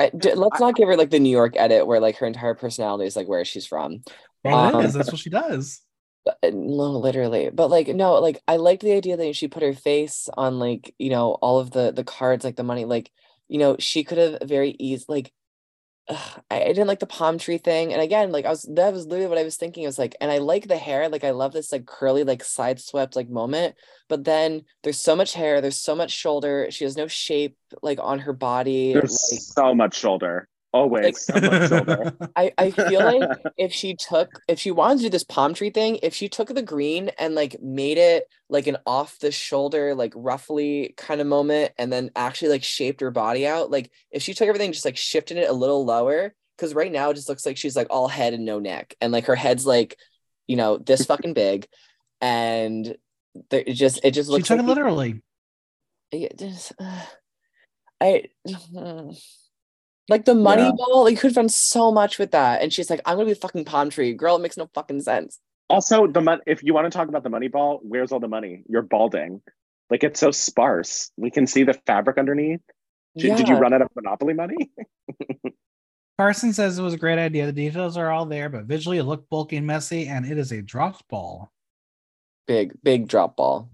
I, 0.00 0.10
d- 0.10 0.34
let's 0.34 0.60
not 0.60 0.74
give 0.76 0.88
her 0.88 0.96
like 0.96 1.10
the 1.10 1.20
New 1.20 1.30
York 1.30 1.54
edit 1.56 1.86
where 1.86 2.00
like 2.00 2.16
her 2.18 2.26
entire 2.26 2.54
personality 2.54 3.06
is 3.06 3.16
like 3.16 3.28
where 3.28 3.44
she's 3.44 3.66
from. 3.66 4.02
Well, 4.44 4.76
um, 4.76 4.90
That's 4.90 5.12
what 5.12 5.18
she 5.18 5.30
does. 5.30 5.82
Uh, 6.26 6.50
no 6.52 6.90
literally 6.98 7.48
but 7.48 7.70
like 7.70 7.88
no 7.88 8.20
like 8.20 8.42
i 8.46 8.56
liked 8.56 8.82
the 8.82 8.92
idea 8.92 9.16
that 9.16 9.34
she 9.34 9.48
put 9.48 9.62
her 9.62 9.72
face 9.72 10.28
on 10.36 10.58
like 10.58 10.94
you 10.98 11.08
know 11.08 11.30
all 11.40 11.58
of 11.58 11.70
the 11.70 11.92
the 11.92 12.04
cards 12.04 12.44
like 12.44 12.56
the 12.56 12.62
money 12.62 12.84
like 12.84 13.10
you 13.48 13.58
know 13.58 13.74
she 13.78 14.04
could 14.04 14.18
have 14.18 14.36
very 14.42 14.76
easy 14.78 15.02
like 15.08 15.32
ugh, 16.10 16.42
I, 16.50 16.62
I 16.62 16.68
didn't 16.68 16.88
like 16.88 16.98
the 16.98 17.06
palm 17.06 17.38
tree 17.38 17.58
thing 17.58 17.92
and 17.92 18.02
again 18.02 18.32
like 18.32 18.44
i 18.44 18.50
was 18.50 18.68
that 18.74 18.92
was 18.92 19.06
literally 19.06 19.28
what 19.28 19.38
i 19.38 19.44
was 19.44 19.56
thinking 19.56 19.84
it 19.84 19.86
was 19.86 19.98
like 19.98 20.16
and 20.20 20.30
i 20.30 20.38
like 20.38 20.68
the 20.68 20.76
hair 20.76 21.08
like 21.08 21.24
i 21.24 21.30
love 21.30 21.52
this 21.52 21.72
like 21.72 21.86
curly 21.86 22.24
like 22.24 22.44
side 22.44 22.80
swept 22.80 23.16
like 23.16 23.30
moment 23.30 23.74
but 24.08 24.24
then 24.24 24.62
there's 24.82 24.98
so 25.00 25.16
much 25.16 25.32
hair 25.32 25.60
there's 25.60 25.80
so 25.80 25.94
much 25.94 26.10
shoulder 26.10 26.66
she 26.70 26.84
has 26.84 26.96
no 26.96 27.06
shape 27.06 27.56
like 27.82 27.98
on 28.02 28.18
her 28.18 28.32
body 28.32 28.92
there's 28.92 29.30
like, 29.32 29.40
so 29.40 29.74
much 29.74 29.98
shoulder 29.98 30.48
Always. 30.72 31.28
Like, 31.28 32.14
I, 32.36 32.52
I 32.56 32.70
feel 32.70 33.00
like 33.00 33.40
if 33.56 33.72
she 33.72 33.96
took 33.96 34.40
if 34.46 34.60
she 34.60 34.70
wanted 34.70 34.98
to 34.98 35.02
do 35.04 35.10
this 35.10 35.24
palm 35.24 35.52
tree 35.52 35.70
thing, 35.70 35.98
if 36.02 36.14
she 36.14 36.28
took 36.28 36.48
the 36.48 36.62
green 36.62 37.10
and 37.18 37.34
like 37.34 37.60
made 37.60 37.98
it 37.98 38.24
like 38.48 38.68
an 38.68 38.76
off 38.86 39.18
the 39.18 39.32
shoulder, 39.32 39.96
like 39.96 40.12
roughly 40.14 40.94
kind 40.96 41.20
of 41.20 41.26
moment, 41.26 41.72
and 41.76 41.92
then 41.92 42.10
actually 42.14 42.50
like 42.50 42.62
shaped 42.62 43.00
her 43.00 43.10
body 43.10 43.46
out, 43.48 43.70
like 43.70 43.90
if 44.12 44.22
she 44.22 44.32
took 44.32 44.46
everything, 44.46 44.72
just 44.72 44.84
like 44.84 44.96
shifted 44.96 45.38
it 45.38 45.50
a 45.50 45.52
little 45.52 45.84
lower, 45.84 46.34
because 46.56 46.72
right 46.72 46.92
now 46.92 47.10
it 47.10 47.14
just 47.14 47.28
looks 47.28 47.44
like 47.44 47.56
she's 47.56 47.74
like 47.74 47.88
all 47.90 48.06
head 48.06 48.32
and 48.32 48.44
no 48.44 48.60
neck, 48.60 48.94
and 49.00 49.12
like 49.12 49.26
her 49.26 49.34
head's 49.36 49.66
like, 49.66 49.96
you 50.46 50.54
know, 50.54 50.78
this 50.78 51.04
fucking 51.04 51.34
big, 51.34 51.66
and 52.20 52.96
there, 53.50 53.64
it 53.66 53.74
just 53.74 54.00
it 54.04 54.12
just 54.12 54.30
looks. 54.30 54.44
She 54.44 54.54
took 54.54 54.58
like 54.58 54.66
it 54.66 54.68
literally. 54.68 55.22
It 56.12 56.38
just, 56.38 56.72
uh, 56.78 57.02
I. 58.00 58.26
Like 60.10 60.24
the 60.24 60.34
money 60.34 60.64
yeah. 60.64 60.72
ball, 60.76 61.04
like, 61.04 61.12
you 61.12 61.16
could 61.18 61.28
have 61.28 61.36
done 61.36 61.48
so 61.48 61.92
much 61.92 62.18
with 62.18 62.32
that. 62.32 62.62
And 62.62 62.72
she's 62.72 62.90
like, 62.90 63.00
I'm 63.06 63.14
gonna 63.14 63.26
be 63.26 63.32
a 63.32 63.36
fucking 63.36 63.64
palm 63.64 63.90
tree. 63.90 64.12
Girl, 64.12 64.36
it 64.36 64.40
makes 64.40 64.56
no 64.56 64.68
fucking 64.74 65.02
sense. 65.02 65.38
Also, 65.68 66.08
the 66.08 66.20
money 66.20 66.42
if 66.46 66.64
you 66.64 66.74
want 66.74 66.86
to 66.86 66.90
talk 66.90 67.08
about 67.08 67.22
the 67.22 67.30
money 67.30 67.46
ball, 67.46 67.78
where's 67.84 68.10
all 68.10 68.18
the 68.18 68.28
money? 68.28 68.64
You're 68.68 68.82
balding. 68.82 69.40
Like 69.88 70.02
it's 70.02 70.18
so 70.18 70.32
sparse. 70.32 71.12
We 71.16 71.30
can 71.30 71.46
see 71.46 71.62
the 71.62 71.74
fabric 71.86 72.18
underneath. 72.18 72.60
Did, 73.16 73.28
yeah. 73.28 73.36
did 73.36 73.48
you 73.48 73.54
run 73.56 73.72
out 73.72 73.82
of 73.82 73.88
Monopoly 73.94 74.34
money? 74.34 74.70
Carson 76.18 76.52
says 76.52 76.78
it 76.78 76.82
was 76.82 76.94
a 76.94 76.98
great 76.98 77.18
idea. 77.18 77.46
The 77.46 77.52
details 77.52 77.96
are 77.96 78.10
all 78.10 78.26
there, 78.26 78.48
but 78.48 78.64
visually 78.64 78.98
it 78.98 79.04
looked 79.04 79.30
bulky 79.30 79.56
and 79.56 79.66
messy, 79.66 80.06
and 80.06 80.26
it 80.26 80.38
is 80.38 80.52
a 80.52 80.60
dropped 80.60 81.08
ball. 81.08 81.50
Big, 82.46 82.72
big 82.82 83.08
drop 83.08 83.36
ball. 83.36 83.70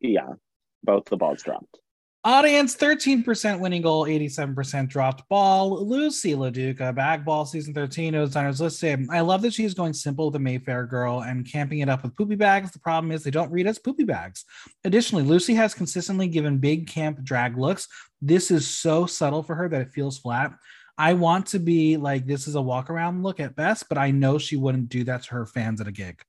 Yeah, 0.00 0.34
both 0.82 1.04
the 1.06 1.16
balls 1.16 1.42
dropped. 1.42 1.78
Audience 2.26 2.74
13% 2.74 3.60
winning 3.60 3.82
goal, 3.82 4.06
87% 4.06 4.88
dropped 4.88 5.28
ball. 5.28 5.84
Loosey 5.84 6.34
LaDuca, 6.34 6.94
bag 6.94 7.22
ball 7.22 7.44
season 7.44 7.74
13, 7.74 8.14
no 8.14 8.24
designers 8.24 8.62
let's 8.62 8.82
listed. 8.82 9.06
I 9.10 9.20
love 9.20 9.42
that 9.42 9.52
she's 9.52 9.74
going 9.74 9.92
simple 9.92 10.26
with 10.26 10.32
the 10.32 10.38
Mayfair 10.38 10.86
girl 10.86 11.20
and 11.20 11.46
camping 11.46 11.80
it 11.80 11.90
up 11.90 12.02
with 12.02 12.16
poopy 12.16 12.36
bags. 12.36 12.70
The 12.70 12.78
problem 12.78 13.12
is 13.12 13.22
they 13.22 13.30
don't 13.30 13.52
read 13.52 13.66
as 13.66 13.78
poopy 13.78 14.04
bags. 14.04 14.46
Additionally, 14.84 15.22
Loosey 15.22 15.54
has 15.54 15.74
consistently 15.74 16.26
given 16.26 16.56
big 16.56 16.86
camp 16.86 17.22
drag 17.22 17.58
looks. 17.58 17.88
This 18.22 18.50
is 18.50 18.66
so 18.66 19.04
subtle 19.04 19.42
for 19.42 19.54
her 19.56 19.68
that 19.68 19.82
it 19.82 19.92
feels 19.92 20.18
flat. 20.18 20.54
I 20.96 21.12
want 21.12 21.44
to 21.48 21.58
be 21.58 21.98
like 21.98 22.24
this 22.24 22.48
is 22.48 22.54
a 22.54 22.62
walk 22.62 22.88
around 22.88 23.22
look 23.22 23.38
at 23.38 23.54
best, 23.54 23.86
but 23.90 23.98
I 23.98 24.12
know 24.12 24.38
she 24.38 24.56
wouldn't 24.56 24.88
do 24.88 25.04
that 25.04 25.24
to 25.24 25.30
her 25.32 25.44
fans 25.44 25.78
at 25.82 25.88
a 25.88 25.92
gig. 25.92 26.22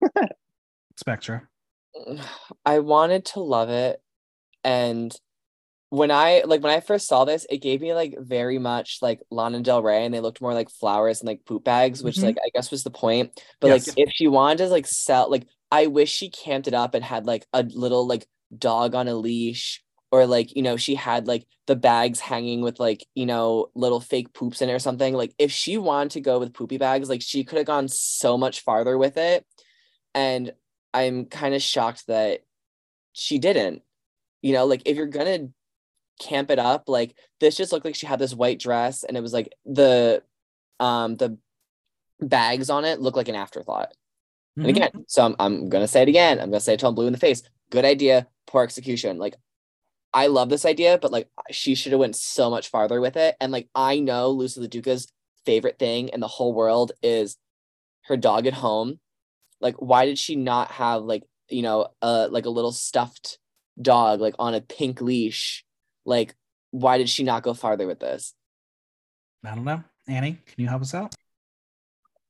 Spectra. 0.96 1.42
I 2.64 2.78
wanted 2.78 3.26
to 3.26 3.40
love 3.40 3.68
it 3.68 4.00
and 4.68 5.16
when 5.88 6.10
I 6.10 6.42
like 6.44 6.62
when 6.62 6.74
I 6.74 6.80
first 6.80 7.08
saw 7.08 7.24
this, 7.24 7.46
it 7.48 7.62
gave 7.62 7.80
me 7.80 7.94
like 7.94 8.14
very 8.18 8.58
much 8.58 8.98
like 9.00 9.20
Lana 9.30 9.60
Del 9.60 9.82
Rey, 9.82 10.04
and 10.04 10.12
they 10.12 10.20
looked 10.20 10.42
more 10.42 10.52
like 10.52 10.68
flowers 10.68 11.20
and 11.20 11.26
like 11.26 11.46
poop 11.46 11.64
bags, 11.64 12.02
which 12.02 12.16
mm-hmm. 12.16 12.26
like 12.26 12.36
I 12.44 12.50
guess 12.54 12.70
was 12.70 12.84
the 12.84 12.90
point. 12.90 13.32
But 13.60 13.68
yes. 13.68 13.88
like 13.88 13.98
if 13.98 14.10
she 14.12 14.28
wanted 14.28 14.58
to 14.58 14.66
like 14.66 14.86
sell, 14.86 15.30
like 15.30 15.46
I 15.72 15.86
wish 15.86 16.10
she 16.10 16.28
camped 16.28 16.68
it 16.68 16.74
up 16.74 16.94
and 16.94 17.02
had 17.02 17.24
like 17.24 17.46
a 17.54 17.62
little 17.62 18.06
like 18.06 18.26
dog 18.56 18.94
on 18.94 19.08
a 19.08 19.14
leash, 19.14 19.82
or 20.12 20.26
like 20.26 20.54
you 20.54 20.60
know 20.60 20.76
she 20.76 20.94
had 20.94 21.26
like 21.26 21.46
the 21.66 21.76
bags 21.76 22.20
hanging 22.20 22.60
with 22.60 22.78
like 22.78 23.06
you 23.14 23.24
know 23.24 23.68
little 23.74 24.00
fake 24.00 24.34
poops 24.34 24.60
in 24.60 24.68
it 24.68 24.74
or 24.74 24.78
something. 24.78 25.14
Like 25.14 25.34
if 25.38 25.50
she 25.50 25.78
wanted 25.78 26.10
to 26.10 26.20
go 26.20 26.38
with 26.38 26.52
poopy 26.52 26.76
bags, 26.76 27.08
like 27.08 27.22
she 27.22 27.44
could 27.44 27.56
have 27.56 27.66
gone 27.66 27.88
so 27.88 28.36
much 28.36 28.60
farther 28.60 28.98
with 28.98 29.16
it, 29.16 29.46
and 30.14 30.52
I'm 30.92 31.24
kind 31.24 31.54
of 31.54 31.62
shocked 31.62 32.08
that 32.08 32.40
she 33.14 33.38
didn't 33.38 33.82
you 34.42 34.52
know 34.52 34.66
like 34.66 34.82
if 34.84 34.96
you're 34.96 35.06
gonna 35.06 35.48
camp 36.18 36.50
it 36.50 36.58
up 36.58 36.88
like 36.88 37.14
this 37.40 37.56
just 37.56 37.72
looked 37.72 37.84
like 37.84 37.94
she 37.94 38.06
had 38.06 38.18
this 38.18 38.34
white 38.34 38.58
dress 38.58 39.04
and 39.04 39.16
it 39.16 39.20
was 39.20 39.32
like 39.32 39.52
the 39.64 40.22
um 40.80 41.16
the 41.16 41.38
bags 42.20 42.70
on 42.70 42.84
it 42.84 43.00
look 43.00 43.16
like 43.16 43.28
an 43.28 43.34
afterthought. 43.34 43.92
Mm-hmm. 44.58 44.68
and 44.68 44.76
again 44.76 45.04
so 45.06 45.24
I'm, 45.24 45.36
I'm 45.38 45.68
gonna 45.68 45.88
say 45.88 46.02
it 46.02 46.08
again. 46.08 46.40
I'm 46.40 46.50
gonna 46.50 46.60
say 46.60 46.74
it 46.74 46.80
till 46.80 46.88
i'm 46.88 46.94
blue 46.94 47.06
in 47.06 47.12
the 47.12 47.18
face. 47.18 47.42
Good 47.70 47.84
idea. 47.84 48.26
Poor 48.46 48.62
execution. 48.62 49.18
Like 49.18 49.36
i 50.14 50.26
love 50.26 50.48
this 50.48 50.64
idea 50.64 50.98
but 51.00 51.12
like 51.12 51.28
she 51.50 51.74
should 51.74 51.92
have 51.92 52.00
went 52.00 52.16
so 52.16 52.50
much 52.50 52.68
farther 52.68 53.00
with 53.00 53.16
it. 53.16 53.36
And 53.40 53.52
like 53.52 53.68
i 53.74 53.98
know 54.00 54.36
Loosey 54.36 54.58
LaDuca's 54.58 55.12
favorite 55.46 55.78
thing 55.78 56.08
in 56.08 56.20
the 56.20 56.28
whole 56.28 56.52
world 56.52 56.92
is 57.02 57.36
her 58.06 58.16
dog 58.16 58.46
at 58.46 58.54
home. 58.54 58.98
Like 59.60 59.76
why 59.76 60.06
did 60.06 60.18
she 60.18 60.34
not 60.34 60.72
have 60.72 61.02
like 61.04 61.24
you 61.48 61.62
know 61.62 61.88
uh 62.02 62.28
like 62.30 62.46
a 62.46 62.50
little 62.50 62.72
stuffed 62.72 63.38
dog 63.80 64.20
like 64.20 64.34
on 64.38 64.54
a 64.54 64.60
pink 64.60 65.00
leash 65.00 65.64
like 66.04 66.34
why 66.70 66.98
did 66.98 67.08
she 67.08 67.22
not 67.22 67.42
go 67.42 67.54
farther 67.54 67.86
with 67.86 68.00
this? 68.00 68.34
I 69.44 69.54
don't 69.54 69.64
know. 69.64 69.82
Annie 70.06 70.38
can 70.46 70.54
you 70.56 70.68
help 70.68 70.82
us 70.82 70.94
out? 70.94 71.14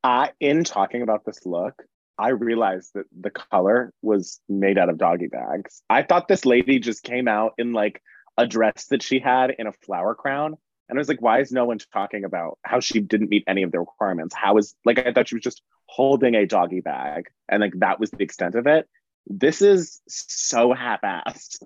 Uh, 0.04 0.28
in 0.40 0.62
talking 0.62 1.02
about 1.02 1.24
this 1.24 1.44
look 1.44 1.82
i 2.18 2.28
realized 2.28 2.90
that 2.94 3.06
the 3.18 3.30
color 3.30 3.92
was 4.02 4.40
made 4.48 4.76
out 4.76 4.88
of 4.88 4.98
doggy 4.98 5.28
bags. 5.28 5.82
I 5.88 6.02
thought 6.02 6.28
this 6.28 6.44
lady 6.44 6.80
just 6.80 7.04
came 7.04 7.28
out 7.28 7.54
in 7.58 7.72
like 7.72 8.02
a 8.36 8.46
dress 8.46 8.86
that 8.86 9.02
she 9.02 9.20
had 9.20 9.54
in 9.58 9.66
a 9.66 9.72
flower 9.72 10.14
crown. 10.14 10.56
And 10.88 10.98
I 10.98 11.00
was 11.00 11.08
like, 11.08 11.22
why 11.22 11.40
is 11.40 11.52
no 11.52 11.64
one 11.64 11.78
talking 11.92 12.24
about 12.24 12.58
how 12.62 12.80
she 12.80 13.00
didn't 13.00 13.28
meet 13.28 13.44
any 13.46 13.62
of 13.62 13.72
the 13.72 13.78
requirements? 13.78 14.34
How 14.34 14.56
is 14.56 14.74
like 14.84 15.06
I 15.06 15.12
thought 15.12 15.28
she 15.28 15.36
was 15.36 15.44
just 15.44 15.62
holding 15.86 16.34
a 16.34 16.46
doggy 16.46 16.80
bag 16.80 17.28
and 17.48 17.60
like 17.60 17.72
that 17.78 18.00
was 18.00 18.10
the 18.10 18.22
extent 18.22 18.54
of 18.56 18.66
it 18.66 18.86
this 19.28 19.62
is 19.62 20.00
so 20.08 20.72
half-assed. 20.72 21.62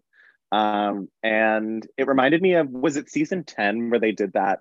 Um, 0.50 1.08
and 1.22 1.86
it 1.96 2.06
reminded 2.06 2.42
me 2.42 2.54
of 2.54 2.68
was 2.68 2.96
it 2.96 3.10
season 3.10 3.44
10 3.44 3.88
where 3.90 4.00
they 4.00 4.12
did 4.12 4.34
that 4.34 4.58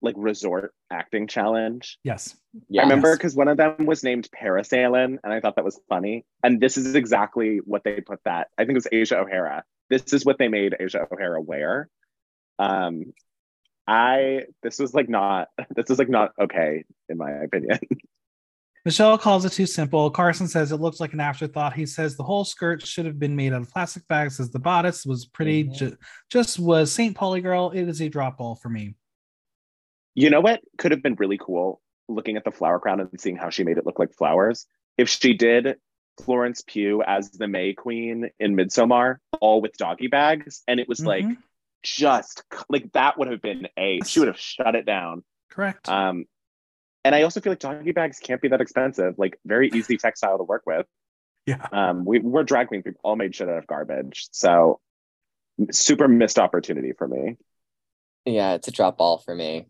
like 0.00 0.14
resort 0.16 0.72
acting 0.90 1.26
challenge? 1.26 1.98
Yes. 2.04 2.36
Yeah, 2.68 2.82
I 2.82 2.84
remember 2.84 3.16
because 3.16 3.34
one 3.34 3.48
of 3.48 3.56
them 3.56 3.86
was 3.86 4.04
named 4.04 4.28
Parasailing, 4.30 5.18
and 5.22 5.32
I 5.32 5.40
thought 5.40 5.56
that 5.56 5.64
was 5.64 5.80
funny. 5.88 6.24
And 6.42 6.60
this 6.60 6.76
is 6.76 6.94
exactly 6.94 7.58
what 7.64 7.82
they 7.84 8.00
put 8.00 8.20
that. 8.24 8.48
I 8.56 8.62
think 8.62 8.72
it 8.72 8.74
was 8.74 8.88
Asia 8.92 9.18
O'Hara. 9.18 9.64
This 9.90 10.12
is 10.12 10.24
what 10.24 10.38
they 10.38 10.48
made 10.48 10.76
Asia 10.78 11.06
O'Hara 11.10 11.40
wear. 11.40 11.88
Um, 12.58 13.12
I 13.86 14.42
this 14.62 14.78
was 14.78 14.94
like 14.94 15.08
not 15.08 15.48
this 15.74 15.90
is 15.90 15.98
like 15.98 16.08
not 16.10 16.32
okay 16.40 16.84
in 17.08 17.16
my 17.18 17.30
opinion. 17.30 17.78
Michelle 18.88 19.18
calls 19.18 19.44
it 19.44 19.52
too 19.52 19.66
simple. 19.66 20.10
Carson 20.10 20.48
says 20.48 20.72
it 20.72 20.80
looks 20.80 20.98
like 20.98 21.12
an 21.12 21.20
afterthought. 21.20 21.74
He 21.74 21.84
says 21.84 22.16
the 22.16 22.22
whole 22.22 22.46
skirt 22.46 22.86
should 22.86 23.04
have 23.04 23.18
been 23.18 23.36
made 23.36 23.52
out 23.52 23.60
of 23.60 23.70
plastic 23.70 24.08
bags 24.08 24.40
as 24.40 24.50
the 24.50 24.58
bodice 24.58 25.04
was 25.04 25.26
pretty, 25.26 25.64
mm-hmm. 25.64 25.74
ju- 25.74 25.96
just 26.30 26.58
was 26.58 26.90
St. 26.90 27.14
Pauli 27.14 27.42
girl. 27.42 27.70
It 27.70 27.86
is 27.86 28.00
a 28.00 28.08
drop 28.08 28.38
ball 28.38 28.54
for 28.54 28.70
me. 28.70 28.94
You 30.14 30.30
know 30.30 30.40
what 30.40 30.62
could 30.78 30.92
have 30.92 31.02
been 31.02 31.16
really 31.16 31.36
cool 31.36 31.82
looking 32.08 32.38
at 32.38 32.44
the 32.44 32.50
flower 32.50 32.78
crown 32.78 32.98
and 33.00 33.10
seeing 33.20 33.36
how 33.36 33.50
she 33.50 33.62
made 33.62 33.76
it 33.76 33.84
look 33.84 33.98
like 33.98 34.14
flowers? 34.14 34.64
If 34.96 35.10
she 35.10 35.34
did 35.34 35.76
Florence 36.24 36.62
Pugh 36.66 37.02
as 37.06 37.30
the 37.32 37.46
May 37.46 37.74
Queen 37.74 38.30
in 38.40 38.56
Midsommar, 38.56 39.16
all 39.38 39.60
with 39.60 39.76
doggy 39.76 40.06
bags, 40.06 40.62
and 40.66 40.80
it 40.80 40.88
was 40.88 41.00
mm-hmm. 41.00 41.08
like 41.08 41.26
just 41.82 42.42
like 42.70 42.90
that 42.92 43.18
would 43.18 43.30
have 43.30 43.42
been 43.42 43.68
a 43.78 44.00
she 44.06 44.20
would 44.20 44.28
have 44.28 44.40
shut 44.40 44.74
it 44.74 44.86
down. 44.86 45.24
Correct. 45.50 45.86
Um, 45.90 46.24
and 47.04 47.14
I 47.14 47.22
also 47.22 47.40
feel 47.40 47.52
like 47.52 47.60
doggy 47.60 47.92
bags 47.92 48.18
can't 48.18 48.40
be 48.40 48.48
that 48.48 48.60
expensive. 48.60 49.14
Like 49.18 49.38
very 49.44 49.70
easy 49.70 49.96
textile 49.96 50.38
to 50.38 50.44
work 50.44 50.62
with. 50.66 50.86
Yeah. 51.46 51.66
Um, 51.72 52.04
we, 52.04 52.18
we're 52.18 52.42
drag 52.42 52.68
queens. 52.68 52.84
We've 52.84 52.96
all 53.02 53.16
made 53.16 53.34
shit 53.34 53.48
out 53.48 53.56
of 53.56 53.66
garbage. 53.66 54.28
So 54.32 54.80
super 55.70 56.08
missed 56.08 56.38
opportunity 56.38 56.92
for 56.92 57.08
me. 57.08 57.36
Yeah, 58.24 58.54
it's 58.54 58.68
a 58.68 58.70
drop 58.70 58.98
ball 58.98 59.18
for 59.18 59.34
me. 59.34 59.66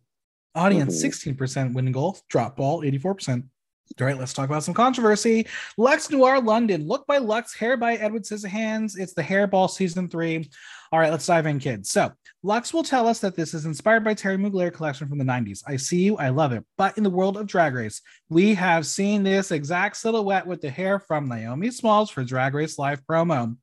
Audience 0.55 1.03
mm-hmm. 1.03 1.31
16% 1.31 1.75
winning 1.75 1.93
goal, 1.93 2.19
drop 2.29 2.57
ball 2.57 2.83
84%. 2.83 3.45
All 4.01 4.07
right, 4.07 4.19
let's 4.19 4.33
talk 4.33 4.49
about 4.49 4.63
some 4.63 4.75
controversy. 4.75 5.47
Luxx 5.79 6.11
Noir 6.11 6.41
London, 6.41 6.87
look 6.87 7.07
by 7.07 7.19
Luxx, 7.19 7.57
hair 7.57 7.77
by 7.77 7.95
Edward 7.95 8.23
Scissorhands. 8.23 8.99
It's 8.99 9.15
the 9.15 9.23
hairball 9.23 9.69
season 9.69 10.09
three. 10.09 10.49
All 10.93 11.01
right, 11.01 11.11
let's 11.11 11.27
dive 11.27 11.47
in, 11.47 11.59
kids. 11.59 11.91
So, 11.91 12.13
Luxx 12.45 12.73
will 12.73 12.85
tell 12.85 13.09
us 13.09 13.19
that 13.21 13.35
this 13.35 13.55
is 13.55 13.65
inspired 13.65 14.05
by 14.05 14.15
Thierry 14.15 14.37
Mugler 14.37 14.73
collection 14.73 15.09
from 15.09 15.19
the 15.19 15.25
90s. 15.25 15.63
I 15.67 15.77
see 15.77 16.03
you, 16.03 16.17
I 16.17 16.29
love 16.29 16.53
it. 16.53 16.65
But 16.77 16.97
in 16.97 17.03
the 17.03 17.11
world 17.11 17.37
of 17.37 17.47
Drag 17.47 17.75
Race, 17.75 18.01
we 18.29 18.55
have 18.55 18.87
seen 18.87 19.23
this 19.23 19.51
exact 19.51 19.97
silhouette 19.97 20.47
with 20.47 20.61
the 20.61 20.71
hair 20.71 20.99
from 20.99 21.29
Naomi 21.29 21.71
Smalls 21.71 22.11
for 22.11 22.23
Drag 22.25 22.55
Race 22.55 22.79
Live 22.79 23.05
promo 23.05 23.57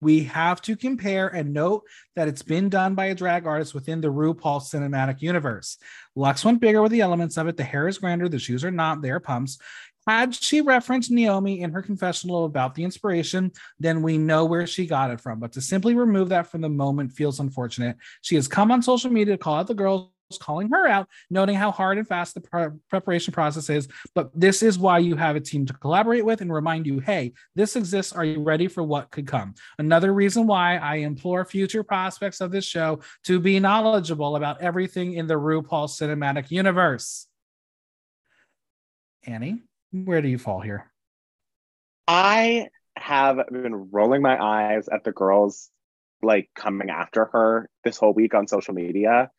we 0.00 0.24
have 0.24 0.60
to 0.62 0.76
compare 0.76 1.28
and 1.28 1.52
note 1.52 1.84
that 2.16 2.28
it's 2.28 2.42
been 2.42 2.68
done 2.68 2.94
by 2.94 3.06
a 3.06 3.14
drag 3.14 3.46
artist 3.46 3.74
within 3.74 4.00
the 4.00 4.08
RuPaul 4.08 4.60
cinematic 4.60 5.22
universe. 5.22 5.78
Luxx 6.16 6.44
went 6.44 6.60
bigger 6.60 6.82
with 6.82 6.92
the 6.92 7.00
elements 7.00 7.36
of 7.36 7.48
it. 7.48 7.56
The 7.56 7.64
hair 7.64 7.88
is 7.88 7.98
grander, 7.98 8.28
the 8.28 8.38
shoes 8.38 8.64
are 8.64 8.70
not, 8.70 9.02
they 9.02 9.10
are 9.10 9.20
pumps. 9.20 9.58
Had 10.06 10.34
she 10.34 10.60
referenced 10.60 11.10
Naomi 11.10 11.62
in 11.62 11.70
her 11.70 11.80
confessional 11.80 12.44
about 12.44 12.74
the 12.74 12.84
inspiration, 12.84 13.52
then 13.80 14.02
we 14.02 14.18
know 14.18 14.44
where 14.44 14.66
she 14.66 14.86
got 14.86 15.10
it 15.10 15.20
from. 15.20 15.40
But 15.40 15.52
to 15.52 15.62
simply 15.62 15.94
remove 15.94 16.28
that 16.28 16.48
from 16.48 16.60
the 16.60 16.68
moment 16.68 17.12
feels 17.12 17.40
unfortunate. 17.40 17.96
She 18.20 18.34
has 18.34 18.46
come 18.46 18.70
on 18.70 18.82
social 18.82 19.10
media 19.10 19.34
to 19.34 19.38
call 19.38 19.54
out 19.54 19.66
the 19.66 19.74
girls 19.74 20.10
calling 20.38 20.70
her 20.70 20.86
out, 20.86 21.08
noting 21.30 21.54
how 21.54 21.70
hard 21.70 21.98
and 21.98 22.06
fast 22.06 22.34
the 22.34 22.40
pre- 22.40 22.68
preparation 22.88 23.32
process 23.32 23.70
is. 23.70 23.88
But 24.14 24.30
this 24.34 24.62
is 24.62 24.78
why 24.78 24.98
you 24.98 25.16
have 25.16 25.36
a 25.36 25.40
team 25.40 25.66
to 25.66 25.72
collaborate 25.74 26.24
with 26.24 26.40
and 26.40 26.52
remind 26.52 26.86
you 26.86 27.00
hey, 27.00 27.32
this 27.54 27.76
exists. 27.76 28.12
Are 28.12 28.24
you 28.24 28.42
ready 28.42 28.68
for 28.68 28.82
what 28.82 29.10
could 29.10 29.26
come? 29.26 29.54
Another 29.78 30.12
reason 30.12 30.46
why 30.46 30.76
I 30.76 30.96
implore 30.96 31.44
future 31.44 31.82
prospects 31.82 32.40
of 32.40 32.50
this 32.50 32.64
show 32.64 33.00
to 33.24 33.40
be 33.40 33.60
knowledgeable 33.60 34.36
about 34.36 34.60
everything 34.60 35.14
in 35.14 35.26
the 35.26 35.34
RuPaul 35.34 35.88
cinematic 35.88 36.50
universe. 36.50 37.26
Annie, 39.26 39.62
where 39.90 40.20
do 40.20 40.28
you 40.28 40.38
fall 40.38 40.60
here? 40.60 40.90
I 42.06 42.68
have 42.96 43.38
been 43.50 43.90
rolling 43.90 44.22
my 44.22 44.40
eyes 44.40 44.88
at 44.88 45.04
the 45.04 45.12
girls 45.12 45.70
like 46.22 46.48
coming 46.54 46.90
after 46.90 47.26
her 47.26 47.68
this 47.82 47.96
whole 47.96 48.12
week 48.12 48.34
on 48.34 48.46
social 48.46 48.74
media 48.74 49.30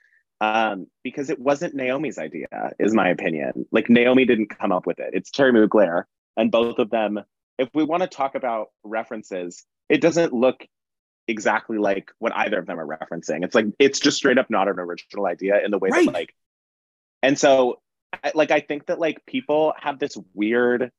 um, 0.41 0.87
because 1.03 1.29
it 1.29 1.39
wasn't 1.39 1.75
Naomi's 1.75 2.17
idea, 2.17 2.47
is 2.79 2.93
my 2.93 3.09
opinion. 3.09 3.65
Like 3.71 3.89
Naomi 3.89 4.25
didn't 4.25 4.49
come 4.49 4.71
up 4.71 4.85
with 4.85 4.99
it. 4.99 5.11
It's 5.13 5.29
Thierry 5.29 5.53
Mugler, 5.53 6.03
and 6.37 6.51
both 6.51 6.79
of 6.79 6.89
them. 6.89 7.19
If 7.57 7.69
we 7.73 7.83
want 7.83 8.03
to 8.03 8.07
talk 8.07 8.35
about 8.35 8.67
references, 8.83 9.65
it 9.87 10.01
doesn't 10.01 10.33
look 10.33 10.67
exactly 11.27 11.77
like 11.77 12.11
what 12.19 12.35
either 12.35 12.59
of 12.59 12.65
them 12.65 12.79
are 12.79 12.85
referencing. 12.85 13.43
It's 13.43 13.55
like 13.55 13.67
it's 13.79 13.99
just 13.99 14.17
straight 14.17 14.37
up 14.37 14.49
not 14.49 14.67
an 14.67 14.79
original 14.79 15.25
idea 15.25 15.63
in 15.63 15.71
the 15.71 15.79
way 15.79 15.89
right. 15.89 16.05
that 16.05 16.13
like. 16.13 16.35
And 17.23 17.39
so, 17.39 17.79
like, 18.35 18.51
I 18.51 18.59
think 18.59 18.87
that 18.87 18.99
like 18.99 19.25
people 19.25 19.73
have 19.79 19.99
this 19.99 20.17
weird 20.33 20.91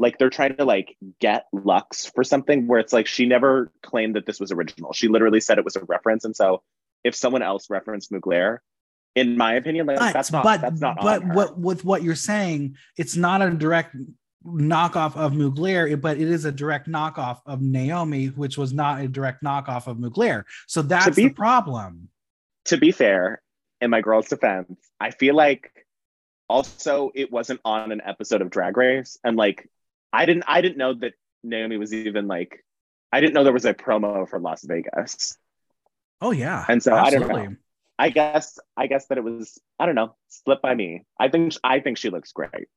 like 0.00 0.16
they're 0.16 0.30
trying 0.30 0.56
to 0.56 0.64
like 0.64 0.96
get 1.20 1.44
Luxx 1.54 2.12
for 2.14 2.24
something 2.24 2.66
where 2.66 2.80
it's 2.80 2.92
like 2.92 3.06
she 3.06 3.26
never 3.26 3.70
claimed 3.82 4.16
that 4.16 4.24
this 4.24 4.40
was 4.40 4.50
original. 4.50 4.94
She 4.94 5.08
literally 5.08 5.40
said 5.40 5.58
it 5.58 5.64
was 5.64 5.76
a 5.76 5.84
reference. 5.84 6.24
And 6.24 6.34
so 6.34 6.62
if 7.04 7.14
someone 7.14 7.42
else 7.42 7.70
referenced 7.70 8.12
Mugler, 8.12 8.58
in 9.14 9.36
my 9.36 9.54
opinion, 9.54 9.86
like 9.86 9.98
but, 9.98 10.12
that's 10.12 10.30
not 10.30 10.44
but, 10.44 10.60
that's 10.60 10.80
not 10.80 11.00
but 11.00 11.24
what 11.26 11.58
with 11.58 11.84
what 11.84 12.02
you're 12.02 12.14
saying, 12.14 12.76
it's 12.96 13.16
not 13.16 13.42
a 13.42 13.50
direct 13.50 13.96
knockoff 14.46 15.16
of 15.16 15.32
Mugler, 15.32 16.00
but 16.00 16.18
it 16.18 16.28
is 16.28 16.44
a 16.44 16.52
direct 16.52 16.88
knockoff 16.88 17.40
of 17.46 17.60
Naomi, 17.60 18.26
which 18.26 18.56
was 18.56 18.72
not 18.72 19.00
a 19.00 19.08
direct 19.08 19.42
knockoff 19.42 19.86
of 19.86 19.98
Mugler. 19.98 20.44
So 20.66 20.82
that's 20.82 21.16
be, 21.16 21.28
the 21.28 21.34
problem. 21.34 22.08
To 22.66 22.76
be 22.76 22.92
fair, 22.92 23.42
in 23.80 23.90
my 23.90 24.00
girl's 24.00 24.28
defense, 24.28 24.78
I 25.00 25.10
feel 25.10 25.34
like 25.34 25.70
also 26.48 27.10
it 27.14 27.30
wasn't 27.30 27.60
on 27.64 27.92
an 27.92 28.00
episode 28.04 28.42
of 28.42 28.50
Drag 28.50 28.76
Race, 28.76 29.18
and 29.24 29.36
like 29.36 29.68
I 30.12 30.26
didn't 30.26 30.44
I 30.46 30.60
didn't 30.60 30.78
know 30.78 30.94
that 30.94 31.14
Naomi 31.42 31.76
was 31.76 31.92
even 31.92 32.26
like 32.26 32.64
I 33.12 33.20
didn't 33.20 33.34
know 33.34 33.44
there 33.44 33.52
was 33.52 33.64
a 33.64 33.74
promo 33.74 34.28
for 34.28 34.38
Las 34.38 34.64
Vegas. 34.64 35.36
Oh 36.20 36.30
yeah. 36.30 36.64
And 36.68 36.82
so 36.82 36.94
absolutely. 36.94 37.30
I 37.30 37.36
don't 37.36 37.50
know. 37.50 37.56
I 37.98 38.08
guess 38.08 38.58
I 38.76 38.86
guess 38.86 39.06
that 39.06 39.18
it 39.18 39.24
was 39.24 39.60
I 39.78 39.86
don't 39.86 39.94
know 39.94 40.16
slipped 40.28 40.62
by 40.62 40.74
me. 40.74 41.04
I 41.18 41.28
think 41.28 41.54
I 41.62 41.80
think 41.80 41.98
she 41.98 42.10
looks 42.10 42.32
great. 42.32 42.68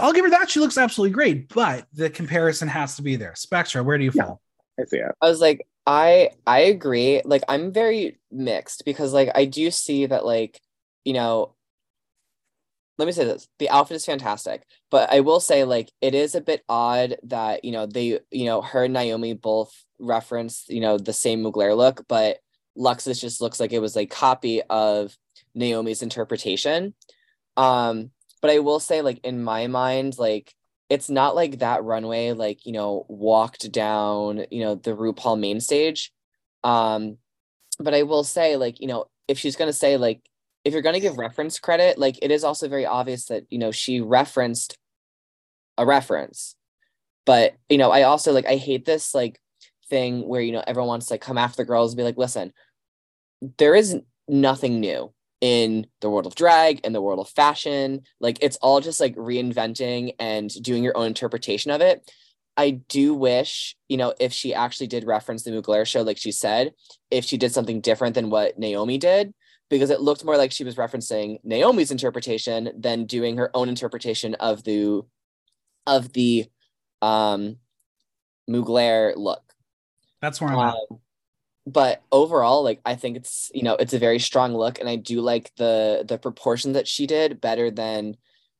I'll 0.00 0.12
give 0.12 0.24
her 0.24 0.30
that. 0.30 0.50
She 0.50 0.60
looks 0.60 0.78
absolutely 0.78 1.14
great, 1.14 1.48
but 1.52 1.86
the 1.92 2.08
comparison 2.10 2.68
has 2.68 2.96
to 2.96 3.02
be 3.02 3.16
there. 3.16 3.34
Spectra, 3.34 3.82
where 3.82 3.98
do 3.98 4.04
you 4.04 4.12
fall? 4.12 4.40
Yeah, 4.78 4.84
I 4.84 4.86
see 4.86 4.98
it. 4.98 5.12
I 5.20 5.28
was 5.28 5.40
like, 5.40 5.66
I 5.86 6.30
I 6.46 6.60
agree. 6.60 7.22
Like 7.24 7.42
I'm 7.48 7.72
very 7.72 8.18
mixed 8.30 8.84
because 8.84 9.12
like 9.12 9.30
I 9.34 9.44
do 9.44 9.70
see 9.70 10.06
that 10.06 10.24
like 10.24 10.60
you 11.04 11.12
know 11.12 11.54
let 12.98 13.06
me 13.06 13.12
say 13.12 13.24
this 13.24 13.48
the 13.58 13.70
outfit 13.70 13.96
is 13.96 14.04
fantastic 14.04 14.64
but 14.90 15.12
i 15.12 15.20
will 15.20 15.40
say 15.40 15.64
like 15.64 15.90
it 16.00 16.14
is 16.14 16.34
a 16.34 16.40
bit 16.40 16.64
odd 16.68 17.16
that 17.22 17.64
you 17.64 17.72
know 17.72 17.86
they 17.86 18.20
you 18.30 18.44
know 18.44 18.62
her 18.62 18.84
and 18.84 18.94
naomi 18.94 19.34
both 19.34 19.72
reference 19.98 20.64
you 20.68 20.80
know 20.80 20.98
the 20.98 21.12
same 21.12 21.42
mugler 21.42 21.76
look 21.76 22.04
but 22.08 22.38
Luxx's 22.76 23.20
just 23.20 23.40
looks 23.40 23.58
like 23.58 23.72
it 23.72 23.80
was 23.80 23.96
a 23.96 24.06
copy 24.06 24.62
of 24.62 25.16
naomi's 25.54 26.02
interpretation. 26.02 26.94
Um 27.56 28.10
but 28.42 28.50
i 28.50 28.58
will 28.58 28.80
say 28.80 29.00
like 29.00 29.18
in 29.24 29.42
my 29.42 29.66
mind 29.66 30.18
like 30.18 30.54
it's 30.88 31.10
not 31.10 31.34
like 31.34 31.58
that 31.58 31.82
runway 31.82 32.32
like 32.32 32.66
you 32.66 32.72
know 32.72 33.06
walked 33.08 33.72
down 33.72 34.44
you 34.50 34.60
know 34.60 34.74
the 34.74 34.92
rupaul 34.94 35.38
main 35.38 35.60
stage. 35.60 36.12
Um 36.62 37.18
but 37.78 37.94
i 37.94 38.02
will 38.02 38.24
say 38.24 38.56
like 38.56 38.80
you 38.80 38.86
know 38.86 39.06
if 39.26 39.38
she's 39.38 39.56
going 39.56 39.68
to 39.68 39.72
say 39.72 39.96
like 39.96 40.20
if 40.66 40.72
you're 40.72 40.82
going 40.82 40.94
to 40.94 41.00
give 41.00 41.16
reference 41.16 41.60
credit, 41.60 41.96
like 41.96 42.18
it 42.22 42.32
is 42.32 42.42
also 42.42 42.68
very 42.68 42.84
obvious 42.84 43.26
that, 43.26 43.44
you 43.50 43.58
know, 43.58 43.70
she 43.70 44.00
referenced 44.00 44.76
a 45.78 45.86
reference. 45.86 46.56
But, 47.24 47.54
you 47.68 47.78
know, 47.78 47.92
I 47.92 48.02
also 48.02 48.32
like, 48.32 48.46
I 48.46 48.56
hate 48.56 48.84
this 48.84 49.14
like 49.14 49.40
thing 49.88 50.26
where, 50.26 50.40
you 50.40 50.50
know, 50.50 50.64
everyone 50.66 50.88
wants 50.88 51.06
to 51.06 51.12
like 51.14 51.20
come 51.20 51.38
after 51.38 51.58
the 51.58 51.66
girls 51.66 51.92
and 51.92 51.96
be 51.96 52.02
like, 52.02 52.18
listen, 52.18 52.52
there 53.58 53.76
is 53.76 53.96
nothing 54.26 54.80
new 54.80 55.12
in 55.40 55.86
the 56.00 56.10
world 56.10 56.26
of 56.26 56.34
drag 56.34 56.80
and 56.82 56.92
the 56.92 57.00
world 57.00 57.20
of 57.20 57.28
fashion. 57.28 58.00
Like 58.18 58.38
it's 58.40 58.56
all 58.56 58.80
just 58.80 58.98
like 58.98 59.14
reinventing 59.14 60.14
and 60.18 60.50
doing 60.64 60.82
your 60.82 60.96
own 60.96 61.06
interpretation 61.06 61.70
of 61.70 61.80
it. 61.80 62.10
I 62.56 62.70
do 62.88 63.14
wish, 63.14 63.76
you 63.88 63.98
know, 63.98 64.14
if 64.18 64.32
she 64.32 64.52
actually 64.52 64.88
did 64.88 65.06
reference 65.06 65.44
the 65.44 65.52
Mugler 65.52 65.86
show, 65.86 66.02
like 66.02 66.18
she 66.18 66.32
said, 66.32 66.72
if 67.08 67.24
she 67.24 67.36
did 67.36 67.52
something 67.52 67.80
different 67.80 68.16
than 68.16 68.30
what 68.30 68.58
Naomi 68.58 68.98
did, 68.98 69.32
because 69.68 69.90
it 69.90 70.00
looked 70.00 70.24
more 70.24 70.36
like 70.36 70.52
she 70.52 70.64
was 70.64 70.76
referencing 70.76 71.38
Naomi's 71.44 71.90
interpretation 71.90 72.70
than 72.76 73.06
doing 73.06 73.36
her 73.36 73.50
own 73.54 73.68
interpretation 73.68 74.34
of 74.34 74.64
the 74.64 75.02
of 75.86 76.12
the 76.12 76.46
um 77.02 77.56
Mugler 78.48 79.16
look. 79.16 79.42
That's 80.20 80.40
where 80.40 80.50
I'm 80.50 80.58
um, 80.58 80.68
at. 80.68 80.98
But 81.66 82.02
overall, 82.12 82.62
like 82.62 82.80
I 82.84 82.94
think 82.94 83.16
it's 83.16 83.50
you 83.52 83.62
know 83.62 83.74
it's 83.74 83.92
a 83.92 83.98
very 83.98 84.18
strong 84.18 84.54
look, 84.54 84.78
and 84.78 84.88
I 84.88 84.96
do 84.96 85.20
like 85.20 85.52
the 85.56 86.04
the 86.06 86.18
proportion 86.18 86.72
that 86.72 86.86
she 86.86 87.06
did 87.06 87.40
better 87.40 87.70
than 87.70 88.16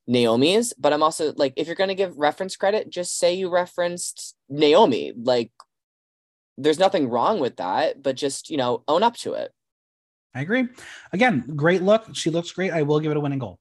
Naomi's. 0.09 0.73
But 0.77 0.93
I'm 0.93 1.03
also 1.03 1.33
like, 1.37 1.53
if 1.57 1.67
you're 1.67 1.77
gonna 1.77 1.95
give 1.95 2.19
reference 2.19 2.57
credit, 2.57 2.91
just 2.91 3.19
say 3.19 3.35
you 3.35 3.49
referenced 3.49 4.35
Naomi. 4.49 5.13
Like, 5.17 5.53
there's 6.59 6.81
nothing 6.81 7.09
wrong 7.09 7.39
with 7.39 7.57
that, 7.57 8.03
but 8.03 8.17
just 8.17 8.51
you 8.51 8.57
know 8.57 8.83
own 8.89 9.05
up 9.05 9.17
to 9.19 9.35
it. 9.35 9.53
I 10.37 10.43
agree. 10.43 10.69
Again, 11.15 11.45
great 11.57 11.81
look. 11.81 12.15
She 12.15 12.29
looks 12.29 12.53
great. 12.53 12.71
I 12.71 12.83
will 12.83 13.01
give 13.01 13.11
it 13.11 13.17
a 13.17 13.21
winning 13.21 13.39
goal. 13.39 13.59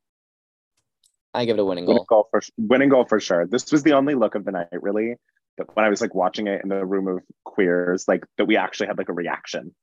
I 1.34 1.46
give 1.46 1.58
it 1.58 1.62
a 1.62 1.66
winning 1.66 1.86
goal. 1.86 1.94
Winning 1.94 2.06
goal 2.10 2.28
for 2.30 2.42
winning 2.58 2.90
goal 2.90 3.06
for 3.06 3.22
sure. 3.22 3.48
This 3.48 3.72
was 3.72 3.82
the 3.84 3.94
only 3.94 4.14
look 4.14 4.36
of 4.36 4.44
the 4.44 4.52
night, 4.52 4.68
really. 4.74 5.16
But 5.58 5.74
when 5.74 5.86
I 5.86 5.90
was 5.90 6.02
like 6.02 6.14
watching 6.14 6.48
it 6.48 6.62
in 6.64 6.70
the 6.70 6.86
room 6.86 7.08
of 7.08 7.24
queers, 7.46 8.10
like 8.10 8.26
that 8.38 8.44
we 8.44 8.58
actually 8.58 8.88
had 8.88 8.98
like 8.98 9.08
a 9.08 9.14
reaction 9.14 9.74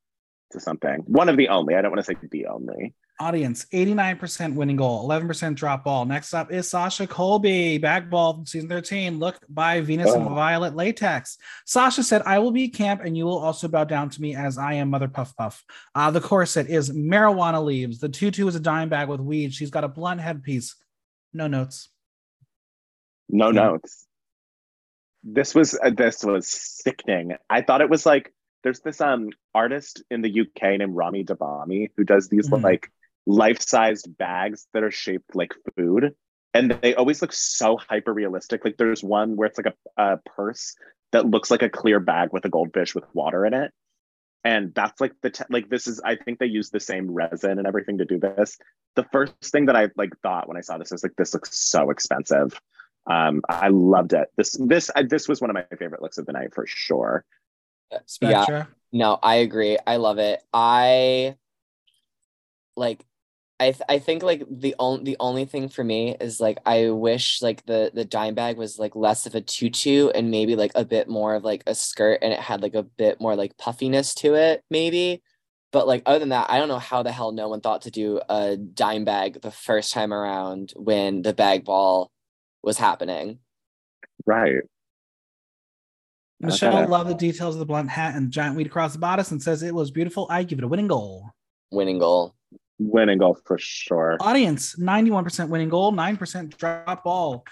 to 0.52 0.60
something. 0.60 1.02
One 1.06 1.28
of 1.28 1.36
the 1.36 1.48
only. 1.48 1.74
I 1.74 1.82
don't 1.82 1.90
want 1.90 2.04
to 2.04 2.14
say 2.14 2.16
the 2.30 2.46
only. 2.46 2.94
Audience 3.20 3.66
89% 3.72 4.54
winning 4.54 4.76
goal, 4.76 5.08
11% 5.08 5.54
drop 5.54 5.84
ball. 5.84 6.04
Next 6.04 6.34
up 6.34 6.50
is 6.50 6.68
Sasha 6.68 7.06
Colby, 7.06 7.78
back 7.78 8.10
ball 8.10 8.42
season 8.46 8.68
13. 8.68 9.18
Look 9.18 9.38
by 9.48 9.80
Venus 9.80 10.10
oh. 10.10 10.20
and 10.20 10.28
Violet 10.30 10.74
Latex. 10.74 11.38
Sasha 11.64 12.02
said, 12.02 12.22
I 12.22 12.38
will 12.38 12.50
be 12.50 12.68
camp 12.68 13.02
and 13.04 13.16
you 13.16 13.24
will 13.24 13.38
also 13.38 13.68
bow 13.68 13.84
down 13.84 14.10
to 14.10 14.20
me 14.20 14.34
as 14.34 14.58
I 14.58 14.74
am 14.74 14.90
Mother 14.90 15.08
Puff 15.08 15.36
Puff. 15.36 15.62
Uh, 15.94 16.10
the 16.10 16.20
corset 16.20 16.68
is 16.68 16.90
marijuana 16.90 17.62
leaves. 17.62 18.00
The 18.00 18.08
tutu 18.08 18.46
is 18.48 18.56
a 18.56 18.60
dime 18.60 18.88
bag 18.88 19.08
with 19.08 19.20
weed. 19.20 19.54
She's 19.54 19.70
got 19.70 19.84
a 19.84 19.88
blunt 19.88 20.20
headpiece. 20.20 20.74
No 21.32 21.46
notes. 21.46 21.90
No 23.28 23.48
yeah. 23.48 23.62
notes. 23.62 24.06
This 25.22 25.54
was 25.54 25.78
uh, 25.80 25.90
this 25.90 26.24
was 26.24 26.48
sickening. 26.48 27.36
I 27.48 27.62
thought 27.62 27.80
it 27.80 27.88
was 27.88 28.04
like 28.04 28.32
there's 28.62 28.80
this 28.80 29.00
um 29.00 29.30
artist 29.54 30.02
in 30.10 30.22
the 30.22 30.40
UK 30.40 30.78
named 30.78 30.94
Rami 30.94 31.24
Davabi 31.24 31.90
who 31.96 32.04
does 32.04 32.28
these 32.28 32.48
mm-hmm. 32.48 32.64
like 32.64 32.90
life-sized 33.26 34.16
bags 34.18 34.66
that 34.72 34.82
are 34.82 34.90
shaped 34.90 35.34
like 35.34 35.52
food. 35.76 36.14
And 36.54 36.72
they 36.82 36.94
always 36.94 37.22
look 37.22 37.32
so 37.32 37.76
hyper 37.76 38.12
realistic 38.12 38.64
like 38.64 38.76
there's 38.76 39.02
one 39.02 39.36
where 39.36 39.48
it's 39.48 39.58
like 39.58 39.74
a, 39.96 40.02
a 40.02 40.16
purse 40.18 40.74
that 41.12 41.26
looks 41.26 41.50
like 41.50 41.62
a 41.62 41.68
clear 41.68 42.00
bag 42.00 42.30
with 42.32 42.44
a 42.44 42.48
goldfish 42.48 42.94
with 42.94 43.04
water 43.14 43.46
in 43.46 43.54
it. 43.54 43.72
And 44.44 44.74
that's 44.74 45.00
like 45.00 45.12
the 45.22 45.30
te- 45.30 45.44
like 45.50 45.68
this 45.68 45.86
is 45.86 46.00
i 46.04 46.16
think 46.16 46.38
they 46.38 46.46
use 46.46 46.70
the 46.70 46.80
same 46.80 47.10
resin 47.10 47.58
and 47.58 47.66
everything 47.66 47.98
to 47.98 48.04
do 48.04 48.18
this. 48.18 48.58
The 48.96 49.04
first 49.12 49.34
thing 49.44 49.66
that 49.66 49.76
i 49.76 49.88
like 49.96 50.12
thought 50.22 50.48
when 50.48 50.56
i 50.56 50.60
saw 50.60 50.78
this 50.78 50.92
is 50.92 51.02
like 51.02 51.16
this 51.16 51.34
looks 51.34 51.58
so 51.58 51.90
expensive. 51.90 52.60
Um 53.08 53.42
i 53.48 53.68
loved 53.68 54.12
it. 54.12 54.28
This 54.36 54.56
this 54.58 54.90
I, 54.94 55.04
this 55.04 55.28
was 55.28 55.40
one 55.40 55.50
of 55.50 55.54
my 55.54 55.64
favorite 55.76 56.02
looks 56.02 56.18
of 56.18 56.26
the 56.26 56.32
night 56.32 56.54
for 56.54 56.66
sure 56.66 57.24
Spectra? 58.06 58.68
yeah 58.68 58.68
no 58.92 59.18
i 59.22 59.36
agree 59.36 59.78
i 59.86 59.96
love 59.96 60.18
it 60.18 60.42
i 60.52 61.34
like 62.76 63.04
I 63.60 63.70
th- 63.70 63.82
I 63.88 64.00
think 64.00 64.24
like 64.24 64.42
the 64.50 64.74
only 64.80 65.04
the 65.04 65.16
only 65.20 65.44
thing 65.44 65.68
for 65.68 65.84
me 65.84 66.16
is 66.20 66.40
like 66.40 66.58
I 66.66 66.90
wish 66.90 67.40
like 67.42 67.64
the 67.64 67.92
the 67.94 68.04
dime 68.04 68.34
bag 68.34 68.56
was 68.56 68.76
like 68.76 68.96
less 68.96 69.24
of 69.24 69.36
a 69.36 69.40
tutu 69.40 70.08
and 70.08 70.32
maybe 70.32 70.56
like 70.56 70.72
a 70.74 70.84
bit 70.84 71.08
more 71.08 71.36
of 71.36 71.44
like 71.44 71.62
a 71.68 71.74
skirt 71.74 72.18
and 72.22 72.32
it 72.32 72.40
had 72.40 72.60
like 72.60 72.74
a 72.74 72.82
bit 72.82 73.20
more 73.20 73.36
like 73.36 73.56
puffiness 73.58 74.14
to 74.16 74.34
it 74.34 74.64
maybe. 74.68 75.22
But 75.70 75.86
like 75.86 76.02
other 76.06 76.18
than 76.18 76.30
that, 76.30 76.50
I 76.50 76.58
don't 76.58 76.68
know 76.68 76.80
how 76.80 77.04
the 77.04 77.12
hell 77.12 77.30
no 77.30 77.48
one 77.48 77.60
thought 77.60 77.82
to 77.82 77.90
do 77.92 78.20
a 78.28 78.56
dime 78.56 79.04
bag 79.04 79.40
the 79.40 79.52
first 79.52 79.92
time 79.92 80.12
around 80.12 80.72
when 80.76 81.22
the 81.22 81.32
bag 81.32 81.64
ball 81.64 82.10
was 82.62 82.78
happening. 82.78 83.38
Right. 84.26 84.62
Michelle 86.42 86.88
loved 86.88 87.08
the 87.08 87.14
details 87.14 87.54
of 87.54 87.60
the 87.60 87.66
blunt 87.66 87.88
hat 87.88 88.14
and 88.14 88.30
giant 88.30 88.56
weed 88.56 88.66
across 88.66 88.92
the 88.92 88.98
bodice 88.98 89.30
and 89.30 89.42
says 89.42 89.62
it 89.62 89.74
was 89.74 89.90
beautiful. 89.90 90.26
I 90.28 90.42
give 90.42 90.58
it 90.58 90.64
a 90.64 90.68
winning 90.68 90.88
goal. 90.88 91.30
Winning 91.70 91.98
goal 91.98 92.34
Winning 92.78 93.18
goal 93.18 93.38
for 93.44 93.58
sure. 93.58 94.16
Audience 94.20 94.76
91% 94.76 95.48
winning 95.48 95.68
goal, 95.68 95.92
9% 95.92 96.56
drop 96.56 97.04
ball. 97.04 97.44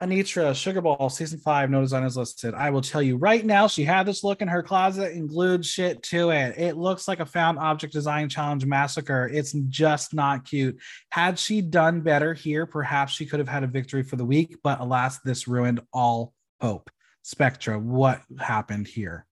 Anetra, 0.00 0.54
Sugar 0.54 0.80
Ball, 0.80 1.10
season 1.10 1.40
five, 1.40 1.70
no 1.70 1.80
design 1.80 2.04
is 2.04 2.16
listed. 2.16 2.54
I 2.54 2.70
will 2.70 2.82
tell 2.82 3.02
you 3.02 3.16
right 3.16 3.44
now, 3.44 3.66
she 3.66 3.82
had 3.82 4.06
this 4.06 4.22
look 4.22 4.40
in 4.40 4.46
her 4.46 4.62
closet 4.62 5.12
and 5.12 5.28
glued 5.28 5.66
shit 5.66 6.00
to 6.04 6.30
it. 6.30 6.56
It 6.56 6.76
looks 6.76 7.08
like 7.08 7.18
a 7.18 7.26
found 7.26 7.58
object 7.58 7.94
design 7.94 8.28
challenge 8.28 8.64
massacre. 8.64 9.28
It's 9.32 9.52
just 9.68 10.14
not 10.14 10.44
cute. 10.44 10.78
Had 11.10 11.36
she 11.36 11.62
done 11.62 12.00
better 12.02 12.32
here, 12.32 12.64
perhaps 12.64 13.12
she 13.12 13.26
could 13.26 13.40
have 13.40 13.48
had 13.48 13.64
a 13.64 13.68
victory 13.68 14.04
for 14.04 14.14
the 14.14 14.24
week, 14.24 14.58
but 14.62 14.78
alas, 14.78 15.18
this 15.24 15.48
ruined 15.48 15.80
all 15.92 16.32
hope. 16.60 16.90
Spectra, 17.28 17.78
what 17.78 18.22
happened 18.40 18.88
here? 18.88 19.26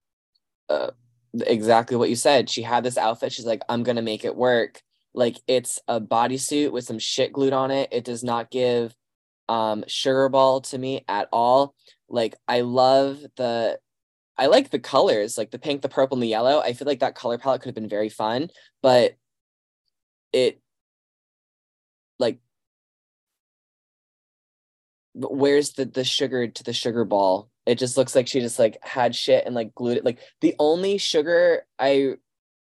Uh, 0.68 0.90
exactly 1.47 1.97
what 1.97 2.10
you 2.10 2.14
said. 2.14 2.51
She 2.51 2.60
had 2.60 2.85
this 2.85 2.98
outfit. 2.98 3.32
She's 3.32 3.47
like, 3.47 3.62
I'm 3.70 3.85
going 3.85 3.97
to 3.97 4.02
make 4.02 4.23
it 4.23 4.36
work. 4.36 4.82
Like, 5.14 5.39
it's 5.48 5.81
a 5.89 5.98
bodysuit 5.98 6.73
with 6.73 6.85
some 6.85 6.98
shit 6.98 7.32
glued 7.32 7.55
on 7.55 7.70
it. 7.70 7.89
It 7.93 8.05
does 8.05 8.23
not 8.23 8.51
give 8.51 8.94
um 9.48 9.82
sugar 9.86 10.28
ball 10.28 10.60
to 10.60 10.77
me 10.77 11.05
at 11.06 11.28
all 11.32 11.73
like 12.09 12.35
i 12.48 12.62
love 12.62 13.24
the 13.36 13.78
i 14.36 14.47
like 14.47 14.70
the 14.70 14.81
colors 14.81 15.39
like 15.39 15.52
the 15.52 15.59
pink 15.59 15.82
the 15.82 15.89
purple 15.89 16.16
and 16.16 16.23
the 16.24 16.27
yellow 16.27 16.59
i 16.59 16.73
feel 16.73 16.85
like 16.85 16.98
that 16.98 17.14
color 17.14 17.39
palette 17.39 17.60
could 17.60 17.68
have 17.68 17.77
been 17.77 17.89
very 17.89 18.09
fun 18.09 18.51
but 18.82 19.14
it 20.32 20.60
like 22.18 22.40
where's 25.14 25.74
the 25.74 25.85
the 25.85 26.02
sugar 26.02 26.48
to 26.48 26.64
the 26.64 26.73
sugar 26.73 27.05
ball 27.05 27.48
it 27.67 27.79
just 27.79 27.97
looks 27.97 28.15
like 28.15 28.29
she 28.29 28.41
just 28.41 28.59
like 28.59 28.79
had 28.83 29.15
shit 29.15 29.45
and 29.45 29.55
like 29.55 29.75
glued 29.75 29.99
it 29.99 30.05
like 30.05 30.19
the 30.41 30.55
only 30.59 30.99
sugar 30.99 31.67
i 31.79 32.15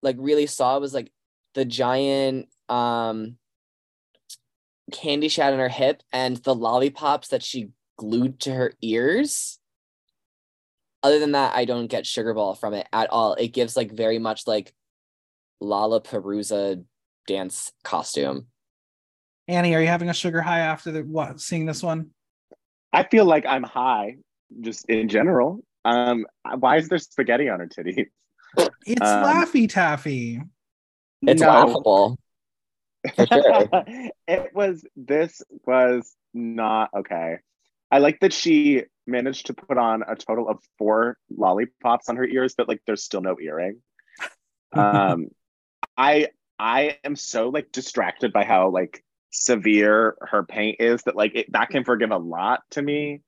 like 0.02 0.16
really 0.20 0.46
saw 0.46 0.78
was 0.80 0.94
like 0.94 1.12
the 1.54 1.66
giant 1.66 2.48
um 2.70 3.36
candy 4.92 5.28
shad 5.30 5.54
on 5.54 5.60
her 5.60 5.70
hip 5.70 6.04
and 6.12 6.38
the 6.38 6.54
lollipops 6.54 7.30
that 7.30 7.44
she 7.44 7.70
glued 7.98 8.40
to 8.42 8.54
her 8.54 8.74
ears. 8.82 9.60
Other 11.04 11.20
than 11.20 11.32
that, 11.32 11.56
I 11.56 11.66
don't 11.66 11.88
get 11.88 12.06
sugar 12.06 12.34
ball 12.34 12.54
from 12.54 12.74
it 12.74 12.88
at 12.94 13.10
all. 13.10 13.34
It 13.34 13.50
gives 13.50 13.76
like 13.76 13.92
very 13.92 14.20
much 14.20 14.46
like 14.46 14.74
Lollapalooza 15.62 16.84
dance 17.28 17.72
costume. 17.84 18.48
Annie, 19.48 19.76
are 19.76 19.82
you 19.82 19.88
having 19.88 20.10
a 20.10 20.14
sugar 20.14 20.42
high 20.42 20.60
after 20.60 20.92
the 20.92 21.02
what 21.02 21.40
seeing 21.40 21.66
this 21.66 21.82
one? 21.82 22.12
I 22.94 23.04
feel 23.04 23.26
like 23.26 23.46
I'm 23.46 23.64
high 23.64 24.18
just 24.60 24.90
in 24.90 25.08
general. 25.10 25.64
Um, 25.86 26.26
why 26.60 26.78
is 26.78 26.90
there 26.90 27.00
spaghetti 27.00 27.50
on 27.50 27.60
her 27.60 27.68
titties? 27.68 28.08
It's 28.86 29.02
um, 29.02 29.24
Laffy 29.24 29.70
Taffy. 29.70 30.42
It's 31.22 31.42
no. 31.42 31.48
laughable. 31.48 32.20
sure. 33.16 33.70
it 34.28 34.52
was 34.54 34.86
this 34.96 35.42
was 35.66 36.14
not 36.34 36.90
okay. 36.96 37.38
I 37.90 38.00
like 38.00 38.20
that 38.22 38.34
she 38.34 38.84
managed 39.08 39.48
to 39.48 39.54
put 39.54 39.78
on 39.78 40.04
a 40.08 40.16
total 40.16 40.48
of 40.48 40.60
four 40.78 41.18
lollipops 41.36 42.10
on 42.10 42.16
her 42.18 42.26
ears, 42.26 42.54
but 42.58 42.68
like 42.68 42.82
there's 42.86 43.04
still 43.04 43.22
no 43.22 43.38
earring. 43.40 43.82
um 44.74 45.28
I 45.98 46.30
I 46.60 46.98
am 47.04 47.16
so 47.16 47.50
like 47.50 47.72
distracted 47.72 48.32
by 48.32 48.44
how 48.44 48.70
like 48.70 49.04
severe 49.32 50.16
her 50.22 50.44
paint 50.44 50.78
is 50.80 51.02
that 51.04 51.16
like 51.16 51.32
it, 51.36 51.52
that 51.52 51.70
can 51.70 51.84
forgive 51.84 52.12
a 52.12 52.18
lot 52.18 52.62
to 52.72 52.82
me. 52.82 53.22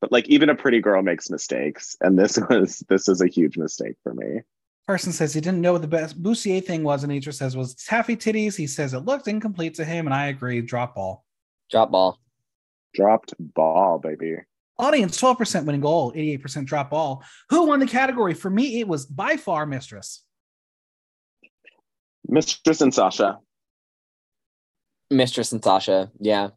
But 0.00 0.12
like 0.12 0.28
even 0.28 0.50
a 0.50 0.54
pretty 0.54 0.80
girl 0.80 1.02
makes 1.02 1.30
mistakes, 1.30 1.96
and 2.00 2.18
this 2.18 2.38
was 2.50 2.84
this 2.88 3.08
is 3.08 3.20
a 3.20 3.28
huge 3.28 3.56
mistake 3.56 3.96
for 4.02 4.14
me. 4.14 4.40
Carson 4.86 5.12
says 5.12 5.34
he 5.34 5.40
didn't 5.40 5.60
know 5.60 5.72
what 5.72 5.82
the 5.82 5.88
best 5.88 6.22
Bussier 6.22 6.64
thing 6.64 6.84
was, 6.84 7.02
and 7.02 7.12
Nature 7.12 7.32
says 7.32 7.56
was 7.56 7.74
taffy 7.74 8.16
titties. 8.16 8.56
He 8.56 8.66
says 8.68 8.94
it 8.94 9.00
looked 9.00 9.26
incomplete 9.26 9.74
to 9.74 9.84
him, 9.84 10.06
and 10.06 10.14
I 10.14 10.26
agree. 10.26 10.60
Drop 10.60 10.94
ball. 10.94 11.24
Drop 11.70 11.90
ball. 11.90 12.20
Dropped 12.94 13.34
ball, 13.38 13.98
baby. 13.98 14.36
Audience 14.78 15.20
12% 15.20 15.64
winning 15.64 15.80
goal, 15.80 16.12
88% 16.12 16.66
drop 16.66 16.90
ball. 16.90 17.24
Who 17.48 17.66
won 17.66 17.80
the 17.80 17.86
category? 17.86 18.34
For 18.34 18.50
me, 18.50 18.80
it 18.80 18.86
was 18.86 19.06
by 19.06 19.36
far 19.36 19.64
Mistress. 19.64 20.22
Mistress 22.28 22.80
and 22.80 22.92
Sasha. 22.92 23.38
Mistress 25.10 25.52
and 25.52 25.64
Sasha, 25.64 26.10
yeah. 26.20 26.50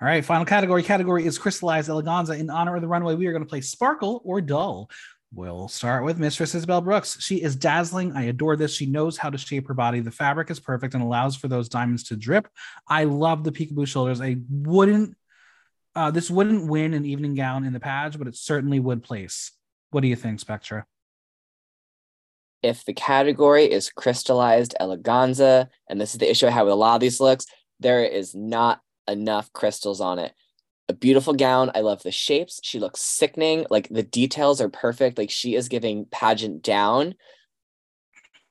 All 0.00 0.06
right, 0.06 0.24
final 0.24 0.44
category. 0.44 0.84
Category 0.84 1.26
is 1.26 1.38
crystallized 1.38 1.90
eleganza. 1.90 2.38
In 2.38 2.50
honor 2.50 2.76
of 2.76 2.82
the 2.82 2.88
runway, 2.88 3.16
we 3.16 3.26
are 3.26 3.32
going 3.32 3.42
to 3.42 3.48
play 3.48 3.60
sparkle 3.60 4.22
or 4.24 4.40
dull. 4.40 4.88
We'll 5.34 5.66
start 5.66 6.04
with 6.04 6.18
Mistress 6.18 6.54
Isabelle 6.54 6.80
Brooks. 6.80 7.20
She 7.20 7.42
is 7.42 7.56
dazzling. 7.56 8.12
I 8.12 8.24
adore 8.24 8.56
this. 8.56 8.72
She 8.72 8.86
knows 8.86 9.18
how 9.18 9.28
to 9.28 9.36
shape 9.36 9.66
her 9.66 9.74
body. 9.74 9.98
The 9.98 10.12
fabric 10.12 10.50
is 10.50 10.60
perfect 10.60 10.94
and 10.94 11.02
allows 11.02 11.34
for 11.34 11.48
those 11.48 11.68
diamonds 11.68 12.04
to 12.04 12.16
drip. 12.16 12.46
I 12.86 13.04
love 13.04 13.42
the 13.42 13.50
peekaboo 13.50 13.88
shoulders. 13.88 14.20
I 14.20 14.36
wouldn't, 14.48 15.16
uh, 15.96 16.12
this 16.12 16.30
wouldn't 16.30 16.70
win 16.70 16.94
an 16.94 17.04
evening 17.04 17.34
gown 17.34 17.64
in 17.64 17.72
the 17.72 17.80
page, 17.80 18.16
but 18.16 18.28
it 18.28 18.36
certainly 18.36 18.78
would 18.78 19.02
place. 19.02 19.50
What 19.90 20.02
do 20.02 20.08
you 20.08 20.16
think, 20.16 20.38
Spectra? 20.38 20.86
If 22.62 22.84
the 22.84 22.94
category 22.94 23.64
is 23.64 23.90
crystallized 23.90 24.76
eleganza, 24.80 25.68
and 25.90 26.00
this 26.00 26.12
is 26.12 26.18
the 26.18 26.30
issue 26.30 26.46
I 26.46 26.50
have 26.50 26.66
with 26.66 26.72
a 26.72 26.76
lot 26.76 26.94
of 26.94 27.00
these 27.00 27.20
looks, 27.20 27.46
there 27.80 28.04
is 28.04 28.34
not 28.34 28.80
enough 29.08 29.52
crystals 29.52 30.00
on 30.00 30.18
it 30.18 30.32
a 30.88 30.94
beautiful 30.94 31.34
gown. 31.34 31.70
I 31.74 31.80
love 31.80 32.02
the 32.02 32.10
shapes. 32.10 32.60
She 32.62 32.78
looks 32.78 33.00
sickening. 33.00 33.66
Like 33.70 33.88
the 33.88 34.02
details 34.02 34.60
are 34.60 34.68
perfect. 34.68 35.18
Like 35.18 35.30
she 35.30 35.54
is 35.54 35.68
giving 35.68 36.06
pageant 36.06 36.62
down. 36.62 37.14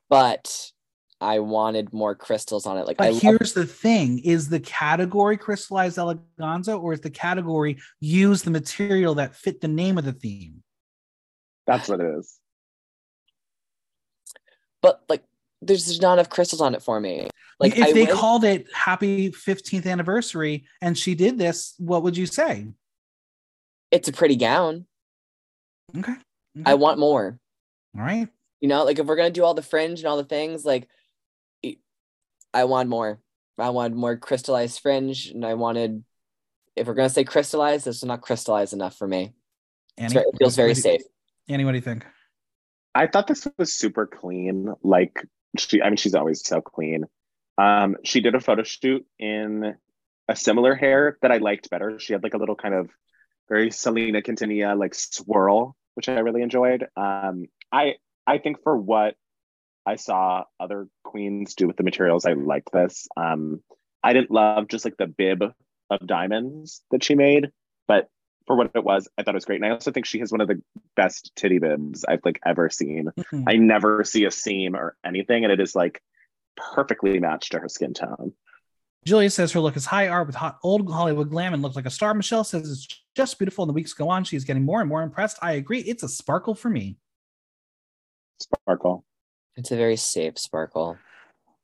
But 0.09 0.71
I 1.19 1.39
wanted 1.39 1.91
more 1.93 2.13
crystals 2.15 2.65
on 2.67 2.77
it. 2.77 2.85
Like, 2.85 2.97
but 2.97 3.07
I 3.07 3.13
here's 3.13 3.55
love- 3.55 3.65
the 3.67 3.73
thing: 3.73 4.19
is 4.19 4.49
the 4.49 4.59
category 4.59 5.35
crystallized 5.35 5.97
eleganza, 5.97 6.79
or 6.79 6.93
is 6.93 7.01
the 7.01 7.09
category 7.09 7.79
use 7.99 8.43
the 8.43 8.51
material 8.51 9.15
that 9.15 9.35
fit 9.35 9.59
the 9.59 9.67
name 9.67 9.97
of 9.97 10.05
the 10.05 10.13
theme? 10.13 10.63
That's 11.65 11.89
what 11.89 11.99
it 11.99 12.15
is. 12.19 12.39
But 14.81 15.03
like, 15.09 15.23
there's 15.61 15.99
not 15.99 16.13
enough 16.13 16.29
crystals 16.29 16.61
on 16.61 16.75
it 16.75 16.83
for 16.83 16.99
me. 17.01 17.29
Like 17.59 17.77
if 17.77 17.87
I 17.87 17.91
they 17.91 18.03
went, 18.03 18.15
called 18.15 18.43
it 18.43 18.67
happy 18.71 19.31
15th 19.31 19.87
anniversary 19.87 20.65
and 20.81 20.97
she 20.97 21.15
did 21.15 21.37
this, 21.37 21.73
what 21.79 22.03
would 22.03 22.15
you 22.15 22.27
say? 22.27 22.67
It's 23.89 24.07
a 24.07 24.13
pretty 24.13 24.35
gown. 24.35 24.85
Okay. 25.97 26.11
okay. 26.11 26.21
I 26.65 26.75
want 26.75 26.99
more. 26.99 27.39
All 27.97 28.03
right. 28.03 28.27
You 28.61 28.67
know, 28.67 28.83
like 28.83 28.99
if 28.99 29.05
we're 29.05 29.15
gonna 29.15 29.31
do 29.31 29.43
all 29.43 29.53
the 29.53 29.61
fringe 29.61 29.99
and 29.99 30.07
all 30.07 30.17
the 30.17 30.23
things, 30.23 30.65
like 30.65 30.87
I 32.53 32.65
want 32.65 32.89
more. 32.89 33.19
I 33.57 33.69
wanted 33.71 33.97
more 33.97 34.17
crystallized 34.17 34.79
fringe, 34.81 35.27
and 35.27 35.43
I 35.43 35.55
wanted 35.55 36.03
if 36.75 36.87
we're 36.87 36.93
gonna 36.93 37.09
say 37.09 37.23
crystallized, 37.23 37.85
this 37.85 37.97
is 37.97 38.05
not 38.05 38.21
crystallized 38.21 38.73
enough 38.73 38.95
for 38.95 39.07
me. 39.07 39.33
Annie, 39.97 40.15
it 40.15 40.37
feels 40.37 40.55
very 40.55 40.75
safe. 40.75 41.01
Annie, 41.47 41.65
what 41.65 41.71
do 41.71 41.77
you 41.77 41.83
think? 41.83 42.05
I 42.93 43.07
thought 43.07 43.27
this 43.27 43.47
was 43.57 43.73
super 43.73 44.05
clean. 44.05 44.73
Like 44.83 45.23
she, 45.57 45.81
I 45.81 45.89
mean, 45.89 45.97
she's 45.97 46.15
always 46.15 46.45
so 46.45 46.61
clean. 46.61 47.05
Um, 47.57 47.97
she 48.03 48.21
did 48.21 48.35
a 48.35 48.39
photo 48.39 48.63
shoot 48.63 49.05
in 49.17 49.75
a 50.27 50.35
similar 50.35 50.75
hair 50.75 51.17
that 51.21 51.31
I 51.31 51.37
liked 51.37 51.69
better. 51.69 51.99
She 51.99 52.13
had 52.13 52.23
like 52.23 52.33
a 52.33 52.37
little 52.37 52.55
kind 52.55 52.73
of 52.73 52.89
very 53.49 53.71
Selena 53.71 54.21
Quintanilla 54.21 54.77
like 54.77 54.93
swirl, 54.93 55.75
which 55.95 56.09
I 56.09 56.19
really 56.19 56.41
enjoyed. 56.41 56.87
Um, 56.95 57.45
I 57.71 57.95
I 58.25 58.37
think 58.39 58.61
for 58.61 58.77
what 58.77 59.15
I 59.85 59.95
saw 59.95 60.43
other 60.59 60.87
queens 61.03 61.55
do 61.55 61.65
with 61.65 61.77
the 61.77 61.83
materials, 61.83 62.25
I 62.25 62.33
liked 62.33 62.71
this. 62.73 63.07
Um, 63.15 63.63
I 64.03 64.13
didn't 64.13 64.31
love 64.31 64.67
just 64.67 64.85
like 64.85 64.97
the 64.97 65.07
bib 65.07 65.43
of 65.89 66.05
diamonds 66.05 66.83
that 66.91 67.03
she 67.03 67.15
made, 67.15 67.51
but 67.87 68.09
for 68.45 68.55
what 68.55 68.71
it 68.75 68.83
was, 68.83 69.07
I 69.17 69.23
thought 69.23 69.33
it 69.33 69.37
was 69.37 69.45
great. 69.45 69.61
And 69.61 69.65
I 69.65 69.73
also 69.73 69.91
think 69.91 70.05
she 70.05 70.19
has 70.19 70.31
one 70.31 70.41
of 70.41 70.47
the 70.47 70.61
best 70.95 71.31
titty 71.35 71.59
bibs 71.59 72.05
I've 72.05 72.23
like 72.25 72.39
ever 72.45 72.69
seen. 72.69 73.09
Mm-hmm. 73.17 73.43
I 73.47 73.55
never 73.55 74.03
see 74.03 74.25
a 74.25 74.31
seam 74.31 74.75
or 74.75 74.95
anything, 75.05 75.43
and 75.43 75.53
it 75.53 75.59
is 75.59 75.75
like 75.75 76.01
perfectly 76.57 77.19
matched 77.19 77.51
to 77.51 77.59
her 77.59 77.69
skin 77.69 77.93
tone. 77.93 78.33
Julia 79.05 79.29
says 79.29 79.53
her 79.53 79.59
look 79.59 79.77
is 79.77 79.85
high 79.85 80.09
art 80.09 80.27
with 80.27 80.35
hot 80.35 80.57
old 80.63 80.91
Hollywood 80.91 81.29
glam 81.29 81.53
and 81.53 81.63
looks 81.63 81.77
like 81.77 81.85
a 81.85 81.89
star. 81.89 82.13
Michelle 82.13 82.43
says 82.43 82.69
it's 82.69 82.87
just 83.15 83.39
beautiful. 83.39 83.63
And 83.63 83.69
the 83.69 83.73
weeks 83.73 83.93
go 83.93 84.09
on, 84.09 84.23
she's 84.23 84.43
getting 84.43 84.65
more 84.65 84.81
and 84.81 84.89
more 84.89 85.01
impressed. 85.01 85.37
I 85.41 85.53
agree. 85.53 85.79
It's 85.79 86.03
a 86.03 86.09
sparkle 86.09 86.55
for 86.55 86.69
me. 86.69 86.97
Sparkle. 88.39 89.05
It's 89.55 89.71
a 89.71 89.77
very 89.77 89.95
safe 89.95 90.37
sparkle. 90.37 90.97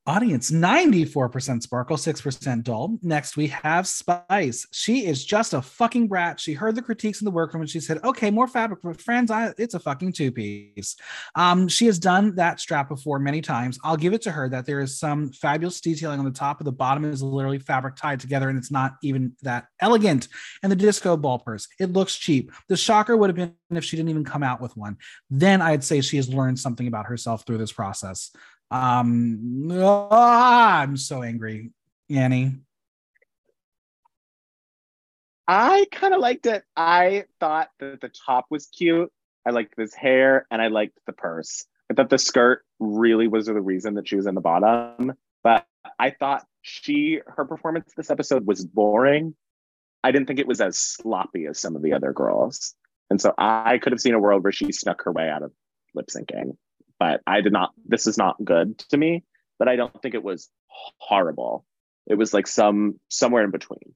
Audience 0.06 0.50
94% 0.50 1.62
sparkle, 1.62 1.96
6% 1.96 2.62
dull. 2.62 2.98
Next, 3.00 3.38
we 3.38 3.46
have 3.46 3.86
Spice. 3.86 4.66
She 4.70 5.06
is 5.06 5.24
just 5.24 5.54
a 5.54 5.62
fucking 5.62 6.08
brat. 6.08 6.38
She 6.38 6.52
heard 6.52 6.74
the 6.74 6.82
critiques 6.82 7.22
in 7.22 7.24
the 7.24 7.30
workroom 7.30 7.62
and 7.62 7.70
she 7.70 7.80
said, 7.80 8.04
okay, 8.04 8.30
more 8.30 8.46
fabric, 8.46 8.80
but 8.82 9.00
friends, 9.00 9.30
I, 9.30 9.54
it's 9.56 9.72
a 9.72 9.80
fucking 9.80 10.12
two 10.12 10.30
piece. 10.30 10.96
Um, 11.34 11.68
she 11.68 11.86
has 11.86 11.98
done 11.98 12.34
that 12.34 12.60
strap 12.60 12.90
before 12.90 13.18
many 13.18 13.40
times. 13.40 13.78
I'll 13.82 13.96
give 13.96 14.12
it 14.12 14.20
to 14.22 14.30
her 14.30 14.46
that 14.50 14.66
there 14.66 14.80
is 14.80 14.98
some 14.98 15.32
fabulous 15.32 15.80
detailing 15.80 16.18
on 16.18 16.26
the 16.26 16.30
top, 16.32 16.60
of 16.60 16.66
the 16.66 16.72
bottom 16.72 17.06
is 17.06 17.22
literally 17.22 17.58
fabric 17.58 17.96
tied 17.96 18.20
together 18.20 18.50
and 18.50 18.58
it's 18.58 18.70
not 18.70 18.96
even 19.02 19.32
that 19.40 19.68
elegant. 19.80 20.28
And 20.62 20.70
the 20.70 20.76
disco 20.76 21.16
ball 21.16 21.38
purse, 21.38 21.66
it 21.80 21.94
looks 21.94 22.14
cheap. 22.14 22.52
The 22.68 22.76
shocker 22.76 23.16
would 23.16 23.30
have 23.30 23.36
been 23.36 23.54
if 23.70 23.84
she 23.84 23.96
didn't 23.96 24.10
even 24.10 24.24
come 24.24 24.42
out 24.42 24.60
with 24.60 24.76
one. 24.76 24.98
Then 25.30 25.62
I'd 25.62 25.82
say 25.82 26.02
she 26.02 26.16
has 26.16 26.28
learned 26.28 26.58
something 26.58 26.86
about 26.86 27.06
herself 27.06 27.44
through 27.46 27.58
this 27.58 27.72
process. 27.72 28.30
Um, 28.70 29.68
ah, 29.72 30.80
I'm 30.80 30.96
so 30.96 31.22
angry, 31.22 31.70
Annie. 32.10 32.56
I 35.46 35.86
kind 35.92 36.14
of 36.14 36.20
liked 36.20 36.46
it. 36.46 36.64
I 36.76 37.24
thought 37.38 37.68
that 37.78 38.00
the 38.00 38.08
top 38.08 38.46
was 38.50 38.66
cute. 38.66 39.12
I 39.46 39.50
liked 39.50 39.76
this 39.76 39.94
hair 39.94 40.46
and 40.50 40.62
I 40.62 40.68
liked 40.68 40.98
the 41.06 41.12
purse. 41.12 41.66
I 41.90 41.94
thought 41.94 42.08
the 42.08 42.18
skirt 42.18 42.64
really 42.80 43.28
was 43.28 43.46
the 43.46 43.60
reason 43.60 43.94
that 43.94 44.08
she 44.08 44.16
was 44.16 44.26
in 44.26 44.34
the 44.34 44.40
bottom. 44.40 45.12
But 45.42 45.66
I 45.98 46.10
thought 46.10 46.46
she, 46.62 47.20
her 47.26 47.44
performance 47.44 47.92
this 47.94 48.10
episode 48.10 48.46
was 48.46 48.64
boring. 48.64 49.34
I 50.02 50.12
didn't 50.12 50.26
think 50.26 50.38
it 50.38 50.46
was 50.46 50.62
as 50.62 50.78
sloppy 50.78 51.46
as 51.46 51.58
some 51.58 51.76
of 51.76 51.82
the 51.82 51.92
other 51.92 52.12
girls. 52.12 52.74
And 53.10 53.20
so 53.20 53.34
I 53.36 53.78
could 53.78 53.92
have 53.92 54.00
seen 54.00 54.14
a 54.14 54.18
world 54.18 54.42
where 54.42 54.52
she 54.52 54.72
snuck 54.72 55.04
her 55.04 55.12
way 55.12 55.28
out 55.28 55.42
of 55.42 55.52
lip 55.94 56.06
syncing. 56.06 56.56
But 56.98 57.20
I 57.26 57.40
did 57.40 57.52
not, 57.52 57.72
this 57.86 58.06
is 58.06 58.16
not 58.18 58.42
good 58.44 58.78
to 58.90 58.96
me. 58.96 59.24
But 59.58 59.68
I 59.68 59.76
don't 59.76 60.02
think 60.02 60.14
it 60.14 60.22
was 60.24 60.50
horrible. 60.98 61.64
It 62.06 62.14
was 62.14 62.34
like 62.34 62.46
some 62.46 62.98
somewhere 63.08 63.44
in 63.44 63.50
between. 63.50 63.94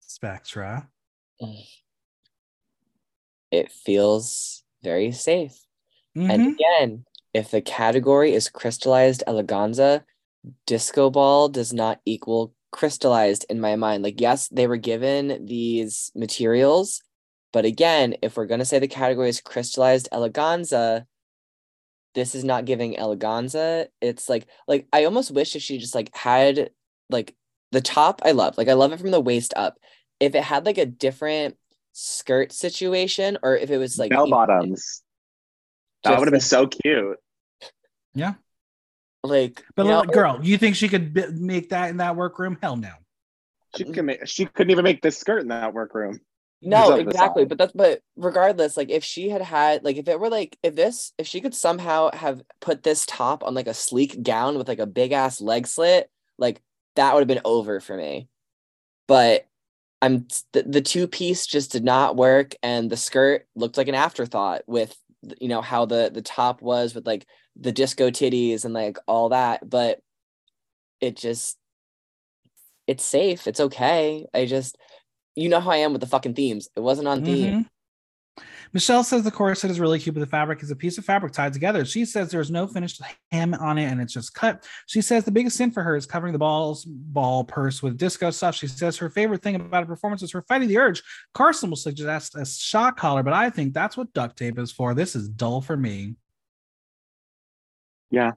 Spectra. 0.00 0.88
It 3.50 3.70
feels 3.70 4.64
very 4.82 5.12
safe. 5.12 5.58
Mhm. 6.16 6.30
And 6.30 6.54
again, 6.54 7.04
if 7.34 7.50
the 7.50 7.60
category 7.60 8.32
is 8.32 8.48
crystallized 8.48 9.22
eleganza, 9.26 10.04
disco 10.66 11.10
ball 11.10 11.48
does 11.48 11.72
not 11.72 12.00
equal 12.04 12.54
crystallized 12.70 13.44
in 13.48 13.60
my 13.60 13.76
mind. 13.76 14.02
Like, 14.02 14.20
yes, 14.20 14.48
they 14.48 14.66
were 14.66 14.76
given 14.76 15.46
these 15.46 16.10
materials, 16.14 17.02
but 17.52 17.64
again, 17.64 18.16
if 18.22 18.36
we're 18.36 18.46
gonna 18.46 18.64
say 18.64 18.78
the 18.78 18.88
category 18.88 19.28
is 19.28 19.40
crystallized 19.40 20.08
eleganza, 20.12 21.06
this 22.18 22.34
is 22.34 22.42
not 22.42 22.64
giving 22.64 22.96
eleganza. 22.96 23.86
It's 24.00 24.28
like 24.28 24.48
like 24.66 24.88
I 24.92 25.04
almost 25.04 25.30
wish 25.30 25.54
if 25.54 25.62
she 25.62 25.78
just 25.78 25.94
like 25.94 26.14
had 26.16 26.70
like 27.08 27.36
the 27.70 27.80
top 27.80 28.22
I 28.24 28.32
love. 28.32 28.58
Like 28.58 28.68
I 28.68 28.72
love 28.72 28.92
it 28.92 28.98
from 28.98 29.12
the 29.12 29.20
waist 29.20 29.54
up. 29.56 29.78
If 30.18 30.34
it 30.34 30.42
had 30.42 30.66
like 30.66 30.78
a 30.78 30.86
different 30.86 31.56
skirt 31.92 32.52
situation 32.52 33.38
or 33.42 33.56
if 33.56 33.70
it 33.70 33.78
was 33.78 33.98
like 33.98 34.10
Bell 34.10 34.28
bottoms. 34.28 35.02
That 36.02 36.18
would 36.18 36.26
have 36.26 36.32
been 36.32 36.40
so 36.40 36.66
cute. 36.66 37.18
Yeah. 38.14 38.34
like 39.22 39.64
But 39.76 39.84
you 39.84 39.92
know, 39.92 40.00
look, 40.00 40.12
girl, 40.12 40.40
you 40.42 40.58
think 40.58 40.74
she 40.74 40.88
could 40.88 41.14
b- 41.14 41.26
make 41.32 41.70
that 41.70 41.90
in 41.90 41.98
that 41.98 42.16
workroom? 42.16 42.58
Hell 42.60 42.76
no. 42.76 42.92
She 43.76 43.84
can 43.84 44.06
make, 44.06 44.26
she 44.26 44.46
couldn't 44.46 44.70
even 44.70 44.84
make 44.84 45.02
this 45.02 45.18
skirt 45.18 45.42
in 45.42 45.48
that 45.48 45.74
workroom. 45.74 46.20
No, 46.60 46.94
exactly. 46.96 47.44
But 47.44 47.58
that's 47.58 47.72
but 47.72 48.00
regardless, 48.16 48.76
like 48.76 48.90
if 48.90 49.04
she 49.04 49.28
had 49.28 49.42
had 49.42 49.84
like 49.84 49.96
if 49.96 50.08
it 50.08 50.18
were 50.18 50.28
like 50.28 50.58
if 50.62 50.74
this 50.74 51.12
if 51.16 51.26
she 51.26 51.40
could 51.40 51.54
somehow 51.54 52.10
have 52.12 52.42
put 52.60 52.82
this 52.82 53.06
top 53.06 53.44
on 53.44 53.54
like 53.54 53.68
a 53.68 53.74
sleek 53.74 54.22
gown 54.22 54.58
with 54.58 54.66
like 54.66 54.80
a 54.80 54.86
big 54.86 55.12
ass 55.12 55.40
leg 55.40 55.66
slit, 55.68 56.10
like 56.36 56.60
that 56.96 57.14
would 57.14 57.20
have 57.20 57.28
been 57.28 57.40
over 57.44 57.78
for 57.80 57.96
me. 57.96 58.28
But 59.06 59.46
I'm 60.02 60.26
the, 60.52 60.64
the 60.64 60.82
two 60.82 61.06
piece 61.06 61.46
just 61.46 61.72
did 61.72 61.84
not 61.84 62.16
work, 62.16 62.54
and 62.62 62.90
the 62.90 62.96
skirt 62.96 63.46
looked 63.54 63.76
like 63.76 63.88
an 63.88 63.94
afterthought 63.94 64.62
with 64.66 64.96
you 65.40 65.48
know 65.48 65.62
how 65.62 65.86
the 65.86 66.10
the 66.12 66.22
top 66.22 66.60
was 66.62 66.94
with 66.94 67.06
like 67.06 67.26
the 67.56 67.72
disco 67.72 68.10
titties 68.10 68.64
and 68.64 68.74
like 68.74 68.98
all 69.06 69.28
that, 69.30 69.68
but 69.68 70.00
it 71.00 71.16
just 71.16 71.56
it's 72.88 73.04
safe. 73.04 73.46
It's 73.46 73.60
okay. 73.60 74.26
I 74.34 74.46
just 74.46 74.76
you 75.38 75.48
know 75.48 75.60
how 75.60 75.70
I 75.70 75.78
am 75.78 75.92
with 75.92 76.00
the 76.00 76.06
fucking 76.06 76.34
themes. 76.34 76.68
It 76.76 76.80
wasn't 76.80 77.08
on 77.08 77.24
theme. 77.24 77.64
Mhm. 77.64 77.68
Michelle 78.72 79.02
says 79.02 79.22
the 79.22 79.30
corset 79.30 79.70
is 79.70 79.80
really 79.80 79.98
cute, 79.98 80.14
but 80.14 80.20
the 80.20 80.26
fabric 80.26 80.62
is 80.62 80.70
a 80.70 80.76
piece 80.76 80.98
of 80.98 81.04
fabric 81.04 81.32
tied 81.32 81.54
together. 81.54 81.84
She 81.84 82.04
says 82.04 82.30
there's 82.30 82.50
no 82.50 82.66
finished 82.66 83.00
hem 83.32 83.54
on 83.54 83.78
it 83.78 83.84
and 83.84 84.00
it's 84.00 84.12
just 84.12 84.34
cut. 84.34 84.66
She 84.86 85.00
says 85.00 85.24
the 85.24 85.30
biggest 85.30 85.56
sin 85.56 85.70
for 85.70 85.82
her 85.82 85.96
is 85.96 86.04
covering 86.04 86.32
the 86.34 86.38
balls 86.38 86.84
ball 86.84 87.44
purse 87.44 87.82
with 87.82 87.96
disco 87.96 88.30
stuff. 88.30 88.54
She 88.54 88.66
says 88.66 88.98
her 88.98 89.08
favorite 89.08 89.42
thing 89.42 89.54
about 89.54 89.84
a 89.84 89.86
performance 89.86 90.22
is 90.22 90.32
her 90.32 90.42
fighting 90.42 90.68
the 90.68 90.78
urge. 90.78 91.02
Carson 91.32 91.70
will 91.70 91.76
suggest 91.76 92.36
a 92.36 92.44
shock 92.44 92.98
collar, 92.98 93.22
but 93.22 93.32
I 93.32 93.48
think 93.48 93.72
that's 93.72 93.96
what 93.96 94.12
duct 94.12 94.36
tape 94.36 94.58
is 94.58 94.70
for. 94.70 94.94
This 94.94 95.16
is 95.16 95.28
dull 95.28 95.62
for 95.62 95.76
me. 95.76 96.16
Yeah. 98.10 98.32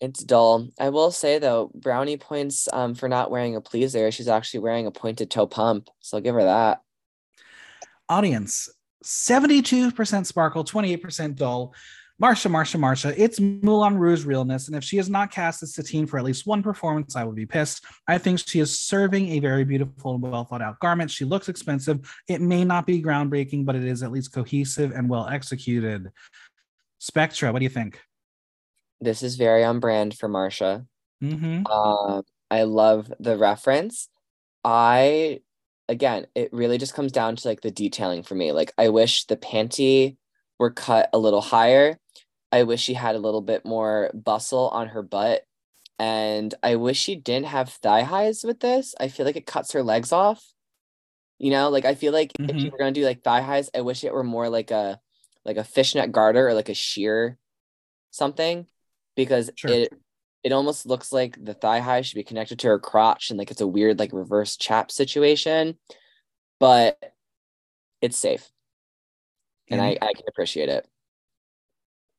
It's 0.00 0.24
dull. 0.24 0.68
I 0.78 0.88
will 0.88 1.10
say 1.10 1.38
though, 1.38 1.70
brownie 1.74 2.16
points 2.16 2.68
um 2.72 2.94
for 2.94 3.08
not 3.08 3.30
wearing 3.30 3.56
a 3.56 3.60
pleaser. 3.60 4.10
She's 4.10 4.28
actually 4.28 4.60
wearing 4.60 4.86
a 4.86 4.90
pointed 4.90 5.30
toe 5.30 5.46
pump, 5.46 5.88
so 6.00 6.16
I'll 6.16 6.22
give 6.22 6.34
her 6.34 6.44
that. 6.44 6.80
Audience 8.08 8.68
72% 9.04 10.26
sparkle, 10.26 10.64
28% 10.64 11.36
dull. 11.36 11.74
Marcia, 12.18 12.50
Marcia, 12.50 12.76
Marcia, 12.76 13.14
it's 13.16 13.40
Moulin 13.40 13.96
Rouge 13.96 14.26
realness. 14.26 14.66
And 14.66 14.76
if 14.76 14.84
she 14.84 14.98
is 14.98 15.08
not 15.08 15.30
cast 15.30 15.62
as 15.62 15.72
Satine 15.72 16.06
for 16.06 16.18
at 16.18 16.24
least 16.24 16.46
one 16.46 16.62
performance, 16.62 17.16
I 17.16 17.24
would 17.24 17.34
be 17.34 17.46
pissed. 17.46 17.86
I 18.06 18.18
think 18.18 18.40
she 18.40 18.60
is 18.60 18.78
serving 18.78 19.30
a 19.30 19.38
very 19.38 19.64
beautiful 19.64 20.12
and 20.12 20.22
well 20.22 20.44
thought 20.44 20.60
out 20.60 20.78
garment. 20.80 21.10
She 21.10 21.24
looks 21.24 21.48
expensive. 21.48 22.14
It 22.28 22.42
may 22.42 22.62
not 22.62 22.86
be 22.86 23.02
groundbreaking, 23.02 23.64
but 23.64 23.74
it 23.74 23.84
is 23.84 24.02
at 24.02 24.12
least 24.12 24.34
cohesive 24.34 24.92
and 24.92 25.08
well 25.08 25.28
executed. 25.28 26.10
Spectra, 26.98 27.52
what 27.52 27.60
do 27.60 27.64
you 27.64 27.70
think? 27.70 27.98
This 29.00 29.22
is 29.22 29.36
very 29.36 29.64
on 29.64 29.80
brand 29.80 30.16
for 30.16 30.28
Marcia. 30.28 30.84
Mm-hmm. 31.22 31.66
Um, 31.66 32.22
I 32.50 32.64
love 32.64 33.12
the 33.20 33.36
reference. 33.36 34.08
I 34.64 35.40
again, 35.88 36.26
it 36.34 36.52
really 36.52 36.78
just 36.78 36.94
comes 36.94 37.12
down 37.12 37.36
to 37.36 37.48
like 37.48 37.60
the 37.60 37.70
detailing 37.70 38.22
for 38.22 38.34
me. 38.34 38.52
Like 38.52 38.72
I 38.78 38.88
wish 38.88 39.26
the 39.26 39.36
panty 39.36 40.16
were 40.58 40.70
cut 40.70 41.10
a 41.12 41.18
little 41.18 41.40
higher. 41.40 41.98
I 42.52 42.64
wish 42.64 42.82
she 42.82 42.94
had 42.94 43.14
a 43.14 43.20
little 43.20 43.40
bit 43.40 43.64
more 43.64 44.10
bustle 44.14 44.68
on 44.68 44.88
her 44.88 45.02
butt. 45.02 45.42
And 45.98 46.54
I 46.62 46.76
wish 46.76 46.98
she 46.98 47.14
didn't 47.16 47.46
have 47.46 47.68
thigh 47.68 48.02
highs 48.02 48.42
with 48.42 48.60
this. 48.60 48.94
I 48.98 49.08
feel 49.08 49.26
like 49.26 49.36
it 49.36 49.46
cuts 49.46 49.72
her 49.72 49.82
legs 49.82 50.12
off. 50.12 50.42
You 51.38 51.50
know, 51.50 51.70
like 51.70 51.84
I 51.84 51.94
feel 51.94 52.12
like 52.12 52.32
if 52.38 52.56
you 52.56 52.70
were 52.70 52.78
gonna 52.78 52.92
do 52.92 53.04
like 53.04 53.22
thigh 53.22 53.40
highs, 53.40 53.70
I 53.74 53.80
wish 53.80 54.04
it 54.04 54.12
were 54.12 54.24
more 54.24 54.48
like 54.48 54.70
a 54.70 55.00
like 55.44 55.56
a 55.56 55.64
fishnet 55.64 56.12
garter 56.12 56.48
or 56.48 56.54
like 56.54 56.68
a 56.68 56.74
sheer 56.74 57.38
something 58.10 58.66
because 59.16 59.50
Sure. 59.56 59.70
it 59.70 59.92
it 60.42 60.52
almost 60.52 60.86
looks 60.86 61.12
like 61.12 61.36
the 61.44 61.54
thigh 61.54 61.80
high 61.80 62.00
should 62.00 62.14
be 62.16 62.24
connected 62.24 62.58
to 62.60 62.68
her 62.68 62.78
crotch 62.78 63.30
and 63.30 63.38
like 63.38 63.50
it's 63.50 63.60
a 63.60 63.66
weird 63.66 63.98
like 63.98 64.12
reverse 64.12 64.56
chap 64.56 64.90
situation 64.90 65.76
but 66.58 66.98
it's 68.00 68.16
safe 68.18 68.50
and 69.70 69.80
I, 69.80 69.96
I 70.00 70.12
can 70.14 70.24
appreciate 70.28 70.68
it 70.68 70.86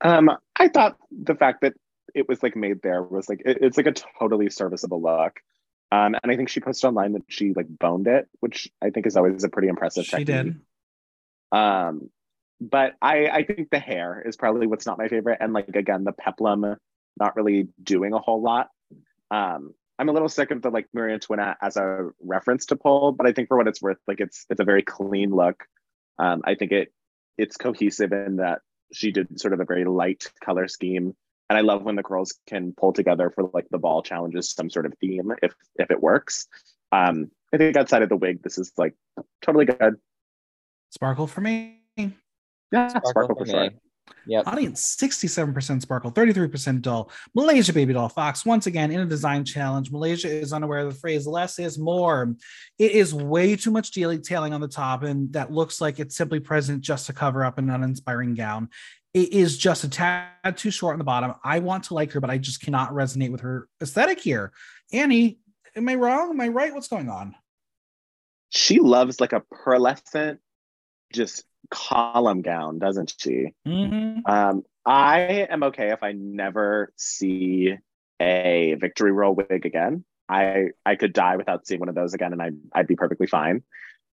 Um, 0.01 0.29
I 0.55 0.67
thought 0.67 0.97
the 1.11 1.35
fact 1.35 1.61
that 1.61 1.73
it 2.15 2.27
was 2.27 2.41
like 2.43 2.55
made 2.55 2.81
there 2.81 3.01
was 3.03 3.29
like 3.29 3.41
it- 3.45 3.59
it's 3.61 3.77
like 3.77 3.87
a 3.87 3.93
totally 4.19 4.49
serviceable 4.49 5.01
look. 5.01 5.39
Um, 5.91 6.15
and 6.23 6.31
I 6.31 6.35
think 6.37 6.49
she 6.49 6.59
posted 6.61 6.87
online 6.87 7.13
that 7.13 7.23
she 7.27 7.53
like 7.53 7.67
boned 7.69 8.07
it, 8.07 8.27
which 8.39 8.69
I 8.81 8.89
think 8.91 9.05
is 9.05 9.17
always 9.17 9.43
a 9.43 9.49
pretty 9.49 9.67
impressive 9.67 10.05
She 10.05 10.11
technique. 10.23 10.27
did. 10.27 10.61
Um, 11.51 12.09
but 12.61 12.93
I 13.01 13.27
I 13.27 13.43
think 13.43 13.71
the 13.71 13.79
hair 13.79 14.21
is 14.23 14.37
probably 14.37 14.67
what's 14.67 14.85
not 14.85 14.99
my 14.99 15.07
favorite, 15.07 15.39
and 15.41 15.51
like 15.51 15.75
again 15.75 16.03
the 16.03 16.11
peplum 16.11 16.77
not 17.19 17.35
really 17.35 17.67
doing 17.83 18.13
a 18.13 18.19
whole 18.19 18.41
lot. 18.41 18.69
Um, 19.31 19.73
I'm 19.97 20.09
a 20.09 20.13
little 20.13 20.29
sick 20.29 20.51
of 20.51 20.61
the 20.61 20.69
like 20.69 20.87
Marie 20.93 21.13
Antoinette 21.13 21.57
as 21.61 21.75
a 21.75 22.09
reference 22.21 22.67
to 22.67 22.75
pole, 22.75 23.11
but 23.11 23.27
I 23.27 23.33
think 23.33 23.47
for 23.47 23.57
what 23.57 23.67
it's 23.67 23.81
worth, 23.81 23.97
like 24.07 24.19
it's 24.19 24.45
it's 24.49 24.59
a 24.59 24.63
very 24.63 24.83
clean 24.83 25.31
look. 25.31 25.65
Um, 26.19 26.41
I 26.45 26.55
think 26.55 26.71
it 26.71 26.93
it's 27.37 27.57
cohesive 27.57 28.13
in 28.13 28.37
that 28.37 28.59
she 28.93 29.11
did 29.11 29.39
sort 29.39 29.53
of 29.53 29.59
a 29.59 29.65
very 29.65 29.85
light 29.85 30.31
color 30.43 30.67
scheme, 30.67 31.15
and 31.49 31.57
I 31.57 31.61
love 31.61 31.83
when 31.83 31.95
the 31.95 32.03
girls 32.03 32.37
can 32.47 32.73
pull 32.77 32.93
together 32.93 33.31
for 33.31 33.49
like 33.53 33.67
the 33.71 33.79
ball 33.79 34.03
challenges 34.03 34.51
some 34.51 34.69
sort 34.69 34.85
of 34.85 34.93
theme 35.01 35.33
if 35.41 35.53
if 35.77 35.89
it 35.89 36.01
works. 36.01 36.47
Um, 36.91 37.31
I 37.53 37.57
think 37.57 37.75
outside 37.75 38.03
of 38.03 38.09
the 38.09 38.17
wig, 38.17 38.43
this 38.43 38.57
is 38.57 38.71
like 38.77 38.93
totally 39.41 39.65
good. 39.65 39.95
Sparkle 40.91 41.25
for 41.25 41.41
me. 41.41 41.81
Yeah, 42.71 42.87
sparkle, 43.03 43.35
for 43.35 43.45
me. 43.45 43.51
sure. 43.51 43.69
yep 44.25 44.47
Audience 44.47 44.95
67% 44.95 45.81
sparkle, 45.81 46.11
33% 46.11 46.81
dull. 46.81 47.11
Malaysia 47.35 47.73
Babydoll 47.73 48.11
Foxx, 48.11 48.45
once 48.45 48.67
again 48.67 48.91
in 48.91 48.99
a 49.01 49.05
design 49.05 49.43
challenge. 49.43 49.91
Malaysia 49.91 50.29
is 50.29 50.53
unaware 50.53 50.79
of 50.79 50.93
the 50.93 50.99
phrase 50.99 51.27
less 51.27 51.59
is 51.59 51.77
more. 51.77 52.35
It 52.79 52.91
is 52.91 53.13
way 53.13 53.55
too 53.55 53.71
much 53.71 53.91
detailing 53.91 54.53
on 54.53 54.61
the 54.61 54.67
top, 54.67 55.03
and 55.03 55.31
that 55.33 55.51
looks 55.51 55.81
like 55.81 55.99
it's 55.99 56.15
simply 56.15 56.39
present 56.39 56.81
just 56.81 57.07
to 57.07 57.13
cover 57.13 57.43
up 57.43 57.57
an 57.57 57.69
uninspiring 57.69 58.35
gown. 58.35 58.69
It 59.13 59.33
is 59.33 59.57
just 59.57 59.83
a 59.83 59.89
tad 59.89 60.55
too 60.55 60.71
short 60.71 60.93
on 60.93 60.99
the 60.99 61.03
bottom. 61.03 61.33
I 61.43 61.59
want 61.59 61.85
to 61.85 61.93
like 61.93 62.13
her, 62.13 62.21
but 62.21 62.29
I 62.29 62.37
just 62.37 62.61
cannot 62.61 62.91
resonate 62.91 63.31
with 63.31 63.41
her 63.41 63.67
aesthetic 63.81 64.21
here. 64.21 64.53
Annie, 64.93 65.39
am 65.75 65.89
I 65.89 65.95
wrong? 65.95 66.29
Am 66.29 66.39
I 66.39 66.47
right? 66.47 66.73
What's 66.73 66.87
going 66.87 67.09
on? 67.09 67.35
She 68.51 68.79
loves 68.79 69.19
like 69.19 69.33
a 69.33 69.41
pearlescent, 69.41 70.37
just 71.11 71.43
column 71.69 72.41
gown, 72.41 72.79
doesn't 72.79 73.13
she? 73.17 73.53
Mhm. 73.67 74.27
Um, 74.27 74.63
I 74.85 75.47
am 75.49 75.63
okay 75.63 75.91
if 75.91 76.01
I 76.03 76.11
never 76.13 76.91
see 76.95 77.77
a 78.19 78.75
victory 78.79 79.11
roll 79.11 79.35
wig 79.35 79.65
again. 79.65 80.03
I 80.27 80.69
I 80.85 80.95
could 80.95 81.13
die 81.13 81.37
without 81.37 81.67
seeing 81.67 81.79
one 81.79 81.89
of 81.89 81.95
those 81.95 82.13
again, 82.13 82.33
and 82.33 82.41
I 82.41 82.51
I'd 82.73 82.87
be 82.87 82.95
perfectly 82.95 83.27
fine. 83.27 83.63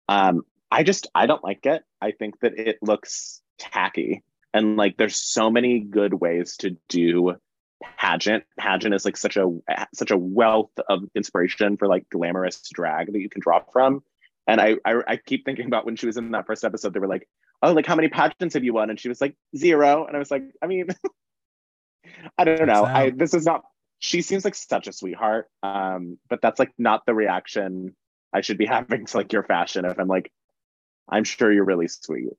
Um, 0.07 0.43
I 0.71 0.83
just 0.83 1.07
I 1.13 1.25
don't 1.25 1.43
like 1.43 1.65
it. 1.65 1.83
I 2.01 2.11
think 2.11 2.39
that 2.39 2.57
it 2.57 2.77
looks 2.81 3.41
tacky, 3.59 4.23
and 4.53 4.77
like 4.77 4.97
there's 4.97 5.17
so 5.17 5.49
many 5.49 5.79
good 5.79 6.13
ways 6.13 6.57
to 6.57 6.77
do 6.89 7.35
pageant. 7.97 8.43
Pageant 8.57 8.93
is 8.95 9.05
like 9.05 9.17
such 9.17 9.37
a 9.37 9.49
such 9.93 10.11
a 10.11 10.17
wealth 10.17 10.71
of 10.89 11.03
inspiration 11.15 11.77
for 11.77 11.87
like 11.87 12.09
glamorous 12.09 12.61
drag 12.73 13.11
that 13.11 13.19
you 13.19 13.29
can 13.29 13.41
draw 13.41 13.59
from. 13.71 14.03
And 14.47 14.61
I, 14.61 14.75
I, 14.85 14.95
I 15.07 15.17
keep 15.17 15.45
thinking 15.45 15.65
about 15.67 15.85
when 15.85 15.95
she 15.95 16.05
was 16.05 16.17
in 16.17 16.31
that 16.31 16.45
first 16.45 16.63
episode, 16.63 16.93
they 16.93 16.99
were 16.99 17.07
like, 17.07 17.27
"Oh, 17.61 17.73
like 17.73 17.85
how 17.85 17.95
many 17.95 18.09
pageants 18.09 18.53
have 18.53 18.63
you 18.63 18.73
won?" 18.73 18.89
And 18.89 18.99
she 18.99 19.09
was 19.09 19.19
like, 19.19 19.35
zero. 19.55 20.05
And 20.05 20.15
I 20.15 20.19
was 20.19 20.29
like, 20.29 20.43
I 20.61 20.67
mean, 20.67 20.87
I 22.37 22.43
don't 22.43 22.67
know. 22.67 22.85
I 22.85 23.09
this 23.09 23.33
is 23.33 23.45
not. 23.45 23.63
She 23.99 24.21
seems 24.21 24.45
like 24.45 24.55
such 24.55 24.87
a 24.87 24.93
sweetheart, 24.93 25.49
um, 25.63 26.19
but 26.29 26.41
that's 26.41 26.59
like 26.59 26.71
not 26.77 27.05
the 27.05 27.15
reaction 27.15 27.95
I 28.33 28.41
should 28.41 28.57
be 28.57 28.65
having 28.67 29.05
to 29.05 29.17
like 29.17 29.33
your 29.33 29.43
fashion. 29.43 29.85
If 29.85 29.99
I'm 29.99 30.07
like, 30.07 30.31
I'm 31.09 31.23
sure 31.23 31.51
you're 31.51 31.65
really 31.65 31.87
sweet. 31.87 32.33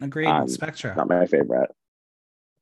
Agreed. 0.00 0.26
Um, 0.26 0.48
Spectra. 0.48 0.94
Not 0.96 1.08
my 1.08 1.26
favorite. 1.26 1.70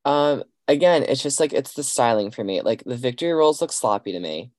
Um. 0.04 0.44
Again, 0.68 1.02
it's 1.02 1.22
just 1.22 1.40
like 1.40 1.52
it's 1.52 1.74
the 1.74 1.82
styling 1.82 2.30
for 2.30 2.44
me. 2.44 2.60
Like 2.62 2.84
the 2.84 2.96
victory 2.96 3.32
rolls 3.32 3.60
look 3.60 3.72
sloppy 3.72 4.12
to 4.12 4.20
me. 4.20 4.52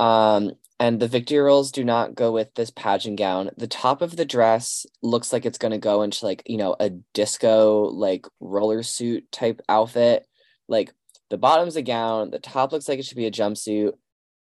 Um, 0.00 0.52
and 0.78 1.00
the 1.00 1.08
victory 1.08 1.38
rolls 1.38 1.72
do 1.72 1.84
not 1.84 2.14
go 2.14 2.32
with 2.32 2.54
this 2.54 2.70
pageant 2.70 3.18
gown. 3.18 3.50
The 3.56 3.66
top 3.66 4.02
of 4.02 4.16
the 4.16 4.26
dress 4.26 4.84
looks 5.02 5.32
like 5.32 5.46
it's 5.46 5.58
gonna 5.58 5.78
go 5.78 6.02
into 6.02 6.24
like 6.24 6.42
you 6.46 6.58
know 6.58 6.76
a 6.78 6.90
disco 7.14 7.84
like 7.84 8.26
roller 8.40 8.82
suit 8.82 9.30
type 9.32 9.60
outfit. 9.68 10.26
Like 10.68 10.92
the 11.30 11.38
bottom's 11.38 11.76
a 11.76 11.82
gown, 11.82 12.30
the 12.30 12.38
top 12.38 12.72
looks 12.72 12.88
like 12.88 12.98
it 12.98 13.04
should 13.06 13.16
be 13.16 13.26
a 13.26 13.30
jumpsuit. 13.30 13.92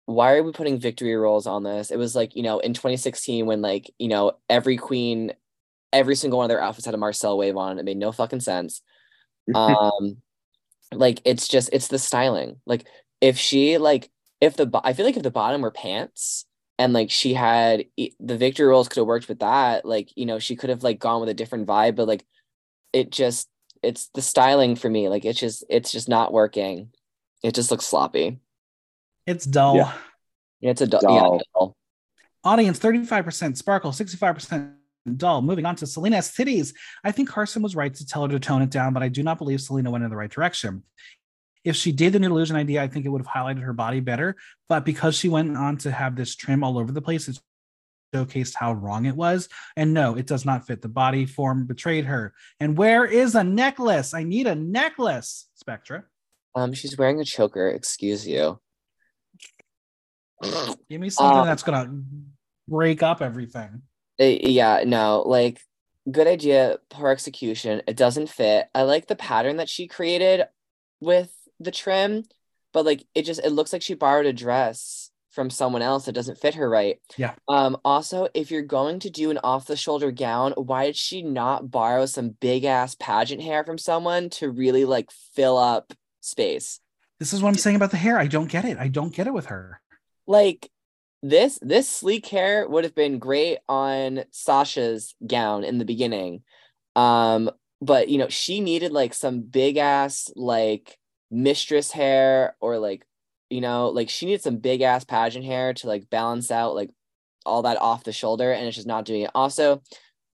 Why 0.04 0.34
are 0.36 0.42
we 0.42 0.52
putting 0.52 0.78
victory 0.78 1.16
rolls 1.16 1.46
on 1.46 1.62
this? 1.62 1.90
It 1.90 1.98
was 1.98 2.14
like 2.14 2.36
you 2.36 2.42
know 2.42 2.58
in 2.58 2.74
2016 2.74 3.46
when 3.46 3.62
like 3.62 3.90
you 3.98 4.08
know 4.08 4.32
every 4.50 4.76
queen, 4.76 5.32
every 5.92 6.14
single 6.14 6.38
one 6.38 6.44
of 6.44 6.50
their 6.50 6.62
outfits 6.62 6.84
had 6.86 6.94
a 6.94 6.98
Marcel 6.98 7.38
wave 7.38 7.56
on. 7.56 7.78
It 7.78 7.84
made 7.86 7.96
no 7.96 8.12
fucking 8.12 8.40
sense. 8.40 8.82
um, 9.54 10.18
like 10.92 11.20
it's 11.24 11.48
just 11.48 11.70
it's 11.72 11.88
the 11.88 11.98
styling. 11.98 12.56
Like 12.66 12.86
if 13.20 13.38
she 13.38 13.78
like 13.78 14.10
if 14.40 14.56
the 14.56 14.68
I 14.84 14.92
feel 14.92 15.06
like 15.06 15.16
if 15.16 15.22
the 15.22 15.30
bottom 15.30 15.60
were 15.60 15.70
pants 15.70 16.46
and 16.78 16.92
like 16.92 17.10
she 17.10 17.34
had 17.34 17.84
the 17.96 18.36
victory 18.36 18.66
rolls 18.66 18.88
could 18.88 19.00
have 19.00 19.06
worked 19.06 19.28
with 19.28 19.40
that, 19.40 19.84
like 19.84 20.10
you 20.16 20.26
know 20.26 20.38
she 20.38 20.56
could 20.56 20.70
have 20.70 20.82
like 20.82 20.98
gone 20.98 21.20
with 21.20 21.28
a 21.28 21.34
different 21.34 21.66
vibe, 21.66 21.96
but 21.96 22.08
like 22.08 22.24
it 22.92 23.10
just 23.10 23.48
it's 23.82 24.08
the 24.14 24.22
styling 24.22 24.76
for 24.76 24.88
me. 24.88 25.08
Like 25.08 25.24
it's 25.24 25.40
just 25.40 25.64
it's 25.68 25.90
just 25.90 26.08
not 26.08 26.32
working. 26.32 26.90
It 27.42 27.54
just 27.54 27.70
looks 27.70 27.86
sloppy. 27.86 28.38
It's 29.26 29.44
dull. 29.44 29.76
Yeah, 29.76 29.92
it's 30.60 30.80
a 30.80 30.86
dull. 30.86 31.00
dull. 31.00 31.34
Yeah, 31.34 31.42
dull. 31.54 31.76
Audience 32.44 32.78
35% 32.78 33.56
sparkle, 33.56 33.90
65% 33.90 34.72
dull. 35.16 35.42
Moving 35.42 35.66
on 35.66 35.76
to 35.76 35.86
Salina 35.86 36.18
EsTitties. 36.18 36.72
I 37.04 37.12
think 37.12 37.28
Carson 37.28 37.62
was 37.62 37.76
right 37.76 37.92
to 37.92 38.06
tell 38.06 38.22
her 38.22 38.28
to 38.28 38.40
tone 38.40 38.62
it 38.62 38.70
down, 38.70 38.92
but 38.94 39.02
I 39.02 39.08
do 39.08 39.22
not 39.22 39.38
believe 39.38 39.60
Salina 39.60 39.90
went 39.90 40.04
in 40.04 40.10
the 40.10 40.16
right 40.16 40.30
direction. 40.30 40.82
If 41.68 41.76
she 41.76 41.92
did 41.92 42.12
the 42.12 42.18
new 42.18 42.28
illusion 42.28 42.56
idea, 42.56 42.82
I 42.82 42.88
think 42.88 43.04
it 43.04 43.10
would 43.10 43.20
have 43.24 43.30
highlighted 43.30 43.62
her 43.62 43.72
body 43.72 44.00
better. 44.00 44.36
But 44.68 44.84
because 44.84 45.16
she 45.16 45.28
went 45.28 45.56
on 45.56 45.76
to 45.78 45.90
have 45.90 46.16
this 46.16 46.34
trim 46.34 46.64
all 46.64 46.78
over 46.78 46.92
the 46.92 47.02
place, 47.02 47.28
it 47.28 47.38
showcased 48.14 48.54
how 48.54 48.72
wrong 48.72 49.04
it 49.04 49.14
was. 49.14 49.48
And 49.76 49.92
no, 49.92 50.16
it 50.16 50.26
does 50.26 50.44
not 50.44 50.66
fit. 50.66 50.80
The 50.80 50.88
body 50.88 51.26
form 51.26 51.66
betrayed 51.66 52.06
her. 52.06 52.32
And 52.58 52.76
where 52.76 53.04
is 53.04 53.34
a 53.34 53.44
necklace? 53.44 54.14
I 54.14 54.22
need 54.22 54.46
a 54.46 54.54
necklace, 54.54 55.46
Spectra. 55.56 56.04
Um, 56.54 56.72
she's 56.72 56.96
wearing 56.96 57.20
a 57.20 57.24
choker. 57.24 57.68
Excuse 57.68 58.26
you. 58.26 58.58
Give 60.88 61.00
me 61.00 61.10
something 61.10 61.40
um, 61.40 61.46
that's 61.46 61.62
gonna 61.62 62.02
break 62.66 63.02
up 63.02 63.20
everything. 63.20 63.82
Uh, 64.20 64.24
yeah, 64.24 64.84
no, 64.86 65.22
like 65.26 65.60
good 66.10 66.26
idea, 66.26 66.78
poor 66.90 67.10
execution. 67.10 67.82
It 67.86 67.96
doesn't 67.96 68.28
fit. 68.28 68.68
I 68.74 68.82
like 68.82 69.06
the 69.06 69.16
pattern 69.16 69.56
that 69.56 69.68
she 69.68 69.86
created 69.86 70.46
with 71.00 71.32
the 71.60 71.70
trim, 71.70 72.24
but 72.72 72.84
like 72.84 73.06
it 73.14 73.22
just 73.22 73.40
it 73.44 73.50
looks 73.50 73.72
like 73.72 73.82
she 73.82 73.94
borrowed 73.94 74.26
a 74.26 74.32
dress 74.32 75.10
from 75.30 75.50
someone 75.50 75.82
else 75.82 76.06
that 76.06 76.14
doesn't 76.14 76.38
fit 76.38 76.54
her 76.54 76.68
right. 76.68 76.98
Yeah. 77.16 77.34
Um 77.46 77.76
also 77.84 78.28
if 78.34 78.50
you're 78.50 78.62
going 78.62 79.00
to 79.00 79.10
do 79.10 79.30
an 79.30 79.38
off 79.38 79.66
the 79.66 79.76
shoulder 79.76 80.10
gown, 80.10 80.52
why 80.56 80.86
did 80.86 80.96
she 80.96 81.22
not 81.22 81.70
borrow 81.70 82.06
some 82.06 82.30
big 82.30 82.64
ass 82.64 82.94
pageant 82.94 83.42
hair 83.42 83.64
from 83.64 83.78
someone 83.78 84.30
to 84.30 84.50
really 84.50 84.84
like 84.84 85.10
fill 85.34 85.56
up 85.56 85.92
space? 86.20 86.80
This 87.18 87.32
is 87.32 87.42
what 87.42 87.50
I'm 87.50 87.54
saying 87.56 87.76
about 87.76 87.90
the 87.90 87.96
hair. 87.96 88.18
I 88.18 88.26
don't 88.26 88.50
get 88.50 88.64
it. 88.64 88.78
I 88.78 88.88
don't 88.88 89.14
get 89.14 89.26
it 89.26 89.32
with 89.32 89.46
her. 89.46 89.80
Like 90.26 90.70
this 91.22 91.58
this 91.62 91.88
sleek 91.88 92.26
hair 92.26 92.68
would 92.68 92.84
have 92.84 92.94
been 92.94 93.18
great 93.18 93.58
on 93.68 94.24
Sasha's 94.30 95.14
gown 95.24 95.62
in 95.62 95.78
the 95.78 95.84
beginning. 95.84 96.42
Um 96.96 97.50
but 97.80 98.08
you 98.08 98.18
know, 98.18 98.28
she 98.28 98.60
needed 98.60 98.90
like 98.90 99.14
some 99.14 99.40
big 99.40 99.76
ass 99.76 100.30
like 100.34 100.97
mistress 101.30 101.92
hair 101.92 102.56
or 102.60 102.78
like 102.78 103.06
you 103.50 103.60
know 103.60 103.88
like 103.88 104.08
she 104.08 104.26
needs 104.26 104.42
some 104.42 104.56
big 104.56 104.80
ass 104.80 105.04
pageant 105.04 105.44
hair 105.44 105.74
to 105.74 105.86
like 105.86 106.08
balance 106.10 106.50
out 106.50 106.74
like 106.74 106.90
all 107.44 107.62
that 107.62 107.80
off 107.80 108.04
the 108.04 108.12
shoulder 108.12 108.52
and 108.52 108.66
it's 108.66 108.76
just 108.76 108.86
not 108.86 109.04
doing 109.04 109.22
it. 109.22 109.30
Also 109.34 109.82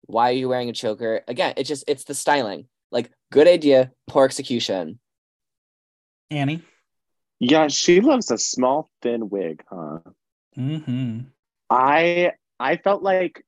why 0.05 0.29
are 0.29 0.33
you 0.33 0.49
wearing 0.49 0.69
a 0.69 0.73
choker? 0.73 1.21
Again 1.27 1.53
it's 1.57 1.69
just 1.69 1.83
it's 1.87 2.03
the 2.03 2.15
styling. 2.15 2.67
Like 2.91 3.11
good 3.31 3.47
idea 3.47 3.91
poor 4.07 4.25
execution. 4.25 4.99
Annie? 6.31 6.61
Yeah 7.39 7.67
she 7.67 8.01
loves 8.01 8.31
a 8.31 8.37
small 8.37 8.89
thin 9.01 9.29
wig 9.29 9.63
huh? 9.69 9.99
Mm-hmm. 10.57 11.21
i 11.69 12.33
i 12.59 12.75
felt 12.75 13.01
like 13.01 13.45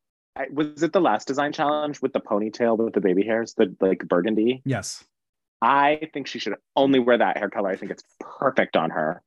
was 0.51 0.81
it 0.81 0.93
the 0.93 1.01
last 1.01 1.27
design 1.27 1.51
challenge 1.51 2.01
with 2.01 2.13
the 2.13 2.21
ponytail 2.21 2.77
with 2.77 2.93
the 2.93 3.01
baby 3.01 3.23
hairs 3.25 3.53
the 3.55 3.75
like 3.81 4.07
burgundy? 4.07 4.61
Yes 4.63 5.03
I 5.61 6.09
think 6.13 6.27
she 6.27 6.39
should 6.39 6.55
only 6.75 6.99
wear 6.99 7.17
that 7.17 7.37
hair 7.37 7.49
color. 7.49 7.69
I 7.69 7.75
think 7.75 7.91
it's 7.91 8.03
perfect 8.19 8.75
on 8.75 8.89
her. 8.89 9.21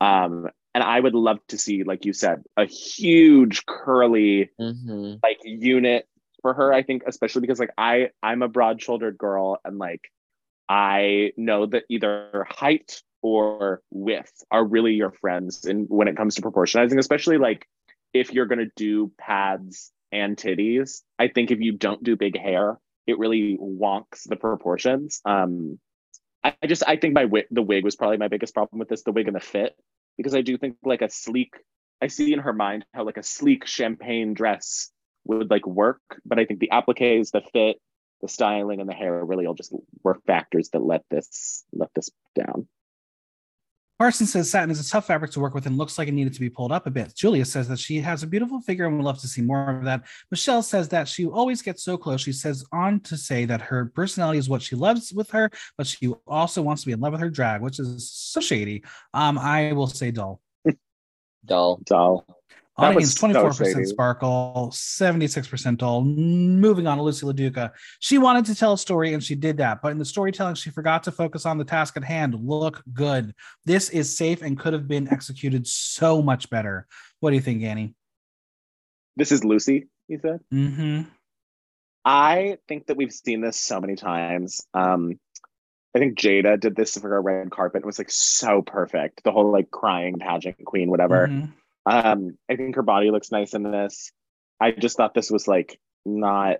Um, 0.00 0.48
and 0.74 0.82
I 0.82 0.98
would 0.98 1.14
love 1.14 1.38
to 1.48 1.58
see, 1.58 1.82
like 1.82 2.04
you 2.04 2.12
said, 2.12 2.44
a 2.56 2.64
huge 2.64 3.66
curly 3.66 4.50
mm-hmm. 4.60 5.14
like 5.22 5.38
unit 5.44 6.08
for 6.40 6.54
her. 6.54 6.72
I 6.72 6.82
think, 6.82 7.02
especially 7.06 7.42
because 7.42 7.58
like 7.58 7.72
I 7.76 8.10
I'm 8.22 8.42
a 8.42 8.48
broad 8.48 8.80
shouldered 8.80 9.18
girl, 9.18 9.58
and 9.64 9.78
like 9.78 10.10
I 10.68 11.32
know 11.36 11.66
that 11.66 11.84
either 11.88 12.46
height 12.48 13.02
or 13.20 13.82
width 13.90 14.32
are 14.50 14.64
really 14.64 14.94
your 14.94 15.12
friends. 15.12 15.64
And 15.64 15.86
when 15.88 16.08
it 16.08 16.16
comes 16.16 16.36
to 16.36 16.42
proportionizing, 16.42 16.98
especially 16.98 17.38
like 17.38 17.66
if 18.14 18.32
you're 18.32 18.46
gonna 18.46 18.70
do 18.76 19.12
pads 19.18 19.92
and 20.10 20.36
titties, 20.36 21.02
I 21.18 21.28
think 21.28 21.50
if 21.50 21.60
you 21.60 21.72
don't 21.72 22.02
do 22.02 22.16
big 22.16 22.38
hair, 22.38 22.78
it 23.06 23.18
really 23.18 23.58
wonks 23.60 24.26
the 24.26 24.36
proportions. 24.36 25.20
Um, 25.24 25.78
I, 26.42 26.54
I 26.62 26.66
just 26.66 26.82
I 26.86 26.96
think 26.96 27.14
my 27.14 27.24
wig, 27.24 27.46
the 27.50 27.62
wig 27.62 27.84
was 27.84 27.96
probably 27.96 28.18
my 28.18 28.28
biggest 28.28 28.54
problem 28.54 28.78
with 28.78 28.88
this, 28.88 29.02
the 29.02 29.12
wig 29.12 29.26
and 29.26 29.36
the 29.36 29.40
fit, 29.40 29.76
because 30.16 30.34
I 30.34 30.42
do 30.42 30.56
think 30.56 30.76
like 30.84 31.02
a 31.02 31.10
sleek. 31.10 31.54
I 32.00 32.08
see 32.08 32.32
in 32.32 32.40
her 32.40 32.52
mind 32.52 32.84
how 32.92 33.04
like 33.04 33.16
a 33.16 33.22
sleek 33.22 33.66
champagne 33.66 34.34
dress 34.34 34.90
would 35.24 35.50
like 35.50 35.66
work, 35.66 36.00
but 36.24 36.38
I 36.38 36.44
think 36.44 36.60
the 36.60 36.70
appliques, 36.72 37.30
the 37.30 37.42
fit, 37.52 37.76
the 38.20 38.28
styling, 38.28 38.80
and 38.80 38.88
the 38.88 38.94
hair 38.94 39.24
really 39.24 39.46
all 39.46 39.54
just 39.54 39.72
were 40.02 40.18
factors 40.26 40.70
that 40.70 40.82
let 40.82 41.02
this 41.10 41.64
let 41.72 41.90
this 41.94 42.10
down. 42.34 42.66
Carson 44.02 44.26
says 44.26 44.50
satin 44.50 44.68
is 44.68 44.84
a 44.84 44.90
tough 44.90 45.06
fabric 45.06 45.30
to 45.30 45.38
work 45.38 45.54
with 45.54 45.64
and 45.64 45.78
looks 45.78 45.96
like 45.96 46.08
it 46.08 46.12
needed 46.12 46.34
to 46.34 46.40
be 46.40 46.50
pulled 46.50 46.72
up 46.72 46.88
a 46.88 46.90
bit. 46.90 47.14
Julia 47.14 47.44
says 47.44 47.68
that 47.68 47.78
she 47.78 48.00
has 48.00 48.24
a 48.24 48.26
beautiful 48.26 48.60
figure 48.60 48.84
and 48.84 48.96
would 48.96 49.04
love 49.04 49.20
to 49.20 49.28
see 49.28 49.42
more 49.42 49.70
of 49.70 49.84
that. 49.84 50.02
Michelle 50.28 50.64
says 50.64 50.88
that 50.88 51.06
she 51.06 51.24
always 51.24 51.62
gets 51.62 51.84
so 51.84 51.96
close. 51.96 52.20
She 52.20 52.32
says 52.32 52.64
on 52.72 52.98
to 53.02 53.16
say 53.16 53.44
that 53.44 53.60
her 53.60 53.92
personality 53.94 54.40
is 54.40 54.48
what 54.48 54.60
she 54.60 54.74
loves 54.74 55.12
with 55.12 55.30
her, 55.30 55.52
but 55.78 55.86
she 55.86 56.12
also 56.26 56.62
wants 56.62 56.82
to 56.82 56.86
be 56.86 56.92
in 56.92 56.98
love 56.98 57.12
with 57.12 57.20
her 57.20 57.30
drag, 57.30 57.60
which 57.62 57.78
is 57.78 58.10
so 58.10 58.40
shady. 58.40 58.82
Um, 59.14 59.38
I 59.38 59.70
will 59.72 59.86
say 59.86 60.10
dull. 60.10 60.40
dull. 61.44 61.80
Dull. 61.84 62.26
Audience 62.78 63.14
24% 63.16 63.86
sparkle, 63.86 64.70
76% 64.72 65.76
dull. 65.76 66.02
Moving 66.02 66.86
on 66.86 66.96
to 66.96 67.04
Loosey 67.04 67.30
LaDuca. 67.30 67.70
She 68.00 68.16
wanted 68.16 68.46
to 68.46 68.54
tell 68.54 68.72
a 68.72 68.78
story 68.78 69.12
and 69.12 69.22
she 69.22 69.34
did 69.34 69.58
that, 69.58 69.82
but 69.82 69.92
in 69.92 69.98
the 69.98 70.06
storytelling, 70.06 70.54
she 70.54 70.70
forgot 70.70 71.02
to 71.02 71.12
focus 71.12 71.44
on 71.44 71.58
the 71.58 71.66
task 71.66 71.98
at 71.98 72.04
hand. 72.04 72.34
Look 72.34 72.82
good. 72.94 73.34
This 73.66 73.90
is 73.90 74.16
safe 74.16 74.40
and 74.40 74.58
could 74.58 74.72
have 74.72 74.88
been 74.88 75.06
executed 75.12 75.66
so 75.66 76.22
much 76.22 76.48
better. 76.48 76.86
What 77.20 77.30
do 77.30 77.36
you 77.36 77.42
think, 77.42 77.62
Annie? 77.62 77.94
This 79.16 79.32
is 79.32 79.42
Loosey, 79.42 79.88
you 80.08 80.18
said? 80.22 80.40
Mm-hmm. 80.50 81.10
I 82.06 82.56
think 82.68 82.86
that 82.86 82.96
we've 82.96 83.12
seen 83.12 83.42
this 83.42 83.60
so 83.60 83.82
many 83.82 83.96
times. 83.96 84.66
Um, 84.72 85.20
I 85.94 85.98
think 85.98 86.18
Jada 86.18 86.58
did 86.58 86.74
this 86.74 86.96
for 86.96 87.14
a 87.14 87.20
red 87.20 87.50
carpet. 87.50 87.82
It 87.82 87.86
was 87.86 87.98
like 87.98 88.10
so 88.10 88.62
perfect. 88.62 89.24
The 89.24 89.30
whole 89.30 89.52
like 89.52 89.70
crying 89.70 90.18
pageant 90.18 90.64
queen, 90.64 90.88
whatever. 90.88 91.28
Mm-hmm 91.28 91.50
um, 91.86 92.36
I 92.50 92.56
think 92.56 92.76
her 92.76 92.82
body 92.82 93.10
looks 93.10 93.32
nice 93.32 93.54
in 93.54 93.62
this. 93.62 94.12
I 94.60 94.70
just 94.72 94.96
thought 94.96 95.14
this 95.14 95.30
was 95.30 95.48
like 95.48 95.78
not 96.04 96.58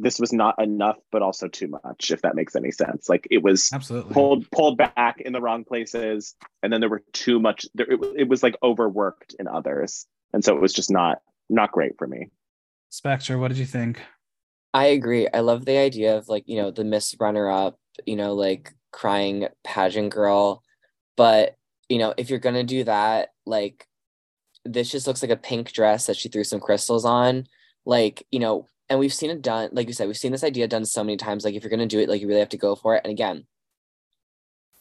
this 0.00 0.20
was 0.20 0.32
not 0.32 0.62
enough, 0.62 0.96
but 1.10 1.22
also 1.22 1.48
too 1.48 1.66
much, 1.66 2.12
if 2.12 2.22
that 2.22 2.36
makes 2.36 2.54
any 2.54 2.70
sense. 2.70 3.08
Like 3.08 3.26
it 3.30 3.42
was 3.42 3.68
absolutely 3.72 4.14
pulled 4.14 4.50
pulled 4.50 4.78
back 4.78 5.20
in 5.20 5.32
the 5.32 5.40
wrong 5.40 5.64
places, 5.64 6.36
and 6.62 6.72
then 6.72 6.80
there 6.80 6.88
were 6.88 7.02
too 7.12 7.40
much. 7.40 7.66
There, 7.74 7.86
it, 7.90 8.00
it 8.16 8.28
was 8.28 8.42
like 8.42 8.56
overworked 8.62 9.34
in 9.38 9.48
others, 9.48 10.06
and 10.32 10.44
so 10.44 10.54
it 10.54 10.62
was 10.62 10.72
just 10.72 10.90
not 10.90 11.18
not 11.50 11.72
great 11.72 11.98
for 11.98 12.06
me. 12.06 12.30
Spectra, 12.90 13.38
what 13.38 13.48
did 13.48 13.58
you 13.58 13.66
think? 13.66 14.00
I 14.72 14.86
agree. 14.86 15.28
I 15.34 15.40
love 15.40 15.64
the 15.64 15.78
idea 15.78 16.16
of 16.16 16.28
like 16.28 16.44
you 16.46 16.62
know 16.62 16.70
the 16.70 16.84
Miss 16.84 17.14
Runner 17.18 17.50
Up, 17.50 17.76
you 18.06 18.16
know, 18.16 18.34
like 18.34 18.72
crying 18.92 19.48
pageant 19.64 20.10
girl, 20.10 20.62
but 21.16 21.56
you 21.88 21.98
know, 21.98 22.14
if 22.16 22.30
you're 22.30 22.38
gonna 22.38 22.64
do 22.64 22.84
that, 22.84 23.30
like 23.46 23.87
this 24.64 24.90
just 24.90 25.06
looks 25.06 25.22
like 25.22 25.30
a 25.30 25.36
pink 25.36 25.72
dress 25.72 26.06
that 26.06 26.16
she 26.16 26.28
threw 26.28 26.44
some 26.44 26.60
crystals 26.60 27.04
on. 27.04 27.46
Like, 27.84 28.26
you 28.30 28.38
know, 28.40 28.66
and 28.88 28.98
we've 28.98 29.12
seen 29.14 29.30
it 29.30 29.42
done, 29.42 29.70
like 29.72 29.86
you 29.86 29.92
said, 29.92 30.06
we've 30.06 30.16
seen 30.16 30.32
this 30.32 30.44
idea 30.44 30.68
done 30.68 30.84
so 30.84 31.04
many 31.04 31.16
times. 31.16 31.44
Like, 31.44 31.54
if 31.54 31.62
you're 31.62 31.70
gonna 31.70 31.86
do 31.86 32.00
it, 32.00 32.08
like 32.08 32.20
you 32.20 32.28
really 32.28 32.40
have 32.40 32.48
to 32.50 32.56
go 32.56 32.74
for 32.74 32.96
it. 32.96 33.02
And 33.04 33.10
again, 33.10 33.46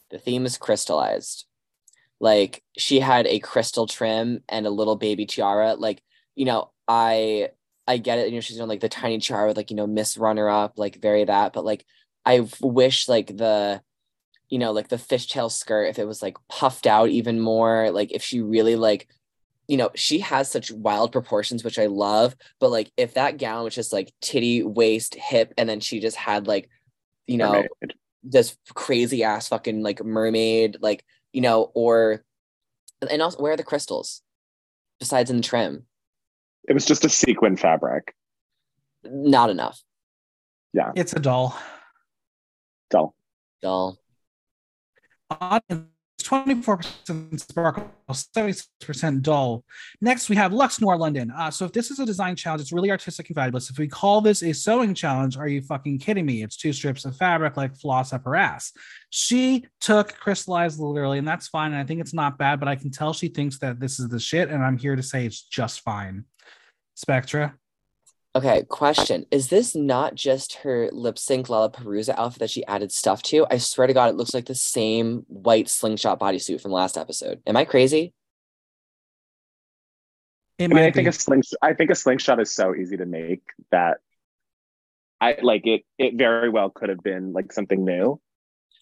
the 0.09 0.19
theme 0.19 0.45
is 0.45 0.57
crystallized. 0.57 1.45
Like 2.19 2.63
she 2.77 2.99
had 2.99 3.27
a 3.27 3.39
crystal 3.39 3.87
trim 3.87 4.43
and 4.49 4.65
a 4.65 4.71
little 4.71 4.95
baby 4.95 5.25
tiara. 5.25 5.75
Like, 5.75 6.01
you 6.35 6.45
know, 6.45 6.71
I 6.87 7.49
I 7.87 7.97
get 7.97 8.19
it, 8.19 8.29
you 8.29 8.35
know, 8.35 8.41
she's 8.41 8.57
doing 8.57 8.69
like 8.69 8.81
the 8.81 8.89
tiny 8.89 9.19
tiara 9.19 9.47
with 9.47 9.57
like, 9.57 9.69
you 9.71 9.77
know, 9.77 9.87
Miss 9.87 10.17
Runner 10.17 10.49
Up, 10.49 10.73
like 10.77 11.01
very 11.01 11.23
that, 11.25 11.53
but 11.53 11.65
like 11.65 11.85
I 12.25 12.47
wish 12.61 13.07
like 13.07 13.27
the 13.27 13.81
you 14.49 14.59
know, 14.59 14.71
like 14.71 14.87
the 14.87 14.95
fishtail 14.97 15.51
skirt, 15.51 15.89
if 15.89 15.99
it 15.99 16.07
was 16.07 16.21
like 16.21 16.37
puffed 16.47 16.87
out 16.87 17.09
even 17.09 17.39
more, 17.39 17.91
like 17.91 18.11
if 18.13 18.23
she 18.23 18.41
really 18.41 18.75
like, 18.75 19.09
you 19.67 19.75
know, 19.75 19.91
she 19.95 20.19
has 20.19 20.49
such 20.49 20.71
wild 20.71 21.11
proportions, 21.11 21.63
which 21.63 21.77
I 21.77 21.87
love. 21.87 22.35
But 22.59 22.71
like 22.71 22.91
if 22.97 23.15
that 23.15 23.37
gown 23.37 23.65
was 23.65 23.75
just 23.75 23.91
like 23.93 24.13
titty, 24.21 24.63
waist, 24.63 25.15
hip, 25.15 25.53
and 25.57 25.67
then 25.67 25.79
she 25.79 25.99
just 25.99 26.15
had 26.15 26.47
like, 26.47 26.69
you 27.27 27.37
know, 27.37 27.51
mermaid. 27.51 27.93
this 28.23 28.57
crazy 28.73 29.23
ass 29.23 29.49
fucking 29.49 29.83
like 29.83 30.03
mermaid, 30.03 30.77
like, 30.81 31.03
you 31.33 31.41
know, 31.41 31.71
or 31.75 32.23
and 33.09 33.21
also 33.21 33.41
where 33.41 33.53
are 33.53 33.57
the 33.57 33.63
crystals 33.63 34.21
besides 34.99 35.29
in 35.29 35.37
the 35.37 35.43
trim? 35.43 35.85
It 36.67 36.73
was 36.73 36.85
just 36.85 37.05
a 37.05 37.09
sequin 37.09 37.57
fabric. 37.57 38.15
Not 39.03 39.49
enough. 39.49 39.81
Yeah. 40.73 40.91
It's 40.95 41.13
a 41.13 41.19
doll. 41.19 41.57
Dull. 42.89 43.15
Dull. 43.61 43.97
Audience 45.29 45.87
24% 46.27 47.39
sparkle, 47.39 47.89
76% 48.11 49.21
dull. 49.21 49.63
Next, 50.01 50.27
we 50.27 50.35
have 50.35 50.51
Luxx 50.51 50.81
Noir 50.81 50.97
London. 50.97 51.31
Uh, 51.31 51.49
so 51.49 51.63
if 51.63 51.71
this 51.71 51.89
is 51.89 51.99
a 51.99 52.05
design 52.05 52.35
challenge, 52.35 52.61
it's 52.61 52.73
really 52.73 52.91
artistic 52.91 53.29
and 53.29 53.35
fabulous. 53.35 53.69
If 53.69 53.79
we 53.79 53.87
call 53.87 54.19
this 54.19 54.43
a 54.43 54.53
sewing 54.53 54.93
challenge, 54.93 55.37
are 55.37 55.47
you 55.47 55.61
fucking 55.61 55.99
kidding 55.99 56.25
me? 56.25 56.43
It's 56.43 56.57
two 56.57 56.73
strips 56.73 57.05
of 57.05 57.15
fabric 57.15 57.55
like 57.55 57.77
floss 57.77 58.11
up 58.11 58.25
her 58.25 58.35
ass. 58.35 58.73
She 59.09 59.65
took 59.79 60.17
crystallized 60.19 60.79
literally, 60.79 61.17
and 61.17 61.27
that's 61.27 61.47
fine. 61.47 61.71
And 61.71 61.79
I 61.79 61.85
think 61.85 62.01
it's 62.01 62.13
not 62.13 62.37
bad, 62.37 62.59
but 62.59 62.67
I 62.67 62.75
can 62.75 62.91
tell 62.91 63.13
she 63.13 63.29
thinks 63.29 63.59
that 63.59 63.79
this 63.79 63.97
is 63.97 64.09
the 64.09 64.19
shit, 64.19 64.49
and 64.49 64.63
I'm 64.63 64.77
here 64.77 64.97
to 64.97 65.03
say 65.03 65.25
it's 65.25 65.41
just 65.41 65.79
fine. 65.81 66.25
Spectra. 66.95 67.55
Okay, 68.35 68.63
question. 68.63 69.25
Is 69.31 69.47
this 69.47 69.75
not 69.75 70.13
just 70.13 70.57
her 70.57 70.89
lip 70.91 71.17
sync 71.17 71.47
LaLaPaRUza 71.47 72.13
outfit 72.17 72.39
that 72.39 72.49
she 72.49 72.65
added 72.65 72.91
stuff 72.91 73.23
to? 73.23 73.47
I 73.49 73.57
swear 73.57 73.87
to 73.87 73.93
God, 73.93 74.09
it 74.09 74.15
looks 74.15 74.33
like 74.33 74.45
the 74.45 74.53
same 74.55 75.23
white 75.27 75.69
slingshot 75.69 76.19
bodysuit 76.19 76.61
from 76.61 76.71
last 76.71 76.97
episode. 76.97 77.41
Am 77.47 77.57
I 77.57 77.65
crazy? 77.65 78.13
It 80.59 80.71
I 80.71 80.73
mean, 80.73 80.83
I 80.83 80.91
think 80.91 81.07
a 81.07 81.11
slingshot. 81.11 81.57
I 81.61 81.73
think 81.73 81.89
a 81.89 81.95
slingshot 81.95 82.39
is 82.39 82.53
so 82.53 82.75
easy 82.75 82.97
to 82.97 83.05
make 83.05 83.41
that 83.71 83.97
I 85.21 85.37
like 85.41 85.65
it. 85.65 85.83
It 85.97 86.15
very 86.15 86.49
well 86.49 86.69
could 86.69 86.89
have 86.89 87.01
been 87.01 87.33
like 87.33 87.51
something 87.51 87.83
new. 87.83 88.19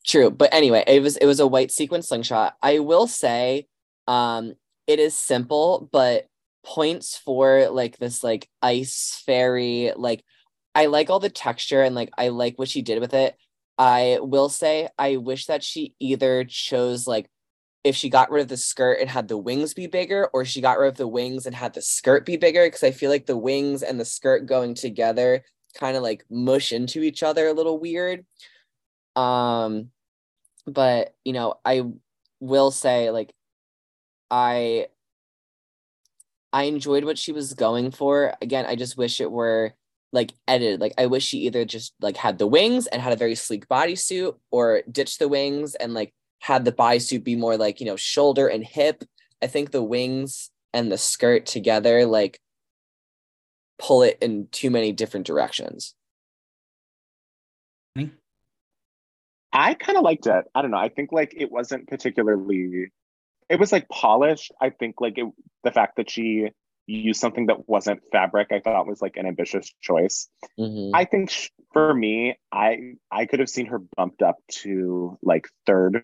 True, 0.06 0.30
but 0.30 0.54
anyway, 0.54 0.84
it 0.86 1.02
was 1.02 1.18
it 1.18 1.26
was 1.26 1.40
a 1.40 1.48
white 1.48 1.72
sequin 1.72 2.02
slingshot. 2.02 2.56
I 2.62 2.80
will 2.80 3.08
say, 3.08 3.68
um, 4.08 4.54
it 4.88 5.00
is 5.00 5.16
simple, 5.16 5.90
but 5.92 6.28
points 6.66 7.18
for 7.18 7.70
like 7.70 7.98
this 7.98 8.24
like 8.24 8.50
ice 8.62 9.22
fairy 9.26 9.92
like 9.96 10.24
i 10.74 10.88
like 10.88 11.10
all 11.10 11.20
the 11.20 11.30
texture 11.30 11.82
and 11.82 11.96
like 11.96 12.10
i 12.18 12.30
like 12.30 12.58
what 12.58 12.70
she 12.70 12.82
did 12.82 13.00
with 13.00 13.14
it. 13.14 13.36
I 13.78 14.20
will 14.22 14.50
say 14.50 14.90
i 14.98 15.18
wish 15.18 15.48
that 15.48 15.64
she 15.64 15.96
either 16.00 16.44
chose 16.46 17.08
like 17.08 17.30
if 17.84 17.96
she 17.96 18.10
got 18.10 18.32
rid 18.32 18.42
of 18.42 18.48
the 18.48 18.58
skirt 18.58 19.00
and 19.00 19.10
had 19.10 19.28
the 19.28 19.38
wings 19.38 19.74
be 19.74 19.88
bigger 19.88 20.30
or 20.34 20.46
she 20.46 20.62
got 20.62 20.80
rid 20.80 20.88
of 20.88 20.98
the 20.98 21.08
wings 21.08 21.46
and 21.46 21.54
had 21.54 21.74
the 21.74 21.82
skirt 21.82 22.26
be 22.26 22.38
bigger 22.38 22.66
because 22.66 22.84
i 22.84 22.92
feel 22.92 23.12
like 23.12 23.26
the 23.26 23.38
wings 23.38 23.84
and 23.84 24.00
the 24.00 24.06
skirt 24.06 24.46
going 24.46 24.74
together 24.74 25.44
kind 25.76 25.98
of 25.98 26.04
like 26.04 26.26
mush 26.30 26.72
into 26.72 27.02
each 27.02 27.22
other 27.22 27.48
a 27.48 27.54
little 27.54 27.80
weird. 27.80 28.26
Um 29.16 29.90
but 30.68 31.14
you 31.24 31.34
know 31.34 31.56
i 31.64 31.84
will 32.40 32.72
say 32.72 33.12
like 33.12 33.32
i 34.32 34.88
I 36.56 36.64
enjoyed 36.64 37.04
what 37.04 37.18
she 37.18 37.34
was 37.34 37.54
going 37.54 37.92
for. 37.92 38.34
Again, 38.42 38.66
I 38.66 38.78
just 38.78 38.96
wish 38.96 39.20
it 39.20 39.30
were 39.30 39.74
like 40.14 40.32
edited. 40.48 40.80
Like 40.80 40.94
I 40.98 41.08
wish 41.08 41.26
she 41.26 41.40
either 41.40 41.66
just 41.66 41.94
like 42.00 42.16
had 42.16 42.38
the 42.38 42.48
wings 42.48 42.88
and 42.88 43.02
had 43.02 43.12
a 43.12 43.18
very 43.18 43.36
sleek 43.36 43.68
bodysuit 43.68 44.38
or 44.52 44.82
ditched 44.90 45.20
the 45.20 45.28
wings 45.28 45.76
and 45.76 45.94
like 45.94 46.14
had 46.40 46.64
the 46.64 46.72
bodysuit 46.72 47.26
be 47.26 47.36
more 47.36 47.58
like, 47.58 47.82
you 47.82 47.86
know, 47.86 47.98
shoulder 47.98 48.48
and 48.48 48.64
hip. 48.64 49.04
I 49.44 49.48
think 49.48 49.72
the 49.72 49.84
wings 49.84 50.50
and 50.74 50.90
the 50.90 50.98
skirt 50.98 51.46
together 51.46 52.06
like 52.06 52.40
pull 53.78 54.04
it 54.04 54.18
in 54.22 54.48
too 54.50 54.70
many 54.70 54.94
different 54.94 55.28
directions. 55.28 55.94
I 59.52 59.74
kind 59.74 59.98
of 59.98 60.06
liked 60.06 60.26
it. 60.26 60.46
I 60.56 60.62
don't 60.62 60.72
know. 60.72 60.78
I 60.78 60.88
think 60.88 61.12
like 61.12 61.34
it 61.36 61.52
wasn't 61.52 61.90
particularly 61.90 62.92
it 63.50 63.60
was 63.60 63.72
like 63.72 63.88
polished. 63.90 64.52
I 64.62 64.70
think 64.70 65.02
like 65.02 65.18
it, 65.18 65.28
the 65.64 65.72
fact 65.72 65.98
that 65.98 66.10
she 66.10 66.50
used 66.88 67.20
something 67.20 67.48
that 67.48 67.68
wasn't 67.68 68.02
fabric, 68.12 68.50
I 68.52 68.60
thought 68.60 68.88
was 68.88 69.02
like 69.02 69.18
an 69.18 69.26
ambitious 69.26 69.72
choice. 69.82 70.28
Mm-hmm. 70.60 70.96
I 70.96 71.06
think 71.06 71.30
sh- 71.30 71.50
for 71.74 71.94
me, 71.94 72.38
I 72.52 72.96
I 73.12 73.26
could 73.26 73.40
have 73.40 73.50
seen 73.50 73.68
her 73.68 73.80
bumped 73.96 74.22
up 74.22 74.38
to 74.64 75.18
like 75.22 75.48
third 75.66 76.04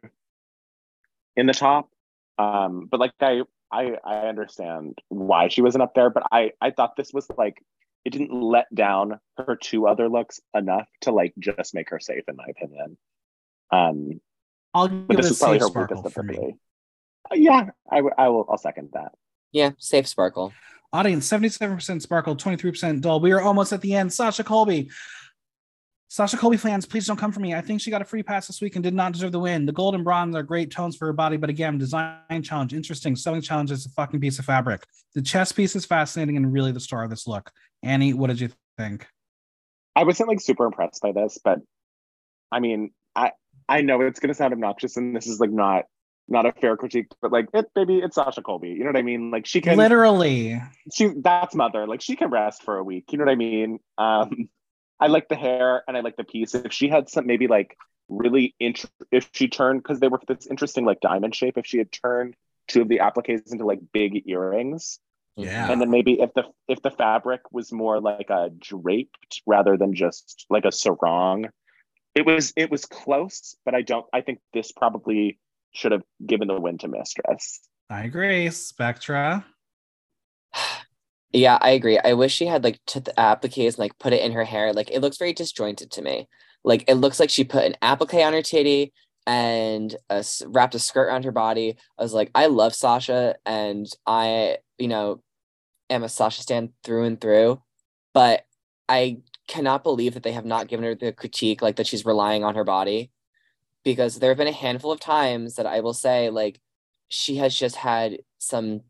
in 1.35 1.45
the 1.45 1.53
top. 1.53 1.89
Um, 2.37 2.87
but 2.89 2.99
like 2.99 3.13
I 3.19 3.41
I 3.71 3.95
I 4.03 4.27
understand 4.27 4.99
why 5.09 5.47
she 5.47 5.61
wasn't 5.61 5.83
up 5.83 5.93
there, 5.95 6.09
but 6.09 6.23
I 6.31 6.51
I 6.61 6.71
thought 6.71 6.95
this 6.95 7.11
was 7.13 7.27
like 7.37 7.63
it 8.03 8.11
didn't 8.11 8.33
let 8.33 8.73
down 8.73 9.19
her 9.37 9.55
two 9.55 9.87
other 9.87 10.09
looks 10.09 10.39
enough 10.55 10.87
to 11.01 11.11
like 11.11 11.33
just 11.39 11.75
make 11.75 11.89
her 11.89 11.99
safe 11.99 12.23
in 12.27 12.35
my 12.35 12.45
opinion. 12.49 12.97
Um, 13.71 14.21
I'll 14.73 14.87
give 14.87 15.07
but 15.07 15.17
this 15.17 15.31
is 15.31 15.39
probably 15.39 15.59
her 15.59 15.67
weakest 15.69 16.13
for 16.13 16.23
me 16.23 16.55
yeah, 17.33 17.69
I, 17.91 17.97
w- 17.97 18.15
I 18.17 18.29
will. 18.29 18.45
I'll 18.49 18.57
second 18.57 18.89
that. 18.93 19.13
Yeah, 19.51 19.71
safe 19.77 20.07
sparkle. 20.07 20.53
Audience 20.93 21.29
77% 21.29 22.01
sparkle, 22.01 22.35
23% 22.35 23.01
dull. 23.01 23.21
We 23.21 23.31
are 23.31 23.41
almost 23.41 23.71
at 23.71 23.81
the 23.81 23.93
end. 23.93 24.11
Sasha 24.11 24.43
Colby. 24.43 24.89
Sasha 26.09 26.35
Colby 26.35 26.57
fans, 26.57 26.85
please 26.85 27.07
don't 27.07 27.15
come 27.15 27.31
for 27.31 27.39
me. 27.39 27.53
I 27.55 27.61
think 27.61 27.79
she 27.79 27.89
got 27.89 28.01
a 28.01 28.05
free 28.05 28.21
pass 28.21 28.45
this 28.45 28.59
week 28.59 28.75
and 28.75 28.83
did 28.83 28.93
not 28.93 29.13
deserve 29.13 29.31
the 29.31 29.39
win. 29.39 29.65
The 29.65 29.71
gold 29.71 29.95
and 29.95 30.03
bronze 30.03 30.35
are 30.35 30.43
great 30.43 30.69
tones 30.69 30.97
for 30.97 31.05
her 31.05 31.13
body, 31.13 31.37
but 31.37 31.49
again, 31.49 31.77
design 31.77 32.43
challenge, 32.43 32.73
interesting. 32.73 33.15
Sewing 33.15 33.41
challenge 33.41 33.71
is 33.71 33.85
a 33.85 33.89
fucking 33.91 34.19
piece 34.19 34.37
of 34.37 34.43
fabric. 34.43 34.83
The 35.15 35.21
chest 35.21 35.55
piece 35.55 35.73
is 35.73 35.85
fascinating 35.85 36.35
and 36.35 36.51
really 36.51 36.73
the 36.73 36.81
star 36.81 37.05
of 37.05 37.09
this 37.09 37.27
look. 37.27 37.49
Annie, 37.81 38.13
what 38.13 38.27
did 38.27 38.41
you 38.41 38.49
think? 38.77 39.07
I 39.95 40.03
wasn't 40.03 40.27
like 40.27 40.41
super 40.41 40.65
impressed 40.65 41.01
by 41.01 41.13
this, 41.13 41.37
but 41.41 41.59
I 42.51 42.59
mean, 42.59 42.91
I 43.15 43.31
I 43.69 43.81
know 43.81 44.01
it's 44.01 44.19
gonna 44.19 44.33
sound 44.33 44.51
obnoxious, 44.51 44.97
and 44.97 45.15
this 45.15 45.27
is 45.27 45.39
like 45.39 45.51
not 45.51 45.85
not 46.31 46.45
a 46.45 46.51
fair 46.53 46.77
critique, 46.77 47.07
but 47.21 47.31
like 47.31 47.47
it, 47.53 47.69
maybe 47.75 47.99
it's 47.99 48.15
Sasha 48.15 48.41
Colby. 48.41 48.69
You 48.69 48.79
know 48.79 48.87
what 48.87 48.97
I 48.97 49.01
mean? 49.01 49.31
Like 49.31 49.45
she 49.45 49.61
can 49.61 49.77
literally. 49.77 50.61
She 50.93 51.11
that's 51.17 51.53
mother. 51.53 51.85
Like 51.87 52.01
she 52.01 52.15
can 52.15 52.29
rest 52.29 52.63
for 52.63 52.77
a 52.77 52.83
week. 52.83 53.11
You 53.11 53.17
know 53.17 53.25
what 53.25 53.31
I 53.31 53.35
mean? 53.35 53.79
Um, 53.97 54.49
I 54.99 55.07
like 55.07 55.27
the 55.27 55.35
hair 55.35 55.83
and 55.87 55.97
I 55.97 56.01
like 56.01 56.15
the 56.15 56.23
piece. 56.23 56.55
If 56.55 56.71
she 56.71 56.87
had 56.87 57.09
some 57.09 57.27
maybe 57.27 57.47
like 57.47 57.77
really 58.09 58.55
int- 58.59 58.85
if 59.11 59.29
she 59.33 59.47
turned 59.47 59.81
because 59.81 59.99
they 59.99 60.07
were 60.07 60.19
this 60.27 60.47
interesting 60.47 60.85
like 60.85 60.99
diamond 61.01 61.35
shape. 61.35 61.57
If 61.57 61.65
she 61.65 61.77
had 61.77 61.91
turned 61.91 62.35
two 62.67 62.81
of 62.81 62.87
the 62.87 62.99
appliques 62.99 63.51
into 63.51 63.65
like 63.65 63.79
big 63.91 64.27
earrings. 64.27 64.99
Yeah. 65.37 65.71
And 65.71 65.81
then 65.81 65.89
maybe 65.89 66.19
if 66.19 66.33
the 66.33 66.43
if 66.67 66.81
the 66.81 66.91
fabric 66.91 67.41
was 67.51 67.71
more 67.71 67.99
like 67.99 68.29
a 68.29 68.49
draped 68.57 69.41
rather 69.45 69.77
than 69.77 69.93
just 69.93 70.45
like 70.49 70.65
a 70.65 70.71
sarong, 70.71 71.49
it 72.13 72.25
was 72.25 72.53
it 72.55 72.69
was 72.69 72.85
close, 72.85 73.55
but 73.65 73.73
I 73.73 73.81
don't 73.81 74.05
I 74.13 74.21
think 74.21 74.39
this 74.53 74.71
probably 74.71 75.39
should 75.73 75.91
have 75.91 76.03
given 76.25 76.47
the 76.47 76.59
win 76.59 76.77
to 76.79 76.87
Mistress. 76.87 77.59
I 77.89 78.03
agree. 78.03 78.49
Spectra. 78.49 79.45
Yeah, 81.33 81.57
I 81.61 81.69
agree. 81.69 81.97
I 81.97 82.11
wish 82.11 82.33
she 82.33 82.45
had 82.45 82.61
like 82.61 82.81
took 82.85 83.05
the 83.05 83.17
appliques 83.17 83.75
and 83.75 83.79
like 83.79 83.97
put 83.99 84.11
it 84.11 84.21
in 84.21 84.33
her 84.33 84.43
hair. 84.43 84.73
Like 84.73 84.91
it 84.91 84.99
looks 84.99 85.15
very 85.15 85.31
disjointed 85.31 85.89
to 85.91 86.01
me. 86.01 86.27
Like 86.65 86.83
it 86.89 86.95
looks 86.95 87.21
like 87.21 87.29
she 87.29 87.45
put 87.45 87.63
an 87.63 87.77
applique 87.81 88.15
on 88.25 88.33
her 88.33 88.41
titty 88.41 88.91
and 89.25 89.95
a, 90.09 90.25
wrapped 90.47 90.75
a 90.75 90.79
skirt 90.79 91.07
around 91.07 91.23
her 91.23 91.31
body. 91.31 91.77
I 91.97 92.03
was 92.03 92.13
like, 92.13 92.31
I 92.35 92.47
love 92.47 92.75
Sasha 92.75 93.35
and 93.45 93.87
I, 94.05 94.57
you 94.77 94.89
know, 94.89 95.21
am 95.89 96.03
a 96.03 96.09
Sasha 96.09 96.41
stan 96.41 96.73
through 96.83 97.05
and 97.05 97.21
through. 97.21 97.61
But 98.13 98.43
I 98.89 99.19
cannot 99.47 99.83
believe 99.83 100.15
that 100.15 100.23
they 100.23 100.33
have 100.33 100.43
not 100.43 100.67
given 100.67 100.83
her 100.83 100.95
the 100.95 101.13
critique 101.13 101.61
like 101.61 101.77
that 101.77 101.87
she's 101.87 102.05
relying 102.05 102.43
on 102.43 102.55
her 102.55 102.65
body 102.65 103.09
because 103.83 104.19
there 104.19 104.29
have 104.29 104.37
been 104.37 104.47
a 104.47 104.51
handful 104.51 104.91
of 104.91 104.99
times 104.99 105.55
that 105.55 105.65
I 105.65 105.79
will 105.79 105.93
say, 105.93 106.29
like, 106.29 106.59
she 107.09 107.37
has 107.37 107.55
just 107.55 107.75
had 107.75 108.19
some 108.37 108.81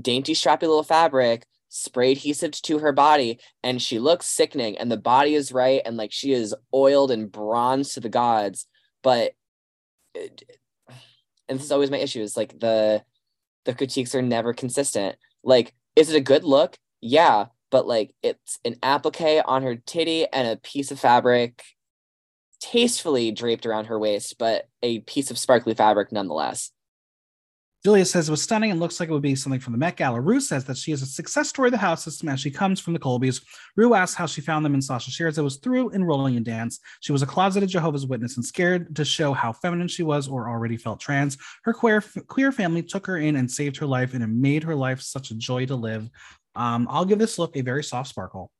dainty, 0.00 0.34
strappy 0.34 0.62
little 0.62 0.82
fabric 0.82 1.46
sprayed 1.68 2.18
adhesive 2.18 2.52
to 2.62 2.78
her 2.78 2.92
body, 2.92 3.40
and 3.62 3.82
she 3.82 3.98
looks 3.98 4.26
sickening, 4.26 4.78
and 4.78 4.90
the 4.90 4.96
body 4.96 5.34
is 5.34 5.52
right, 5.52 5.82
and 5.84 5.96
like 5.96 6.12
she 6.12 6.32
is 6.32 6.54
oiled 6.72 7.10
and 7.10 7.32
bronzed 7.32 7.94
to 7.94 8.00
the 8.00 8.08
gods. 8.08 8.66
But 9.02 9.32
uh, 10.16 10.28
and 11.48 11.58
this 11.58 11.64
is 11.64 11.72
always 11.72 11.90
my 11.90 11.98
issue 11.98 12.20
is 12.20 12.36
like 12.36 12.58
the 12.58 13.02
the 13.64 13.74
critiques 13.74 14.14
are 14.14 14.22
never 14.22 14.52
consistent. 14.52 15.16
Like, 15.42 15.74
is 15.96 16.10
it 16.10 16.16
a 16.16 16.20
good 16.20 16.44
look? 16.44 16.76
Yeah, 17.00 17.46
but 17.70 17.86
like 17.86 18.14
it's 18.22 18.58
an 18.64 18.76
applique 18.82 19.42
on 19.44 19.62
her 19.62 19.76
titty 19.76 20.26
and 20.32 20.46
a 20.46 20.56
piece 20.56 20.90
of 20.90 21.00
fabric 21.00 21.64
tastefully 22.64 23.30
draped 23.30 23.66
around 23.66 23.86
her 23.86 23.98
waist, 23.98 24.36
but 24.38 24.68
a 24.82 25.00
piece 25.00 25.30
of 25.30 25.38
sparkly 25.38 25.74
fabric 25.74 26.10
nonetheless. 26.10 26.70
Julia 27.84 28.06
says 28.06 28.28
it 28.28 28.30
was 28.30 28.40
stunning 28.40 28.70
and 28.70 28.80
looks 28.80 28.98
like 28.98 29.10
it 29.10 29.12
would 29.12 29.20
be 29.20 29.34
something 29.34 29.60
from 29.60 29.74
the 29.74 29.78
Met 29.78 29.98
Gala. 29.98 30.18
Rue 30.18 30.40
says 30.40 30.64
that 30.64 30.78
she 30.78 30.90
is 30.90 31.02
a 31.02 31.06
success 31.06 31.50
story 31.50 31.68
of 31.68 31.72
the 31.72 31.78
house 31.78 32.02
system 32.02 32.30
as 32.30 32.40
she 32.40 32.50
comes 32.50 32.80
from 32.80 32.94
the 32.94 32.98
Colbys. 32.98 33.42
Rue 33.76 33.92
asks 33.92 34.16
how 34.16 34.24
she 34.24 34.40
found 34.40 34.64
them, 34.64 34.72
and 34.72 34.82
Sasha 34.82 35.10
shares 35.10 35.36
it 35.36 35.42
was 35.42 35.58
through 35.58 35.92
enrolling 35.92 36.36
in 36.36 36.42
dance. 36.42 36.80
She 37.00 37.12
was 37.12 37.20
a 37.20 37.26
closeted 37.26 37.68
Jehovah's 37.68 38.06
Witness 38.06 38.36
and 38.36 38.44
scared 38.44 38.96
to 38.96 39.04
show 39.04 39.34
how 39.34 39.52
feminine 39.52 39.88
she 39.88 40.02
was 40.02 40.28
or 40.28 40.48
already 40.48 40.78
felt 40.78 40.98
trans. 40.98 41.36
Her 41.64 41.74
queer 41.74 42.02
queer 42.26 42.52
family 42.52 42.82
took 42.82 43.06
her 43.06 43.18
in 43.18 43.36
and 43.36 43.50
saved 43.50 43.76
her 43.76 43.86
life, 43.86 44.14
and 44.14 44.24
it 44.24 44.28
made 44.28 44.62
her 44.62 44.74
life 44.74 45.02
such 45.02 45.30
a 45.30 45.34
joy 45.34 45.66
to 45.66 45.76
live. 45.76 46.08
Um, 46.56 46.88
I'll 46.90 47.04
give 47.04 47.18
this 47.18 47.38
look 47.38 47.54
a 47.54 47.60
very 47.60 47.84
soft 47.84 48.08
sparkle. 48.08 48.50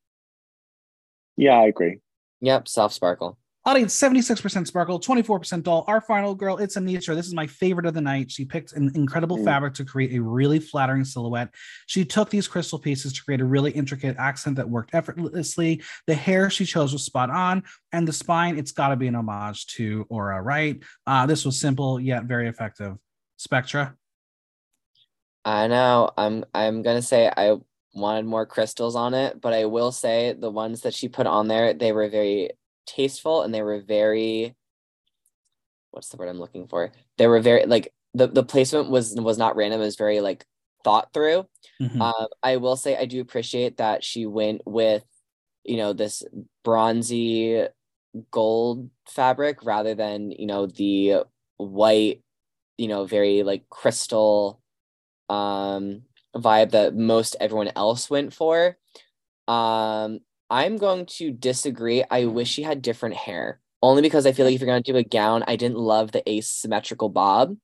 Yeah, 1.38 1.54
I 1.54 1.64
agree. 1.68 2.00
Yep, 2.42 2.68
soft 2.68 2.94
sparkle. 2.94 3.38
Audience 3.66 3.98
76% 3.98 4.66
sparkle, 4.66 5.00
24% 5.00 5.62
doll. 5.62 5.84
Our 5.88 6.02
final 6.02 6.34
girl, 6.34 6.58
it's 6.58 6.76
Anetra. 6.76 7.14
This 7.14 7.26
is 7.26 7.32
my 7.32 7.46
favorite 7.46 7.86
of 7.86 7.94
the 7.94 8.00
night. 8.02 8.30
She 8.30 8.44
picked 8.44 8.72
an 8.72 8.92
incredible 8.94 9.38
mm. 9.38 9.44
fabric 9.44 9.72
to 9.74 9.86
create 9.86 10.14
a 10.14 10.20
really 10.20 10.58
flattering 10.58 11.02
silhouette. 11.02 11.48
She 11.86 12.04
took 12.04 12.28
these 12.28 12.46
crystal 12.46 12.78
pieces 12.78 13.14
to 13.14 13.22
create 13.24 13.40
a 13.40 13.44
really 13.46 13.70
intricate 13.70 14.16
accent 14.18 14.56
that 14.56 14.68
worked 14.68 14.94
effortlessly. 14.94 15.82
The 16.06 16.14
hair 16.14 16.50
she 16.50 16.66
chose 16.66 16.92
was 16.92 17.04
spot 17.04 17.30
on, 17.30 17.62
and 17.90 18.06
the 18.06 18.12
spine, 18.12 18.58
it's 18.58 18.72
got 18.72 18.88
to 18.88 18.96
be 18.96 19.06
an 19.06 19.14
homage 19.14 19.66
to 19.68 20.04
Aura, 20.10 20.42
right? 20.42 20.82
Uh, 21.06 21.24
this 21.24 21.46
was 21.46 21.58
simple 21.58 21.98
yet 21.98 22.24
very 22.24 22.48
effective. 22.48 22.98
Spectra. 23.38 23.96
I 25.46 25.68
know. 25.68 26.10
I'm 26.18 26.44
I'm 26.54 26.82
gonna 26.82 27.02
say 27.02 27.30
I 27.34 27.56
wanted 27.94 28.26
more 28.26 28.44
crystals 28.44 28.94
on 28.94 29.14
it, 29.14 29.40
but 29.40 29.54
I 29.54 29.64
will 29.64 29.92
say 29.92 30.34
the 30.38 30.50
ones 30.50 30.82
that 30.82 30.92
she 30.92 31.08
put 31.08 31.26
on 31.26 31.48
there, 31.48 31.72
they 31.72 31.92
were 31.92 32.08
very 32.08 32.50
tasteful 32.86 33.42
and 33.42 33.54
they 33.54 33.62
were 33.62 33.80
very 33.80 34.54
what's 35.94 36.08
the 36.08 36.16
word 36.16 36.28
I'm 36.28 36.40
looking 36.40 36.66
for? 36.66 36.92
They 37.18 37.26
were 37.26 37.40
very 37.40 37.66
like 37.66 37.92
the, 38.14 38.26
the 38.26 38.42
placement 38.42 38.90
was 38.90 39.14
was 39.14 39.38
not 39.38 39.56
random, 39.56 39.80
it 39.80 39.84
was 39.84 39.96
very 39.96 40.20
like 40.20 40.44
thought 40.82 41.12
through. 41.14 41.46
Mm-hmm. 41.80 42.02
Um, 42.02 42.26
I 42.42 42.56
will 42.56 42.76
say 42.76 42.96
I 42.96 43.06
do 43.06 43.20
appreciate 43.20 43.78
that 43.78 44.04
she 44.04 44.26
went 44.26 44.62
with, 44.66 45.04
you 45.64 45.76
know, 45.76 45.92
this 45.92 46.22
bronzy 46.64 47.66
gold 48.30 48.90
fabric 49.08 49.64
rather 49.64 49.94
than, 49.94 50.30
you 50.30 50.46
know, 50.46 50.66
the 50.66 51.24
white, 51.56 52.22
you 52.76 52.88
know, 52.88 53.04
very 53.06 53.42
like 53.42 53.68
crystal 53.70 54.60
um 55.30 56.02
vibe 56.36 56.72
that 56.72 56.94
most 56.94 57.36
everyone 57.40 57.70
else 57.76 58.10
went 58.10 58.32
for. 58.34 58.76
Um, 59.46 60.20
I'm 60.54 60.76
going 60.76 61.06
to 61.06 61.32
disagree. 61.32 62.04
I 62.08 62.26
wish 62.26 62.48
she 62.48 62.62
had 62.62 62.80
different 62.80 63.16
hair, 63.16 63.58
only 63.82 64.02
because 64.02 64.24
I 64.24 64.30
feel 64.30 64.46
like 64.46 64.54
if 64.54 64.60
you're 64.60 64.68
going 64.68 64.84
to 64.84 64.92
do 64.92 64.96
a 64.96 65.02
gown, 65.02 65.42
I 65.48 65.56
didn't 65.56 65.78
love 65.78 66.12
the 66.12 66.22
asymmetrical 66.30 67.08
bob. 67.08 67.56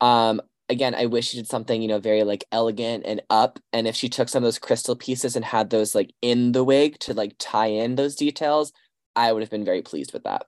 Um, 0.00 0.42
again, 0.68 0.96
I 0.96 1.06
wish 1.06 1.28
she 1.28 1.36
did 1.36 1.46
something, 1.46 1.80
you 1.80 1.86
know, 1.86 2.00
very 2.00 2.24
like 2.24 2.46
elegant 2.50 3.04
and 3.06 3.22
up. 3.30 3.60
And 3.72 3.86
if 3.86 3.94
she 3.94 4.08
took 4.08 4.28
some 4.28 4.42
of 4.42 4.48
those 4.48 4.58
crystal 4.58 4.96
pieces 4.96 5.36
and 5.36 5.44
had 5.44 5.70
those 5.70 5.94
like 5.94 6.12
in 6.20 6.50
the 6.50 6.64
wig 6.64 6.98
to 6.98 7.14
like 7.14 7.36
tie 7.38 7.68
in 7.68 7.94
those 7.94 8.16
details, 8.16 8.72
I 9.14 9.32
would 9.32 9.44
have 9.44 9.50
been 9.50 9.64
very 9.64 9.82
pleased 9.82 10.12
with 10.12 10.24
that. 10.24 10.46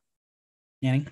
Annie? 0.82 1.06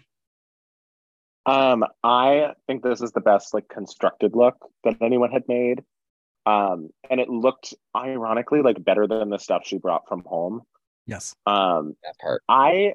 Um, 1.46 1.84
I 2.02 2.54
think 2.66 2.82
this 2.82 3.00
is 3.00 3.12
the 3.12 3.20
best 3.20 3.54
like 3.54 3.68
constructed 3.68 4.34
look 4.34 4.56
that 4.82 4.96
anyone 5.00 5.30
had 5.30 5.44
made. 5.46 5.84
Um, 6.46 6.90
and 7.08 7.20
it 7.20 7.28
looked 7.28 7.74
ironically 7.96 8.60
like 8.60 8.82
better 8.82 9.06
than 9.06 9.30
the 9.30 9.38
stuff 9.38 9.62
she 9.64 9.78
brought 9.78 10.08
from 10.08 10.24
home. 10.24 10.62
Yes. 11.06 11.34
Um, 11.46 11.96
that 12.02 12.18
part. 12.18 12.42
I 12.48 12.94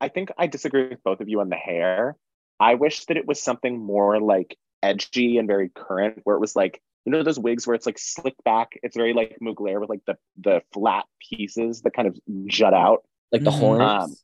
I 0.00 0.08
think 0.08 0.30
I 0.38 0.46
disagree 0.46 0.88
with 0.88 1.02
both 1.02 1.20
of 1.20 1.28
you 1.28 1.40
on 1.40 1.48
the 1.48 1.56
hair. 1.56 2.16
I 2.58 2.74
wish 2.74 3.06
that 3.06 3.16
it 3.16 3.26
was 3.26 3.42
something 3.42 3.78
more 3.78 4.20
like 4.20 4.56
edgy 4.82 5.38
and 5.38 5.46
very 5.46 5.68
current, 5.68 6.20
where 6.24 6.36
it 6.36 6.40
was 6.40 6.56
like 6.56 6.80
you 7.04 7.12
know 7.12 7.22
those 7.22 7.38
wigs 7.38 7.66
where 7.66 7.74
it's 7.74 7.86
like 7.86 7.98
slicked 7.98 8.42
back. 8.44 8.72
It's 8.82 8.96
very 8.96 9.12
like 9.12 9.38
Mugler 9.42 9.80
with 9.80 9.88
like 9.88 10.04
the 10.06 10.16
the 10.38 10.62
flat 10.72 11.04
pieces 11.30 11.82
that 11.82 11.92
kind 11.92 12.08
of 12.08 12.18
jut 12.46 12.74
out, 12.74 13.04
like 13.32 13.42
the 13.42 13.50
mm-hmm. 13.50 13.60
horns. 13.60 13.82
Um, 13.82 14.16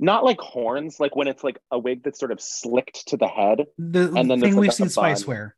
not 0.00 0.24
like 0.24 0.40
horns, 0.40 0.98
like 0.98 1.14
when 1.14 1.28
it's 1.28 1.44
like 1.44 1.58
a 1.70 1.78
wig 1.78 2.02
that's 2.02 2.18
sort 2.18 2.32
of 2.32 2.40
slicked 2.40 3.08
to 3.08 3.16
the 3.16 3.28
head. 3.28 3.66
The 3.78 4.12
and 4.14 4.30
then 4.30 4.40
thing 4.40 4.56
we've 4.56 4.74
seen 4.74 4.88
Spice 4.88 5.26
wear. 5.26 5.54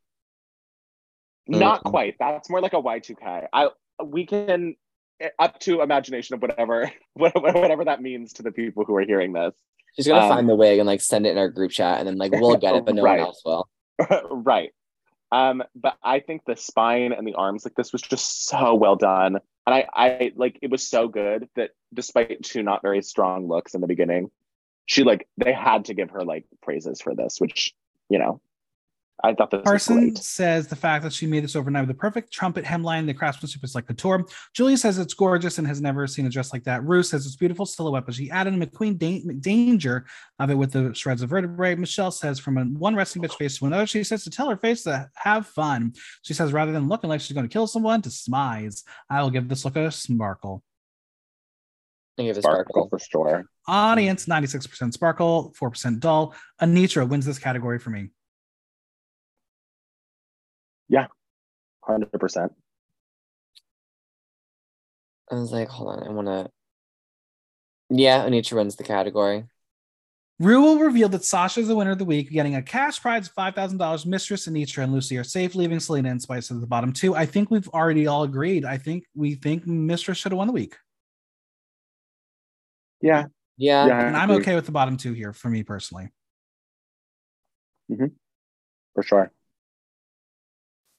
Not 1.47 1.79
mm-hmm. 1.79 1.89
quite. 1.89 2.15
That's 2.19 2.49
more 2.49 2.61
like 2.61 2.73
a 2.73 2.81
Y2K. 2.81 3.47
I 3.53 3.69
we 4.03 4.25
can 4.25 4.75
eh, 5.19 5.29
up 5.39 5.59
to 5.61 5.81
imagination 5.81 6.35
of 6.35 6.41
whatever 6.41 6.91
whatever 7.13 7.85
that 7.85 8.01
means 8.01 8.33
to 8.33 8.43
the 8.43 8.51
people 8.51 8.83
who 8.85 8.95
are 8.95 9.05
hearing 9.05 9.33
this. 9.33 9.53
She's 9.95 10.07
gonna 10.07 10.21
um, 10.21 10.29
find 10.29 10.49
the 10.49 10.55
wig 10.55 10.79
and 10.79 10.87
like 10.87 11.01
send 11.01 11.25
it 11.25 11.31
in 11.31 11.37
our 11.37 11.49
group 11.49 11.71
chat, 11.71 11.99
and 11.99 12.07
then 12.07 12.17
like 12.17 12.31
we'll 12.31 12.57
get 12.57 12.75
it, 12.75 12.85
but 12.85 12.95
no 12.95 13.03
right. 13.03 13.19
one 13.19 13.27
else 13.27 13.41
will. 13.45 13.69
right. 14.31 14.71
Um, 15.31 15.63
but 15.75 15.97
I 16.03 16.19
think 16.19 16.43
the 16.45 16.55
spine 16.55 17.11
and 17.11 17.27
the 17.27 17.33
arms, 17.33 17.65
like 17.65 17.75
this, 17.75 17.91
was 17.91 18.01
just 18.01 18.45
so 18.45 18.75
well 18.75 18.95
done, 18.95 19.39
and 19.65 19.75
I, 19.75 19.85
I 19.93 20.31
like 20.35 20.59
it 20.61 20.69
was 20.69 20.87
so 20.87 21.07
good 21.07 21.47
that 21.55 21.71
despite 21.93 22.43
two 22.43 22.63
not 22.63 22.81
very 22.81 23.01
strong 23.01 23.47
looks 23.47 23.73
in 23.73 23.81
the 23.81 23.87
beginning, 23.87 24.31
she 24.85 25.03
like 25.03 25.27
they 25.37 25.53
had 25.53 25.85
to 25.85 25.93
give 25.93 26.11
her 26.11 26.23
like 26.23 26.45
praises 26.61 27.01
for 27.01 27.15
this, 27.15 27.39
which 27.39 27.73
you 28.09 28.19
know 28.19 28.41
I 29.23 29.33
thought 29.33 29.49
that 29.51 29.63
Carson 29.63 30.15
says 30.17 30.67
the 30.67 30.75
fact 30.75 31.03
that 31.03 31.13
she 31.13 31.25
made 31.25 31.43
this 31.43 31.55
overnight 31.55 31.87
with 31.87 31.95
the 31.95 31.99
perfect 31.99 32.33
trumpet 32.33 32.65
hemline, 32.65 33.05
the 33.05 33.13
craftsmanship 33.13 33.63
is 33.63 33.73
like 33.73 33.87
couture. 33.87 34.25
Julie 34.53 34.75
says 34.75 34.97
it's 34.97 35.13
gorgeous 35.13 35.57
and 35.57 35.65
has 35.65 35.79
never 35.79 36.05
seen 36.05 36.25
a 36.25 36.29
dress 36.29 36.51
like 36.51 36.65
that. 36.65 36.83
Rue 36.83 37.01
says 37.01 37.25
it's 37.25 37.37
beautiful 37.37 37.65
silhouette, 37.65 38.05
but 38.05 38.13
she 38.13 38.29
added 38.29 38.53
a 38.53 38.57
McQueen 38.57 38.97
da- 38.97 39.23
danger 39.39 40.05
of 40.39 40.49
it 40.49 40.55
with 40.55 40.73
the 40.73 40.93
shreds 40.93 41.21
of 41.21 41.29
vertebrae. 41.29 41.75
Michelle 41.75 42.11
says 42.11 42.39
from 42.39 42.57
a, 42.57 42.65
one 42.65 42.95
resting 42.95 43.21
bitch 43.21 43.35
face 43.35 43.57
to 43.57 43.65
another, 43.65 43.87
she 43.87 44.03
says 44.03 44.25
to 44.25 44.29
tell 44.29 44.49
her 44.49 44.57
face 44.57 44.83
to 44.83 45.09
have 45.15 45.47
fun. 45.47 45.93
She 46.23 46.33
says 46.33 46.51
rather 46.51 46.73
than 46.73 46.89
looking 46.89 47.09
like 47.09 47.21
she's 47.21 47.35
going 47.35 47.47
to 47.47 47.53
kill 47.53 47.67
someone, 47.67 48.01
to 48.01 48.09
smize. 48.09 48.83
I 49.09 49.21
will 49.21 49.29
give 49.29 49.47
this 49.47 49.63
look 49.63 49.77
a 49.77 49.91
sparkle. 49.91 50.61
I 52.19 52.23
give 52.23 52.37
it 52.37 52.41
sparkle. 52.41 52.63
sparkle 52.63 52.89
for 52.89 52.99
sure. 52.99 53.45
Audience 53.67 54.25
96% 54.25 54.93
sparkle, 54.93 55.53
4% 55.59 55.99
dull. 55.99 56.35
Anetra 56.61 57.07
wins 57.07 57.25
this 57.25 57.39
category 57.39 57.79
for 57.79 57.89
me. 57.89 58.09
Yeah, 60.89 61.07
hundred 61.81 62.11
percent. 62.19 62.53
I 65.31 65.35
was 65.35 65.51
like, 65.51 65.69
hold 65.69 65.89
on, 65.89 66.07
I 66.07 66.11
want 66.11 66.27
to. 66.27 66.49
Yeah, 67.89 68.25
Anetra 68.25 68.53
wins 68.53 68.75
the 68.75 68.83
category. 68.83 69.45
Rue 70.39 70.61
will 70.61 70.79
reveal 70.79 71.07
that 71.09 71.23
Sasha 71.23 71.61
is 71.61 71.69
the 71.69 71.75
winner 71.75 71.91
of 71.91 71.97
the 71.97 72.05
week, 72.05 72.29
getting 72.29 72.55
a 72.55 72.61
cash 72.61 73.01
prize 73.01 73.27
of 73.27 73.35
$5,000. 73.35 74.05
Mistress, 74.05 74.47
Anetra, 74.47 74.83
and 74.83 74.93
Loosey 74.93 75.19
are 75.19 75.23
safe, 75.23 75.55
leaving 75.55 75.79
Salina 75.79 76.09
and 76.09 76.21
Spice 76.21 76.51
at 76.51 76.59
the 76.59 76.67
bottom 76.67 76.91
two. 76.91 77.15
I 77.15 77.25
think 77.25 77.49
we've 77.49 77.69
already 77.69 78.05
all 78.05 78.23
agreed. 78.23 78.65
I 78.65 78.77
think 78.77 79.05
we 79.15 79.35
think 79.35 79.65
Mistress 79.65 80.17
should 80.17 80.33
have 80.33 80.37
won 80.37 80.47
the 80.47 80.53
week. 80.53 80.75
Yeah. 83.01 83.25
Yeah. 83.57 83.87
yeah 83.87 84.07
and 84.07 84.17
I'm 84.17 84.31
okay 84.31 84.55
with 84.55 84.65
the 84.65 84.73
bottom 84.73 84.97
two 84.97 85.13
here 85.13 85.31
for 85.31 85.49
me 85.49 85.63
personally. 85.63 86.09
Mm-hmm. 87.89 88.07
For 88.93 89.03
sure. 89.03 89.31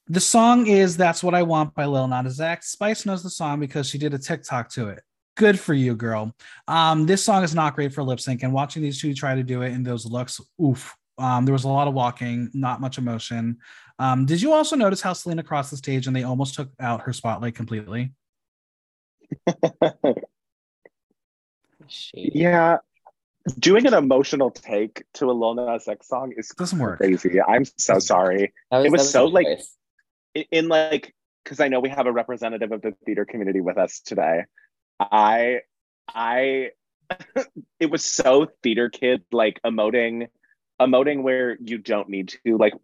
The 0.08 0.20
song 0.20 0.68
is 0.68 0.96
That's 0.96 1.24
What 1.24 1.34
I 1.34 1.42
Want 1.42 1.74
by 1.74 1.84
Lil 1.84 2.06
Nas 2.06 2.40
X. 2.40 2.68
Spice 2.68 3.04
knows 3.06 3.24
the 3.24 3.30
song 3.30 3.58
because 3.58 3.88
she 3.88 3.98
did 3.98 4.14
a 4.14 4.18
TikTok 4.18 4.70
to 4.70 4.88
it. 4.90 5.02
Good 5.36 5.58
for 5.58 5.74
you, 5.74 5.96
girl. 5.96 6.32
Um, 6.68 7.06
this 7.06 7.24
song 7.24 7.42
is 7.42 7.56
not 7.56 7.74
great 7.74 7.92
for 7.92 8.04
lip 8.04 8.20
sync, 8.20 8.44
and 8.44 8.52
watching 8.52 8.82
these 8.82 9.00
two 9.00 9.12
try 9.14 9.34
to 9.34 9.42
do 9.42 9.62
it 9.62 9.72
in 9.72 9.82
those 9.82 10.06
looks, 10.06 10.40
oof. 10.62 10.96
Um, 11.18 11.44
there 11.44 11.52
was 11.52 11.64
a 11.64 11.68
lot 11.68 11.88
of 11.88 11.94
walking, 11.94 12.50
not 12.54 12.80
much 12.80 12.98
emotion. 12.98 13.58
Um, 13.98 14.26
did 14.26 14.40
you 14.40 14.52
also 14.52 14.76
notice 14.76 15.00
how 15.00 15.12
Salina 15.12 15.42
crossed 15.42 15.72
the 15.72 15.76
stage 15.76 16.06
and 16.06 16.14
they 16.14 16.22
almost 16.22 16.54
took 16.54 16.70
out 16.78 17.00
her 17.02 17.12
spotlight 17.12 17.56
completely? 17.56 18.12
yeah, 22.14 22.78
doing 23.58 23.86
an 23.86 23.94
emotional 23.94 24.50
take 24.52 25.04
to 25.14 25.30
a 25.30 25.32
Lil 25.32 25.54
Nas 25.54 25.88
X 25.88 26.06
song 26.06 26.32
is 26.36 26.50
doesn't 26.50 26.78
work. 26.78 26.98
Crazy. 26.98 27.40
I'm 27.42 27.64
so 27.76 27.98
sorry. 27.98 28.52
Was, 28.70 28.84
it 28.84 28.92
was, 28.92 29.00
was 29.00 29.10
so 29.10 29.24
like 29.26 29.46
in 30.50 30.68
like 30.68 31.14
because 31.44 31.60
I 31.60 31.68
know 31.68 31.80
we 31.80 31.90
have 31.90 32.06
a 32.06 32.12
representative 32.12 32.72
of 32.72 32.82
the 32.82 32.92
theater 33.04 33.24
community 33.24 33.60
with 33.60 33.78
us 33.78 34.00
today. 34.00 34.44
I 35.00 35.60
I 36.08 36.70
it 37.80 37.90
was 37.90 38.04
so 38.04 38.48
theater 38.62 38.90
kid 38.90 39.22
like 39.32 39.60
emoting 39.64 40.28
emoting 40.80 41.22
where 41.22 41.56
you 41.60 41.78
don't 41.78 42.08
need 42.08 42.34
to 42.44 42.56
like 42.56 42.74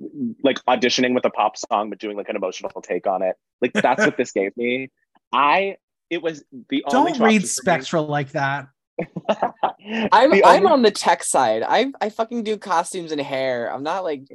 like 0.42 0.58
auditioning 0.66 1.14
with 1.14 1.24
a 1.24 1.30
pop 1.30 1.56
song 1.56 1.90
but 1.90 1.98
doing 1.98 2.16
like 2.16 2.28
an 2.28 2.36
emotional 2.36 2.80
take 2.80 3.06
on 3.06 3.22
it. 3.22 3.36
Like 3.60 3.72
that's 3.72 4.04
what 4.04 4.16
this 4.16 4.32
gave 4.32 4.56
me. 4.56 4.90
I 5.32 5.76
it 6.10 6.22
was 6.22 6.44
the 6.68 6.84
only 6.92 7.12
don't 7.12 7.20
read 7.22 7.48
spectral 7.48 8.06
like 8.06 8.32
that. 8.32 8.68
I'm 9.28 10.30
only... 10.30 10.44
I'm 10.44 10.66
on 10.66 10.82
the 10.82 10.90
tech 10.90 11.24
side. 11.24 11.62
I 11.66 11.92
I 12.00 12.10
fucking 12.10 12.44
do 12.44 12.56
costumes 12.56 13.12
and 13.12 13.20
hair. 13.20 13.72
I'm 13.72 13.82
not 13.82 14.04
like 14.04 14.26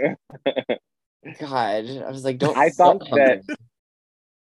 God. 1.39 1.85
I 1.85 2.09
was 2.09 2.23
like, 2.23 2.37
don't. 2.37 2.57
I 2.57 2.69
thought 2.69 2.99
that 3.11 3.43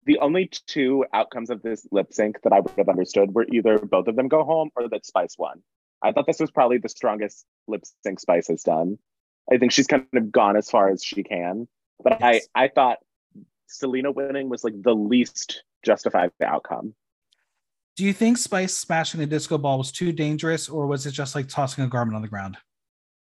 the 0.06 0.20
only 0.20 0.50
two 0.68 1.06
outcomes 1.14 1.50
of 1.50 1.62
this 1.62 1.86
lip 1.92 2.14
sync 2.14 2.42
that 2.44 2.54
I 2.54 2.60
would 2.62 2.74
have 2.78 2.90
understood 2.90 3.34
were 3.34 3.46
either 3.52 3.78
both 3.78 4.08
of 4.08 4.16
them 4.16 4.28
go 4.28 4.44
home 4.44 4.70
or 4.76 4.88
that 4.90 5.06
Spice 5.06 5.36
won. 5.38 5.62
I 6.02 6.12
thought 6.12 6.28
this 6.28 6.40
was 6.40 6.52
probably 6.52 6.78
the 6.78 6.90
strongest 6.90 7.46
lip 7.68 7.84
sync 8.04 8.20
Spice 8.20 8.48
has 8.48 8.64
done. 8.64 8.98
I 9.52 9.58
think 9.58 9.72
she's 9.72 9.88
kind 9.88 10.06
of 10.14 10.32
gone 10.32 10.56
as 10.56 10.70
far 10.70 10.90
as 10.90 11.04
she 11.04 11.24
can. 11.24 11.68
But 12.04 12.18
yes. 12.20 12.48
I, 12.56 12.66
I 12.66 12.68
thought 12.68 12.98
Salina 13.68 14.12
winning 14.12 14.50
was 14.50 14.64
like 14.64 14.82
the 14.82 14.94
least 14.94 15.64
justified 15.84 16.32
outcome. 16.44 16.94
Do 17.96 18.04
you 18.04 18.14
think 18.14 18.38
Spice 18.38 18.76
smashing 18.76 19.20
the 19.20 19.26
disco 19.26 19.58
ball 19.58 19.80
was 19.80 19.92
too 19.92 20.12
dangerous, 20.12 20.70
or 20.70 20.86
was 20.86 21.08
it 21.08 21.12
just 21.12 21.34
like 21.34 21.48
tossing 21.48 21.84
a 21.84 21.88
garment 21.88 22.16
on 22.16 22.22
the 22.22 22.28
ground? 22.28 22.58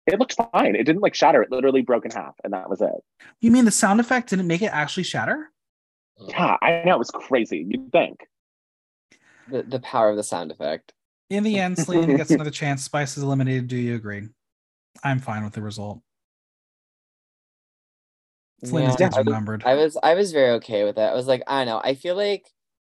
It 0.07 0.19
looked 0.19 0.35
fine. 0.53 0.75
It 0.75 0.85
didn't 0.85 1.01
like 1.01 1.13
shatter. 1.13 1.41
It 1.43 1.51
literally 1.51 1.81
broke 1.81 2.05
in 2.05 2.11
half, 2.11 2.35
and 2.43 2.53
that 2.53 2.69
was 2.69 2.81
it. 2.81 3.03
You 3.41 3.51
mean 3.51 3.65
the 3.65 3.71
sound 3.71 3.99
effect 3.99 4.29
didn't 4.29 4.47
make 4.47 4.61
it 4.61 4.71
actually 4.71 5.03
shatter? 5.03 5.51
Yeah, 6.19 6.57
I 6.61 6.81
know 6.85 6.95
it 6.95 6.99
was 6.99 7.11
crazy. 7.11 7.65
You'd 7.69 7.91
think 7.91 8.21
the 9.49 9.63
the 9.63 9.79
power 9.79 10.09
of 10.09 10.15
the 10.15 10.23
sound 10.23 10.51
effect. 10.51 10.93
In 11.29 11.43
the 11.43 11.59
end, 11.59 11.77
Salina 11.77 12.15
gets 12.15 12.31
another 12.31 12.51
chance. 12.51 12.83
Spice 12.83 13.17
is 13.17 13.23
eliminated. 13.23 13.67
Do 13.67 13.75
you 13.75 13.95
agree? 13.95 14.29
I'm 15.03 15.19
fine 15.19 15.43
with 15.43 15.53
the 15.53 15.61
result. 15.61 16.01
Salina's 18.63 18.93
yeah, 18.93 19.09
gets 19.09 19.17
remembered. 19.17 19.63
I 19.65 19.75
was 19.75 19.97
I 20.01 20.15
was 20.15 20.31
very 20.31 20.51
okay 20.51 20.83
with 20.83 20.97
it. 20.97 21.01
I 21.01 21.13
was 21.13 21.27
like, 21.27 21.43
I 21.47 21.59
don't 21.59 21.67
know. 21.67 21.81
I 21.83 21.95
feel 21.95 22.15
like 22.15 22.51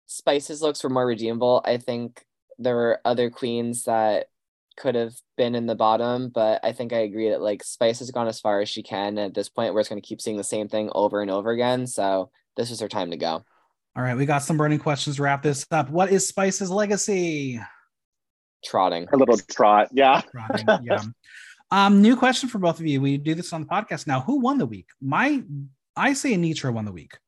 Spice's 0.06 0.62
looks 0.62 0.84
were 0.84 0.90
more 0.90 1.06
redeemable. 1.06 1.62
I 1.64 1.78
think 1.78 2.24
there 2.58 2.76
were 2.76 3.00
other 3.04 3.30
queens 3.30 3.84
that 3.84 4.28
could 4.78 4.94
have 4.94 5.12
been 5.36 5.54
in 5.54 5.66
the 5.66 5.74
bottom, 5.74 6.30
but 6.30 6.60
I 6.64 6.72
think 6.72 6.92
I 6.92 7.00
agree 7.00 7.30
that 7.30 7.42
like 7.42 7.62
Spice 7.64 7.98
has 7.98 8.10
gone 8.10 8.28
as 8.28 8.40
far 8.40 8.60
as 8.60 8.68
she 8.68 8.82
can 8.82 9.18
at 9.18 9.34
this 9.34 9.48
point. 9.48 9.74
We're 9.74 9.80
just 9.80 9.90
going 9.90 10.00
to 10.00 10.06
keep 10.06 10.20
seeing 10.20 10.36
the 10.36 10.44
same 10.44 10.68
thing 10.68 10.90
over 10.94 11.20
and 11.20 11.30
over 11.30 11.50
again. 11.50 11.86
So 11.86 12.30
this 12.56 12.70
is 12.70 12.80
her 12.80 12.88
time 12.88 13.10
to 13.10 13.16
go. 13.16 13.44
All 13.96 14.02
right, 14.02 14.16
we 14.16 14.26
got 14.26 14.42
some 14.42 14.56
burning 14.56 14.78
questions 14.78 15.16
to 15.16 15.22
wrap 15.22 15.42
this 15.42 15.66
up. 15.72 15.90
What 15.90 16.12
is 16.12 16.26
Spice's 16.26 16.70
legacy? 16.70 17.60
Trotting. 18.64 19.08
A 19.12 19.16
little 19.16 19.36
trot, 19.36 19.88
yeah. 19.92 20.22
Trotting, 20.30 20.86
yeah. 20.86 21.02
Um, 21.70 22.00
new 22.00 22.16
question 22.16 22.48
for 22.48 22.58
both 22.58 22.78
of 22.80 22.86
you. 22.86 23.00
We 23.00 23.18
do 23.18 23.34
this 23.34 23.52
on 23.52 23.62
the 23.62 23.66
podcast 23.66 24.06
now. 24.06 24.20
Who 24.20 24.40
won 24.40 24.58
the 24.58 24.66
week? 24.66 24.86
My, 25.00 25.42
I 25.96 26.12
say 26.12 26.32
Anetra 26.32 26.72
won 26.72 26.84
the 26.84 26.92
week. 26.92 27.18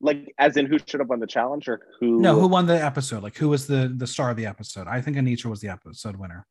Like, 0.00 0.32
as 0.38 0.56
in, 0.56 0.66
who 0.66 0.78
should 0.78 1.00
have 1.00 1.08
won 1.08 1.20
the 1.20 1.26
challenge, 1.26 1.68
or 1.68 1.80
who? 2.00 2.20
No, 2.20 2.38
who 2.38 2.46
won 2.46 2.66
the 2.66 2.82
episode? 2.82 3.22
Like, 3.22 3.36
who 3.36 3.48
was 3.48 3.66
the 3.66 3.92
the 3.94 4.06
star 4.06 4.30
of 4.30 4.36
the 4.36 4.46
episode? 4.46 4.86
I 4.86 5.00
think 5.00 5.16
Anetra 5.16 5.46
was 5.46 5.60
the 5.60 5.68
episode 5.68 6.16
winner. 6.16 6.46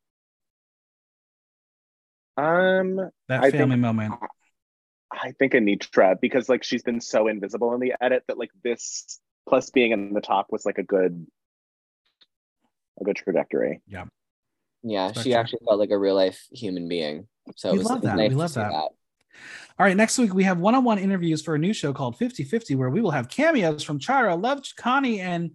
Um, 2.36 2.96
that 3.28 3.42
I 3.42 3.50
family 3.50 3.70
think, 3.70 3.80
moment. 3.80 4.14
I 5.10 5.32
think 5.32 5.54
Anetra 5.54 6.20
because 6.20 6.48
like 6.48 6.62
she's 6.62 6.82
been 6.82 7.00
so 7.00 7.26
invisible 7.26 7.74
in 7.74 7.80
the 7.80 7.94
edit 8.00 8.22
that 8.28 8.38
like 8.38 8.50
this 8.62 9.18
plus 9.48 9.70
being 9.70 9.92
in 9.92 10.12
the 10.12 10.20
top 10.20 10.48
was 10.50 10.66
like 10.66 10.78
a 10.78 10.82
good, 10.82 11.26
a 13.00 13.04
good 13.04 13.16
trajectory. 13.16 13.80
Yeah. 13.86 14.04
Yeah, 14.82 15.10
she 15.12 15.34
actually 15.34 15.60
felt 15.66 15.80
like 15.80 15.90
a 15.90 15.98
real 15.98 16.14
life 16.14 16.46
human 16.52 16.88
being. 16.88 17.26
So 17.56 17.72
we 17.72 17.80
love 17.80 18.02
that. 18.02 18.16
Nice 18.16 18.30
we 18.30 18.36
love 18.36 18.54
that. 18.54 18.70
that. 18.70 18.88
All 19.78 19.86
right, 19.86 19.96
next 19.96 20.18
week 20.18 20.34
we 20.34 20.42
have 20.42 20.58
one 20.58 20.74
on 20.74 20.82
one 20.82 20.98
interviews 20.98 21.40
for 21.40 21.54
a 21.54 21.58
new 21.58 21.72
show 21.72 21.92
called 21.92 22.18
50 22.18 22.42
50, 22.42 22.74
where 22.74 22.90
we 22.90 23.00
will 23.00 23.12
have 23.12 23.28
cameos 23.28 23.84
from 23.84 24.00
Chara, 24.00 24.34
Love 24.34 24.60
Connie, 24.76 25.20
and 25.20 25.52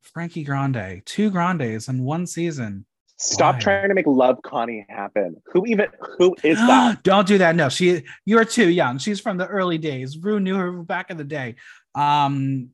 Frankie 0.00 0.44
Grande. 0.44 1.02
Two 1.04 1.28
Grandes 1.28 1.88
in 1.88 2.04
one 2.04 2.24
season. 2.24 2.86
Stop 3.16 3.56
Why? 3.56 3.60
trying 3.60 3.88
to 3.88 3.94
make 3.94 4.06
Love 4.06 4.40
Connie 4.44 4.86
happen. 4.88 5.42
Who 5.52 5.66
even 5.66 5.88
who 6.18 6.36
is 6.44 6.56
that? 6.58 7.02
Don't 7.02 7.26
do 7.26 7.38
that. 7.38 7.56
No, 7.56 7.68
she 7.68 8.04
you 8.24 8.38
are 8.38 8.44
too 8.44 8.68
young. 8.68 8.98
She's 8.98 9.18
from 9.18 9.38
the 9.38 9.46
early 9.48 9.76
days. 9.76 10.16
Rue 10.16 10.38
knew 10.38 10.54
her 10.54 10.70
back 10.84 11.10
in 11.10 11.16
the 11.16 11.24
day. 11.24 11.56
Um 11.96 12.70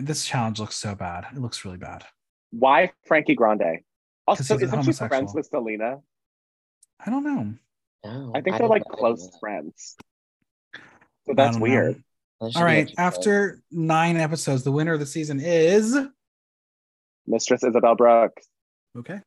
this 0.00 0.26
challenge 0.26 0.58
looks 0.58 0.74
so 0.74 0.96
bad. 0.96 1.26
It 1.32 1.38
looks 1.40 1.64
really 1.64 1.76
bad. 1.76 2.04
Why 2.50 2.90
Frankie 3.06 3.36
Grande? 3.36 3.82
Also, 4.26 4.58
isn't 4.58 4.82
she 4.82 4.92
friends 4.92 5.32
with 5.32 5.46
Selena? 5.46 6.00
I 6.98 7.10
don't 7.10 7.22
know. 7.22 7.54
No, 8.04 8.32
I 8.34 8.40
think 8.40 8.56
I 8.56 8.58
they're 8.58 8.68
like 8.68 8.84
close 8.84 9.30
friends. 9.38 9.96
So 11.28 11.34
that's 11.34 11.58
weird. 11.58 12.02
All 12.40 12.64
right. 12.64 12.90
After 12.96 13.60
nine 13.70 14.16
episodes, 14.16 14.64
the 14.64 14.72
winner 14.72 14.94
of 14.94 15.00
the 15.00 15.06
season 15.06 15.40
is 15.40 15.96
Mistress 17.26 17.62
Isabelle 17.62 17.96
Brooks. 17.96 18.46
Okay. 18.96 19.20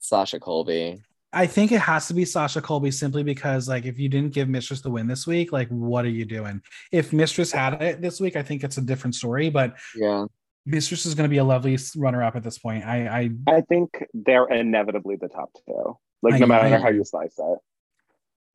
Sasha 0.00 0.38
Colby. 0.38 1.02
I 1.32 1.46
think 1.46 1.72
it 1.72 1.80
has 1.80 2.06
to 2.08 2.14
be 2.14 2.24
Sasha 2.24 2.62
Colby 2.62 2.90
simply 2.90 3.22
because, 3.22 3.68
like, 3.68 3.84
if 3.84 3.98
you 3.98 4.08
didn't 4.08 4.32
give 4.32 4.48
Mistress 4.48 4.80
the 4.80 4.88
win 4.88 5.06
this 5.06 5.26
week, 5.26 5.52
like, 5.52 5.68
what 5.68 6.06
are 6.06 6.10
you 6.10 6.24
doing? 6.24 6.62
If 6.92 7.12
Mistress 7.12 7.52
had 7.52 7.82
it 7.82 8.00
this 8.00 8.18
week, 8.18 8.36
I 8.36 8.42
think 8.42 8.64
it's 8.64 8.78
a 8.78 8.82
different 8.82 9.14
story. 9.14 9.50
But 9.50 9.76
yeah, 9.94 10.24
Mistress 10.64 11.04
is 11.04 11.14
going 11.14 11.28
to 11.28 11.30
be 11.30 11.38
a 11.38 11.44
lovely 11.44 11.76
runner-up 11.96 12.36
at 12.36 12.42
this 12.42 12.58
point. 12.58 12.86
I, 12.86 13.30
I, 13.46 13.56
I 13.56 13.60
think 13.62 14.02
they're 14.14 14.46
inevitably 14.46 15.16
the 15.16 15.28
top 15.28 15.50
two. 15.66 15.98
Like 16.22 16.34
I, 16.34 16.38
no 16.38 16.46
matter 16.46 16.74
I, 16.74 16.78
how 16.78 16.88
you 16.88 17.04
slice 17.04 17.38
it. 17.38 17.58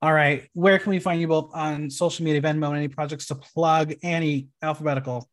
All 0.04 0.12
right, 0.12 0.50
where 0.52 0.80
can 0.80 0.90
we 0.90 1.00
find 1.00 1.22
you 1.22 1.30
both 1.30 1.52
on 1.54 1.90
social 1.90 2.26
media, 2.26 2.42
Venmo, 2.42 2.76
any 2.76 2.90
projects 2.90 3.28
to 3.28 3.36
plug? 3.36 3.94
Annie, 4.04 4.50
alphabetical. 4.62 5.30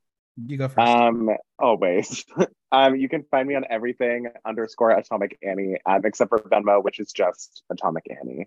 You 0.47 0.59
go 0.59 0.69
first. 0.69 0.79
Um, 0.79 1.29
always. 1.59 2.25
um, 2.71 2.95
you 2.95 3.09
can 3.09 3.25
find 3.33 3.49
me 3.49 3.57
on 3.57 3.65
everything 3.69 4.29
underscore 4.47 4.93
Atomic 4.93 5.37
Annie, 5.43 5.77
um, 5.87 6.03
except 6.05 6.29
for 6.29 6.39
Venmo, 6.39 6.85
which 6.85 7.01
is 7.01 7.11
just 7.11 7.65
Atomic 7.69 8.05
Annie. 8.09 8.47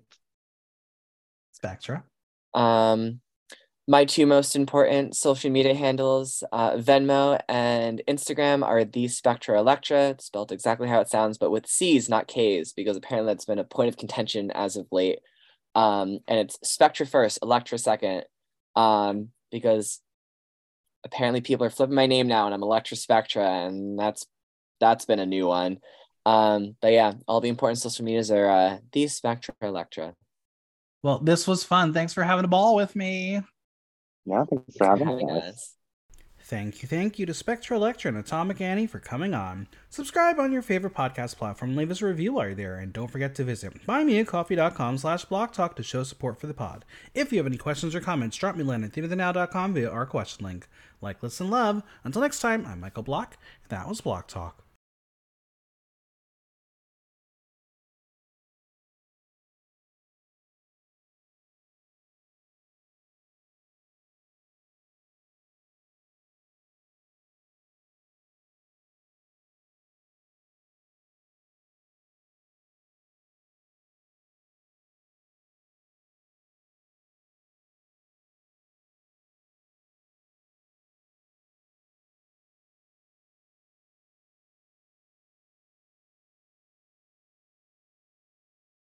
Spectra. 1.51 2.05
Um, 2.53 3.19
my 3.85 4.05
two 4.05 4.25
most 4.25 4.55
important 4.55 5.17
social 5.17 5.51
media 5.51 5.75
handles, 5.75 6.41
uh, 6.53 6.77
Venmo 6.77 7.37
and 7.49 8.01
Instagram, 8.07 8.65
are 8.65 8.85
the 8.85 9.09
Spectra 9.09 9.59
Electra. 9.59 10.11
It's 10.11 10.27
spelled 10.27 10.53
exactly 10.53 10.87
how 10.87 11.01
it 11.01 11.09
sounds, 11.09 11.37
but 11.37 11.51
with 11.51 11.67
C's, 11.67 12.07
not 12.07 12.27
K's, 12.27 12.71
because 12.71 12.95
apparently 12.95 13.33
that's 13.33 13.43
been 13.43 13.59
a 13.59 13.65
point 13.65 13.89
of 13.89 13.97
contention 13.97 14.51
as 14.51 14.77
of 14.77 14.87
late. 14.89 15.19
Um, 15.75 16.19
and 16.27 16.39
it's 16.39 16.59
Spectra 16.63 17.05
first, 17.05 17.39
Electra 17.41 17.77
second, 17.77 18.23
um, 18.75 19.29
because 19.51 19.99
apparently 21.03 21.41
people 21.41 21.65
are 21.65 21.71
flipping 21.71 21.95
my 21.95 22.05
name 22.05 22.27
now, 22.27 22.45
and 22.45 22.53
I'm 22.53 22.63
Electra 22.63 22.97
Spectra, 22.97 23.47
and 23.65 23.97
that's 23.97 24.25
that's 24.79 25.05
been 25.05 25.19
a 25.19 25.25
new 25.25 25.47
one. 25.47 25.79
Um, 26.25 26.75
but 26.81 26.93
yeah, 26.93 27.13
all 27.27 27.41
the 27.41 27.49
important 27.49 27.79
social 27.79 28.05
medias 28.05 28.31
are 28.31 28.49
uh, 28.49 28.77
the 28.91 29.07
Spectra 29.07 29.53
Electra. 29.61 30.15
Well, 31.01 31.19
this 31.19 31.47
was 31.47 31.63
fun. 31.63 31.93
Thanks 31.93 32.13
for 32.13 32.23
having 32.23 32.45
a 32.45 32.49
ball 32.49 32.75
with 32.75 32.95
me. 32.95 33.41
Yeah, 34.25 34.45
thanks 34.49 34.77
for 34.77 34.95
having 34.95 35.29
us. 35.29 35.75
Thank 36.45 36.81
you, 36.81 36.89
thank 36.89 37.17
you 37.17 37.25
to 37.25 37.33
Spectra 37.33 37.77
Electra 37.77 38.09
and 38.09 38.17
Atomic 38.17 38.59
Annie 38.59 38.85
for 38.85 38.99
coming 38.99 39.33
on. 39.33 39.65
Subscribe 39.89 40.39
on 40.39 40.51
your 40.51 40.61
favorite 40.61 40.93
podcast 40.93 41.37
platform, 41.37 41.73
leave 41.73 41.89
us 41.89 42.01
a 42.01 42.05
review 42.05 42.33
while 42.33 42.47
you're 42.47 42.55
there, 42.55 42.75
and 42.75 42.91
don't 42.91 43.09
forget 43.09 43.33
to 43.35 43.45
visit 43.45 43.85
buymeacoffee.com 43.87 44.97
slash 44.97 45.25
blocktalk 45.25 45.75
to 45.75 45.83
show 45.83 46.03
support 46.03 46.41
for 46.41 46.47
the 46.47 46.53
pod. 46.53 46.83
If 47.13 47.31
you 47.31 47.37
have 47.37 47.47
any 47.47 47.55
questions 47.57 47.95
or 47.95 48.01
comments, 48.01 48.35
drop 48.35 48.57
me 48.57 48.63
a 48.63 48.65
line 48.65 48.83
at 48.83 48.91
theaterthenow.com 48.91 49.73
via 49.73 49.89
our 49.89 50.05
question 50.05 50.45
link. 50.45 50.67
Like, 50.99 51.23
listen, 51.23 51.49
love. 51.49 51.81
Until 52.03 52.21
next 52.21 52.39
time, 52.41 52.65
I'm 52.65 52.81
Michael 52.81 53.03
Block, 53.03 53.37
and 53.63 53.69
that 53.69 53.87
was 53.87 54.01
Block 54.01 54.27
Talk. 54.27 54.63